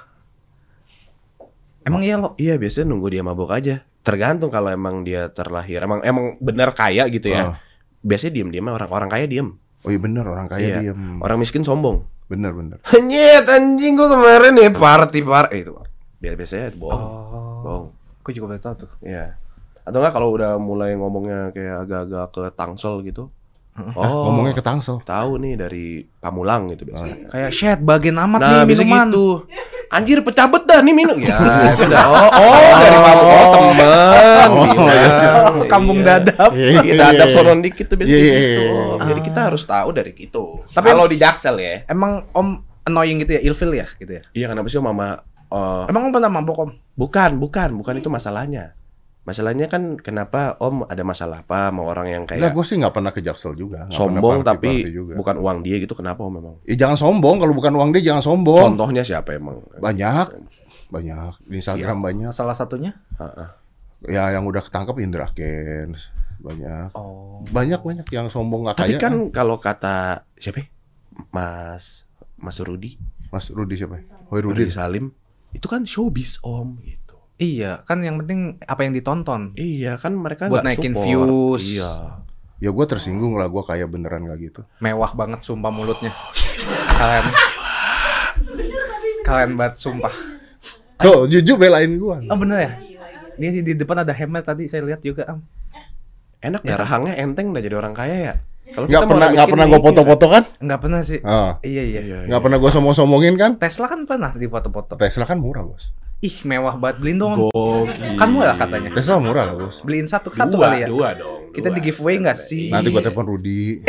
Emang 1.88 2.02
iya 2.04 2.16
lo? 2.20 2.36
Iya 2.36 2.60
biasanya 2.60 2.92
nunggu 2.92 3.08
dia 3.08 3.24
mabok 3.24 3.56
aja. 3.56 3.82
Tergantung 4.04 4.52
kalau 4.52 4.68
emang 4.68 5.08
dia 5.08 5.32
terlahir 5.32 5.80
emang 5.84 6.04
emang 6.04 6.36
benar 6.44 6.76
kaya 6.76 7.08
gitu 7.08 7.32
ya. 7.32 7.56
Ah. 7.56 7.56
Biasanya 8.04 8.34
diem 8.36 8.50
diem 8.52 8.68
orang-orang 8.68 9.08
kaya 9.08 9.26
diem. 9.26 9.56
Oh 9.88 9.90
iya 9.90 10.00
bener 10.02 10.28
orang 10.28 10.52
kaya 10.52 10.68
Iya. 10.68 10.78
diem. 10.92 11.24
Orang 11.24 11.40
miskin 11.40 11.64
sombong. 11.64 12.04
Bener 12.28 12.52
bener. 12.52 12.84
Nyet 12.92 13.48
anjing 13.48 13.96
gua 13.96 14.12
kemarin 14.12 14.52
nih 14.60 14.72
party 14.76 15.20
par 15.24 15.48
eh, 15.56 15.64
itu. 15.64 15.72
Biar 16.20 16.36
biasanya 16.36 16.76
itu 16.76 16.78
bohong. 16.84 17.04
Oh. 17.04 17.60
Bohong. 17.64 17.86
Aku 18.24 18.30
juga 18.36 18.56
baru 18.56 18.62
tahu 18.62 18.76
tuh. 18.84 18.92
Iya. 19.00 19.40
Atau 19.88 20.04
enggak 20.04 20.14
kalau 20.20 20.36
udah 20.36 20.60
mulai 20.60 21.00
ngomongnya 21.00 21.56
kayak 21.56 21.88
agak-agak 21.88 22.26
ke 22.36 22.44
Tangsel 22.60 23.00
gitu. 23.08 23.32
Ah, 23.78 23.94
Oh. 24.02 24.28
ngomongnya 24.28 24.54
ke 24.54 24.62
Tangsel. 24.62 24.98
Tahu 25.00 25.38
nih 25.38 25.54
dari 25.56 25.86
Pamulang 26.18 26.66
gitu 26.68 26.84
biasanya. 26.84 27.30
Kayak 27.30 27.52
shit, 27.52 27.80
bagian 27.80 28.18
amat 28.18 28.40
Nah, 28.42 28.50
nih 28.50 28.62
minuman. 28.68 29.08
gitu. 29.08 29.46
Anjir 29.88 30.20
pecah 30.20 30.46
bet 30.46 30.66
dah 30.66 30.82
nih 30.82 30.92
minum. 30.92 31.16
Ya, 31.16 31.38
itu 31.72 31.86
dah. 31.86 32.04
Oh, 32.04 32.28
oh 32.28 32.72
dari 32.76 32.98
Pamulang. 32.98 33.30
Oh, 33.32 33.46
teman. 33.48 33.64
Oh, 33.64 33.72
bilang. 33.72 34.52
iya. 34.92 35.66
Kampung 35.66 36.00
Iya. 36.00 36.08
dadap. 36.20 36.50
Iya, 36.52 36.80
Kita 36.82 37.04
ada 37.08 37.26
sonon 37.30 37.60
dikit 37.62 37.86
tuh 37.86 37.96
biasanya 37.96 38.18
Iya, 38.18 38.28
iya, 38.28 38.40
gitu. 38.42 38.62
iya. 38.64 38.74
Om. 38.74 39.08
Jadi 39.08 39.22
kita 39.24 39.40
harus 39.48 39.64
tahu 39.64 39.90
dari 39.92 40.12
itu. 40.12 40.46
Tapi- 40.68 40.88
kalau 40.88 41.06
di 41.06 41.16
Jaksel 41.16 41.56
ya. 41.56 41.74
Emang 41.86 42.26
om 42.32 42.48
annoying 42.84 43.20
gitu 43.20 43.32
ya, 43.34 43.42
ilfil 43.42 43.72
ya 43.74 43.88
gitu 43.94 44.12
ya. 44.12 44.24
Iya 44.34 44.46
kenapa 44.50 44.68
sih 44.68 44.80
mama 44.80 45.20
eh, 45.48 45.84
Emang 45.88 46.04
om 46.04 46.12
pernah 46.12 46.32
mabok 46.34 46.58
om? 46.58 46.70
bukan, 46.94 47.38
bukan, 47.38 47.70
bukan 47.74 47.94
itu 47.96 48.10
masalahnya. 48.10 48.76
Masalahnya 49.28 49.68
kan 49.68 50.00
kenapa 50.00 50.56
Om 50.56 50.88
ada 50.88 51.04
masalah 51.04 51.44
apa 51.44 51.68
sama 51.68 51.84
orang 51.84 52.08
yang 52.08 52.24
kayak 52.24 52.48
gue 52.48 52.64
sih 52.64 52.80
nggak 52.80 52.96
pernah 52.96 53.12
ke 53.12 53.20
Jaksel 53.20 53.60
juga. 53.60 53.84
nggak 53.84 54.00
sombong 54.00 54.40
pernah 54.40 54.56
tapi 54.56 54.88
juga. 54.88 55.20
bukan 55.20 55.36
uang 55.44 55.58
dia 55.68 55.84
gitu 55.84 56.00
kenapa 56.00 56.24
Om 56.24 56.34
memang? 56.40 56.56
Ya, 56.64 56.88
jangan 56.88 56.96
sombong. 56.96 57.36
Kalau 57.44 57.52
bukan 57.52 57.76
uang 57.76 57.92
dia 57.92 58.16
jangan 58.16 58.24
sombong. 58.24 58.72
Contohnya 58.72 59.04
siapa 59.04 59.36
emang? 59.36 59.60
Banyak, 59.84 60.28
banyak. 60.88 61.34
Di 61.44 61.60
Instagram 61.60 62.00
banyak. 62.00 62.32
Salah 62.32 62.56
satunya? 62.56 62.96
Heeh. 63.20 63.50
Ya 64.08 64.32
yang 64.32 64.48
udah 64.48 64.64
ketangkep 64.64 64.96
Indra 65.04 65.28
Kens. 65.36 66.08
Banyak. 66.40 66.96
Oh. 66.96 67.44
Banyak 67.52 67.84
banyak 67.84 68.08
yang 68.08 68.32
sombong 68.32 68.64
nggak 68.64 68.80
Tapi 68.80 68.96
kaya. 68.96 69.04
kan 69.04 69.14
kalau 69.36 69.60
kata 69.60 70.24
siapa? 70.40 70.64
ya? 70.64 70.68
Mas 71.36 72.08
Mas 72.38 72.58
Rudi, 72.62 72.96
Mas 73.34 73.50
Rudi 73.50 73.76
siapa? 73.76 74.00
Hoi 74.30 74.40
Rudi 74.40 74.70
Rudi. 74.70 74.74
Salim, 74.74 75.12
itu 75.52 75.66
kan 75.66 75.84
showbiz 75.84 76.40
Om 76.46 76.78
gitu. 76.86 77.07
Iya, 77.38 77.86
kan 77.86 78.02
yang 78.02 78.18
penting 78.18 78.58
apa 78.60 78.82
yang 78.82 78.92
ditonton. 78.92 79.54
Iya 79.54 79.96
kan 79.96 80.14
mereka 80.14 80.50
Buat 80.50 80.62
nggak 80.62 80.66
naikin 80.74 80.92
support. 80.92 81.06
views. 81.06 81.64
Iya. 81.64 81.92
Ya 82.58 82.70
gue 82.74 82.86
tersinggung 82.86 83.38
lah. 83.38 83.46
Gue 83.46 83.62
kaya 83.62 83.86
beneran 83.86 84.26
gak 84.26 84.42
gitu. 84.42 84.62
Mewah 84.80 85.14
banget 85.14 85.46
sumpah 85.46 85.70
mulutnya. 85.70 86.10
Kalian 86.92 87.30
Kalian 89.22 89.52
banget 89.54 89.76
sumpah. 89.78 90.14
Tuh, 90.98 91.30
jujur 91.30 91.56
belain 91.56 91.94
gue. 91.94 92.18
Oh 92.26 92.38
bener 92.38 92.58
ya? 92.58 92.72
Dia 93.38 93.50
sih 93.52 93.62
di 93.62 93.78
depan 93.78 94.02
ada 94.02 94.10
Hemet 94.10 94.42
tadi 94.42 94.66
saya 94.66 94.82
lihat 94.82 95.06
juga 95.06 95.30
am. 95.30 95.46
Enak 96.40 96.62
Ya. 96.64 96.74
ya. 96.74 96.76
rahangnya 96.80 97.14
enteng 97.18 97.54
udah 97.54 97.62
jadi 97.62 97.76
orang 97.76 97.94
kaya 97.94 98.18
ya. 98.18 98.34
Kalau 98.68 98.86
Nggak 98.86 99.06
pernah 99.06 99.28
nggak 99.32 99.48
pernah 99.48 99.66
gue 99.68 99.80
foto-foto 99.80 100.26
kan? 100.28 100.44
Enggak 100.58 100.80
pernah 100.82 101.02
sih. 101.02 101.20
Ah. 101.22 101.62
Iya 101.62 101.84
iya. 101.84 102.02
Iya, 102.02 102.18
Nggak 102.26 102.42
pernah 102.42 102.58
gue 102.58 102.72
sombong-sombongin 102.72 103.36
kan? 103.38 103.52
Tesla 103.58 103.86
kan 103.86 104.02
pernah 104.04 104.34
di 104.34 104.46
foto-foto. 104.46 104.98
Tesla 104.98 105.24
kan 105.24 105.38
murah 105.38 105.62
bos. 105.62 105.94
Ih 106.18 106.34
mewah 106.44 106.74
banget 106.76 106.98
beliin 106.98 107.22
dong. 107.22 107.34
Gokil. 107.38 108.18
Kan 108.18 108.34
murah 108.34 108.58
katanya. 108.58 108.90
Tesla 108.90 109.22
murah 109.22 109.44
lah 109.46 109.56
bos. 109.56 109.86
Beliin 109.86 110.10
satu 110.10 110.34
satu 110.34 110.58
Dua, 110.58 110.74
kali 110.74 110.78
ya. 110.82 110.88
dua 110.90 111.10
dong. 111.14 111.54
Kita 111.54 111.70
dua. 111.70 111.76
di 111.78 111.82
giveaway 111.84 112.16
nggak 112.18 112.40
sih? 112.40 112.74
Nanti 112.74 112.90
gue 112.90 113.02
telepon 113.02 113.26
Rudi. 113.28 113.86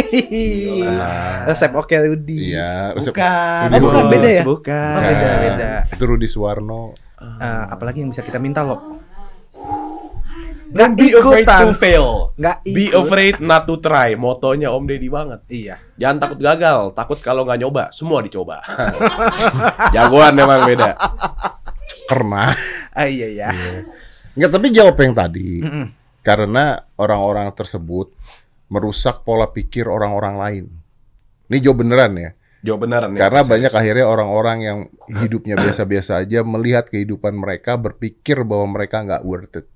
Resep 1.49 1.73
oke 1.73 1.95
Rudi. 1.97 2.53
Iya. 2.53 2.93
resep- 2.93 3.17
Bukan. 3.17 3.67
Oh, 3.71 3.81
bukan, 3.81 4.05
beda 4.09 4.29
ya? 4.31 4.43
Bukan. 4.45 4.93
Oh, 4.93 5.03
beda, 5.03 5.29
beda. 5.41 5.71
Itu 5.89 6.05
Rudi 6.05 6.29
Suwarno. 6.29 6.93
Eh, 7.19 7.65
apalagi 7.67 8.05
yang 8.05 8.13
bisa 8.13 8.21
kita 8.21 8.37
minta 8.37 8.61
lo? 8.61 9.01
Don't 10.69 10.95
be 10.95 11.09
afraid 11.11 11.49
to 11.49 11.73
fail. 11.73 12.37
Nggak 12.37 12.57
Be 12.63 12.93
ikut. 12.93 13.01
afraid 13.01 13.35
not 13.41 13.65
to 13.65 13.81
try. 13.81 14.13
Motonya 14.15 14.69
Om 14.69 14.85
Deddy 14.85 15.09
banget. 15.09 15.41
Iya. 15.49 15.81
Jangan 15.97 16.17
takut 16.21 16.39
gagal. 16.39 16.93
Takut 16.93 17.19
kalau 17.19 17.49
nggak 17.49 17.57
nyoba, 17.59 17.89
semua 17.89 18.21
dicoba. 18.21 18.61
Jagoan 19.97 20.37
memang 20.37 20.69
beda. 20.69 20.93
Karena. 22.09 22.53
Ah 22.93 23.07
iya 23.07 23.29
ya. 23.31 23.49
Nggak, 24.35 24.51
tapi 24.55 24.67
jawab 24.71 24.97
yang 24.99 25.15
tadi. 25.15 25.63
Mm-mm. 25.63 25.87
Karena 26.23 26.83
orang-orang 26.99 27.49
tersebut 27.55 28.13
merusak 28.69 29.25
pola 29.25 29.49
pikir 29.49 29.89
orang-orang 29.89 30.35
lain. 30.37 30.65
Ini 31.49 31.59
jawab 31.65 31.87
beneran 31.87 32.13
ya. 32.21 32.31
Jawab 32.61 32.85
beneran 32.85 33.15
ya. 33.17 33.19
Karena 33.23 33.41
serius. 33.41 33.53
banyak 33.55 33.73
akhirnya 33.73 34.07
orang-orang 34.11 34.59
yang 34.61 34.79
hidupnya 35.09 35.55
biasa-biasa 35.57 36.21
aja 36.27 36.45
melihat 36.45 36.91
kehidupan 36.91 37.33
mereka 37.33 37.79
berpikir 37.81 38.45
bahwa 38.45 38.77
mereka 38.79 39.07
nggak 39.07 39.23
worth 39.25 39.57
it. 39.63 39.67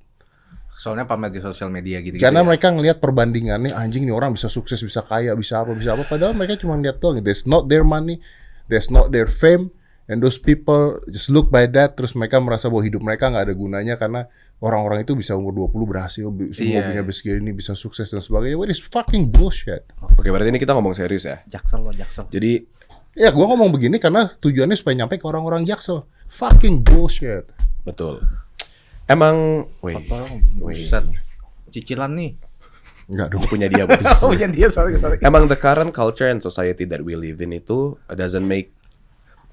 Soalnya 0.76 1.06
pamer 1.06 1.30
di 1.30 1.38
sosial 1.38 1.70
media 1.70 2.02
gitu. 2.02 2.18
Karena 2.18 2.42
ya. 2.42 2.46
mereka 2.46 2.74
ngelihat 2.74 2.98
perbandingannya 2.98 3.70
anjing 3.70 4.02
nih 4.02 4.14
orang 4.14 4.34
bisa 4.34 4.50
sukses, 4.50 4.82
bisa 4.82 5.00
kaya, 5.06 5.30
bisa 5.38 5.62
apa, 5.62 5.78
bisa 5.78 5.94
apa. 5.94 6.04
Padahal 6.10 6.34
mereka 6.34 6.58
cuma 6.58 6.74
lihat 6.74 6.98
doang. 6.98 7.22
That's 7.22 7.46
not 7.46 7.70
their 7.70 7.86
money, 7.86 8.18
that's 8.66 8.90
not 8.90 9.14
their 9.14 9.30
fame, 9.30 9.70
and 10.06 10.22
those 10.22 10.38
people 10.38 10.98
just 11.10 11.28
look 11.28 11.50
by 11.50 11.66
that. 11.66 11.94
Terus 11.94 12.14
mereka 12.14 12.38
merasa 12.38 12.70
bahwa 12.70 12.82
hidup 12.82 13.02
mereka 13.02 13.28
nggak 13.28 13.50
ada 13.50 13.54
gunanya 13.54 13.94
karena 13.98 14.26
orang-orang 14.62 15.02
itu 15.02 15.18
bisa 15.18 15.34
umur 15.34 15.50
20 15.70 15.90
berhasil, 15.90 16.26
semua 16.54 16.78
Iya, 16.78 16.82
punya 16.86 17.02
iya. 17.02 17.06
bisnis 17.06 17.34
ini 17.42 17.50
bisa 17.50 17.74
sukses 17.74 18.06
dan 18.06 18.22
sebagainya. 18.22 18.54
What 18.54 18.70
is 18.70 18.78
fucking 18.78 19.30
bullshit? 19.34 19.82
Oke, 20.14 20.30
berarti 20.30 20.54
ini 20.54 20.62
kita 20.62 20.70
ngomong 20.74 20.94
serius 20.94 21.26
ya. 21.26 21.42
Jaksel 21.50 21.82
lo 21.82 21.90
Jaksel. 21.90 22.30
Jadi 22.30 22.82
Ya, 23.12 23.28
gua 23.28 23.44
ngomong 23.52 23.68
begini 23.76 24.00
karena 24.00 24.32
tujuannya 24.40 24.72
supaya 24.72 25.04
nyampe 25.04 25.20
ke 25.20 25.28
orang-orang 25.28 25.68
Jaksel. 25.68 26.08
Fucking 26.32 26.80
bullshit. 26.80 27.44
betul. 27.84 28.24
Emang, 29.04 29.68
wih, 29.84 30.00
buset. 30.56 31.04
Cicilan 31.68 32.16
nih. 32.16 32.32
Enggak 33.12 33.36
dong. 33.36 33.44
punya 33.44 33.68
dia 33.68 33.84
bos. 33.84 34.00
Iya 34.32 34.48
dia 34.48 34.68
sorry 34.72 34.96
sorry. 34.96 35.20
Emang 35.20 35.44
the 35.44 35.58
current 35.60 35.92
culture 35.92 36.24
and 36.30 36.40
society 36.40 36.88
that 36.88 37.04
we 37.04 37.12
live 37.12 37.44
in 37.44 37.52
itu 37.52 38.00
doesn't 38.08 38.46
make 38.48 38.72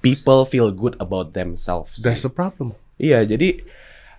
people 0.00 0.42
feel 0.44 0.68
good 0.68 0.96
about 0.98 1.32
themselves. 1.32 1.96
sih. 1.96 2.04
That's 2.04 2.22
the 2.22 2.32
problem. 2.32 2.74
Iya, 2.96 3.24
jadi 3.24 3.64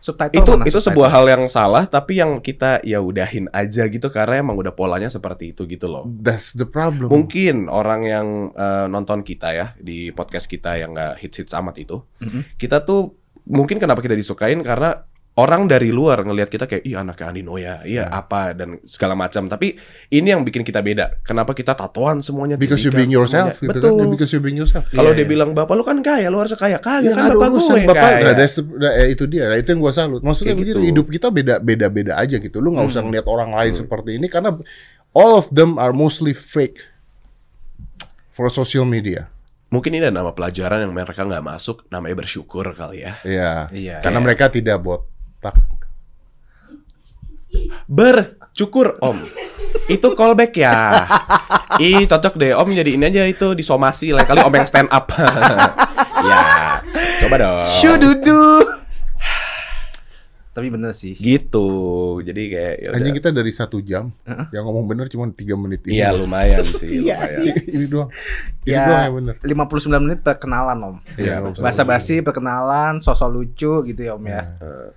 Subtitle 0.02 0.34
itu 0.34 0.52
itu 0.66 0.74
subtitle? 0.74 0.82
sebuah 0.98 1.10
hal 1.14 1.26
yang 1.30 1.44
salah 1.46 1.86
tapi 1.86 2.18
yang 2.18 2.42
kita 2.42 2.82
ya 2.82 2.98
udahin 2.98 3.46
aja 3.54 3.86
gitu 3.86 4.10
karena 4.10 4.42
emang 4.42 4.58
udah 4.58 4.74
polanya 4.74 5.06
seperti 5.06 5.54
itu 5.54 5.70
gitu 5.70 5.86
loh. 5.86 6.10
That's 6.10 6.58
the 6.58 6.66
problem. 6.66 7.06
Mungkin 7.06 7.70
orang 7.70 8.02
yang 8.02 8.28
eh, 8.50 8.86
nonton 8.90 9.22
kita 9.22 9.54
ya 9.54 9.68
di 9.78 10.10
podcast 10.10 10.50
kita 10.50 10.82
yang 10.82 10.98
nggak 10.98 11.22
hits 11.22 11.38
hits 11.38 11.54
amat 11.54 11.78
itu, 11.78 12.02
Mhm. 12.18 12.58
kita 12.58 12.82
tuh 12.82 13.14
mungkin 13.46 13.78
kenapa 13.78 14.02
kita 14.02 14.18
disukain 14.18 14.66
karena 14.66 15.06
orang 15.32 15.64
dari 15.64 15.96
luar 15.96 16.28
ngelihat 16.28 16.52
kita 16.52 16.68
kayak 16.68 16.84
ih 16.84 17.00
anaknya 17.00 17.26
Andi 17.32 17.40
Noya, 17.42 17.76
iya 17.88 18.04
apa 18.06 18.52
dan 18.52 18.84
segala 18.84 19.16
macam. 19.16 19.48
Tapi 19.48 19.80
ini 20.12 20.28
yang 20.28 20.44
bikin 20.44 20.60
kita 20.60 20.84
beda. 20.84 21.24
Kenapa 21.24 21.56
kita 21.56 21.72
tatoan 21.72 22.20
semuanya? 22.20 22.60
Because 22.60 22.84
you 22.84 22.92
being 22.92 23.08
yourself 23.08 23.56
semuanya. 23.56 23.80
gitu 23.80 23.88
Betul. 23.88 23.96
kan. 23.96 24.08
Because 24.12 24.32
you 24.36 24.42
being 24.44 24.60
yourself. 24.60 24.84
Kalau 24.92 25.16
Iya, 25.16 25.24
dia 25.24 25.26
iya. 25.26 25.32
bilang 25.32 25.50
bapak 25.56 25.72
lu 25.72 25.88
kan 25.88 25.98
kaya, 26.04 26.28
lu 26.28 26.36
harus 26.36 26.52
kaya. 26.54 26.78
Kagak 26.78 27.08
Ya, 27.08 27.16
kan 27.16 27.32
bapak 27.32 27.48
gue 27.48 27.56
urusan 27.56 27.76
yang 27.80 27.90
bapak. 27.90 28.04
kaya. 28.04 28.20
Nah, 28.28 28.34
that's 28.36 28.56
the- 28.60 28.76
nah, 28.76 28.92
eh, 28.92 29.08
itu 29.08 29.24
dia. 29.26 29.44
Nah, 29.48 29.58
itu 29.58 29.70
yang 29.72 29.80
gua 29.80 29.94
salut. 29.96 30.20
Maksudnya 30.20 30.52
Kayak 30.52 30.62
begitu, 30.68 30.78
gitu. 30.84 30.88
hidup 30.92 31.06
kita 31.08 31.28
beda 31.32 31.56
beda 31.58 31.88
beda 31.88 32.14
aja 32.20 32.36
gitu. 32.36 32.58
Lu 32.60 32.76
nggak 32.76 32.86
Hmm. 32.86 32.92
usah 32.92 33.02
ngeliat 33.02 33.26
orang 33.26 33.50
lain 33.56 33.74
seperti 33.74 34.20
ini 34.20 34.28
karena 34.28 34.52
all 35.16 35.32
of 35.32 35.48
them 35.50 35.80
are 35.80 35.96
mostly 35.96 36.36
fake 36.36 36.84
for 38.32 38.52
social 38.52 38.84
media. 38.84 39.32
Mungkin 39.72 39.96
ini 39.96 40.04
ada 40.04 40.12
nama 40.12 40.36
pelajaran 40.36 40.84
yang 40.84 40.92
mereka 40.92 41.24
nggak 41.24 41.40
masuk, 41.42 41.88
namanya 41.88 42.20
bersyukur 42.20 42.68
kali 42.76 43.08
ya. 43.08 43.16
Iya. 43.24 43.52
Iya. 43.72 43.96
Karena 44.04 44.20
Iya. 44.20 44.26
mereka 44.28 44.52
tidak 44.52 44.84
botak. 45.42 45.58
bercukur 47.90 48.96
om. 49.02 49.18
Itu 49.90 50.14
callback 50.14 50.54
ya. 50.56 50.76
Ih 51.84 52.06
cocok 52.06 52.38
deh 52.38 52.52
om 52.54 52.70
jadi 52.70 52.96
ini 52.96 53.10
aja 53.10 53.24
itu 53.26 53.52
di 53.52 53.64
somasi 53.66 54.14
lain 54.14 54.24
kali 54.24 54.40
om 54.40 54.54
yang 54.54 54.64
stand 54.64 54.88
up. 54.88 55.10
ya, 56.30 56.42
coba 57.20 57.36
dong. 57.36 57.68
Shududu. 57.82 58.46
Tapi 60.52 60.68
bener 60.68 60.92
sih. 60.92 61.16
Gitu. 61.16 61.68
Jadi 62.22 62.42
kayak 62.52 62.74
ya 62.78 62.88
udah. 62.92 62.98
Anjing 63.00 63.16
kita 63.16 63.30
dari 63.32 63.52
satu 63.52 63.80
jam, 63.80 64.12
Heeh. 64.28 64.52
yang 64.52 64.68
ngomong 64.68 64.84
bener 64.84 65.08
cuma 65.08 65.28
tiga 65.32 65.56
menit 65.56 65.80
ini. 65.88 66.00
Iya 66.00 66.12
lumayan 66.12 66.60
sih, 66.68 67.00
lumayan. 67.08 67.56
ini 67.68 67.86
doang. 67.88 68.10
Ini 68.64 68.68
Ya, 68.68 68.84
doang 68.84 69.02
yang 69.02 69.16
bener. 69.16 69.36
59 69.44 70.04
menit 70.04 70.20
perkenalan 70.22 70.78
om. 70.84 70.96
Iya, 71.16 71.40
betul. 71.40 71.64
Basa 71.64 71.88
basi 71.88 72.20
perkenalan, 72.20 73.00
sosok 73.00 73.32
lucu 73.32 73.88
gitu 73.88 74.02
ya 74.04 74.16
om 74.16 74.24
ya. 74.28 74.44
Eh, 74.60 74.88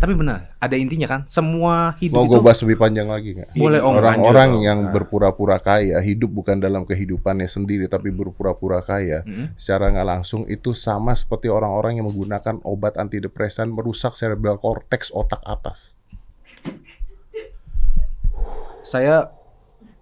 Tapi 0.00 0.16
benar, 0.16 0.48
ada 0.56 0.72
intinya 0.80 1.04
kan. 1.04 1.20
Semua 1.28 1.92
hidup 2.00 2.16
Mau 2.16 2.24
gue 2.24 2.40
bahas 2.40 2.56
lebih 2.64 2.80
panjang 2.80 3.04
lagi 3.04 3.36
nggak? 3.36 3.52
Boleh, 3.52 3.84
Om. 3.84 4.00
Orang-orang 4.00 4.50
yang 4.64 4.78
Nah. 4.88 4.92
berpura-pura 4.96 5.60
kaya, 5.60 6.00
hidup 6.00 6.32
bukan 6.32 6.56
dalam 6.56 6.88
kehidupannya 6.88 7.44
sendiri, 7.44 7.84
tapi 7.84 8.08
berpura-pura 8.08 8.80
kaya. 8.80 9.20
Mm-mm. 9.28 9.52
Secara 9.60 9.92
nggak 9.92 10.08
langsung 10.08 10.48
itu 10.48 10.72
sama 10.72 11.12
seperti 11.12 11.52
orang-orang 11.52 12.00
yang 12.00 12.08
menggunakan 12.08 12.64
obat 12.64 12.96
antidepresan 12.96 13.68
merusak 13.68 14.16
cerebral 14.16 14.56
cortex 14.56 15.12
otak 15.12 15.44
atas. 15.44 15.92
saya 18.80 19.28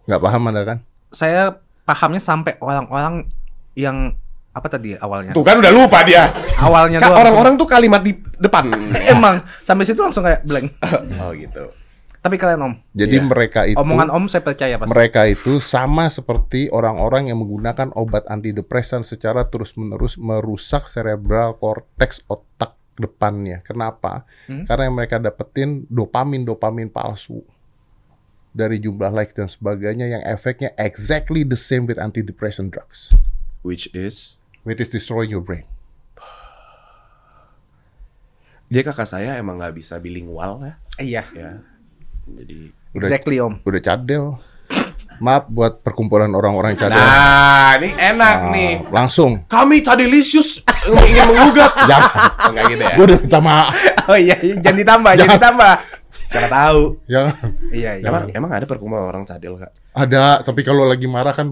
Nggak 0.06 0.22
paham 0.22 0.48
anda 0.48 0.62
kan? 0.64 0.78
saya 1.10 1.58
pahamnya 1.82 2.20
sampai 2.22 2.54
orang-orang 2.62 3.26
yang 3.74 4.14
apa 4.58 4.68
tadi 4.68 4.98
awalnya? 4.98 5.32
Tuh 5.32 5.46
kan 5.46 5.62
udah 5.62 5.72
lupa 5.72 6.02
dia. 6.02 6.26
Awalnya 6.58 6.98
doang. 6.98 7.18
orang-orang 7.22 7.54
tuh 7.54 7.68
kalimat 7.70 8.02
di 8.02 8.12
depan. 8.36 8.74
emang 9.14 9.46
sampai 9.62 9.86
situ 9.86 10.02
langsung 10.02 10.26
kayak 10.26 10.42
blank. 10.42 10.74
oh 11.22 11.30
gitu. 11.32 11.70
Tapi 12.18 12.34
kalian 12.34 12.60
om, 12.66 12.74
Jadi 12.98 13.22
Iya. 13.22 13.30
mereka 13.30 13.62
itu 13.62 13.78
omongan 13.78 14.10
om 14.10 14.26
saya 14.26 14.42
percaya 14.42 14.74
pasti. 14.74 14.90
mereka 14.90 15.22
itu 15.30 15.62
sama 15.62 16.10
seperti 16.10 16.66
orang-orang 16.66 17.30
yang 17.30 17.38
menggunakan 17.38 17.94
obat 17.94 18.26
antidepresan 18.26 19.06
secara 19.06 19.46
terus-menerus 19.46 20.18
merusak 20.18 20.90
cerebral 20.90 21.54
cortex 21.62 22.18
otak 22.26 22.74
depannya. 22.98 23.62
Kenapa? 23.62 24.26
Hmm? 24.50 24.66
Karena 24.66 24.90
yang 24.90 24.98
mereka 24.98 25.22
dapetin 25.22 25.86
dopamin-dopamin 25.86 26.90
palsu 26.90 27.46
dari 28.50 28.82
jumlah 28.82 29.14
like 29.14 29.38
dan 29.38 29.46
sebagainya 29.46 30.10
yang 30.10 30.22
efeknya 30.26 30.74
exactly 30.74 31.46
the 31.46 31.54
same 31.54 31.86
with 31.86 32.02
antidepressant 32.02 32.74
drugs. 32.74 33.14
Which 33.62 33.86
is 33.94 34.37
Which 34.62 34.78
is 34.78 34.88
destroying 34.88 35.30
your 35.30 35.40
brain. 35.40 35.64
dia 38.68 38.84
kakak 38.84 39.08
saya 39.08 39.40
emang 39.40 39.56
nggak 39.56 39.72
bisa 39.72 39.96
bilingual 39.96 40.60
ya. 40.60 40.74
Iya, 41.00 41.22
Ya. 41.32 41.50
Jadi 42.28 42.68
Udah, 42.92 43.08
exactly 43.08 43.40
om. 43.40 43.56
udah 43.64 43.80
cadel. 43.80 44.36
Maaf 45.18 45.48
buat 45.48 45.80
perkumpulan 45.80 46.28
orang-orang 46.30 46.76
cadel. 46.76 46.94
Nah, 46.94 47.80
ini 47.80 47.90
enak 47.90 48.36
Nah, 48.38 48.52
nih. 48.52 48.72
Langsung. 48.92 49.42
Kami 49.48 49.80
Cadelisius 49.80 50.60
ingin 50.84 51.24
mengugat. 51.26 51.72
Jangan. 51.90 52.52
Enggak 52.52 52.64
gitu 52.68 52.82
ya. 52.84 52.92
Gue 52.94 53.04
udah 53.08 53.18
minta 53.18 53.40
maaf. 53.40 53.68
Oh 54.08 54.16
iya, 54.16 54.40
jangan 54.40 54.78
ditambah, 54.80 55.12
jangan 55.20 55.36
ditambah. 55.36 55.72
Siapa 56.32 56.48
tahu. 56.48 56.80
Jangan. 57.04 57.34
Iya, 57.68 57.90
iya. 58.00 58.08
Emang 58.08 58.24
emang 58.32 58.50
ada 58.56 58.64
perkumpulan 58.64 59.04
orang 59.04 59.24
cadel, 59.24 59.60
Kak? 59.60 59.68
Ada, 59.92 60.40
tapi 60.40 60.64
kalau 60.64 60.88
lagi 60.88 61.04
marah 61.04 61.36
kan 61.36 61.44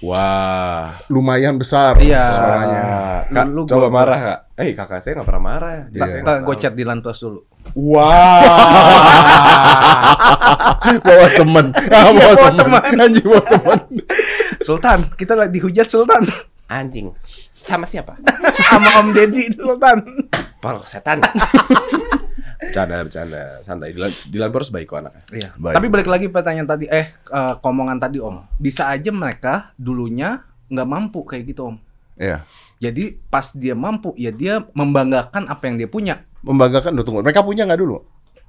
Wah. 0.00 0.96
lumayan 1.06 1.54
besar 1.54 1.94
Iya. 1.96 2.24
suaranya. 2.32 2.82
Kak, 3.28 3.44
Lu- 3.46 3.52
lu 3.52 3.60
coba 3.64 3.82
gua- 3.82 3.94
marah, 3.94 4.18
Kak. 4.18 4.38
Eh, 4.56 4.72
kakak 4.72 4.98
saya 4.98 5.12
nggak 5.14 5.28
pernah 5.28 5.42
marah. 5.44 5.70
Tak, 5.86 6.06
saya 6.08 6.22
tak, 6.22 6.36
gue 6.42 6.54
chat 6.56 6.72
di 6.72 6.82
Lantas 6.82 7.18
dulu. 7.18 7.38
Wah. 7.76 8.40
bawa 11.00 11.26
temen, 11.30 11.66
ah, 11.70 12.10
bawa 12.10 12.32
bawa 12.32 12.50
temen, 12.50 12.80
anjing 12.96 13.24
bawa 13.24 13.42
temen. 13.44 13.78
Sultan, 14.66 14.98
kita 15.14 15.32
lagi 15.34 15.50
dihujat 15.54 15.86
Sultan. 15.86 16.22
Anjing. 16.66 17.12
Sama 17.52 17.84
siapa? 17.84 18.16
Sama 18.64 18.88
Om 18.98 19.06
Deddy 19.12 19.52
Sultan. 19.52 19.98
Para 20.58 20.80
setan. 20.80 21.20
Bercanda, 22.62 23.00
bercanda. 23.00 23.42
Santai. 23.60 23.90
Dilan, 23.90 24.12
Dilan 24.28 24.50
Poros 24.50 24.68
baik 24.68 24.86
kok 24.86 25.00
anaknya. 25.00 25.22
Iya. 25.30 25.48
Baik. 25.56 25.74
Tapi 25.74 25.86
balik 25.88 26.08
lagi 26.08 26.26
pertanyaan 26.28 26.68
tadi, 26.68 26.84
eh 26.86 27.06
eh, 27.10 27.54
komongan 27.58 27.96
tadi 27.96 28.18
Om. 28.18 28.56
Bisa 28.56 28.86
aja 28.86 29.08
mereka 29.08 29.72
dulunya 29.74 30.44
nggak 30.66 30.86
mampu 30.86 31.24
kayak 31.24 31.44
gitu 31.46 31.66
Om. 31.66 31.76
Iya, 32.14 32.44
Jadi 32.78 33.16
pas 33.26 33.48
dia 33.50 33.72
mampu, 33.72 34.12
ya 34.12 34.28
dia 34.28 34.60
membanggakan 34.70 35.48
apa 35.48 35.62
yang 35.64 35.76
dia 35.76 35.88
punya. 35.88 36.20
membanggakan. 36.40 36.92
Duh, 36.92 37.00
tunggu. 37.00 37.20
Mereka 37.20 37.40
punya 37.40 37.64
nggak 37.64 37.80
dulu? 37.80 38.00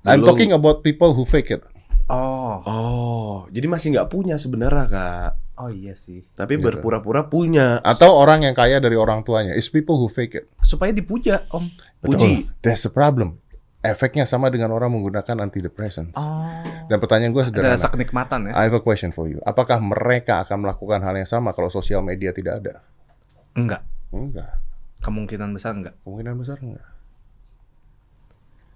I'm 0.03 0.19
talking 0.21 0.51
about 0.51 0.81
people 0.81 1.11
who 1.11 1.23
fake 1.23 1.51
it. 1.51 1.63
Oh, 2.07 2.59
Oh, 2.67 3.35
jadi 3.47 3.67
masih 3.67 3.95
nggak 3.95 4.07
punya 4.07 4.35
sebenarnya, 4.35 4.85
Kak. 4.87 5.31
oh 5.55 5.69
iya 5.69 5.93
sih. 5.93 6.25
Tapi 6.33 6.57
Gitu. 6.57 6.67
berpura-pura 6.67 7.27
punya. 7.27 7.79
Atau 7.81 8.11
orang 8.11 8.43
yang 8.43 8.51
kaya 8.51 8.81
dari 8.81 8.97
orang 8.97 9.21
tuanya. 9.21 9.53
It's 9.53 9.69
people 9.69 9.95
who 9.95 10.07
fake 10.07 10.35
it. 10.35 10.45
Supaya 10.59 10.91
dipuja 10.91 11.47
Om. 11.47 11.69
Puji. 12.01 12.43
Betul. 12.43 12.59
That's 12.59 12.83
the 12.83 12.91
problem. 12.91 13.39
Efeknya 13.81 14.29
sama 14.29 14.53
dengan 14.53 14.69
orang 14.69 14.93
menggunakan 14.93 15.41
antidepressant. 15.41 16.13
Oh. 16.13 16.45
Dan 16.85 17.01
pertanyaan 17.01 17.33
gue 17.33 17.41
Ada 17.41 17.49
sederhana. 17.49 17.73
rasa 17.81 17.89
kenikmatan 17.89 18.39
ya? 18.49 18.53
I 18.53 18.69
have 18.69 18.77
a 18.77 18.83
question 18.85 19.09
for 19.09 19.25
you. 19.25 19.41
Apakah 19.41 19.81
mereka 19.81 20.45
akan 20.45 20.69
melakukan 20.69 21.01
hal 21.01 21.17
yang 21.17 21.25
sama 21.25 21.49
kalau 21.57 21.73
sosial 21.73 22.05
media 22.05 22.29
tidak 22.29 22.61
ada? 22.61 22.85
Enggak. 23.57 23.81
Enggak. 24.13 24.61
Kemungkinan 25.01 25.49
besar 25.57 25.73
enggak. 25.73 25.97
Kemungkinan 26.05 26.35
besar 26.37 26.61
enggak. 26.61 26.85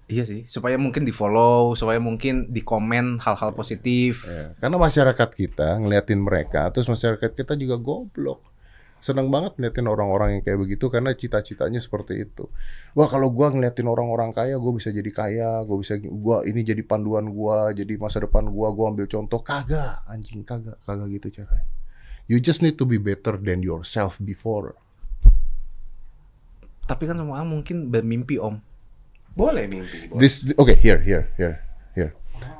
Iya 0.05 0.21
sih, 0.21 0.45
supaya 0.45 0.77
mungkin 0.77 1.01
di 1.01 1.09
follow, 1.09 1.73
supaya 1.73 1.97
mungkin 1.97 2.53
di 2.53 2.61
komen 2.61 3.17
hal-hal 3.25 3.57
positif. 3.57 4.29
Ya, 4.29 4.53
Karena 4.61 4.77
masyarakat 4.77 5.29
kita 5.33 5.81
ngeliatin 5.81 6.21
mereka, 6.21 6.69
terus 6.69 6.85
masyarakat 6.85 7.33
kita 7.33 7.57
juga 7.57 7.81
goblok. 7.81 8.37
Seneng 9.03 9.29
banget 9.29 9.53
ngeliatin 9.59 9.85
orang-orang 9.85 10.29
yang 10.39 10.43
kayak 10.43 10.59
begitu 10.59 10.89
karena 10.89 11.13
cita-citanya 11.13 11.77
seperti 11.77 12.25
itu. 12.25 12.49
Wah 12.97 13.05
kalau 13.05 13.29
gua 13.29 13.53
ngeliatin 13.53 13.85
orang-orang 13.85 14.33
kaya, 14.33 14.57
gue 14.57 14.73
bisa 14.73 14.89
jadi 14.89 15.11
kaya, 15.13 15.61
gue 15.61 15.77
bisa, 15.77 15.93
gua 16.01 16.41
ini 16.41 16.65
jadi 16.65 16.81
panduan 16.81 17.29
gua, 17.29 17.69
jadi 17.69 18.01
masa 18.01 18.25
depan 18.25 18.49
gua, 18.49 18.73
gua 18.73 18.89
ambil 18.89 19.05
contoh. 19.05 19.45
Kagak, 19.45 20.01
anjing 20.09 20.41
kagak, 20.41 20.81
kagak 20.81 21.07
gitu 21.21 21.41
caranya. 21.41 21.69
You 22.25 22.41
just 22.41 22.65
need 22.65 22.81
to 22.81 22.89
be 22.89 22.97
better 22.97 23.37
than 23.37 23.61
yourself 23.61 24.17
before. 24.17 24.73
Tapi 26.89 27.05
kan 27.05 27.17
semua 27.17 27.41
orang 27.41 27.61
mungkin 27.61 27.93
bermimpi 27.93 28.41
om. 28.41 28.57
Boleh 29.35 29.67
mimpi. 29.69 30.09
boleh. 30.09 30.21
This, 30.21 30.41
okay, 30.55 30.77
here, 30.79 31.01
here, 31.01 31.29
here, 31.35 31.61
here. 31.93 32.11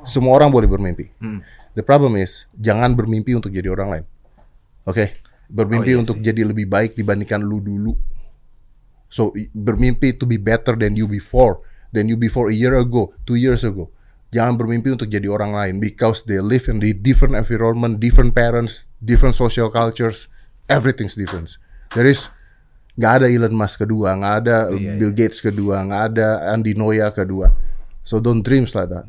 Semua 0.06 0.38
orang 0.38 0.52
boleh 0.54 0.68
bermimpi. 0.70 1.10
Hmm. 1.18 1.42
The 1.74 1.82
problem 1.82 2.14
is 2.14 2.46
jangan 2.54 2.94
bermimpi 2.94 3.34
untuk 3.34 3.50
jadi 3.50 3.72
orang 3.72 3.88
lain. 3.90 4.04
Oke, 4.86 5.18
bermimpi 5.50 5.94
Oh, 5.94 5.96
iya 5.98 6.02
untuk 6.02 6.18
jadi 6.20 6.42
lebih 6.46 6.66
baik 6.66 6.94
dibandingkan 6.98 7.42
lu 7.42 7.62
dulu. 7.62 7.94
So 9.06 9.32
bermimpi 9.54 10.18
to 10.18 10.26
be 10.26 10.36
better 10.36 10.74
than 10.74 10.98
you 10.98 11.06
before, 11.06 11.62
than 11.94 12.10
you 12.10 12.18
before 12.18 12.50
a 12.50 12.56
year 12.56 12.74
ago, 12.74 13.14
two 13.24 13.38
years 13.38 13.62
ago. 13.62 13.90
Jangan 14.34 14.58
bermimpi 14.58 14.90
untuk 14.90 15.06
jadi 15.06 15.30
orang 15.30 15.54
lain 15.54 15.74
because 15.78 16.26
they 16.26 16.42
live 16.42 16.66
in 16.66 16.82
the 16.82 16.90
different 16.90 17.38
environment, 17.38 18.02
different 18.02 18.34
parents, 18.34 18.90
different 18.98 19.38
social 19.38 19.70
cultures, 19.70 20.26
everything's 20.66 21.14
different. 21.14 21.54
There 21.94 22.10
is 22.10 22.26
nggak 22.98 23.22
ada 23.22 23.26
Elon 23.30 23.54
Musk 23.54 23.86
kedua, 23.86 24.18
nggak 24.18 24.34
ada 24.44 24.56
Iya, 24.74 24.98
Bill 24.98 25.14
Gates 25.14 25.38
kedua, 25.38 25.86
nggak 25.86 26.02
ada 26.12 26.28
Andy 26.50 26.74
Noya 26.74 27.14
kedua. 27.14 27.54
So 28.02 28.18
don't 28.18 28.42
dreams 28.42 28.74
like 28.74 28.90
that. 28.90 29.06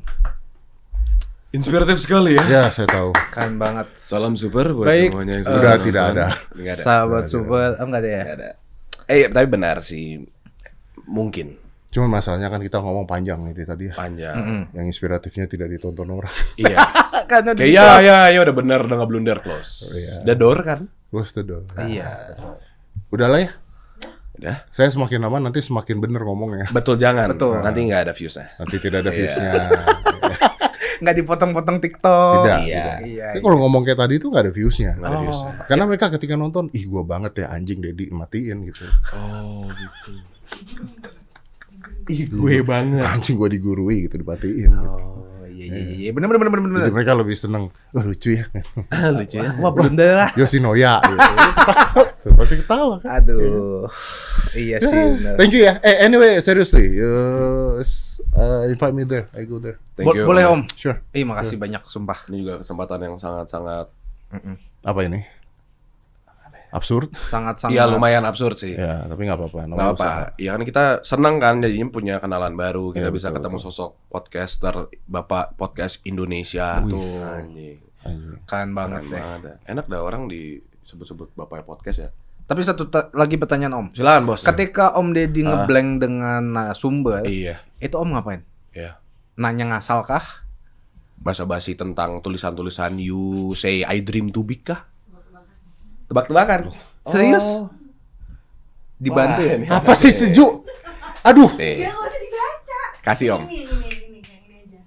Inspiratif 1.58 1.98
sekali 1.98 2.38
ya. 2.38 2.44
Ya, 2.46 2.64
saya 2.70 2.86
tahu. 2.86 3.10
Keren 3.34 3.58
banget. 3.58 3.90
Salam 4.06 4.38
super 4.38 4.70
buat 4.72 4.86
Baik, 4.86 5.10
semuanya 5.10 5.34
yang 5.34 5.46
sudah 5.46 5.58
Udah 5.58 5.74
nonton. 5.74 5.88
tidak 5.90 6.04
ada. 6.06 6.26
Ada. 6.54 6.74
Sahabat 6.78 7.24
super, 7.26 7.70
oh 7.74 7.84
enggak 7.84 8.02
ada 8.02 8.10
ya? 8.10 8.22
Nggak 8.24 8.38
ada. 8.38 8.50
Eh, 9.08 9.26
tapi 9.28 9.48
benar 9.48 9.78
sih. 9.82 10.22
Mungkin 11.04 11.58
Cuman 11.88 12.12
masalahnya 12.12 12.52
kan 12.52 12.60
kita 12.60 12.78
ngomong 12.78 13.08
panjang 13.08 13.40
nih 13.42 13.56
dari 13.56 13.66
tadi 13.66 13.84
ya. 13.88 13.94
panjang. 13.96 14.36
Mm-mm. 14.36 14.62
Yang 14.76 14.86
inspiratifnya 14.92 15.46
tidak 15.48 15.72
ditonton 15.72 16.08
orang. 16.08 16.30
Iya. 16.62 16.78
Karena 17.32 17.52
Kayak 17.56 17.74
ya 17.74 17.88
ya 18.00 18.18
ya 18.30 18.40
udah 18.44 18.54
benar 18.54 18.80
udah 18.84 18.96
nggak 19.00 19.10
blunder 19.10 19.40
close. 19.40 19.88
Iya. 19.90 20.14
Udah 20.28 20.36
door 20.36 20.60
kan? 20.62 20.80
Close 21.10 21.32
the 21.32 21.42
door. 21.42 21.64
Iya. 21.80 22.38
Udahlah 23.08 23.40
ya. 23.40 23.52
Udah. 24.38 24.56
Saya 24.70 24.92
semakin 24.92 25.24
lama 25.24 25.40
nanti 25.42 25.64
semakin 25.64 25.98
bener 25.98 26.22
ngomongnya. 26.22 26.68
Betul 26.70 27.00
jangan. 27.00 27.34
Betul. 27.34 27.64
Nanti 27.64 27.80
nggak 27.88 28.02
ada 28.04 28.14
viewsnya. 28.14 28.46
Nanti 28.60 28.76
tidak 28.78 28.98
ada 29.02 29.12
Iya. 29.12 29.18
viewsnya. 29.18 29.52
Nggak 30.98 31.16
dipotong-potong 31.16 31.78
TikTok. 31.78 32.34
Tidak. 32.42 32.60
Iya. 32.62 32.78
tidak. 32.82 32.98
Iya. 33.06 33.28
Tapi 33.32 33.40
kalau 33.42 33.58
ngomong 33.62 33.82
kayak 33.82 34.00
tadi 34.00 34.14
itu 34.16 34.28
nggak 34.28 34.44
ada 34.44 34.54
viewsnya. 34.54 34.92
Nggak 34.96 35.08
ada 35.08 35.18
Oh. 35.18 35.24
viewsnya. 35.24 35.52
Karena 35.66 35.84
mereka 35.86 36.06
ketika 36.12 36.34
nonton, 36.34 36.64
ih 36.72 36.84
gua 36.84 37.04
banget 37.04 37.32
ya 37.42 37.48
anjing 37.50 37.80
Dedi 37.80 38.10
matiin 38.10 38.58
gitu. 38.66 38.86
Oh 39.14 39.66
gitu. 39.68 40.12
Ih 42.08 42.24
gue 42.26 42.56
banget. 42.62 43.04
Anjing 43.04 43.36
gua 43.36 43.48
digurui 43.48 44.08
gitu 44.08 44.16
dimatiin. 44.18 44.72
Gitu. 44.72 44.90
Oh 44.96 45.44
iya 45.44 45.66
iya 45.68 45.82
iya, 45.84 45.96
iya. 46.00 46.12
Bener 46.12 46.28
bener 46.28 46.48
bener 46.48 46.64
bener. 46.64 46.80
Jadi 46.86 46.94
mereka 46.94 47.12
lebih 47.14 47.36
seneng. 47.36 47.68
Wah 47.92 48.02
lucu 48.02 48.30
ya. 48.34 48.48
Lucu 49.18 49.38
ya. 49.38 49.52
Wah 49.60 49.72
blunder 49.72 50.12
lah. 50.16 50.30
Yoshinoya. 50.34 51.04
gitu. 51.04 52.32
Masih 52.38 52.60
ketawa 52.60 52.96
kan? 53.00 53.24
Aduh. 53.24 53.88
Iya 54.54 54.78
sih 54.80 54.88
benar. 54.90 55.36
Thank 55.36 55.52
you 55.52 55.64
ya. 55.64 55.80
Eh 55.80 56.02
anyway, 56.02 56.38
seriously, 56.40 56.96
uh, 56.96 57.80
uh, 58.34 58.62
invite 58.66 58.94
me 58.94 59.04
there. 59.04 59.28
I 59.32 59.44
go 59.44 59.58
there. 59.58 59.82
Thank 59.94 60.06
Bo- 60.06 60.14
you, 60.14 60.24
boleh 60.24 60.46
Om. 60.46 60.62
Sure. 60.74 61.02
Ih, 61.12 61.24
makasih 61.24 61.56
banyak 61.56 61.84
sumpah. 61.84 62.24
Ini 62.28 62.38
juga 62.40 62.54
kesempatan 62.60 63.00
yang 63.02 63.16
sangat-sangat 63.16 63.90
Apa 64.82 65.00
ini? 65.02 65.24
Absurd? 66.68 67.16
Sangat-sangat. 67.18 67.72
Iya 67.72 67.88
lumayan 67.88 68.24
absurd 68.24 68.60
sih. 68.60 68.76
Ya, 68.76 69.08
tapi 69.08 69.24
nggak 69.24 69.40
apa-apa. 69.40 69.58
Nggak 69.64 69.72
namanya 69.72 69.88
apa. 69.88 70.04
usaha. 70.04 70.24
Ya 70.36 70.50
kan 70.52 70.64
kita 70.64 70.84
senang 71.02 71.36
kan 71.40 71.64
jadinya 71.64 71.88
punya 71.88 72.16
kenalan 72.20 72.54
baru. 72.54 72.92
Kita 72.92 73.08
Iya, 73.08 73.16
bisa 73.16 73.32
betul, 73.32 73.36
ketemu 73.40 73.58
betul. 73.58 73.68
sosok 73.72 73.92
podcaster 74.08 74.76
Bapak 75.06 75.56
podcast 75.56 76.04
Indonesia 76.04 76.84
Wih. 76.84 76.92
tuh. 76.92 77.24
Anjing. 77.24 77.78
Anjing. 78.04 78.40
Keren 78.44 78.72
banget 78.72 79.00
Keren 79.00 79.10
deh. 79.10 79.16
banget 79.18 79.42
ya. 79.42 79.56
Enak 79.66 79.86
dah 79.88 80.02
orang 80.04 80.24
disebut-sebut 80.28 81.32
Bapak 81.34 81.64
podcast 81.64 81.98
ya. 82.04 82.10
Tapi 82.48 82.64
satu 82.64 82.88
ta- 82.88 83.12
lagi 83.12 83.36
pertanyaan 83.36 83.76
Om. 83.76 83.88
Silakan 83.92 84.24
bos. 84.24 84.40
Ketika 84.42 84.96
Om 84.96 85.12
Deddy 85.12 85.44
Ah. 85.44 85.48
ngeblank 85.62 85.90
dengan 86.00 86.42
narasumber, 86.46 87.22
Iya. 87.22 87.60
itu 87.78 87.92
Om 87.92 88.10
ngapain? 88.10 88.42
Iya. 88.72 89.04
Nanya 89.36 89.68
ngasal 89.70 90.02
kah? 90.02 90.24
Basa-basi 91.18 91.74
tentang 91.74 92.20
tulisan-tulisan 92.20 92.96
you 92.96 93.20
say 93.54 93.84
I 93.84 94.00
dream 94.00 94.32
to 94.32 94.42
big 94.42 94.64
kah? 94.64 94.88
Tebak-tebakan. 96.08 96.72
Serius? 97.04 97.44
Oh. 97.44 97.68
Dibantu 98.98 99.42
Wah, 99.42 99.46
ya? 99.46 99.56
ini. 99.58 99.66
Apa 99.68 99.92
sih 99.94 100.10
sejuk? 100.10 100.64
Aduh, 101.22 101.52
Nih, 101.54 101.84
Ya 101.84 101.92
nggak 101.92 102.08
usah 102.08 102.20
dibaca. 102.20 102.80
kasih 103.04 103.28
om. 103.30 103.44
Ini, 103.44 103.58
ini, 103.60 103.76
ini, 104.08 104.20
yang 104.24 104.42
ini 104.42 104.56
aja. 104.64 104.80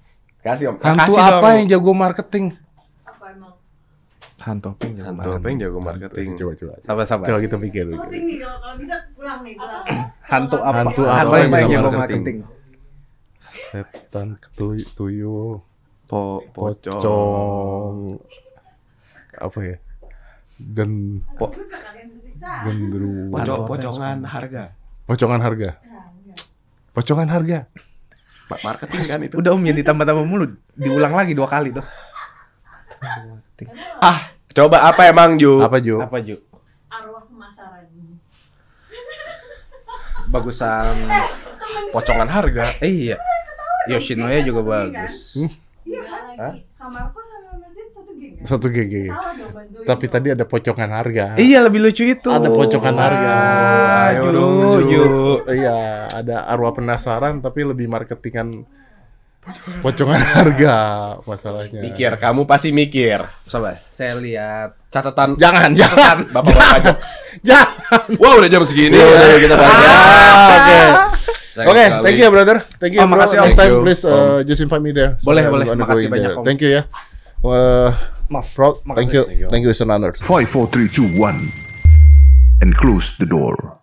Kasih 0.42 0.64
om. 0.66 0.76
hantu 0.80 1.12
Kasih 1.12 1.20
apa 1.20 1.36
dong. 1.38 1.52
yang 1.54 1.66
jago 1.68 1.92
marketing? 1.92 2.46
Apa 4.40 4.82
yang 4.82 4.94
jago 4.96 5.12
marketing? 5.12 5.36
apa 5.36 5.46
yang 5.46 5.58
jago 5.58 5.78
marketing? 5.78 6.28
Coba 6.34 6.52
coba. 6.54 6.74
Sabar 6.80 7.04
sabar. 7.04 7.26
Coba 7.28 7.38
kita 7.40 7.56
pikir. 7.60 7.86
Closing 7.86 8.24
nih 8.24 8.36
kalau 8.38 8.56
kalau 8.58 8.76
bisa 8.76 8.96
pulang 9.12 9.40
nih 9.40 9.54
pulang. 9.54 9.84
Hantu 10.24 10.56
apa? 10.58 10.76
Hantu 10.78 11.02
Hantu 11.02 11.02
apa 11.04 11.12
yang 11.12 11.20
apa 11.20 11.36
yang 11.36 11.50
bisa 11.50 11.64
jago 11.76 11.90
marketing? 11.90 11.98
marketing? 11.98 12.38
Setan 13.70 14.28
tuyul, 14.52 14.86
tuyul 14.92 15.50
Po 16.04 16.42
pocong. 16.50 16.98
pocong 16.98 17.94
apa 19.38 19.58
ya? 19.62 19.76
Gen 20.58 20.92
Po- 21.38 21.54
bersiksa. 21.54 22.50
gendru. 22.64 23.30
Pocong 23.30 23.60
pocongan 23.66 24.18
harga. 24.24 24.64
Pocongan 25.06 25.40
harga. 25.40 25.70
Pocongan 26.90 27.28
harga. 27.28 27.58
Ma- 28.50 28.62
Marketing 28.64 29.02
kan 29.06 29.20
itu. 29.22 29.34
Udah 29.38 29.54
Om 29.54 29.62
yang 29.62 29.78
ditambah-tambah 29.78 30.26
mulu, 30.26 30.46
diulang 30.74 31.14
lagi 31.14 31.32
dua 31.32 31.46
kali 31.46 31.70
tuh. 31.70 31.86
Ah, 34.00 34.29
coba 34.50 34.76
apa 34.90 35.06
emang 35.06 35.38
Ju? 35.38 35.62
Apa 35.62 35.78
Ju? 35.78 36.02
Apa 36.02 36.18
Ju? 36.22 36.36
Arwah 36.90 37.22
pemasaran. 37.26 37.86
Bagusan. 40.30 40.96
Pocongan 41.90 42.28
harga. 42.30 42.74
Eh, 42.82 43.10
iya. 43.10 43.16
Yoshinoya 43.88 44.44
juga 44.44 44.60
bagus. 44.62 45.38
Hmm? 45.38 45.50
Iya 45.86 46.00
lagi. 46.06 46.62
Kamarku 46.76 47.20
sama 47.24 47.50
masjid 47.58 47.86
satu 47.90 48.12
geng 48.14 48.34
kan? 48.38 48.46
Satu. 48.46 48.66
Salah 48.68 49.32
dong 49.34 49.50
bantuin. 49.56 49.86
Tapi 49.88 50.04
tadi 50.06 50.28
ada 50.30 50.44
pocongan 50.44 50.90
harga. 50.92 51.26
Iya 51.40 51.58
lebih 51.66 51.80
lucu 51.82 52.04
itu. 52.06 52.28
Ada 52.30 52.48
pocongan 52.52 52.96
harga. 53.00 53.36
Ayo. 54.12 54.24
Ju. 54.86 55.02
Iya, 55.50 56.06
ada 56.12 56.46
arwah 56.46 56.76
penasaran 56.76 57.42
tapi 57.42 57.64
lebih 57.66 57.90
marketingan 57.90 58.68
pocongan 59.80 60.20
harga 60.20 60.74
masalahnya. 61.24 61.80
Mikir, 61.80 62.12
kamu 62.20 62.44
pasti 62.44 62.70
mikir. 62.70 63.24
Sabar, 63.48 63.80
saya 63.96 64.14
lihat. 64.20 64.76
Catatan 64.90 65.38
Jangan, 65.38 65.70
jangan. 65.72 66.26
Bapak-bapak 66.34 66.78
jokes. 66.82 67.10
Jangan. 67.48 68.10
Wah, 68.18 68.42
udah 68.42 68.50
jam 68.50 68.62
segini. 68.66 68.98
Iya, 68.98 69.06
udah 69.06 69.38
kita 69.38 69.54
balik. 69.54 69.78
Ah, 69.86 70.50
Oke. 70.50 70.78
Oke, 71.60 71.84
thank 72.02 72.18
you 72.18 72.28
brother. 72.30 72.56
Thank 72.82 72.98
you 72.98 73.00
Oh, 73.02 73.06
bro. 73.06 73.14
makasih. 73.18 73.36
Next 73.38 73.54
time 73.54 73.70
Thank 73.70 73.70
you, 73.70 73.86
please 73.86 74.02
uh, 74.02 74.42
just 74.42 74.60
invite 74.62 74.82
me 74.82 74.90
there. 74.90 75.14
Boleh, 75.22 75.46
I'm 75.46 75.52
boleh. 75.54 75.66
Makasih 75.78 76.10
banyak, 76.10 76.30
there. 76.34 76.38
Om. 76.38 76.44
Thank 76.46 76.60
you 76.62 76.70
ya. 76.74 76.82
Uh, 77.40 77.90
Maaf, 78.30 78.46
Frog, 78.54 78.82
thank 78.94 79.10
you. 79.10 79.26
Thank 79.26 79.40
you. 79.42 79.48
Thank 79.50 79.62
you, 79.66 79.70
it's 79.70 79.82
an 79.82 79.90
honor. 79.90 80.10
Five, 80.14 80.46
four, 80.50 80.66
three, 80.70 80.86
two, 80.86 81.06
one, 81.18 81.50
and 82.62 82.74
close 82.78 83.14
the 83.18 83.26
door. 83.26 83.79